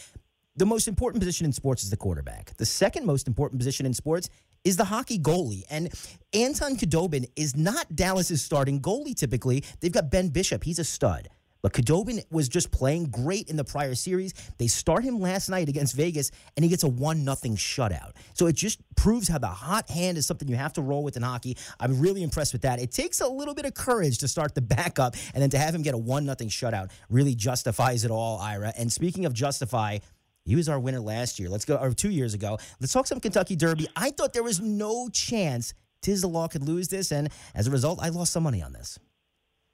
the 0.58 0.66
most 0.66 0.88
important 0.88 1.22
position 1.22 1.46
in 1.46 1.54
sports 1.54 1.84
is 1.84 1.92
the 1.92 1.98
quarterback. 1.98 2.58
The 2.58 2.66
second 2.66 3.06
most 3.06 3.28
important 3.28 3.60
position 3.60 3.86
in 3.86 3.94
sports 3.94 4.30
is 4.64 4.78
the 4.78 4.86
hockey 4.86 5.20
goalie. 5.20 5.64
And 5.70 5.94
Anton 6.34 6.76
Khudobin 6.76 7.30
is 7.36 7.56
not 7.56 7.96
Dallas's 7.96 8.42
starting 8.42 8.82
goalie 8.82 9.16
typically. 9.16 9.64
They've 9.80 9.92
got 9.92 10.12
Ben 10.12 10.30
Bishop. 10.30 10.64
He's 10.64 10.80
a 10.80 10.84
stud. 10.84 11.30
But 11.62 11.74
Khudobin 11.74 12.24
was 12.32 12.48
just 12.48 12.72
playing 12.72 13.06
great 13.06 13.50
in 13.50 13.58
the 13.58 13.64
prior 13.64 13.96
series. 13.96 14.34
They 14.58 14.68
start 14.68 15.04
him 15.04 15.20
last 15.20 15.50
night 15.50 15.70
against 15.70 15.96
Vegas, 15.96 16.32
and 16.56 16.64
he 16.64 16.70
gets 16.70 16.84
a 16.84 16.88
one 16.88 17.26
nothing 17.26 17.56
shutout. 17.56 18.12
So 18.36 18.46
it 18.46 18.56
just 18.56 18.80
proves 18.96 19.28
how 19.28 19.38
the 19.38 19.48
hot 19.48 19.90
hand 19.90 20.18
is 20.18 20.26
something 20.26 20.48
you 20.48 20.56
have 20.56 20.74
to 20.74 20.82
roll 20.82 21.04
with 21.04 21.18
in 21.18 21.24
hockey. 21.24 21.58
I'm 21.80 22.00
really 22.00 22.24
impressed 22.24 22.54
with 22.54 22.62
that. 22.62 22.80
It 22.80 22.92
takes 22.92 23.22
a 23.22 23.28
little 23.28 23.54
bit 23.54 23.66
of 23.66 23.74
courage 23.74 24.20
to 24.20 24.28
start 24.28 24.56
the 24.56 24.62
backup, 24.62 25.16
and 25.34 25.42
then 25.42 25.50
to 25.50 25.58
have 25.58 25.74
him 25.74 25.82
get 25.82 25.94
a 25.94 25.98
one 25.98 26.26
nothing 26.26 26.50
shutout 26.50 26.92
really 27.10 27.36
justifies 27.36 28.06
it 28.06 28.12
all, 28.12 28.40
Ira. 28.40 28.74
And 28.78 28.92
speaking 28.92 29.26
of 29.26 29.34
justify, 29.34 30.00
he 30.48 30.56
was 30.56 30.70
our 30.70 30.80
winner 30.80 31.00
last 31.00 31.40
year. 31.40 31.50
Let's 31.50 31.66
go, 31.66 31.76
or 31.76 31.92
two 31.94 32.10
years 32.10 32.34
ago. 32.34 32.58
Let's 32.80 32.94
talk 32.94 33.08
some 33.08 33.20
Kentucky 33.20 33.56
Derby. 33.56 33.88
I 33.96 34.12
thought 34.12 34.34
there 34.34 34.44
was 34.44 34.62
no 34.62 35.10
chance 35.10 35.74
Tiz 36.02 36.22
the 36.22 36.28
Law 36.28 36.48
could 36.48 36.64
lose 36.64 36.88
this, 36.88 37.12
and 37.12 37.30
as 37.54 37.68
a 37.68 37.72
result, 37.72 38.00
I 38.02 38.10
lost 38.10 38.32
some 38.32 38.44
money 38.44 38.62
on 38.62 38.74
this. 38.74 38.98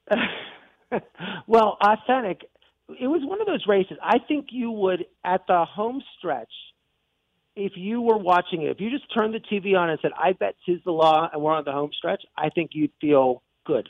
well, 1.48 1.78
authentic. 1.82 2.42
It 3.00 3.08
was 3.08 3.22
one 3.24 3.40
of 3.40 3.48
those 3.48 3.66
races. 3.68 3.98
I 4.02 4.18
think 4.28 4.48
you 4.50 4.72
would 4.72 5.06
at 5.24 5.42
the 5.48 5.66
home 5.66 6.02
stretch, 6.18 6.52
if 7.56 7.74
you 7.76 8.02
were 8.02 8.18
watching 8.18 8.64
it, 8.64 8.72
if 8.72 8.82
you 8.82 8.90
just 8.90 9.06
turned 9.14 9.34
the 9.34 9.40
TV 9.40 9.78
on 9.78 9.90
and 9.90 10.00
said, 10.02 10.12
"I 10.18 10.34
bet 10.34 10.56
Tiz 10.66 10.80
the 10.86 10.92
Law," 10.92 11.30
and 11.32 11.42
we're 11.42 11.54
on 11.54 11.64
the 11.66 11.72
home 11.72 11.92
stretch, 11.96 12.24
I 12.36 12.50
think 12.50 12.72
you'd 12.74 12.92
feel 13.00 13.44
good 13.66 13.90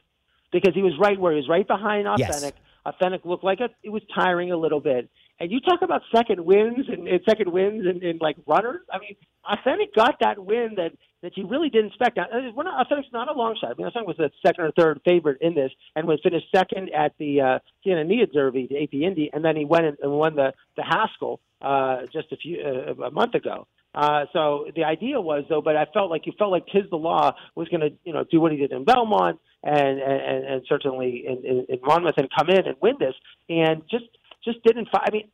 because 0.52 0.74
he 0.76 0.82
was 0.82 0.94
right 1.00 1.20
where 1.20 1.32
he 1.32 1.38
was 1.38 1.50
right 1.50 1.68
behind 1.68 2.08
authentic. 2.08 2.56
Yes. 2.56 2.64
Authentic 2.86 3.24
looked 3.24 3.46
like 3.46 3.62
it, 3.62 3.72
it 3.82 3.90
was 3.90 4.02
tiring 4.14 4.52
a 4.52 4.58
little 4.58 4.82
bit. 4.82 5.10
And 5.40 5.52
you 5.52 5.60
talk 5.60 5.82
about 5.82 6.02
second 6.16 6.46
wins 6.46 6.88
and, 6.88 7.08
and 7.08 7.20
second 7.28 7.52
wins 7.52 7.86
and, 7.86 8.02
and 8.04 8.22
like 8.22 8.38
runners. 8.48 8.82
I 8.92 9.00
mean, 9.00 9.16
Authentic 9.46 9.94
got 9.94 10.16
that 10.22 10.40
win 10.40 10.74
that 10.78 10.94
that 11.22 11.38
you 11.38 11.48
really 11.48 11.70
didn't 11.70 11.88
expect. 11.88 12.18
Now, 12.18 12.28
we're 12.54 12.64
not, 12.64 12.86
Authentic's 12.86 13.12
not 13.14 13.30
a 13.30 13.34
long 13.34 13.58
shot. 13.60 13.72
I 13.72 13.74
mean, 13.78 13.88
Authentic 13.88 14.08
was 14.08 14.18
the 14.18 14.30
second 14.46 14.66
or 14.66 14.72
third 14.72 15.02
favorite 15.06 15.38
in 15.42 15.56
this 15.56 15.72
and 15.96 16.08
was 16.08 16.20
finished 16.22 16.48
second 16.54 16.90
at 16.94 17.14
the 17.18 17.42
uh, 17.42 17.60
Santa 17.84 18.02
Anita 18.02 18.28
Derby, 18.28 18.68
the 18.70 18.84
AP 18.84 18.94
Indy, 18.94 19.30
and 19.34 19.44
then 19.44 19.56
he 19.56 19.66
went 19.66 19.86
and 19.86 20.12
won 20.12 20.36
the 20.36 20.54
the 20.78 20.84
Haskell 20.84 21.40
uh, 21.62 22.02
just 22.12 22.32
a 22.32 22.38
few 22.38 22.62
uh, 22.62 23.06
a 23.06 23.12
month 23.12 23.34
ago. 23.34 23.68
Uh, 23.96 24.26
so 24.34 24.66
the 24.76 24.84
idea 24.84 25.22
was 25.22 25.44
though, 25.50 25.62
but 25.62 25.76
I 25.76 25.86
felt 25.94 26.10
like 26.10 26.26
you 26.26 26.34
felt 26.38 26.52
like 26.52 26.66
Tiz 26.68 26.84
the 26.90 26.98
Law 26.98 27.34
was 27.56 27.68
going 27.70 27.82
to, 27.82 27.90
you 28.04 28.14
know, 28.14 28.24
do 28.30 28.42
what 28.42 28.52
he 28.52 28.58
did 28.58 28.72
in 28.72 28.84
Belmont 28.84 29.40
and 29.64 30.00
and, 30.00 30.46
and 30.46 30.62
certainly 30.68 31.24
in, 31.28 31.46
in, 31.46 31.66
in 31.70 31.80
Monmouth 31.84 32.16
and 32.18 32.28
come 32.38 32.50
in 32.50 32.66
and 32.68 32.76
win 32.82 32.96
this, 33.00 33.14
and 33.50 33.84
just 33.90 34.06
just 34.44 34.64
didn't. 34.64 34.88
I 34.94 35.12
mean, 35.12 35.30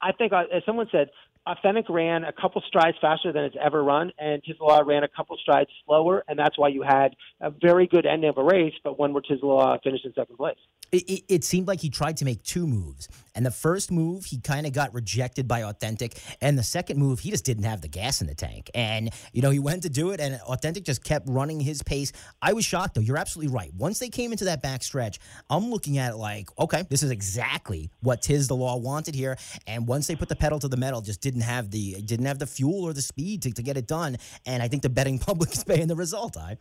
I 0.00 0.12
think 0.12 0.32
uh, 0.32 0.44
as 0.54 0.62
someone 0.64 0.88
said, 0.90 1.10
Authentic 1.44 1.86
ran 1.88 2.22
a 2.22 2.32
couple 2.32 2.62
strides 2.68 2.96
faster 3.00 3.32
than 3.32 3.42
it's 3.42 3.56
ever 3.60 3.82
run, 3.82 4.12
and 4.16 4.40
Tiz 4.44 4.54
the 4.58 4.64
Law 4.64 4.78
ran 4.86 5.02
a 5.02 5.08
couple 5.08 5.36
strides 5.38 5.70
slower, 5.84 6.22
and 6.28 6.38
that's 6.38 6.56
why 6.56 6.68
you 6.68 6.82
had 6.82 7.16
a 7.40 7.50
very 7.50 7.88
good 7.88 8.06
end 8.06 8.24
of 8.24 8.38
a 8.38 8.44
race, 8.44 8.74
but 8.84 8.96
one 8.96 9.12
where 9.12 9.22
Tiz 9.22 9.40
the 9.40 9.46
Law 9.46 9.76
finished 9.82 10.04
in 10.04 10.14
second 10.14 10.36
place. 10.36 10.58
It, 10.92 11.10
it, 11.10 11.24
it, 11.28 11.44
seemed 11.44 11.66
like 11.66 11.80
he 11.80 11.88
tried 11.88 12.18
to 12.18 12.26
make 12.26 12.42
two 12.42 12.66
moves, 12.66 13.08
and 13.34 13.44
the 13.44 13.50
first 13.50 13.90
move 13.90 14.26
he 14.26 14.38
kind 14.38 14.66
of 14.66 14.74
got 14.74 14.92
rejected 14.94 15.48
by 15.48 15.62
Authentic, 15.62 16.16
and 16.40 16.56
the 16.56 16.62
second 16.62 16.98
move 16.98 17.18
he 17.18 17.30
just 17.30 17.44
didn't 17.44 17.64
have 17.64 17.80
the 17.80 17.88
gas 17.88 18.20
in 18.20 18.26
the 18.26 18.34
tank, 18.34 18.70
and 18.74 19.10
you 19.32 19.42
know 19.42 19.50
he 19.50 19.58
went 19.58 19.82
to 19.84 19.88
do 19.88 20.10
it, 20.10 20.20
and 20.20 20.38
Authentic 20.42 20.84
just 20.84 21.02
kept 21.02 21.28
running 21.28 21.58
his 21.58 21.82
pace. 21.82 22.12
I 22.40 22.52
was 22.52 22.64
shocked 22.64 22.94
though. 22.94 23.00
You're 23.00 23.16
absolutely 23.16 23.52
right. 23.52 23.72
Once 23.74 23.98
they 23.98 24.10
came 24.10 24.32
into 24.32 24.44
that 24.44 24.62
back 24.62 24.82
stretch, 24.82 25.18
I'm 25.48 25.70
looking 25.70 25.96
at 25.96 26.12
it 26.12 26.16
like, 26.16 26.50
okay, 26.58 26.84
this 26.90 27.02
is 27.02 27.10
exactly 27.10 27.90
what 28.02 28.20
Tiz 28.20 28.46
the 28.46 28.56
Law 28.56 28.76
wanted 28.76 29.14
here, 29.14 29.38
and 29.66 29.88
once 29.88 30.06
they 30.06 30.14
put 30.14 30.28
the 30.28 30.36
pedal 30.36 30.58
to 30.60 30.68
the 30.68 30.76
metal, 30.76 31.00
just 31.00 31.22
didn't 31.32 31.44
have 31.44 31.70
the 31.70 32.00
didn't 32.02 32.26
have 32.26 32.38
the 32.38 32.46
fuel 32.46 32.84
or 32.84 32.92
the 32.92 33.02
speed 33.02 33.42
to, 33.42 33.52
to 33.52 33.62
get 33.62 33.76
it 33.76 33.86
done. 33.86 34.16
And 34.46 34.62
I 34.62 34.68
think 34.68 34.82
the 34.82 34.90
betting 34.90 35.18
public 35.30 35.52
is 35.52 35.64
paying 35.64 35.88
the 35.88 35.96
result. 35.96 36.36
I. 36.36 36.58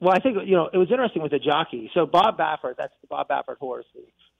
Well, 0.00 0.14
I 0.14 0.18
think 0.18 0.38
you 0.46 0.56
know 0.56 0.68
it 0.72 0.78
was 0.78 0.88
interesting 0.90 1.22
with 1.22 1.30
the 1.30 1.38
jockey. 1.38 1.90
So 1.94 2.06
Bob 2.06 2.38
Baffert, 2.38 2.76
that's 2.78 2.94
the 3.00 3.06
Bob 3.08 3.28
Baffert 3.28 3.58
horse. 3.58 3.84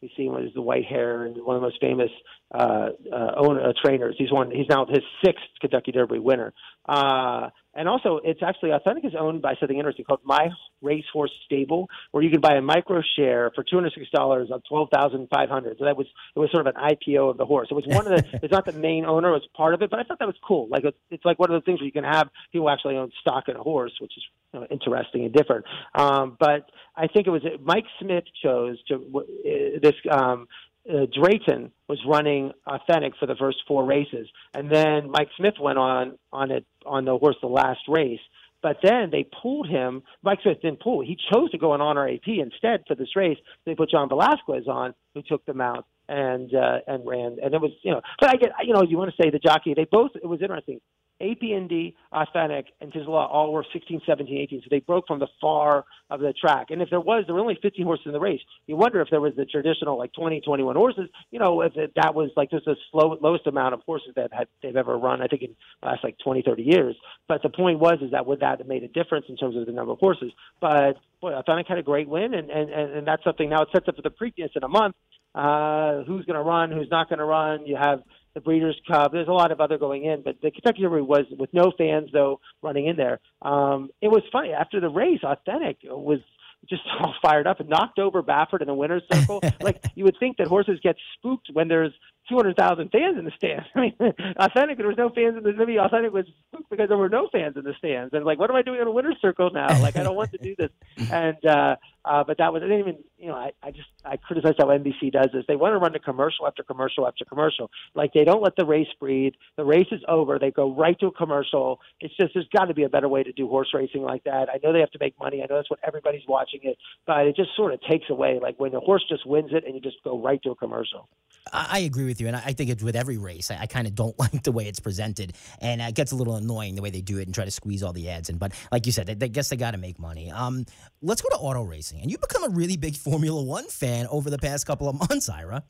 You 0.00 0.08
see 0.16 0.24
him 0.24 0.34
with 0.34 0.54
the 0.54 0.62
white 0.62 0.86
hair 0.86 1.24
and 1.26 1.36
one 1.44 1.56
of 1.56 1.60
the 1.60 1.66
most 1.66 1.80
famous 1.80 2.08
uh, 2.54 2.88
uh, 3.12 3.32
owner, 3.36 3.68
uh, 3.68 3.72
trainers. 3.84 4.14
He's 4.16 4.32
won. 4.32 4.50
He's 4.50 4.68
now 4.70 4.86
his 4.86 5.02
sixth 5.22 5.44
Kentucky 5.60 5.92
Derby 5.92 6.18
winner. 6.18 6.54
Uh, 6.88 7.50
and 7.74 7.88
also, 7.88 8.20
it's 8.24 8.42
actually 8.42 8.72
Authentic 8.72 9.04
is 9.04 9.12
owned 9.18 9.42
by 9.42 9.54
something 9.60 9.76
interesting 9.76 10.04
called 10.04 10.20
My 10.24 10.48
Racehorse 10.82 11.30
Stable, 11.46 11.88
where 12.10 12.22
you 12.22 12.30
can 12.30 12.40
buy 12.40 12.54
a 12.54 12.60
micro 12.60 13.00
share 13.16 13.52
for 13.54 13.62
two 13.62 13.76
hundred 13.76 13.92
six 13.94 14.10
dollars 14.10 14.50
on 14.52 14.60
twelve 14.68 14.88
thousand 14.92 15.28
five 15.32 15.48
hundred. 15.48 15.78
So 15.78 15.84
that 15.84 15.96
was 15.96 16.06
it 16.34 16.38
was 16.38 16.50
sort 16.50 16.66
of 16.66 16.74
an 16.74 16.82
IPO 16.82 17.30
of 17.30 17.36
the 17.36 17.46
horse. 17.46 17.68
It 17.70 17.74
was 17.74 17.86
one 17.86 18.06
of 18.06 18.16
the. 18.16 18.38
it's 18.42 18.52
not 18.52 18.66
the 18.66 18.72
main 18.72 19.04
owner; 19.04 19.28
it 19.28 19.32
was 19.32 19.48
part 19.56 19.74
of 19.74 19.82
it. 19.82 19.90
But 19.90 20.00
I 20.00 20.02
thought 20.02 20.18
that 20.18 20.26
was 20.26 20.36
cool. 20.46 20.68
Like 20.68 20.84
it's, 20.84 20.98
it's 21.10 21.24
like 21.24 21.38
one 21.38 21.50
of 21.50 21.54
those 21.54 21.64
things 21.64 21.80
where 21.80 21.86
you 21.86 21.92
can 21.92 22.04
have 22.04 22.28
people 22.50 22.68
actually 22.68 22.96
own 22.96 23.12
stock 23.20 23.48
in 23.48 23.54
a 23.54 23.62
horse, 23.62 23.92
which 24.00 24.12
is 24.16 24.24
you 24.52 24.60
know, 24.60 24.66
interesting 24.68 25.24
and 25.24 25.32
different. 25.32 25.64
Um, 25.94 26.36
but 26.40 26.70
I 26.96 27.06
think 27.06 27.28
it 27.28 27.30
was 27.30 27.42
Mike 27.62 27.86
Smith 28.00 28.24
chose 28.42 28.82
to 28.88 28.94
uh, 29.14 29.78
this 29.80 29.94
um, 30.10 30.48
uh, 30.88 31.06
Drayden 31.06 31.70
was 31.88 31.98
running 32.06 32.52
authentic 32.66 33.12
for 33.18 33.26
the 33.26 33.36
first 33.36 33.58
four 33.66 33.84
races, 33.84 34.28
and 34.54 34.70
then 34.70 35.10
Mike 35.10 35.28
Smith 35.36 35.54
went 35.60 35.78
on 35.78 36.18
on 36.32 36.50
it 36.50 36.64
on 36.86 37.04
the 37.04 37.16
horse 37.16 37.36
the 37.40 37.48
last 37.48 37.80
race. 37.88 38.20
But 38.62 38.76
then 38.82 39.08
they 39.10 39.26
pulled 39.42 39.68
him. 39.68 40.02
Mike 40.22 40.40
Smith 40.42 40.60
didn't 40.60 40.80
pull. 40.80 41.00
He 41.00 41.16
chose 41.32 41.50
to 41.52 41.58
go 41.58 41.72
on 41.72 41.80
honor 41.80 42.06
AP 42.06 42.28
instead 42.28 42.82
for 42.86 42.94
this 42.94 43.16
race. 43.16 43.38
They 43.64 43.74
put 43.74 43.90
John 43.90 44.08
Velazquez 44.08 44.68
on, 44.68 44.94
who 45.14 45.22
took 45.22 45.44
them 45.46 45.62
out 45.62 45.86
and 46.08 46.54
uh, 46.54 46.78
and 46.86 47.06
ran. 47.06 47.38
And 47.42 47.54
it 47.54 47.60
was 47.60 47.72
you 47.82 47.92
know. 47.92 48.00
But 48.20 48.30
I 48.30 48.36
get 48.36 48.50
you 48.64 48.74
know 48.74 48.82
you 48.82 48.98
want 48.98 49.12
to 49.14 49.22
say 49.22 49.30
the 49.30 49.38
jockey. 49.38 49.74
They 49.74 49.86
both. 49.90 50.10
It 50.14 50.26
was 50.26 50.42
interesting. 50.42 50.80
APND, 51.20 51.94
Authentic, 52.12 52.66
and 52.80 52.92
Tiz 52.92 53.04
the 53.04 53.10
Law 53.10 53.26
all 53.26 53.52
were 53.52 53.64
16, 53.72 54.00
17, 54.06 54.38
18. 54.38 54.60
So 54.62 54.68
they 54.70 54.80
broke 54.80 55.06
from 55.06 55.18
the 55.18 55.28
far 55.40 55.84
of 56.10 56.20
the 56.20 56.32
track. 56.32 56.66
And 56.70 56.82
if 56.82 56.90
there 56.90 57.00
was, 57.00 57.24
there 57.26 57.34
were 57.34 57.40
only 57.40 57.58
15 57.60 57.84
horses 57.84 58.06
in 58.06 58.12
the 58.12 58.20
race. 58.20 58.40
You 58.66 58.76
wonder 58.76 59.00
if 59.00 59.08
there 59.10 59.20
was 59.20 59.34
the 59.36 59.44
traditional 59.44 59.98
like 59.98 60.12
20, 60.12 60.40
21 60.40 60.76
horses. 60.76 61.08
You 61.30 61.38
know, 61.38 61.60
if 61.60 61.76
it, 61.76 61.92
that 61.96 62.14
was 62.14 62.30
like 62.36 62.50
just 62.50 62.64
the 62.64 62.76
slow, 62.90 63.16
lowest 63.20 63.46
amount 63.46 63.74
of 63.74 63.80
horses 63.86 64.12
that 64.16 64.32
had, 64.32 64.48
they've 64.62 64.76
ever 64.76 64.98
run. 64.98 65.22
I 65.22 65.26
think 65.26 65.42
in 65.42 65.56
the 65.82 65.88
last 65.88 66.04
like 66.04 66.16
20, 66.22 66.42
30 66.42 66.62
years. 66.62 66.96
But 67.28 67.42
the 67.42 67.50
point 67.50 67.78
was 67.78 67.98
is 68.02 68.12
that 68.12 68.26
would 68.26 68.40
that 68.40 68.58
have 68.58 68.66
made 68.66 68.82
a 68.82 68.88
difference 68.88 69.26
in 69.28 69.36
terms 69.36 69.56
of 69.56 69.66
the 69.66 69.72
number 69.72 69.92
of 69.92 69.98
horses? 69.98 70.32
But 70.60 70.96
boy, 71.20 71.34
Authentic 71.34 71.68
had 71.68 71.78
a 71.78 71.82
great 71.82 72.08
win, 72.08 72.34
and 72.34 72.50
and 72.50 72.70
and, 72.70 73.06
that's 73.06 73.22
something. 73.24 73.48
Now 73.48 73.62
it 73.62 73.68
sets 73.72 73.88
up 73.88 73.96
for 73.96 74.02
the 74.02 74.10
Preakness 74.10 74.50
in 74.56 74.62
a 74.62 74.68
month. 74.68 74.94
Uh, 75.34 76.02
who's 76.04 76.24
going 76.24 76.36
to 76.36 76.42
run? 76.42 76.72
Who's 76.72 76.90
not 76.90 77.08
going 77.08 77.20
to 77.20 77.24
run? 77.24 77.66
You 77.66 77.76
have 77.76 78.00
the 78.34 78.40
Breeders' 78.40 78.80
Cup. 78.90 79.12
There's 79.12 79.28
a 79.28 79.32
lot 79.32 79.52
of 79.52 79.60
other 79.60 79.78
going 79.78 80.04
in, 80.04 80.22
but 80.22 80.36
the 80.42 80.50
Kentucky 80.50 80.82
Derby 80.82 81.02
was 81.02 81.24
with 81.38 81.52
no 81.52 81.72
fans 81.76 82.10
though 82.12 82.40
running 82.62 82.86
in 82.86 82.96
there. 82.96 83.20
Um, 83.42 83.90
it 84.00 84.08
was 84.08 84.22
funny 84.32 84.52
after 84.52 84.80
the 84.80 84.88
race. 84.88 85.20
Authentic 85.24 85.78
was 85.84 86.20
just 86.68 86.82
all 87.00 87.14
fired 87.22 87.46
up 87.46 87.60
and 87.60 87.68
knocked 87.68 87.98
over 87.98 88.22
Baffert 88.22 88.60
in 88.60 88.66
the 88.66 88.74
winner's 88.74 89.02
circle. 89.12 89.40
like 89.60 89.82
you 89.94 90.04
would 90.04 90.16
think 90.20 90.36
that 90.38 90.46
horses 90.46 90.78
get 90.82 90.96
spooked 91.16 91.48
when 91.52 91.68
there's 91.68 91.92
200,000 92.28 92.90
fans 92.90 93.18
in 93.18 93.24
the 93.24 93.32
stands. 93.36 93.66
I 93.74 93.80
mean, 93.80 93.94
authentic, 94.38 94.78
there 94.78 94.86
was 94.86 94.96
no 94.96 95.10
fans 95.10 95.36
in 95.36 95.42
the 95.42 95.52
maybe 95.52 95.78
authentic 95.78 96.12
was 96.12 96.26
spooked 96.48 96.70
because 96.70 96.88
there 96.88 96.98
were 96.98 97.08
no 97.08 97.28
fans 97.32 97.56
in 97.56 97.64
the 97.64 97.74
stands. 97.78 98.14
And 98.14 98.24
like, 98.24 98.38
what 98.38 98.50
am 98.50 98.56
I 98.56 98.62
doing 98.62 98.80
in 98.80 98.86
a 98.86 98.92
winner's 98.92 99.16
circle 99.20 99.50
now? 99.52 99.80
Like, 99.80 99.96
I 99.96 100.02
don't 100.02 100.16
want 100.16 100.30
to 100.32 100.38
do 100.38 100.54
this. 100.56 100.70
And, 101.10 101.44
uh, 101.44 101.76
uh, 102.04 102.24
but 102.24 102.38
that 102.38 102.52
was, 102.52 102.62
I 102.62 102.66
didn't 102.66 102.80
even, 102.80 102.98
you 103.18 103.28
know, 103.28 103.34
I, 103.34 103.52
I 103.62 103.70
just, 103.70 103.88
I 104.04 104.16
criticize 104.16 104.54
how 104.58 104.66
NBC 104.66 105.12
does 105.12 105.28
this. 105.32 105.44
They 105.46 105.56
want 105.56 105.74
to 105.74 105.78
run 105.78 105.92
to 105.92 105.98
commercial 105.98 106.46
after 106.46 106.62
commercial 106.62 107.06
after 107.06 107.24
commercial. 107.24 107.70
Like, 107.94 108.12
they 108.14 108.24
don't 108.24 108.42
let 108.42 108.56
the 108.56 108.64
race 108.64 108.88
breathe. 108.98 109.34
The 109.56 109.64
race 109.64 109.88
is 109.92 110.00
over. 110.08 110.38
They 110.38 110.50
go 110.50 110.74
right 110.74 110.98
to 111.00 111.06
a 111.06 111.12
commercial. 111.12 111.80
It's 112.00 112.16
just, 112.16 112.34
there's 112.34 112.48
got 112.56 112.66
to 112.66 112.74
be 112.74 112.84
a 112.84 112.88
better 112.88 113.08
way 113.08 113.22
to 113.22 113.32
do 113.32 113.48
horse 113.48 113.68
racing 113.74 114.02
like 114.02 114.24
that. 114.24 114.48
I 114.48 114.58
know 114.62 114.72
they 114.72 114.80
have 114.80 114.90
to 114.92 114.98
make 115.00 115.18
money. 115.18 115.42
I 115.42 115.46
know 115.50 115.56
that's 115.56 115.70
what 115.70 115.80
everybody's 115.86 116.26
watching 116.26 116.60
it, 116.62 116.78
but 117.06 117.26
it 117.26 117.36
just 117.36 117.50
sort 117.56 117.74
of 117.74 117.80
takes 117.82 118.08
away, 118.08 118.38
like, 118.40 118.58
when 118.58 118.72
the 118.72 118.80
horse 118.80 119.04
just 119.08 119.26
wins 119.26 119.50
it 119.52 119.64
and 119.66 119.74
you 119.74 119.80
just 119.80 119.96
go 120.02 120.18
right 120.18 120.42
to 120.42 120.50
a 120.50 120.56
commercial. 120.56 121.08
I 121.52 121.80
agree 121.80 122.04
with 122.04 122.20
you, 122.20 122.28
and 122.28 122.36
I 122.36 122.52
think 122.52 122.70
it's 122.70 122.82
with 122.82 122.94
every 122.94 123.18
race. 123.18 123.50
I, 123.50 123.60
I 123.62 123.66
kind 123.66 123.86
of 123.86 123.94
don't 123.94 124.16
like 124.18 124.42
the 124.42 124.52
way 124.52 124.66
it's 124.66 124.80
presented, 124.80 125.34
and 125.60 125.80
it 125.80 125.94
gets 125.94 126.12
a 126.12 126.16
little 126.16 126.36
annoying 126.36 126.74
the 126.74 126.82
way 126.82 126.90
they 126.90 127.00
do 127.00 127.18
it 127.18 127.26
and 127.26 127.34
try 127.34 127.44
to 127.44 127.50
squeeze 127.50 127.82
all 127.82 127.92
the 127.92 128.08
ads 128.08 128.28
in. 128.28 128.38
But 128.38 128.52
like 128.70 128.86
you 128.86 128.92
said, 128.92 129.06
they 129.06 129.28
guess 129.28 129.48
they 129.48 129.56
got 129.56 129.72
to 129.72 129.78
make 129.78 129.98
money. 129.98 130.30
Um, 130.30 130.64
let's 131.02 131.22
go 131.22 131.28
to 131.30 131.36
auto 131.36 131.62
racing, 131.62 131.89
and 131.92 132.10
you've 132.10 132.20
become 132.20 132.44
a 132.44 132.48
really 132.48 132.76
big 132.76 132.96
Formula 132.96 133.42
One 133.42 133.66
fan 133.68 134.06
over 134.08 134.30
the 134.30 134.38
past 134.38 134.66
couple 134.66 134.88
of 134.88 134.96
months, 135.10 135.28
Ira. 135.28 135.64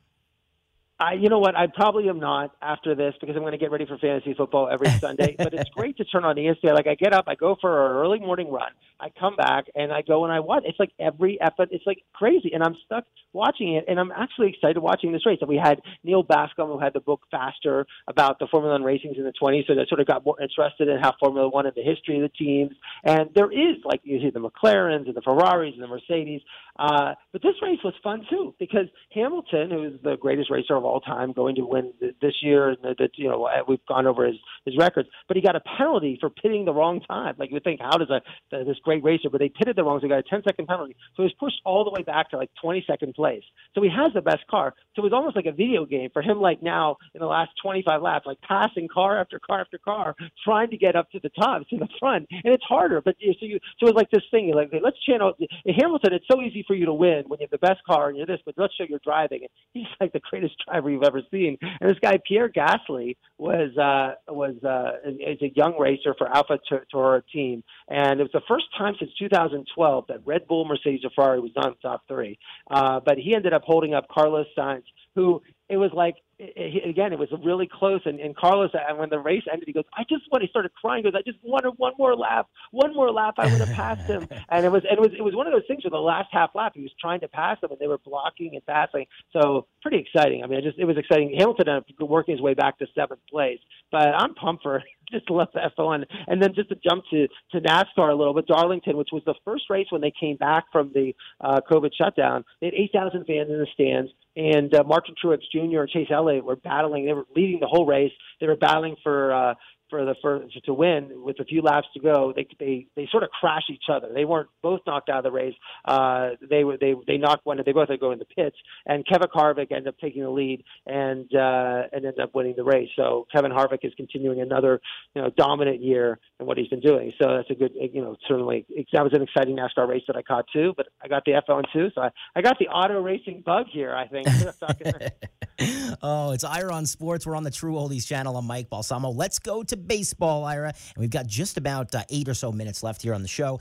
I, 1.01 1.15
you 1.15 1.31
know 1.31 1.39
what? 1.39 1.57
I 1.57 1.67
probably 1.67 2.11
am 2.11 2.21
not 2.21 2.55
after 2.61 2.95
this 2.95 3.15
because 3.19 3.35
I'm 3.35 3.41
going 3.41 3.53
to 3.53 3.59
get 3.59 3.71
ready 3.71 3.87
for 3.87 3.97
fantasy 3.97 4.35
football 4.35 4.69
every 4.71 4.91
Sunday. 5.01 5.35
but 5.39 5.55
it's 5.55 5.71
great 5.71 5.97
to 5.97 6.05
turn 6.05 6.25
on 6.25 6.37
ESPN. 6.37 6.75
Like 6.75 6.87
I 6.87 6.95
get 6.95 7.15
up, 7.15 7.25
I 7.27 7.37
go 7.37 7.57
for 7.59 7.87
an 7.87 7.97
early 7.97 8.19
morning 8.19 8.53
run, 8.53 8.71
I 9.01 9.09
come 9.19 9.35
back, 9.35 9.65
and 9.75 9.93
I 9.93 10.03
go 10.03 10.25
and 10.25 10.33
I 10.33 10.41
watch. 10.41 10.65
It's 10.67 10.79
like 10.79 10.93
every 10.99 11.41
effort. 11.41 11.71
It's 11.73 11.87
like 11.87 12.03
crazy, 12.13 12.51
and 12.53 12.63
I'm 12.63 12.77
stuck 12.85 13.05
watching 13.33 13.77
it. 13.77 13.87
And 13.89 13.99
I'm 13.99 14.13
actually 14.13 14.51
excited 14.51 14.79
watching 14.79 15.13
this 15.13 15.25
race. 15.25 15.39
And 15.41 15.49
we 15.49 15.57
had 15.57 15.81
Neal 16.05 16.23
Bascomb, 16.23 16.67
who 16.67 16.79
had 16.79 16.93
the 16.93 17.01
book 17.01 17.23
Faster 17.31 17.87
about 18.07 18.39
the 18.39 18.47
Formula 18.51 18.79
One 18.79 18.83
racings 18.83 19.17
in 19.17 19.25
the 19.25 19.33
20s, 19.41 19.67
so 19.69 19.75
that 19.75 19.89
sort 19.89 20.01
of 20.01 20.07
got 20.07 20.27
more 20.27 20.41
interested 20.41 20.89
in 20.89 20.99
how 21.01 21.15
Formula 21.19 21.49
One 21.49 21.65
and 21.65 21.75
the 21.75 21.83
history 21.83 22.17
of 22.17 22.23
the 22.23 22.37
teams. 22.37 22.73
And 23.05 23.31
there 23.35 23.51
is 23.51 23.77
like 23.85 24.01
you 24.05 24.21
see 24.21 24.29
the 24.29 24.41
McLarens 24.41 25.07
and 25.07 25.15
the 25.15 25.23
Ferraris 25.23 25.73
and 25.73 25.83
the 25.83 25.89
Mercedes. 25.89 26.43
Uh, 26.79 27.15
but 27.33 27.43
this 27.43 27.55
race 27.63 27.79
was 27.83 27.95
fun 28.03 28.27
too 28.29 28.55
because 28.59 28.87
Hamilton, 29.15 29.71
who 29.71 29.85
is 29.85 29.93
the 30.03 30.17
greatest 30.17 30.51
racer 30.51 30.77
of 30.77 30.85
all 30.85 30.90
time, 30.99 31.33
going 31.33 31.55
to 31.55 31.63
win 31.65 31.93
this 32.01 32.35
year. 32.43 32.75
That 32.83 33.11
you 33.15 33.29
know 33.29 33.45
uh, 33.45 33.63
we've 33.69 33.85
gone 33.87 34.07
over 34.09 34.27
his 34.27 34.37
his 34.65 34.77
records, 34.77 35.09
but 35.29 35.37
he 35.37 35.43
got 35.43 35.55
a 35.55 35.61
penalty 35.61 36.19
for 36.21 36.31
pitting 36.31 36.65
the 36.65 36.73
wrong 36.73 37.01
time. 37.01 37.37
Like 37.39 37.51
you 37.51 37.55
would 37.55 37.65
think, 37.65 37.81
how 37.81 37.97
does 37.97 38.11
a 38.11 38.21
this 38.51 38.79
great 38.83 39.05
racer? 39.05 39.31
But 39.31 39.39
they 39.39 39.49
pitted 39.49 39.77
the 39.77 39.85
wrong, 39.85 40.01
so 40.01 40.07
he 40.07 40.09
got 40.09 40.19
a 40.19 40.23
10 40.23 40.43
second 40.45 40.67
penalty. 40.67 40.97
So 41.17 41.23
he 41.23 41.25
was 41.25 41.35
pushed 41.39 41.61
all 41.65 41.85
the 41.85 41.91
way 41.91 42.03
back 42.03 42.31
to 42.31 42.37
like 42.37 42.51
22nd 42.65 43.15
place. 43.15 43.45
So 43.75 43.83
he 43.83 43.91
has 43.91 44.13
the 44.15 44.23
best 44.23 44.47
car. 44.51 44.75
So 44.97 45.03
it 45.03 45.05
was 45.05 45.13
almost 45.13 45.37
like 45.37 45.47
a 45.47 45.53
video 45.53 45.85
game 45.85 46.11
for 46.13 46.23
him. 46.23 46.41
Like 46.41 46.63
now 46.63 46.97
in 47.15 47.21
the 47.21 47.27
last 47.27 47.51
25 47.63 48.03
laps, 48.03 48.27
like 48.27 48.41
passing 48.41 48.89
car 48.93 49.21
after 49.21 49.39
car 49.39 49.61
after 49.61 49.79
car, 49.79 50.15
trying 50.45 50.71
to 50.71 50.77
get 50.77 50.97
up 50.97 51.11
to 51.13 51.21
the 51.23 51.31
top 51.31 51.63
to 51.69 51.77
the 51.77 51.89
front, 51.99 52.27
and 52.31 52.53
it's 52.53 52.65
harder. 52.65 53.01
But 53.01 53.17
so 53.21 53.47
you 53.47 53.59
so 53.79 53.89
it's 53.89 53.97
like 53.97 54.11
this 54.11 54.25
thing. 54.31 54.53
Like 54.55 54.71
let's 54.83 54.99
channel 55.05 55.35
in 55.65 55.75
Hamilton. 55.75 56.15
It's 56.15 56.27
so 56.31 56.41
easy 56.41 56.65
for 56.67 56.75
you 56.75 56.87
to 56.87 56.95
win 56.95 57.25
when 57.27 57.41
you 57.41 57.47
have 57.51 57.61
the 57.61 57.67
best 57.67 57.81
car 57.85 58.09
and 58.09 58.17
you're 58.17 58.27
this, 58.27 58.41
but 58.45 58.55
let's 58.57 58.75
show 58.75 58.85
you're 58.89 59.01
driving. 59.05 59.41
And 59.43 59.51
he's 59.73 59.87
like 60.01 60.13
the 60.13 60.21
greatest 60.31 60.55
driver 60.67 60.80
you've 60.89 61.03
ever 61.03 61.23
seen. 61.31 61.59
And 61.81 61.91
this 61.91 61.99
guy 62.01 62.19
Pierre 62.27 62.49
Gasly 62.49 63.17
was 63.39 63.77
uh, 63.77 64.15
was 64.33 64.55
uh, 64.65 65.09
is 65.09 65.43
a 65.43 65.53
young 65.55 65.79
racer 65.79 66.15
for 66.17 66.29
Alpha 66.35 66.59
Tauri 66.93 67.23
team, 67.33 67.63
and 67.89 68.21
it 68.21 68.23
was 68.23 68.33
the 68.33 68.43
first 68.49 68.67
time 68.79 68.95
since 68.99 69.11
2012 69.19 70.05
that 70.09 70.21
Red 70.25 70.47
Bull, 70.47 70.65
Mercedes, 70.65 71.01
Ferrari 71.15 71.41
was 71.41 71.51
not 71.57 71.67
in 71.67 71.75
top 71.83 72.03
three. 72.09 72.39
Uh, 72.71 73.01
but 73.01 73.19
he 73.19 73.35
ended 73.35 73.53
up 73.53 73.63
holding 73.65 73.95
up 73.95 74.07
Carlos 74.09 74.47
Sainz, 74.57 74.85
who 75.15 75.43
it 75.71 75.77
was 75.77 75.91
like 75.95 76.17
it, 76.39 76.89
again, 76.89 77.13
it 77.13 77.19
was 77.19 77.29
really 77.45 77.69
close. 77.71 78.01
And, 78.05 78.19
and 78.19 78.35
Carlos, 78.37 78.71
and 78.73 78.99
when 78.99 79.11
the 79.11 79.19
race 79.19 79.45
ended, 79.51 79.67
he 79.67 79.73
goes, 79.73 79.85
"I 79.95 80.03
just 80.09 80.25
want." 80.31 80.43
He 80.43 80.49
started 80.49 80.73
crying. 80.75 81.05
He 81.05 81.11
goes, 81.11 81.19
"I 81.19 81.23
just 81.23 81.39
wanted 81.43 81.73
one 81.77 81.93
more 81.99 82.17
lap, 82.17 82.49
one 82.71 82.95
more 82.95 83.11
lap. 83.11 83.35
I 83.39 83.47
would 83.47 83.61
have 83.61 83.73
passed 83.73 84.07
him." 84.07 84.27
and 84.49 84.65
it 84.65 84.73
was, 84.73 84.83
and 84.89 84.99
it 84.99 85.01
was, 85.01 85.11
it 85.17 85.23
was 85.23 85.35
one 85.35 85.47
of 85.47 85.53
those 85.53 85.67
things 85.69 85.85
where 85.85 85.91
the 85.91 85.99
last 85.99 86.29
half 86.33 86.51
lap, 86.55 86.73
he 86.75 86.83
was 86.83 86.93
trying 87.01 87.21
to 87.21 87.29
pass 87.29 87.61
them, 87.61 87.71
and 87.71 87.79
they 87.79 87.87
were 87.87 87.99
blocking 87.99 88.55
and 88.55 88.67
passing. 88.67 89.07
So 89.33 89.67
pretty 89.83 89.99
exciting. 89.99 90.43
I 90.43 90.47
mean, 90.47 90.59
it 90.59 90.63
just 90.63 90.79
it 90.79 90.87
was 90.87 90.97
exciting. 90.97 91.35
Hamilton 91.39 91.69
ended 91.69 91.85
up 92.01 92.09
working 92.09 92.35
his 92.35 92.43
way 92.43 92.55
back 92.55 92.79
to 92.79 92.87
seventh 92.95 93.21
place, 93.31 93.61
but 93.93 94.09
I'm 94.09 94.35
pumped 94.35 94.63
for 94.63 94.83
just 95.11 95.31
love 95.31 95.49
the 95.55 95.61
F1. 95.77 96.05
And 96.29 96.43
then 96.43 96.55
just 96.55 96.69
to 96.71 96.77
jump 96.77 97.05
to, 97.11 97.29
to 97.53 97.61
NASCAR 97.61 98.11
a 98.11 98.15
little 98.15 98.35
bit, 98.35 98.47
Darlington, 98.47 98.97
which 98.97 99.11
was 99.13 99.23
the 99.27 99.35
first 99.45 99.65
race 99.69 99.87
when 99.91 100.01
they 100.01 100.13
came 100.19 100.37
back 100.37 100.65
from 100.73 100.91
the 100.95 101.13
uh, 101.41 101.61
COVID 101.71 101.91
shutdown, 101.97 102.45
they 102.61 102.69
had 102.69 102.75
8,000 102.75 103.27
fans 103.27 103.51
in 103.51 103.59
the 103.59 103.67
stands. 103.75 104.11
And 104.41 104.75
uh, 104.75 104.85
Martin 104.85 105.15
Truex 105.23 105.41
Jr. 105.53 105.81
and 105.81 105.89
Chase 105.91 106.09
Elliott 106.11 106.47
were 106.47 106.57
battling. 106.57 107.05
They 107.05 107.13
were 107.13 107.27
leading 107.37 107.61
the 107.61 107.67
whole 107.67 107.85
race. 107.85 108.13
They 108.41 108.47
were 108.47 108.57
battling 108.57 108.97
for 109.03 109.35
uh, 109.35 109.55
for 109.91 110.05
the 110.05 110.15
for 110.23 110.45
to 110.65 110.75
win 110.75 111.11
with 111.25 111.41
a 111.41 111.45
few 111.45 111.63
laps 111.63 111.89
to 111.95 112.01
go. 112.01 112.33
They 112.35 112.47
they 112.59 112.87
they 112.97 113.09
sort 113.11 113.25
of 113.25 113.31
crash 113.31 113.65
each 113.71 113.85
other. 113.93 114.09
They 114.15 114.25
weren't 114.25 114.49
both 114.63 114.81
knocked 114.87 115.09
out 115.09 115.19
of 115.19 115.25
the 115.25 115.33
race. 115.33 115.55
Uh, 115.85 116.31
they 116.49 116.65
were 116.65 116.79
they 116.79 116.95
they 117.07 117.19
knocked 117.19 117.45
one. 117.45 117.61
They 117.65 117.73
both 117.73 117.89
had 117.89 117.95
to 117.95 117.99
go 117.99 118.13
in 118.13 118.19
the 118.19 118.25
pits, 118.25 118.57
and 118.87 119.07
Kevin 119.07 119.29
Harvick 119.29 119.73
ended 119.73 119.89
up 119.89 119.99
taking 120.01 120.23
the 120.23 120.31
lead 120.31 120.65
and 120.87 121.27
uh, 121.35 121.83
and 121.93 122.05
ended 122.05 122.21
up 122.21 122.35
winning 122.35 122.55
the 122.57 122.65
race. 122.65 122.89
So 122.97 123.27
Kevin 123.33 123.51
Harvick 123.51 123.81
is 123.83 123.93
continuing 123.97 124.41
another 124.41 124.81
you 125.15 125.23
know 125.23 125.31
dominant 125.37 125.83
year 125.83 126.19
in 126.39 126.47
what 126.47 126.57
he's 126.57 126.69
been 126.69 126.81
doing. 126.81 127.13
So 127.21 127.37
that's 127.37 127.51
a 127.51 127.55
good 127.55 127.73
you 127.75 128.01
know 128.01 128.17
certainly 128.29 128.67
that 128.93 129.03
was 129.03 129.13
an 129.13 129.23
exciting 129.23 129.57
NASCAR 129.57 129.89
race 129.89 130.05
that 130.07 130.17
I 130.17 130.23
caught 130.23 130.47
too. 130.53 130.73
But 130.77 130.89
I 131.03 131.09
got 131.09 131.25
the 131.25 131.33
F1 131.33 131.65
too, 131.73 131.91
so 131.95 132.03
I, 132.03 132.11
I 132.37 132.43
got 132.43 132.59
the 132.59 132.69
auto 132.69 133.01
racing 133.01 133.43
bug 133.45 133.67
here. 133.71 133.95
I 133.95 134.07
think. 134.07 134.29
oh, 136.03 136.33
it's 136.33 136.45
Ira 136.45 136.75
on 136.75 136.87
Sports. 136.87 137.27
We're 137.27 137.37
on 137.37 137.43
the 137.43 137.51
True 137.51 137.75
Oldies 137.75 138.07
channel. 138.07 138.37
I'm 138.37 138.47
Mike 138.47 138.71
Balsamo. 138.71 139.11
Let's 139.11 139.39
go 139.39 139.63
to 139.63 139.77
baseball, 139.87 140.45
Ira. 140.45 140.69
And 140.69 141.01
we've 141.01 141.11
got 141.11 141.27
just 141.27 141.57
about 141.57 141.95
uh, 141.95 142.03
eight 142.11 142.29
or 142.29 142.35
so 142.35 142.53
minutes 142.53 142.83
left 142.83 143.03
here 143.03 143.15
on 143.15 143.23
the 143.23 143.29
show 143.29 143.61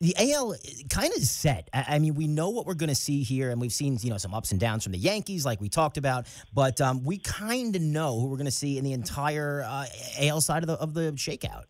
the 0.00 0.14
AL 0.16 0.54
kind 0.90 1.12
of 1.12 1.22
set. 1.22 1.68
I 1.72 1.98
mean, 1.98 2.14
we 2.14 2.28
know 2.28 2.50
what 2.50 2.66
we're 2.66 2.74
going 2.74 2.88
to 2.88 2.94
see 2.94 3.22
here, 3.22 3.50
and 3.50 3.60
we've 3.60 3.72
seen 3.72 3.98
you 4.00 4.10
know 4.10 4.16
some 4.16 4.32
ups 4.32 4.52
and 4.52 4.60
downs 4.60 4.84
from 4.84 4.92
the 4.92 4.98
Yankees, 4.98 5.44
like 5.44 5.60
we 5.60 5.68
talked 5.68 5.96
about. 5.96 6.26
But 6.54 6.80
um, 6.80 7.02
we 7.02 7.18
kind 7.18 7.74
of 7.74 7.82
know 7.82 8.20
who 8.20 8.26
we're 8.28 8.36
going 8.36 8.46
to 8.46 8.52
see 8.52 8.78
in 8.78 8.84
the 8.84 8.92
entire 8.92 9.62
uh, 9.62 9.86
AL 10.20 10.40
side 10.40 10.62
of 10.62 10.68
the 10.68 10.74
of 10.74 10.94
the 10.94 11.12
shakeout. 11.12 11.64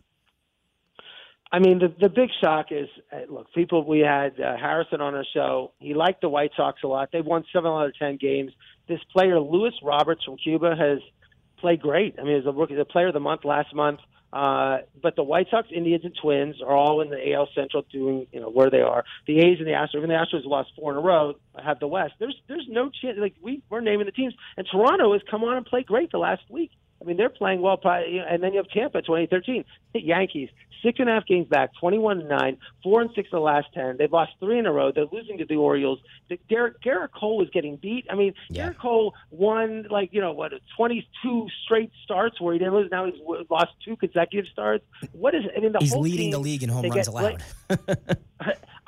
I 1.50 1.58
mean, 1.58 1.78
the 1.78 1.88
the 1.98 2.10
big 2.10 2.28
shock 2.42 2.66
is 2.70 2.88
uh, 3.10 3.20
look, 3.32 3.46
people. 3.54 3.86
We 3.86 4.00
had 4.00 4.38
uh, 4.38 4.58
Harrison 4.58 5.00
on 5.00 5.14
our 5.14 5.24
show. 5.32 5.72
He 5.78 5.94
liked 5.94 6.20
the 6.20 6.28
White 6.28 6.50
Sox 6.54 6.82
a 6.84 6.86
lot. 6.86 7.08
They've 7.10 7.24
won 7.24 7.44
seven 7.50 7.70
out 7.70 7.86
of 7.86 7.96
ten 7.98 8.18
games. 8.18 8.52
This 8.88 9.00
player, 9.10 9.40
Luis 9.40 9.74
Roberts 9.82 10.24
from 10.24 10.36
Cuba, 10.36 10.76
has 10.76 10.98
played 11.58 11.80
great. 11.80 12.16
I 12.18 12.24
mean, 12.24 12.36
he's 12.36 12.46
a 12.46 12.52
rookie, 12.52 12.74
the 12.74 12.84
player 12.84 13.08
of 13.08 13.14
the 13.14 13.20
month 13.20 13.44
last 13.44 13.74
month. 13.74 14.00
Uh, 14.32 14.78
but 15.02 15.16
the 15.16 15.22
White 15.22 15.46
Sox, 15.50 15.68
Indians, 15.74 16.04
and 16.04 16.14
Twins 16.20 16.56
are 16.60 16.76
all 16.76 17.00
in 17.00 17.08
the 17.08 17.32
AL 17.32 17.48
Central, 17.54 17.84
doing 17.90 18.26
you 18.30 18.40
know 18.40 18.50
where 18.50 18.68
they 18.68 18.82
are. 18.82 19.04
The 19.26 19.38
A's 19.38 19.58
and 19.58 19.66
the 19.66 19.72
Astros, 19.72 19.96
even 19.96 20.10
the 20.10 20.16
Astros 20.16 20.44
lost 20.44 20.70
four 20.76 20.92
in 20.92 20.98
a 20.98 21.00
row, 21.00 21.34
have 21.64 21.80
the 21.80 21.88
West. 21.88 22.12
There's 22.18 22.36
there's 22.46 22.66
no 22.68 22.90
chance. 22.90 23.16
Like 23.18 23.36
we 23.40 23.62
we're 23.70 23.80
naming 23.80 24.04
the 24.04 24.12
teams, 24.12 24.34
and 24.58 24.66
Toronto 24.70 25.14
has 25.14 25.22
come 25.30 25.44
on 25.44 25.56
and 25.56 25.64
played 25.64 25.86
great 25.86 26.12
the 26.12 26.18
last 26.18 26.42
week. 26.50 26.70
I 27.00 27.04
mean, 27.04 27.16
they're 27.16 27.28
playing 27.28 27.60
well. 27.60 27.76
Probably, 27.76 28.18
And 28.18 28.42
then 28.42 28.52
you 28.52 28.58
have 28.58 28.68
Tampa, 28.68 29.02
2013. 29.02 29.64
The 29.94 30.02
Yankees, 30.02 30.48
six 30.82 30.98
and 31.00 31.08
a 31.08 31.12
half 31.12 31.26
games 31.26 31.46
back, 31.48 31.70
21 31.80 32.20
and 32.20 32.28
nine, 32.28 32.58
four 32.82 33.00
and 33.00 33.10
six 33.14 33.28
of 33.28 33.38
the 33.38 33.40
last 33.40 33.68
ten. 33.74 33.96
They've 33.98 34.12
lost 34.12 34.32
three 34.40 34.58
in 34.58 34.66
a 34.66 34.72
row. 34.72 34.92
They're 34.92 35.06
losing 35.10 35.38
to 35.38 35.44
the 35.44 35.56
Orioles. 35.56 35.98
The, 36.28 36.38
Derek, 36.48 36.80
Gerrit 36.82 37.10
Cole 37.12 37.38
was 37.38 37.48
getting 37.50 37.76
beat. 37.76 38.06
I 38.10 38.14
mean, 38.14 38.34
yeah. 38.50 38.68
Gerrit 38.68 38.78
Cole 38.78 39.14
won 39.30 39.86
like 39.90 40.10
you 40.12 40.20
know 40.20 40.32
what, 40.32 40.52
22 40.76 41.46
straight 41.64 41.90
starts 42.04 42.40
where 42.40 42.52
he 42.52 42.58
didn't 42.58 42.74
lose. 42.74 42.88
Now 42.90 43.06
he's 43.06 43.14
lost 43.50 43.72
two 43.84 43.96
consecutive 43.96 44.50
starts. 44.52 44.84
What 45.12 45.34
is? 45.34 45.44
I 45.56 45.60
mean, 45.60 45.72
the 45.72 45.78
he's 45.80 45.92
whole 45.92 46.02
leading 46.02 46.18
team, 46.18 46.30
the 46.32 46.38
league 46.38 46.62
in 46.62 46.68
home 46.68 46.82
runs 46.82 46.94
get, 46.94 47.06
allowed. 47.08 47.42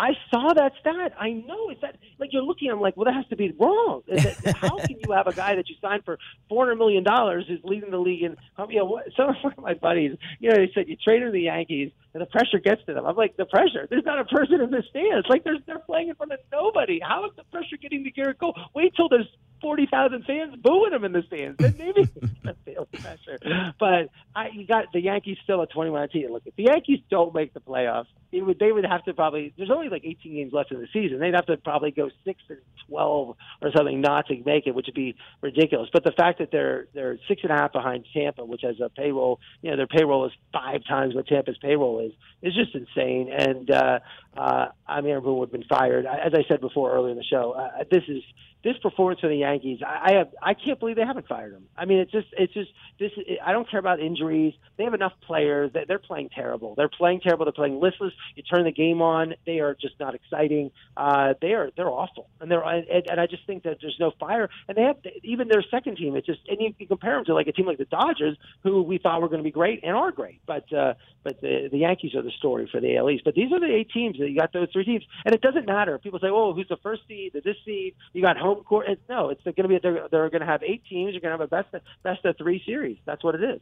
I 0.01 0.17
saw 0.31 0.55
that 0.55 0.73
stat. 0.81 1.13
I 1.21 1.33
know. 1.33 1.69
Is 1.71 1.77
that 1.83 1.97
like 2.19 2.33
you're 2.33 2.43
looking? 2.43 2.71
I'm 2.71 2.81
like, 2.81 2.97
well, 2.97 3.05
that 3.05 3.15
has 3.15 3.27
to 3.29 3.37
be 3.37 3.53
wrong. 3.59 4.03
That, 4.09 4.57
how 4.57 4.79
can 4.79 4.97
you 4.99 5.13
have 5.13 5.27
a 5.27 5.35
guy 5.35 5.55
that 5.57 5.69
you 5.69 5.77
signed 5.83 6.05
for 6.07 6.19
four 6.49 6.65
hundred 6.65 6.77
million 6.77 7.05
dollars 7.05 7.45
who's 7.47 7.61
leading 7.65 7.91
the 7.91 7.99
league? 7.99 8.23
And 8.23 8.39
you 8.71 8.79
know, 8.79 8.87
what, 8.87 9.09
some 9.15 9.37
of 9.45 9.59
my 9.59 9.75
buddies, 9.75 10.17
you 10.39 10.49
know, 10.49 10.57
they 10.57 10.71
said 10.75 10.89
you 10.89 10.97
traded 10.97 11.35
the 11.35 11.43
Yankees, 11.43 11.93
and 12.15 12.21
the 12.21 12.27
pressure 12.27 12.59
gets 12.59 12.85
to 12.87 12.95
them. 12.95 13.07
I'm 13.07 13.17
like, 13.17 13.37
the 13.37 13.45
pressure. 13.45 13.87
There's 13.89 14.05
not 14.05 14.19
a 14.19 14.25
person 14.25 14.61
in 14.61 14.71
the 14.71 14.83
stands. 14.91 15.29
Like, 15.29 15.45
there's 15.45 15.61
they're 15.67 15.79
playing 15.79 16.09
in 16.09 16.15
front 16.15 16.33
of 16.33 16.41
nobody. 16.53 17.01
How 17.01 17.25
is 17.27 17.33
the 17.37 17.45
pressure 17.45 17.77
getting 17.81 18.05
to 18.05 18.11
Gerrit 18.11 18.39
Cole? 18.39 18.55
Wait 18.75 18.95
till 18.97 19.09
there's 19.09 19.29
forty 19.61 19.87
thousand 19.87 20.25
fans 20.25 20.55
booing 20.63 20.93
him 20.93 21.05
in 21.05 21.13
the 21.13 21.23
stands. 21.23 21.59
Then 21.59 21.75
maybe 21.79 22.05
feel 22.65 22.87
pressure. 22.87 23.39
But 23.79 24.11
I, 24.35 24.49
you 24.53 24.67
got 24.67 24.87
the 24.93 25.01
Yankees 25.01 25.39
still 25.45 25.63
at 25.63 25.71
twenty 25.71 25.91
one 25.91 26.03
eighteen. 26.03 26.33
Look, 26.33 26.43
if 26.47 26.57
the 26.57 26.65
Yankees 26.65 27.01
don't 27.11 27.35
make 27.35 27.55
the 27.55 27.61
playoffs, 27.61 28.07
it 28.33 28.43
would 28.43 28.59
they 28.59 28.73
would 28.73 28.85
have 28.85 29.05
to 29.05 29.15
probably. 29.15 29.53
There's 29.57 29.71
only 29.71 29.89
like 29.89 30.05
eighteen 30.05 30.35
games 30.35 30.53
left 30.53 30.73
in 30.73 30.81
the 30.81 30.89
season. 30.93 31.21
They'd 31.21 31.35
have 31.35 31.47
to 31.47 31.57
probably 31.57 31.91
go 31.91 32.11
six 32.25 32.43
and 32.49 32.59
twelve 32.89 33.37
or 33.63 33.71
something 33.77 34.01
not 34.01 34.27
to 34.29 34.43
make 34.45 34.67
it, 34.67 34.75
which 34.75 34.87
would 34.87 34.95
be 34.95 35.17
ridiculous. 35.41 35.89
But 35.93 36.05
the 36.05 36.13
fact 36.13 36.39
that 36.39 36.51
they're 36.51 36.89
they're 36.95 37.19
six 37.29 37.43
and 37.43 37.53
a 37.53 37.57
half 37.57 37.73
behind 37.73 38.07
Tampa, 38.13 38.45
which 38.45 38.63
has 38.63 38.81
a 38.81 38.89
payroll, 38.89 39.41
you 39.63 39.71
know, 39.71 39.77
their 39.77 39.87
payroll 39.87 40.27
is 40.27 40.33
five 40.53 40.85
times 40.89 41.15
what 41.15 41.27
Tampa's 41.27 41.59
payroll 41.61 42.00
is, 42.01 42.13
is 42.43 42.55
just 42.55 42.75
insane. 42.75 43.31
And 43.33 43.71
uh, 43.71 43.99
uh, 44.37 44.67
I 44.87 45.01
mean, 45.01 45.15
everyone 45.15 45.41
would 45.41 45.49
have 45.49 45.53
been 45.53 45.69
fired. 45.69 46.07
As 46.07 46.33
I 46.35 46.45
said 46.49 46.61
before 46.61 46.93
earlier 46.93 47.13
in 47.13 47.17
the 47.17 47.25
show, 47.25 47.53
uh, 47.53 47.85
this 47.91 48.05
is 48.09 48.23
this 48.63 48.77
performance 48.83 49.21
for 49.21 49.29
the 49.29 49.37
Yankees, 49.37 49.81
I, 49.87 50.11
I 50.11 50.19
have 50.19 50.29
I 50.43 50.55
can't 50.55 50.79
believe 50.79 50.97
they 50.97 51.05
haven't 51.05 51.27
fired 51.27 51.53
him. 51.53 51.65
I 51.77 51.85
mean, 51.85 51.99
it's 51.99 52.13
just 52.13 52.29
it's 52.33 52.53
just 52.53 52.71
this. 52.99 53.11
I 53.45 53.53
don't 53.53 53.69
care 53.71 53.81
about 53.81 54.01
injuries. 54.01 54.55
They 54.77 54.85
have 54.85 54.95
enough 54.95 55.13
players. 55.27 55.71
They're 55.73 55.99
playing 55.99 56.31
terrible. 56.35 56.75
They're 56.77 56.89
playing 56.89 57.21
terrible. 57.21 57.45
They're 57.47 57.53
playing 57.53 57.81
listless. 57.81 58.13
You 58.37 58.43
turn 58.43 58.65
the 58.65 58.73
game 58.73 59.01
on, 59.01 59.35
they 59.47 59.61
are 59.61 59.75
just 59.75 59.99
not 59.99 60.15
exciting. 60.15 60.71
Uh, 60.97 61.35
they 61.41 61.53
are 61.53 61.71
they're 61.77 61.89
awful, 61.89 62.29
and 62.41 62.51
they're 62.51 62.63
and, 62.63 62.87
and 63.11 63.21
I 63.21 63.27
just 63.27 63.47
think 63.47 63.63
that 63.65 63.79
there's 63.81 63.97
no 63.99 64.13
fire. 64.19 64.49
And 64.69 64.77
they 64.77 64.83
have 64.83 64.97
even 65.23 65.49
their 65.49 65.65
second 65.71 65.97
team. 65.97 66.17
It's 66.17 66.27
just 66.27 66.41
and 66.49 66.61
you, 66.61 66.75
you 66.79 66.87
compare 66.87 67.17
them 67.17 67.25
to 67.27 67.35
like 67.35 67.47
a 67.47 67.53
team 67.53 67.67
like 67.67 67.79
the 67.79 67.87
Dodgers, 67.87 68.37
who 68.63 68.83
we 68.83 68.99
thought 68.99 69.23
were 69.23 69.29
going 69.29 69.41
to 69.41 69.45
be 69.45 69.51
great 69.51 69.81
and 69.83 69.97
are 69.97 70.13
great, 70.13 70.41
but 70.47 70.71
uh, 70.73 70.95
but 71.23 71.41
the 71.41 71.69
the 71.71 71.79
Yankees 71.79 72.15
are 72.15 72.23
the 72.23 72.33
story 72.39 72.69
for 72.71 72.81
the 72.81 72.97
AL 72.97 73.11
East. 73.11 73.25
But 73.25 73.35
these 73.35 73.53
are 73.53 73.61
the 73.61 73.73
eight 73.73 73.91
teams 73.91 74.19
that 74.19 74.29
you 74.29 74.39
got 74.39 74.53
those 74.53 74.69
three 74.73 74.85
teams, 74.85 75.05
and 75.25 75.35
it 75.35 75.41
doesn't 75.41 75.67
matter. 75.67 75.99
People 75.99 76.19
say, 76.19 76.29
oh, 76.29 76.53
who's 76.55 76.69
the 76.69 76.79
first 76.83 77.03
seed? 77.09 77.33
The 77.33 77.41
this 77.41 77.57
seed? 77.65 77.95
You 78.13 78.23
got 78.23 78.37
home 78.37 78.50
court. 78.57 78.87
no, 79.09 79.31
it's 79.31 79.43
going 79.43 79.55
to 79.57 79.69
be 79.69 79.79
they're, 79.83 80.09
they're 80.11 80.31
going 80.31 80.41
to 80.41 80.47
have 80.47 80.63
eight 80.63 80.83
teams. 80.89 81.13
You're 81.13 81.21
going 81.21 81.37
to 81.37 81.39
have 81.39 81.41
a 81.41 81.49
best 81.49 81.85
best 82.03 82.25
of 82.25 82.37
three 82.37 82.63
series. 82.65 82.99
That's 83.07 83.25
what 83.25 83.35
it 83.35 83.43
is. 83.43 83.61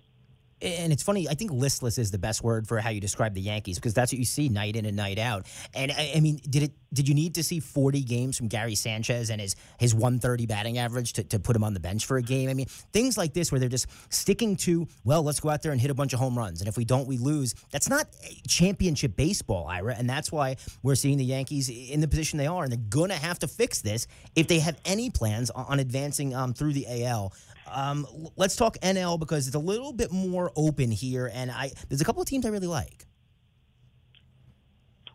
And 0.61 0.93
it's 0.93 1.03
funny. 1.03 1.29
I 1.29 1.35
think 1.35 1.53
listless 1.53 1.99
is 1.99 2.11
the 2.11 2.19
best 2.19 2.43
word 2.43 2.67
for 2.67 2.79
how 2.79 2.91
you 2.91 3.01
describe 3.01 3.35
the 3.35 3.41
Yankees 3.41 3.77
because 3.77 3.95
that's 3.95 4.13
what 4.13 4.19
you 4.19 4.25
see 4.25 4.49
night 4.49 4.77
in 4.77 4.87
and 4.87 4.97
night 4.97 5.19
out. 5.19 5.47
And 5.75 5.93
I, 5.93 6.13
I, 6.17 6.21
mean, 6.21 6.41
did 6.49 6.65
it? 6.65 6.73
Did 6.93 7.09
you 7.09 7.15
need 7.15 7.35
to 7.35 7.43
see 7.43 7.61
forty 7.61 8.03
games 8.03 8.37
from 8.37 8.49
Gary 8.49 8.75
Sanchez 8.75 9.31
and 9.31 9.41
his 9.41 9.57
his 9.79 9.95
one 9.95 10.19
thirty 10.19 10.47
batting 10.47 10.79
average 10.79 11.13
to, 11.15 11.25
to 11.25 11.39
put 11.39 11.55
him 11.55 11.63
on 11.63 11.75
the 11.75 11.81
bench 11.81 12.07
for 12.07 12.17
a 12.17 12.23
game? 12.23 12.49
I 12.49 12.55
mean, 12.55 12.67
things 12.93 13.19
like 13.19 13.35
this 13.35 13.53
where 13.53 13.59
they're 13.59 13.69
just 13.69 13.87
sticking 14.09 14.57
to 14.57 14.89
well, 15.05 15.23
let's 15.23 15.41
go 15.41 15.51
out 15.51 15.63
there 15.63 15.73
and 15.73 15.81
hit 15.81 15.91
a 15.91 15.95
bunch 15.95 16.13
of 16.13 16.19
home 16.19 16.37
runs, 16.37 16.61
and 16.61 16.69
if 16.69 16.77
we 16.77 16.85
don't, 16.85 17.07
we 17.07 17.19
lose. 17.19 17.55
That's 17.71 17.89
not 17.89 18.07
championship 18.47 19.17
baseball, 19.17 19.67
Ira, 19.67 19.95
and 19.97 20.09
that's 20.09 20.33
why 20.33 20.57
we're 20.83 20.95
seeing 20.95 21.19
the 21.19 21.25
Yankees 21.25 21.69
in 21.69 22.01
the 22.01 22.09
position 22.09 22.39
they 22.39 22.47
are, 22.47 22.65
and 22.65 22.73
they're 22.73 22.79
gonna 22.89 23.15
have 23.15 23.39
to 23.41 23.49
fix 23.49 23.83
this 23.83 24.07
if 24.35 24.49
they 24.49 24.59
have 24.61 24.79
any 24.85 25.11
plans 25.11 25.51
on 25.51 25.79
advancing 25.79 26.35
um, 26.35 26.55
through 26.55 26.73
the 26.73 27.05
AL. 27.05 27.33
Um, 27.73 28.07
let's 28.37 28.57
talk 28.57 28.79
NL 28.79 29.19
because 29.19 29.47
it's 29.47 29.57
a 29.57 29.61
little 29.61 29.93
bit 29.93 30.13
more 30.13 30.53
open 30.57 30.91
here, 30.91 31.31
and 31.33 31.51
I 31.51 31.73
there's 31.89 32.01
a 32.01 32.05
couple 32.05 32.23
of 32.23 32.29
teams 32.29 32.47
I 32.47 32.51
really 32.51 32.67
like. 32.67 33.07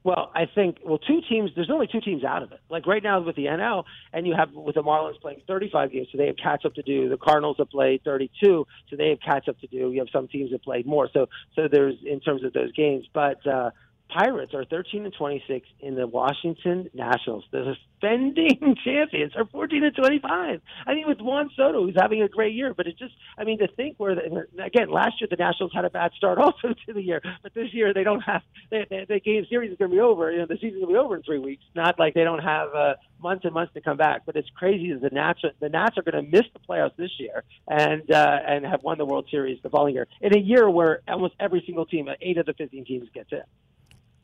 Well, 0.03 0.31
I 0.35 0.47
think 0.53 0.79
well, 0.85 0.97
two 0.97 1.21
teams. 1.29 1.51
There's 1.55 1.69
only 1.71 1.87
two 1.87 2.01
teams 2.01 2.25
out 2.25 2.43
of 2.43 2.51
it. 2.51 2.59
Like 2.69 2.85
right 2.85 3.01
now 3.01 3.21
with 3.21 3.37
the 3.37 3.45
NL, 3.45 3.85
and 4.11 4.27
you 4.27 4.35
have 4.35 4.51
with 4.51 4.75
the 4.75 4.83
Marlins 4.83 5.19
playing 5.21 5.41
35 5.47 5.91
games, 5.91 6.07
so 6.11 6.17
they 6.17 6.27
have 6.27 6.35
catch 6.35 6.65
up 6.65 6.75
to 6.75 6.81
do. 6.81 7.07
The 7.07 7.17
Cardinals 7.17 7.55
have 7.59 7.69
played 7.69 8.03
32, 8.03 8.65
so 8.89 8.95
they 8.97 9.09
have 9.09 9.19
catch 9.21 9.47
up 9.47 9.59
to 9.61 9.67
do. 9.67 9.91
You 9.91 9.99
have 9.99 10.09
some 10.11 10.27
teams 10.27 10.51
that 10.51 10.61
played 10.61 10.85
more. 10.85 11.09
So 11.13 11.27
so 11.55 11.67
there's 11.71 11.95
in 12.05 12.19
terms 12.19 12.43
of 12.43 12.53
those 12.53 12.71
games, 12.73 13.05
but. 13.13 13.45
uh 13.47 13.71
Pirates 14.13 14.53
are 14.53 14.65
13 14.65 15.05
and 15.05 15.13
26 15.13 15.67
in 15.79 15.95
the 15.95 16.05
Washington 16.05 16.89
Nationals. 16.93 17.45
The 17.51 17.75
defending 17.99 18.75
champions 18.83 19.33
are 19.35 19.45
14 19.45 19.83
and 19.83 19.95
25. 19.95 20.61
I 20.85 20.93
mean, 20.93 21.07
with 21.07 21.19
Juan 21.19 21.49
Soto, 21.55 21.85
who's 21.85 21.95
having 21.99 22.21
a 22.21 22.27
great 22.27 22.53
year, 22.53 22.73
but 22.73 22.85
it 22.85 22.97
just, 22.97 23.13
I 23.37 23.43
mean, 23.43 23.59
to 23.59 23.67
think 23.67 23.95
where, 23.97 24.15
the, 24.15 24.45
again, 24.63 24.89
last 24.91 25.19
year 25.19 25.27
the 25.29 25.37
Nationals 25.37 25.71
had 25.73 25.85
a 25.85 25.89
bad 25.89 26.11
start 26.15 26.37
also 26.39 26.73
to 26.85 26.93
the 26.93 27.01
year, 27.01 27.21
but 27.41 27.53
this 27.53 27.73
year 27.73 27.93
they 27.93 28.03
don't 28.03 28.21
have, 28.21 28.41
they, 28.69 28.85
they, 28.89 29.05
the 29.07 29.19
game 29.19 29.45
series 29.49 29.71
is 29.71 29.77
going 29.77 29.91
to 29.91 29.95
be 29.95 30.01
over. 30.01 30.31
You 30.31 30.39
know, 30.39 30.45
the 30.45 30.55
season's 30.55 30.83
going 30.83 30.93
to 30.93 30.93
be 30.93 30.97
over 30.97 31.15
in 31.15 31.23
three 31.23 31.39
weeks. 31.39 31.63
Not 31.75 31.97
like 31.97 32.13
they 32.13 32.23
don't 32.23 32.43
have 32.43 32.73
uh, 32.75 32.93
months 33.21 33.45
and 33.45 33.53
months 33.53 33.73
to 33.73 33.81
come 33.81 33.97
back, 33.97 34.21
but 34.25 34.35
it's 34.35 34.49
crazy 34.55 34.93
that 34.93 35.01
the 35.01 35.09
Nats, 35.09 35.41
the 35.59 35.69
Nats 35.69 35.97
are 35.97 36.03
going 36.03 36.23
to 36.23 36.29
miss 36.29 36.45
the 36.53 36.59
playoffs 36.59 36.95
this 36.97 37.11
year 37.17 37.43
and, 37.67 38.09
uh, 38.11 38.37
and 38.47 38.65
have 38.65 38.83
won 38.83 38.97
the 38.97 39.05
World 39.05 39.27
Series 39.31 39.59
the 39.63 39.69
following 39.69 39.95
year 39.95 40.07
in 40.21 40.35
a 40.35 40.39
year 40.39 40.69
where 40.69 41.01
almost 41.07 41.33
every 41.39 41.63
single 41.65 41.85
team, 41.85 42.07
eight 42.21 42.37
of 42.37 42.45
the 42.45 42.53
15 42.53 42.85
teams 42.85 43.07
gets 43.13 43.31
in. 43.31 43.41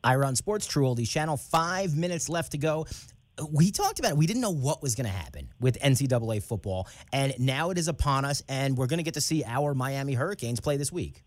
Ira 0.02 0.26
on 0.26 0.36
Sports 0.36 0.66
True 0.66 0.86
Oldies 0.86 1.08
Channel. 1.08 1.36
Five 1.36 1.96
minutes 1.96 2.28
left 2.28 2.52
to 2.52 2.58
go. 2.58 2.86
We 3.50 3.70
talked 3.70 3.98
about 3.98 4.12
it. 4.12 4.16
We 4.16 4.26
didn't 4.26 4.42
know 4.42 4.50
what 4.52 4.82
was 4.82 4.94
going 4.94 5.06
to 5.06 5.12
happen 5.12 5.48
with 5.60 5.78
NCAA 5.80 6.42
football, 6.42 6.88
and 7.12 7.34
now 7.38 7.70
it 7.70 7.78
is 7.78 7.88
upon 7.88 8.24
us, 8.24 8.42
and 8.48 8.76
we're 8.76 8.86
going 8.86 8.98
to 8.98 9.04
get 9.04 9.14
to 9.14 9.20
see 9.20 9.44
our 9.44 9.74
Miami 9.74 10.14
Hurricanes 10.14 10.60
play 10.60 10.76
this 10.76 10.92
week. 10.92 11.22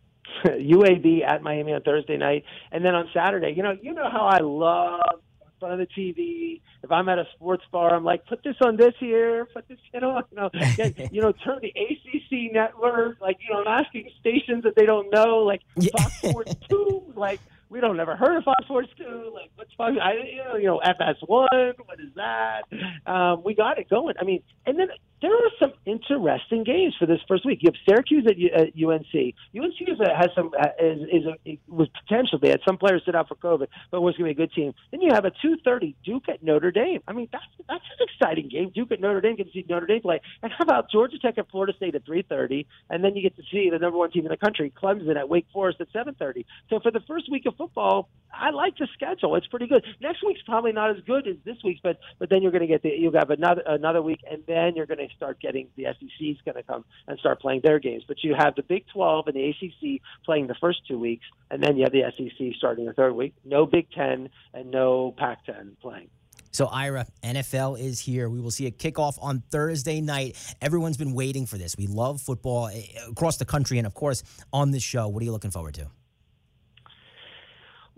UAB 0.44 1.26
at 1.26 1.42
Miami 1.42 1.72
on 1.74 1.82
Thursday 1.82 2.16
night, 2.16 2.44
and 2.72 2.84
then 2.84 2.94
on 2.94 3.08
Saturday. 3.12 3.52
You 3.56 3.62
know, 3.62 3.76
you 3.80 3.92
know 3.92 4.08
how 4.10 4.26
I 4.26 4.38
love 4.38 5.20
in 5.42 5.48
front 5.60 5.80
of 5.80 5.86
the 5.86 6.00
TV. 6.00 6.60
If 6.82 6.92
I'm 6.92 7.08
at 7.08 7.18
a 7.18 7.26
sports 7.34 7.64
bar, 7.72 7.94
I'm 7.94 8.04
like, 8.04 8.24
put 8.26 8.42
this 8.42 8.56
on 8.62 8.76
this 8.76 8.94
here, 9.00 9.46
put 9.46 9.68
this, 9.68 9.78
you 9.92 10.00
know, 10.00 10.22
you 10.30 10.36
know, 10.36 10.50
get, 10.76 11.12
you 11.12 11.20
know, 11.20 11.32
turn 11.32 11.58
the 11.60 11.68
ACC 11.68 12.52
network. 12.52 13.20
Like, 13.20 13.36
you 13.46 13.52
know, 13.52 13.64
I'm 13.64 13.84
asking 13.84 14.10
stations 14.20 14.64
that 14.64 14.76
they 14.76 14.86
don't 14.86 15.12
know, 15.12 15.38
like 15.38 15.60
Fox 15.92 16.14
Sports 16.22 16.54
Two, 16.70 17.12
like 17.14 17.40
we 17.70 17.80
don't 17.80 17.96
never 17.96 18.16
heard 18.16 18.36
of 18.36 18.44
Fox 18.44 18.64
Sports 18.64 18.88
Two. 18.96 19.30
Like, 19.34 19.50
what's 19.56 19.72
Fox? 19.74 19.94
I, 20.02 20.12
you 20.12 20.44
know, 20.44 20.56
you 20.56 20.66
know, 20.66 20.78
FS 20.78 21.16
One. 21.26 21.48
What 21.84 22.00
is 22.00 22.12
that? 22.16 22.62
Um, 23.06 23.42
we 23.44 23.54
got 23.54 23.78
it 23.78 23.88
going. 23.88 24.14
I 24.20 24.24
mean, 24.24 24.42
and 24.66 24.78
then 24.78 24.88
there 25.20 25.32
are 25.34 25.50
some 25.58 25.72
interesting 25.84 26.64
games 26.64 26.94
for 26.98 27.06
this 27.06 27.18
first 27.26 27.44
week. 27.44 27.60
You 27.62 27.70
have 27.72 27.80
Syracuse 27.88 28.26
at, 28.28 28.38
U- 28.38 28.50
at 28.54 28.68
UNC. 28.76 29.34
UNC 29.56 29.88
is 29.88 30.00
a, 30.00 30.16
has 30.16 30.28
some 30.34 30.50
uh, 30.58 30.68
is, 30.80 31.00
is 31.12 31.24
a, 31.26 31.58
was 31.68 31.88
potential. 31.88 32.38
They 32.40 32.50
had 32.50 32.60
some 32.66 32.78
players 32.78 33.02
sit 33.04 33.14
out 33.14 33.28
for 33.28 33.34
COVID, 33.34 33.66
but 33.90 34.00
was 34.00 34.16
going 34.16 34.30
to 34.30 34.34
be 34.34 34.42
a 34.42 34.46
good 34.46 34.54
team. 34.54 34.74
Then 34.90 35.00
you 35.00 35.10
have 35.12 35.24
a 35.24 35.32
two 35.42 35.56
thirty 35.64 35.96
Duke 36.04 36.28
at 36.28 36.42
Notre 36.42 36.70
Dame. 36.70 37.02
I 37.08 37.12
mean, 37.12 37.28
that's 37.32 37.44
that's 37.68 37.84
an 37.98 38.06
exciting 38.08 38.48
game. 38.48 38.70
Duke 38.74 38.92
at 38.92 39.00
Notre 39.00 39.20
Dame 39.20 39.36
get 39.36 39.46
to 39.46 39.52
see 39.52 39.64
Notre 39.68 39.86
Dame 39.86 40.02
play. 40.02 40.20
And 40.42 40.52
how 40.52 40.62
about 40.62 40.90
Georgia 40.90 41.18
Tech 41.18 41.38
at 41.38 41.50
Florida 41.50 41.72
State 41.76 41.94
at 41.94 42.04
three 42.04 42.22
thirty, 42.22 42.66
and 42.90 43.02
then 43.04 43.16
you 43.16 43.22
get 43.22 43.36
to 43.36 43.42
see 43.50 43.70
the 43.70 43.78
number 43.78 43.98
one 43.98 44.10
team 44.10 44.24
in 44.24 44.30
the 44.30 44.36
country, 44.36 44.72
Clemson 44.80 45.16
at 45.16 45.28
Wake 45.28 45.46
Forest 45.52 45.80
at 45.80 45.88
seven 45.92 46.14
thirty. 46.14 46.46
So 46.70 46.80
for 46.80 46.90
the 46.90 47.00
first 47.08 47.30
week 47.30 47.46
of 47.46 47.56
football, 47.56 48.08
I 48.32 48.50
like 48.50 48.76
the 48.78 48.86
schedule. 48.94 49.34
It's 49.36 49.46
pretty 49.46 49.66
good. 49.66 49.84
Next 50.00 50.24
week's 50.24 50.42
probably 50.42 50.72
not 50.72 50.90
as 50.90 51.02
good 51.06 51.26
as 51.26 51.36
this 51.44 51.56
week's, 51.64 51.80
but 51.82 51.98
but 52.18 52.30
then 52.30 52.42
you're 52.42 52.52
going 52.52 52.62
to 52.62 52.68
get 52.68 52.82
the 52.82 52.90
you'll 52.90 53.12
have 53.14 53.30
another 53.30 53.62
another 53.66 54.02
week, 54.02 54.20
and 54.30 54.42
then 54.46 54.76
you're 54.76 54.86
going 54.86 54.98
to 54.98 55.07
start 55.16 55.40
getting 55.40 55.68
the 55.76 55.84
SEC 55.84 56.20
is 56.20 56.36
going 56.44 56.56
to 56.56 56.62
come 56.62 56.84
and 57.06 57.18
start 57.18 57.40
playing 57.40 57.62
their 57.64 57.78
games. 57.78 58.04
But 58.06 58.22
you 58.22 58.34
have 58.36 58.54
the 58.54 58.62
Big 58.62 58.84
12 58.92 59.28
and 59.28 59.36
the 59.36 59.48
ACC 59.50 60.00
playing 60.24 60.46
the 60.46 60.54
first 60.60 60.80
two 60.86 60.98
weeks, 60.98 61.24
and 61.50 61.62
then 61.62 61.76
you 61.76 61.84
have 61.84 61.92
the 61.92 62.02
SEC 62.16 62.54
starting 62.56 62.86
the 62.86 62.92
third 62.92 63.14
week. 63.14 63.34
No 63.44 63.66
Big 63.66 63.90
10 63.92 64.28
and 64.54 64.70
no 64.70 65.14
Pac 65.16 65.44
10 65.46 65.76
playing. 65.80 66.08
So, 66.50 66.66
Ira, 66.66 67.06
NFL 67.22 67.78
is 67.78 68.00
here. 68.00 68.28
We 68.28 68.40
will 68.40 68.50
see 68.50 68.66
a 68.66 68.70
kickoff 68.70 69.18
on 69.20 69.42
Thursday 69.50 70.00
night. 70.00 70.36
Everyone's 70.60 70.96
been 70.96 71.12
waiting 71.12 71.46
for 71.46 71.58
this. 71.58 71.76
We 71.76 71.86
love 71.86 72.20
football 72.20 72.68
eh, 72.68 72.82
across 73.08 73.36
the 73.36 73.44
country, 73.44 73.78
and 73.78 73.86
of 73.86 73.94
course, 73.94 74.22
on 74.52 74.70
this 74.70 74.82
show. 74.82 75.08
What 75.08 75.20
are 75.22 75.24
you 75.24 75.32
looking 75.32 75.50
forward 75.50 75.74
to? 75.74 75.88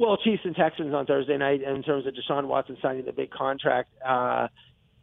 Well, 0.01 0.17
Chiefs 0.17 0.43
and 0.45 0.57
Texans 0.57 0.95
on 0.95 1.05
Thursday 1.05 1.37
night 1.37 1.63
in 1.63 1.83
terms 1.83 2.07
of 2.07 2.15
Deshaun 2.15 2.47
Watson 2.47 2.79
signing 2.81 3.05
the 3.05 3.13
big 3.13 3.31
contract. 3.31 3.91
Uh, 4.03 4.49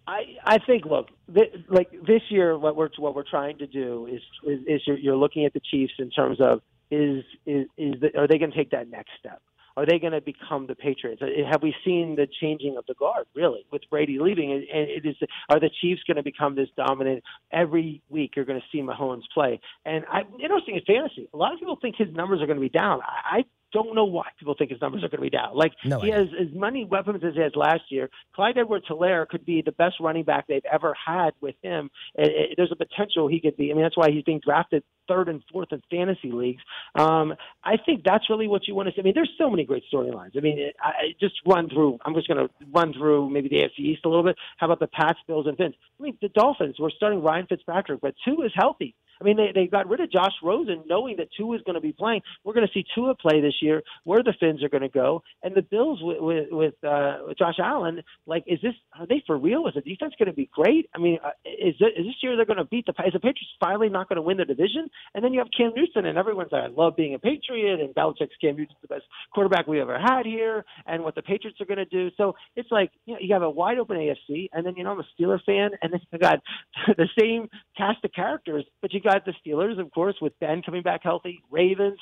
I 0.07 0.21
I 0.45 0.57
think 0.59 0.85
look 0.85 1.09
th- 1.33 1.53
like 1.69 1.91
this 2.05 2.21
year 2.29 2.57
what 2.57 2.75
we're 2.75 2.89
what 2.97 3.13
we're 3.13 3.29
trying 3.29 3.57
to 3.59 3.67
do 3.67 4.07
is 4.07 4.21
is, 4.43 4.59
is 4.65 4.81
you're, 4.87 4.97
you're 4.97 5.17
looking 5.17 5.45
at 5.45 5.53
the 5.53 5.59
Chiefs 5.59 5.93
in 5.99 6.09
terms 6.09 6.39
of 6.39 6.61
is 6.89 7.23
is 7.45 7.67
is 7.77 7.95
the, 7.99 8.17
are 8.17 8.27
they 8.27 8.37
going 8.37 8.51
to 8.51 8.57
take 8.57 8.71
that 8.71 8.89
next 8.89 9.11
step? 9.19 9.41
Are 9.75 9.85
they 9.85 9.99
going 9.99 10.13
to 10.13 10.21
become 10.21 10.65
the 10.65 10.73
Patriots? 10.73 11.21
Uh, 11.21 11.27
have 11.51 11.61
we 11.61 11.75
seen 11.85 12.15
the 12.15 12.27
changing 12.41 12.77
of 12.77 12.85
the 12.87 12.95
guard 12.95 13.27
really 13.35 13.63
with 13.71 13.83
Brady 13.91 14.17
leaving? 14.19 14.51
And 14.51 14.63
it 14.63 15.05
is 15.05 15.15
are 15.49 15.59
the 15.59 15.69
Chiefs 15.81 16.01
going 16.07 16.17
to 16.17 16.23
become 16.23 16.55
this 16.55 16.69
dominant? 16.75 17.23
Every 17.51 18.01
week 18.09 18.31
you're 18.35 18.45
going 18.45 18.59
to 18.59 18.65
see 18.71 18.81
Mahomes 18.81 19.23
play, 19.33 19.59
and 19.85 20.05
I 20.11 20.21
interesting 20.41 20.75
in 20.77 20.81
fantasy. 20.87 21.29
A 21.33 21.37
lot 21.37 21.53
of 21.53 21.59
people 21.59 21.77
think 21.81 21.95
his 21.97 22.07
numbers 22.13 22.41
are 22.41 22.47
going 22.47 22.57
to 22.57 22.61
be 22.61 22.69
down. 22.69 23.01
I 23.05 23.43
don't 23.73 23.95
know 23.95 24.05
why 24.05 24.27
people 24.39 24.55
think 24.57 24.71
his 24.71 24.81
numbers 24.81 25.03
are 25.03 25.09
going 25.09 25.17
to 25.17 25.29
be 25.29 25.29
down. 25.29 25.55
Like 25.55 25.73
no, 25.83 25.99
he 25.99 26.09
has 26.09 26.27
as 26.39 26.47
many 26.53 26.85
weapons 26.85 27.23
as 27.23 27.33
he 27.33 27.41
has 27.41 27.53
last 27.55 27.83
year. 27.89 28.09
Clyde 28.35 28.57
Edwards-Helaire 28.57 29.27
could 29.27 29.45
be 29.45 29.61
the 29.61 29.71
best 29.71 29.95
running 29.99 30.23
back 30.23 30.47
they've 30.47 30.61
ever 30.71 30.95
had 31.05 31.31
with 31.41 31.55
him. 31.61 31.89
It, 32.15 32.31
it, 32.31 32.53
there's 32.57 32.71
a 32.71 32.75
potential 32.75 33.27
he 33.27 33.39
could 33.39 33.57
be. 33.57 33.71
I 33.71 33.73
mean, 33.73 33.83
that's 33.83 33.97
why 33.97 34.11
he's 34.11 34.23
being 34.23 34.41
drafted 34.43 34.83
third 35.07 35.29
and 35.29 35.41
fourth 35.51 35.69
in 35.71 35.81
fantasy 35.89 36.31
leagues. 36.31 36.61
Um, 36.95 37.33
I 37.63 37.77
think 37.77 38.03
that's 38.03 38.29
really 38.29 38.47
what 38.47 38.67
you 38.67 38.75
want 38.75 38.89
to 38.89 38.95
see. 38.95 39.01
I 39.01 39.03
mean, 39.03 39.13
there's 39.15 39.31
so 39.37 39.49
many 39.49 39.63
great 39.63 39.83
storylines. 39.91 40.37
I 40.37 40.41
mean, 40.41 40.71
I, 40.81 40.87
I 40.87 41.03
just 41.19 41.35
run 41.45 41.69
through. 41.69 41.99
I'm 42.05 42.13
just 42.13 42.27
going 42.27 42.45
to 42.45 42.53
run 42.73 42.93
through 42.93 43.29
maybe 43.29 43.49
the 43.49 43.57
AFC 43.57 43.79
East 43.79 44.01
a 44.05 44.09
little 44.09 44.23
bit. 44.23 44.35
How 44.57 44.67
about 44.67 44.79
the 44.79 44.87
Pats, 44.87 45.19
Bills, 45.27 45.47
and 45.47 45.57
Fins? 45.57 45.75
I 45.99 46.03
mean, 46.03 46.17
the 46.21 46.29
Dolphins. 46.29 46.75
We're 46.79 46.89
starting 46.91 47.21
Ryan 47.21 47.47
Fitzpatrick, 47.47 48.01
but 48.01 48.15
Tua 48.25 48.45
is 48.45 48.51
healthy. 48.55 48.95
I 49.19 49.23
mean, 49.23 49.37
they, 49.37 49.51
they 49.53 49.67
got 49.67 49.89
rid 49.89 49.99
of 49.99 50.11
Josh 50.11 50.33
Rosen 50.43 50.83
knowing 50.87 51.17
that 51.17 51.29
Tua 51.35 51.55
is 51.55 51.61
going 51.63 51.75
to 51.75 51.81
be 51.81 51.93
playing. 51.93 52.21
We're 52.43 52.53
going 52.53 52.67
to 52.67 52.73
see 52.73 52.85
Tua 52.95 53.15
play 53.15 53.41
this 53.41 53.55
year, 53.61 53.83
where 54.03 54.23
the 54.23 54.33
Fins 54.39 54.63
are 54.63 54.69
going 54.69 54.83
to 54.83 54.89
go. 54.89 55.23
And 55.43 55.55
the 55.55 55.61
Bills 55.61 55.99
with, 56.01 56.17
with, 56.19 56.47
with, 56.51 56.73
uh, 56.83 57.17
with 57.27 57.37
Josh 57.37 57.59
Allen, 57.59 58.01
like, 58.25 58.43
is 58.47 58.59
this, 58.61 58.73
are 58.97 59.07
they 59.07 59.23
for 59.25 59.37
real? 59.37 59.67
Is 59.67 59.73
the 59.73 59.81
defense 59.81 60.13
going 60.17 60.29
to 60.29 60.35
be 60.35 60.49
great? 60.53 60.89
I 60.95 60.99
mean, 60.99 61.19
uh, 61.23 61.31
is, 61.45 61.75
it, 61.79 61.99
is 61.99 62.05
this 62.05 62.15
year 62.21 62.35
they're 62.35 62.45
going 62.45 62.57
to 62.57 62.65
beat 62.65 62.85
the, 62.85 62.93
is 63.05 63.13
the 63.13 63.19
Patriots 63.19 63.51
finally 63.59 63.89
not 63.89 64.09
going 64.09 64.17
to 64.17 64.21
win 64.21 64.37
the 64.37 64.45
division? 64.45 64.89
And 65.13 65.23
then 65.23 65.33
you 65.33 65.39
have 65.39 65.49
Cam 65.55 65.71
Newton, 65.75 66.05
and 66.05 66.17
everyone's 66.17 66.51
like, 66.51 66.63
I 66.63 66.67
love 66.67 66.95
being 66.95 67.13
a 67.13 67.19
Patriot, 67.19 67.79
and 67.79 67.93
Belichick's 67.93 68.35
Cam 68.41 68.55
Newton's 68.55 68.77
the 68.81 68.87
best 68.87 69.03
quarterback 69.33 69.67
we 69.67 69.81
ever 69.81 69.99
had 69.99 70.25
here, 70.25 70.65
and 70.85 71.03
what 71.03 71.15
the 71.15 71.21
Patriots 71.21 71.59
are 71.61 71.65
going 71.65 71.77
to 71.77 71.85
do. 71.85 72.09
So 72.17 72.35
it's 72.55 72.71
like, 72.71 72.91
you 73.05 73.13
know, 73.13 73.19
you 73.21 73.33
have 73.33 73.43
a 73.43 73.49
wide 73.49 73.77
open 73.79 73.97
AFC, 73.97 74.49
and 74.53 74.65
then, 74.65 74.75
you 74.75 74.83
know, 74.83 74.91
I'm 74.91 74.99
a 74.99 75.07
Steeler 75.19 75.39
fan, 75.45 75.71
and 75.81 75.93
then 75.93 76.01
you 76.11 76.19
got 76.19 76.39
the 76.97 77.07
same 77.19 77.49
cast 77.77 78.03
of 78.03 78.11
characters, 78.13 78.65
but 78.81 78.93
you 78.93 79.01
got 79.07 79.25
the 79.25 79.33
Steelers, 79.45 79.79
of 79.79 79.89
course, 79.91 80.15
with 80.21 80.37
Ben 80.41 80.61
coming 80.61 80.83
back 80.83 81.01
healthy, 81.01 81.41
Ravens, 81.49 81.99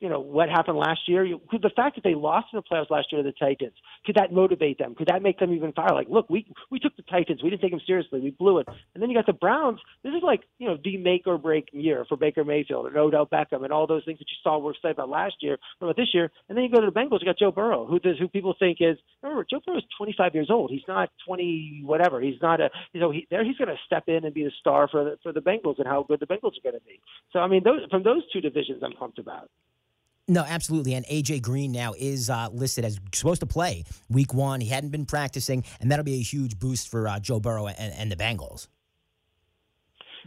you 0.00 0.08
know 0.08 0.20
what 0.20 0.48
happened 0.48 0.78
last 0.78 1.00
year. 1.06 1.24
You, 1.24 1.40
could 1.48 1.62
the 1.62 1.70
fact 1.74 1.96
that 1.96 2.04
they 2.04 2.14
lost 2.14 2.48
in 2.52 2.58
the 2.58 2.62
playoffs 2.62 2.90
last 2.90 3.08
year 3.10 3.22
to 3.22 3.26
the 3.28 3.32
Titans 3.32 3.74
could 4.06 4.16
that 4.16 4.32
motivate 4.32 4.78
them? 4.78 4.94
Could 4.94 5.08
that 5.08 5.22
make 5.22 5.38
them 5.38 5.52
even 5.52 5.72
fire? 5.72 5.92
Like, 5.92 6.08
look, 6.08 6.30
we 6.30 6.46
we 6.70 6.78
took 6.78 6.96
the 6.96 7.02
Titans, 7.02 7.42
we 7.42 7.50
didn't 7.50 7.62
take 7.62 7.72
them 7.72 7.80
seriously, 7.86 8.20
we 8.20 8.30
blew 8.30 8.58
it, 8.58 8.68
and 8.94 9.02
then 9.02 9.10
you 9.10 9.16
got 9.16 9.26
the 9.26 9.32
Browns. 9.32 9.80
This 10.02 10.14
is 10.14 10.22
like 10.22 10.42
you 10.58 10.68
know 10.68 10.78
the 10.82 10.96
make 10.96 11.26
or 11.26 11.38
break 11.38 11.68
year 11.72 12.04
for 12.08 12.16
Baker 12.16 12.44
Mayfield 12.44 12.86
and 12.86 12.96
Odell 12.96 13.26
Beckham 13.26 13.64
and 13.64 13.72
all 13.72 13.86
those 13.86 14.04
things 14.04 14.18
that 14.18 14.28
you 14.30 14.36
saw 14.42 14.58
were 14.58 14.74
said 14.80 14.92
about 14.92 15.08
last 15.08 15.36
year, 15.40 15.58
about 15.80 15.96
this 15.96 16.14
year, 16.14 16.30
and 16.48 16.56
then 16.56 16.64
you 16.64 16.70
go 16.70 16.80
to 16.80 16.90
the 16.90 16.92
Bengals. 16.92 17.20
You 17.20 17.26
got 17.26 17.38
Joe 17.38 17.52
Burrow, 17.52 17.86
who 17.86 17.98
does 17.98 18.18
who 18.18 18.28
people 18.28 18.54
think 18.58 18.78
is 18.80 18.96
remember 19.22 19.46
Joe 19.50 19.60
Burrow 19.66 19.78
is 19.78 19.84
25 19.96 20.34
years 20.34 20.48
old. 20.50 20.70
He's 20.70 20.86
not 20.88 21.10
20 21.26 21.82
whatever. 21.84 22.20
He's 22.20 22.40
not 22.40 22.60
a 22.60 22.70
you 22.92 23.00
know 23.00 23.10
he 23.10 23.26
there 23.30 23.44
he's 23.44 23.56
going 23.56 23.68
to 23.68 23.76
step 23.86 24.04
in 24.08 24.24
and 24.24 24.34
be 24.34 24.44
the 24.44 24.52
star 24.60 24.88
for 24.88 25.04
the 25.04 25.18
for 25.22 25.32
the 25.32 25.40
Bengals 25.40 25.78
and 25.78 25.86
how 25.86 26.04
good 26.08 26.20
the 26.20 26.26
Bengals 26.26 26.56
are 26.56 26.64
going 26.64 26.78
to 26.78 26.86
be. 26.86 27.00
So 27.32 27.40
I 27.40 27.48
mean 27.48 27.62
those 27.64 27.80
from 27.90 28.02
those 28.02 28.22
two 28.32 28.40
divisions 28.40 28.82
I'm 28.82 28.92
pumped 28.92 29.18
about. 29.18 29.50
No, 30.28 30.44
absolutely. 30.46 30.94
And 30.94 31.06
AJ 31.06 31.40
Green 31.40 31.72
now 31.72 31.94
is 31.98 32.28
uh, 32.28 32.48
listed 32.52 32.84
as 32.84 33.00
supposed 33.14 33.40
to 33.40 33.46
play 33.46 33.84
week 34.10 34.34
one. 34.34 34.60
He 34.60 34.68
hadn't 34.68 34.90
been 34.90 35.06
practicing, 35.06 35.64
and 35.80 35.90
that'll 35.90 36.04
be 36.04 36.16
a 36.16 36.22
huge 36.22 36.58
boost 36.58 36.90
for 36.90 37.08
uh, 37.08 37.18
Joe 37.18 37.40
Burrow 37.40 37.66
and, 37.66 37.94
and, 37.94 38.12
the 38.12 38.16
Bengals. 38.16 38.68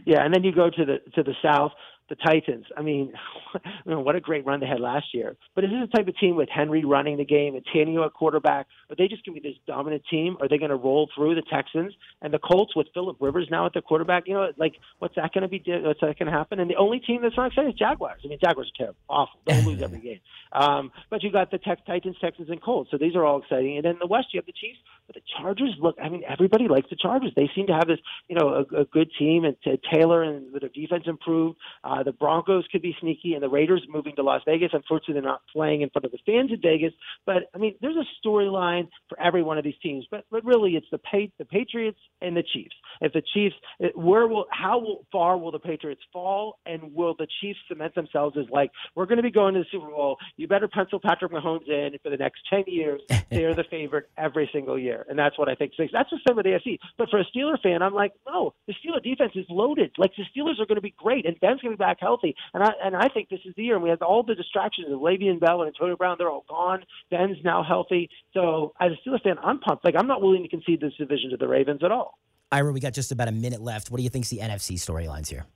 Yeah, 0.04 0.24
and 0.24 0.34
then 0.34 0.42
you 0.42 0.52
go 0.52 0.68
to 0.70 0.84
the 0.84 0.98
to 1.14 1.22
the 1.22 1.34
South. 1.40 1.70
The 2.12 2.16
Titans. 2.16 2.66
I 2.76 2.82
mean, 2.82 3.14
what 3.84 4.14
a 4.14 4.20
great 4.20 4.44
run 4.44 4.60
they 4.60 4.66
had 4.66 4.80
last 4.80 5.06
year. 5.14 5.34
But 5.54 5.64
is 5.64 5.70
this 5.70 5.88
the 5.90 5.96
type 5.96 6.08
of 6.08 6.16
team 6.18 6.36
with 6.36 6.50
Henry 6.50 6.84
running 6.84 7.16
the 7.16 7.24
game 7.24 7.54
and 7.54 7.64
Tannehill 7.74 8.04
at 8.04 8.12
quarterback? 8.12 8.66
Are 8.90 8.96
they 8.96 9.08
just 9.08 9.24
going 9.24 9.34
to 9.34 9.40
be 9.40 9.48
this 9.48 9.58
dominant 9.66 10.02
team? 10.10 10.36
Are 10.40 10.46
they 10.48 10.58
going 10.58 10.70
to 10.70 10.76
roll 10.76 11.08
through 11.16 11.34
the 11.36 11.42
Texans 11.50 11.94
and 12.20 12.32
the 12.32 12.38
Colts 12.38 12.76
with 12.76 12.86
Philip 12.92 13.16
Rivers 13.18 13.48
now 13.50 13.64
at 13.64 13.72
the 13.72 13.80
quarterback? 13.80 14.24
You 14.26 14.34
know, 14.34 14.52
like 14.58 14.74
what's 14.98 15.14
that 15.14 15.32
going 15.32 15.42
to 15.42 15.48
be? 15.48 15.62
What's 15.66 16.00
that 16.00 16.18
going 16.18 16.30
to 16.30 16.36
happen? 16.36 16.60
And 16.60 16.68
the 16.68 16.76
only 16.76 17.00
team 17.00 17.22
that's 17.22 17.36
not 17.36 17.46
excited 17.46 17.70
is 17.70 17.78
Jaguars. 17.78 18.20
I 18.22 18.28
mean, 18.28 18.38
Jaguars 18.44 18.70
are 18.74 18.76
terrible, 18.76 19.00
awful. 19.08 19.40
They'll 19.46 19.64
lose 19.64 19.80
every 19.80 20.00
game. 20.02 20.20
Um, 20.52 20.92
but 21.08 21.22
you 21.22 21.32
got 21.32 21.50
the 21.50 21.58
Tex- 21.58 21.80
Titans, 21.86 22.16
Texans, 22.20 22.50
and 22.50 22.62
Colts. 22.62 22.90
So 22.90 22.98
these 22.98 23.16
are 23.16 23.24
all 23.24 23.40
exciting. 23.40 23.76
And 23.76 23.86
then 23.86 23.92
in 23.92 23.98
the 24.00 24.06
West, 24.06 24.28
you 24.32 24.38
have 24.38 24.46
the 24.46 24.52
Chiefs. 24.52 24.78
But 25.06 25.16
the 25.16 25.22
Chargers 25.38 25.74
look. 25.80 25.96
I 26.02 26.10
mean, 26.10 26.22
everybody 26.28 26.68
likes 26.68 26.90
the 26.90 26.96
Chargers. 26.96 27.32
They 27.34 27.50
seem 27.54 27.68
to 27.68 27.72
have 27.72 27.88
this, 27.88 27.98
you 28.28 28.36
know, 28.36 28.66
a, 28.70 28.82
a 28.82 28.84
good 28.84 29.10
team. 29.18 29.44
And 29.44 29.56
to 29.64 29.78
Taylor 29.92 30.22
and 30.22 30.52
with 30.52 30.60
their 30.60 30.68
defense 30.68 31.04
improved. 31.06 31.56
Uh, 31.82 32.01
Uh, 32.02 32.04
the 32.04 32.12
Broncos 32.12 32.64
could 32.70 32.82
be 32.82 32.94
sneaky, 33.00 33.34
and 33.34 33.42
the 33.42 33.48
Raiders 33.48 33.86
moving 33.88 34.14
to 34.16 34.22
Las 34.22 34.42
Vegas. 34.46 34.70
Unfortunately, 34.72 35.14
they're 35.14 35.22
not 35.22 35.42
playing 35.52 35.82
in 35.82 35.90
front 35.90 36.04
of 36.04 36.12
the 36.12 36.18
fans 36.26 36.50
in 36.50 36.60
Vegas. 36.60 36.92
But 37.26 37.44
I 37.54 37.58
mean, 37.58 37.74
there's 37.80 37.96
a 37.96 38.26
storyline 38.26 38.88
for 39.08 39.20
every 39.20 39.42
one 39.42 39.58
of 39.58 39.64
these 39.64 39.78
teams. 39.82 40.06
But 40.10 40.24
but 40.30 40.44
really, 40.44 40.72
it's 40.72 40.86
the 40.90 40.98
pa- 40.98 41.32
the 41.38 41.44
Patriots 41.44 41.98
and 42.20 42.36
the 42.36 42.42
Chiefs. 42.42 42.74
If 43.00 43.12
the 43.12 43.22
Chiefs, 43.34 43.54
where 43.94 44.26
will 44.26 44.46
how 44.50 44.80
will, 44.80 45.06
far 45.12 45.38
will 45.38 45.52
the 45.52 45.58
Patriots 45.58 46.02
fall, 46.12 46.58
and 46.66 46.94
will 46.94 47.14
the 47.18 47.26
Chiefs 47.40 47.58
cement 47.68 47.94
themselves 47.94 48.36
as 48.38 48.46
like 48.50 48.70
we're 48.94 49.06
going 49.06 49.18
to 49.18 49.22
be 49.22 49.30
going 49.30 49.54
to 49.54 49.60
the 49.60 49.66
Super 49.70 49.88
Bowl? 49.88 50.18
You 50.36 50.48
better 50.48 50.68
pencil 50.68 51.00
Patrick 51.02 51.32
Mahomes 51.32 51.68
in 51.68 51.96
for 52.02 52.10
the 52.10 52.16
next 52.16 52.40
ten 52.50 52.64
years. 52.66 53.00
They're 53.30 53.54
the 53.54 53.64
favorite 53.70 54.10
every 54.16 54.48
single 54.52 54.78
year, 54.78 55.06
and 55.08 55.18
that's 55.18 55.38
what 55.38 55.48
I 55.48 55.54
think. 55.54 55.72
That's 55.78 56.10
the 56.10 56.18
same 56.26 56.36
with 56.36 56.44
the 56.44 56.50
AFC. 56.50 56.78
But 56.98 57.08
for 57.08 57.18
a 57.18 57.24
Steeler 57.24 57.60
fan, 57.62 57.82
I'm 57.82 57.94
like, 57.94 58.12
no, 58.26 58.54
the 58.66 58.74
Steeler 58.74 59.02
defense 59.02 59.32
is 59.34 59.46
loaded. 59.48 59.92
Like 59.96 60.12
the 60.16 60.24
Steelers 60.24 60.60
are 60.60 60.66
going 60.66 60.76
to 60.76 60.82
be 60.82 60.94
great, 60.96 61.26
and 61.26 61.38
Ben's 61.40 61.60
going 61.60 61.72
to 61.72 61.76
be 61.76 61.82
back 61.82 61.91
healthy. 62.00 62.34
And 62.54 62.62
I 62.62 62.70
and 62.84 62.96
I 62.96 63.08
think 63.08 63.28
this 63.28 63.40
is 63.44 63.54
the 63.56 63.64
year. 63.64 63.74
And 63.74 63.82
we 63.82 63.90
have 63.90 64.02
all 64.02 64.22
the 64.22 64.34
distractions 64.34 64.88
of 64.90 65.00
Le'Veon 65.00 65.40
Bell 65.40 65.62
and 65.62 65.68
Antonio 65.68 65.96
Brown. 65.96 66.16
They're 66.18 66.30
all 66.30 66.44
gone. 66.48 66.84
Ben's 67.10 67.38
now 67.44 67.62
healthy. 67.62 68.08
So 68.34 68.74
as 68.80 68.92
a 68.92 69.08
Steelers 69.08 69.22
fan, 69.22 69.36
I'm 69.42 69.58
pumped. 69.60 69.84
Like 69.84 69.94
I'm 69.96 70.06
not 70.06 70.22
willing 70.22 70.42
to 70.42 70.48
concede 70.48 70.80
this 70.80 70.94
division 70.98 71.30
to 71.30 71.36
the 71.36 71.48
Ravens 71.48 71.82
at 71.84 71.92
all. 71.92 72.18
Ira, 72.50 72.70
we 72.70 72.80
got 72.80 72.92
just 72.92 73.12
about 73.12 73.28
a 73.28 73.32
minute 73.32 73.62
left. 73.62 73.90
What 73.90 73.96
do 73.96 74.02
you 74.02 74.10
think's 74.10 74.28
the 74.28 74.38
NFC 74.38 74.74
storylines 74.74 75.28
here? 75.28 75.46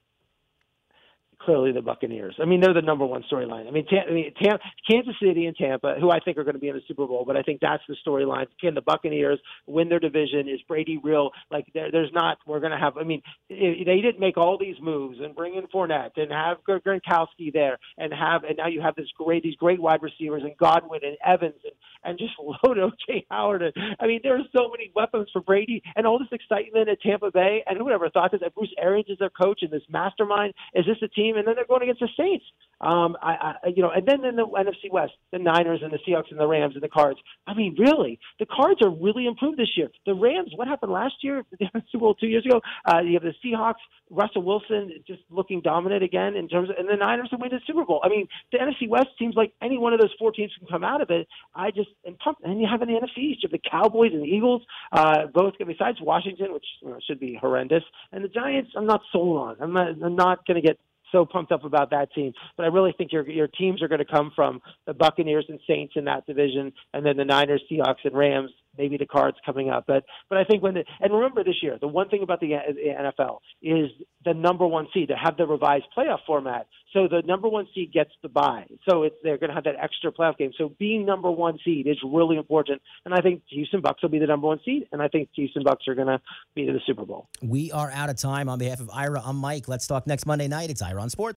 Clearly 1.46 1.70
the 1.70 1.80
Buccaneers. 1.80 2.34
I 2.42 2.44
mean, 2.44 2.60
they're 2.60 2.74
the 2.74 2.82
number 2.82 3.06
one 3.06 3.24
storyline. 3.32 3.68
I 3.68 3.70
mean, 3.70 3.86
I 3.92 4.12
mean 4.12 4.34
Tam- 4.42 4.58
Kansas 4.90 5.14
City 5.22 5.46
and 5.46 5.56
Tampa, 5.56 5.94
who 6.00 6.10
I 6.10 6.18
think 6.18 6.36
are 6.36 6.44
going 6.44 6.56
to 6.56 6.60
be 6.60 6.68
in 6.68 6.74
the 6.74 6.82
Super 6.88 7.06
Bowl, 7.06 7.24
but 7.24 7.36
I 7.36 7.42
think 7.42 7.60
that's 7.60 7.82
the 7.88 7.96
storyline. 8.06 8.46
Can 8.60 8.74
the 8.74 8.82
Buccaneers 8.82 9.38
win 9.66 9.88
their 9.88 10.00
division? 10.00 10.48
Is 10.48 10.60
Brady 10.66 10.98
real? 11.02 11.30
Like, 11.50 11.66
there, 11.72 11.90
there's 11.92 12.10
not. 12.12 12.38
We're 12.46 12.58
going 12.58 12.72
to 12.72 12.78
have. 12.78 12.98
I 12.98 13.04
mean, 13.04 13.22
it, 13.48 13.86
they 13.86 14.00
didn't 14.00 14.18
make 14.18 14.36
all 14.36 14.58
these 14.58 14.74
moves 14.82 15.18
and 15.22 15.34
bring 15.36 15.54
in 15.54 15.68
Fournette 15.68 16.16
and 16.16 16.32
have 16.32 16.58
Gronkowski 16.68 17.52
there 17.52 17.78
and 17.96 18.12
have, 18.12 18.42
and 18.42 18.56
now 18.56 18.66
you 18.66 18.80
have 18.82 18.96
this 18.96 19.08
great, 19.16 19.44
these 19.44 19.56
great 19.56 19.80
wide 19.80 20.02
receivers 20.02 20.42
and 20.42 20.56
Godwin 20.58 21.00
and 21.04 21.16
Evans 21.24 21.60
and, 21.62 21.72
and 22.04 22.18
just 22.18 22.32
load 22.40 22.76
OJ 22.76 23.26
Howard. 23.30 23.62
And, 23.62 23.72
I 24.00 24.06
mean, 24.08 24.20
there 24.24 24.34
are 24.34 24.44
so 24.54 24.68
many 24.68 24.90
weapons 24.96 25.28
for 25.32 25.40
Brady 25.40 25.80
and 25.94 26.06
all 26.06 26.18
this 26.18 26.28
excitement 26.32 26.88
at 26.88 27.00
Tampa 27.00 27.30
Bay. 27.30 27.62
And 27.66 27.78
who 27.78 27.88
ever 27.90 28.10
thought 28.10 28.32
this? 28.32 28.40
Bruce 28.54 28.74
Arians 28.80 29.08
is 29.08 29.18
their 29.18 29.30
coach 29.30 29.60
and 29.62 29.70
this 29.70 29.82
mastermind. 29.88 30.54
Is 30.74 30.86
this 30.86 30.96
a 31.02 31.08
team? 31.08 31.35
And 31.38 31.46
then 31.46 31.54
they're 31.54 31.66
going 31.66 31.82
against 31.82 32.00
the 32.00 32.08
Saints. 32.16 32.44
Um, 32.80 33.16
I, 33.22 33.54
I, 33.64 33.68
you 33.74 33.82
know, 33.82 33.90
and 33.90 34.06
then 34.06 34.24
in 34.24 34.36
the 34.36 34.44
NFC 34.44 34.90
West, 34.90 35.12
the 35.32 35.38
Niners 35.38 35.80
and 35.82 35.92
the 35.92 35.98
Seahawks 36.06 36.30
and 36.30 36.38
the 36.38 36.46
Rams 36.46 36.74
and 36.74 36.82
the 36.82 36.88
Cards. 36.88 37.18
I 37.46 37.54
mean, 37.54 37.74
really, 37.78 38.18
the 38.38 38.46
Cards 38.46 38.82
are 38.82 38.90
really 38.90 39.26
improved 39.26 39.58
this 39.58 39.70
year. 39.76 39.88
The 40.04 40.14
Rams, 40.14 40.52
what 40.54 40.68
happened 40.68 40.92
last 40.92 41.14
year? 41.22 41.44
The 41.76 41.82
Super 41.90 42.00
Bowl 42.00 42.14
two 42.14 42.26
years 42.26 42.44
ago. 42.44 42.60
Uh, 42.84 43.00
you 43.00 43.14
have 43.14 43.22
the 43.22 43.34
Seahawks, 43.44 43.80
Russell 44.10 44.42
Wilson 44.42 44.92
just 45.06 45.20
looking 45.30 45.60
dominant 45.60 46.02
again 46.02 46.36
in 46.36 46.48
terms 46.48 46.70
of, 46.70 46.76
and 46.76 46.88
the 46.88 46.96
Niners 46.96 47.28
are 47.32 47.38
winning 47.38 47.58
the 47.58 47.64
Super 47.66 47.84
Bowl. 47.84 48.00
I 48.04 48.08
mean, 48.08 48.28
the 48.52 48.58
NFC 48.58 48.88
West 48.88 49.08
seems 49.18 49.34
like 49.34 49.52
any 49.62 49.78
one 49.78 49.92
of 49.92 50.00
those 50.00 50.14
four 50.18 50.32
teams 50.32 50.52
can 50.58 50.68
come 50.68 50.84
out 50.84 51.00
of 51.00 51.10
it. 51.10 51.26
I 51.54 51.70
just 51.70 51.88
am 52.06 52.16
pumped. 52.22 52.44
And 52.44 52.60
you 52.60 52.68
have 52.70 52.82
in 52.82 52.88
the 52.88 52.94
NFC 52.94 53.18
East, 53.18 53.42
you 53.42 53.48
have 53.50 53.52
the 53.52 53.68
Cowboys 53.68 54.12
and 54.12 54.22
the 54.22 54.26
Eagles, 54.28 54.62
uh, 54.92 55.26
both 55.32 55.54
besides 55.58 55.98
Washington, 56.00 56.52
which 56.52 56.66
you 56.82 56.90
know, 56.90 56.98
should 57.06 57.20
be 57.20 57.38
horrendous, 57.40 57.82
and 58.12 58.22
the 58.22 58.28
Giants. 58.28 58.70
I'm 58.76 58.86
not 58.86 59.00
sold 59.12 59.38
on. 59.38 59.56
I'm 59.60 59.72
not, 59.72 59.88
I'm 60.02 60.16
not 60.16 60.46
going 60.46 60.60
to 60.60 60.66
get 60.66 60.78
so 61.12 61.24
pumped 61.24 61.52
up 61.52 61.64
about 61.64 61.90
that 61.90 62.12
team. 62.12 62.32
But 62.56 62.64
I 62.64 62.66
really 62.66 62.92
think 62.96 63.12
your 63.12 63.28
your 63.28 63.48
teams 63.48 63.82
are 63.82 63.88
going 63.88 63.98
to 63.98 64.04
come 64.04 64.32
from 64.34 64.60
the 64.86 64.94
Buccaneers 64.94 65.46
and 65.48 65.60
Saints 65.66 65.94
in 65.96 66.04
that 66.06 66.26
division, 66.26 66.72
and 66.94 67.04
then 67.04 67.16
the 67.16 67.24
Niners, 67.24 67.62
Seahawks, 67.70 68.04
and 68.04 68.16
Rams. 68.16 68.50
Maybe 68.78 68.96
the 68.96 69.06
Cards 69.06 69.36
coming 69.44 69.70
up, 69.70 69.84
but 69.86 70.04
but 70.28 70.38
I 70.38 70.44
think 70.44 70.62
when 70.62 70.74
the, 70.74 70.84
and 71.00 71.12
remember 71.12 71.44
this 71.44 71.62
year 71.62 71.78
the 71.80 71.88
one 71.88 72.08
thing 72.08 72.22
about 72.22 72.40
the 72.40 72.54
uh, 72.54 73.12
NFL 73.12 73.38
is 73.62 73.90
the 74.24 74.34
number 74.34 74.66
one 74.66 74.88
seed 74.92 75.08
to 75.08 75.16
have 75.16 75.36
the 75.36 75.46
revised 75.46 75.86
playoff 75.96 76.18
format. 76.26 76.66
So 76.92 77.08
the 77.08 77.22
number 77.26 77.48
one 77.48 77.66
seed 77.74 77.92
gets 77.92 78.10
the 78.22 78.28
bye. 78.28 78.66
So 78.88 79.02
it's 79.02 79.16
they're 79.22 79.38
going 79.38 79.50
to 79.50 79.54
have 79.54 79.64
that 79.64 79.76
extra 79.80 80.12
playoff 80.12 80.38
game. 80.38 80.52
So 80.56 80.72
being 80.78 81.04
number 81.04 81.30
one 81.30 81.58
seed 81.64 81.86
is 81.86 81.96
really 82.04 82.36
important. 82.36 82.80
And 83.04 83.14
I 83.14 83.20
think 83.20 83.42
Houston 83.50 83.80
Bucks 83.80 84.02
will 84.02 84.08
be 84.08 84.18
the 84.18 84.26
number 84.26 84.46
one 84.46 84.60
seed. 84.64 84.88
And 84.92 85.02
I 85.02 85.08
think 85.08 85.28
Houston 85.34 85.62
Bucks 85.62 85.86
are 85.88 85.94
going 85.94 86.08
to 86.08 86.20
be 86.54 86.66
to 86.66 86.72
the 86.72 86.80
Super 86.86 87.04
Bowl. 87.04 87.28
We 87.42 87.70
are 87.72 87.90
out 87.90 88.10
of 88.10 88.16
time. 88.16 88.48
On 88.48 88.58
behalf 88.58 88.80
of 88.80 88.90
Ira, 88.92 89.22
I'm 89.24 89.36
Mike. 89.36 89.68
Let's 89.68 89.86
talk 89.86 90.06
next 90.06 90.26
Monday 90.26 90.48
night. 90.48 90.70
It's 90.70 90.82
Ira 90.82 91.02
on 91.02 91.10
Sports. 91.10 91.34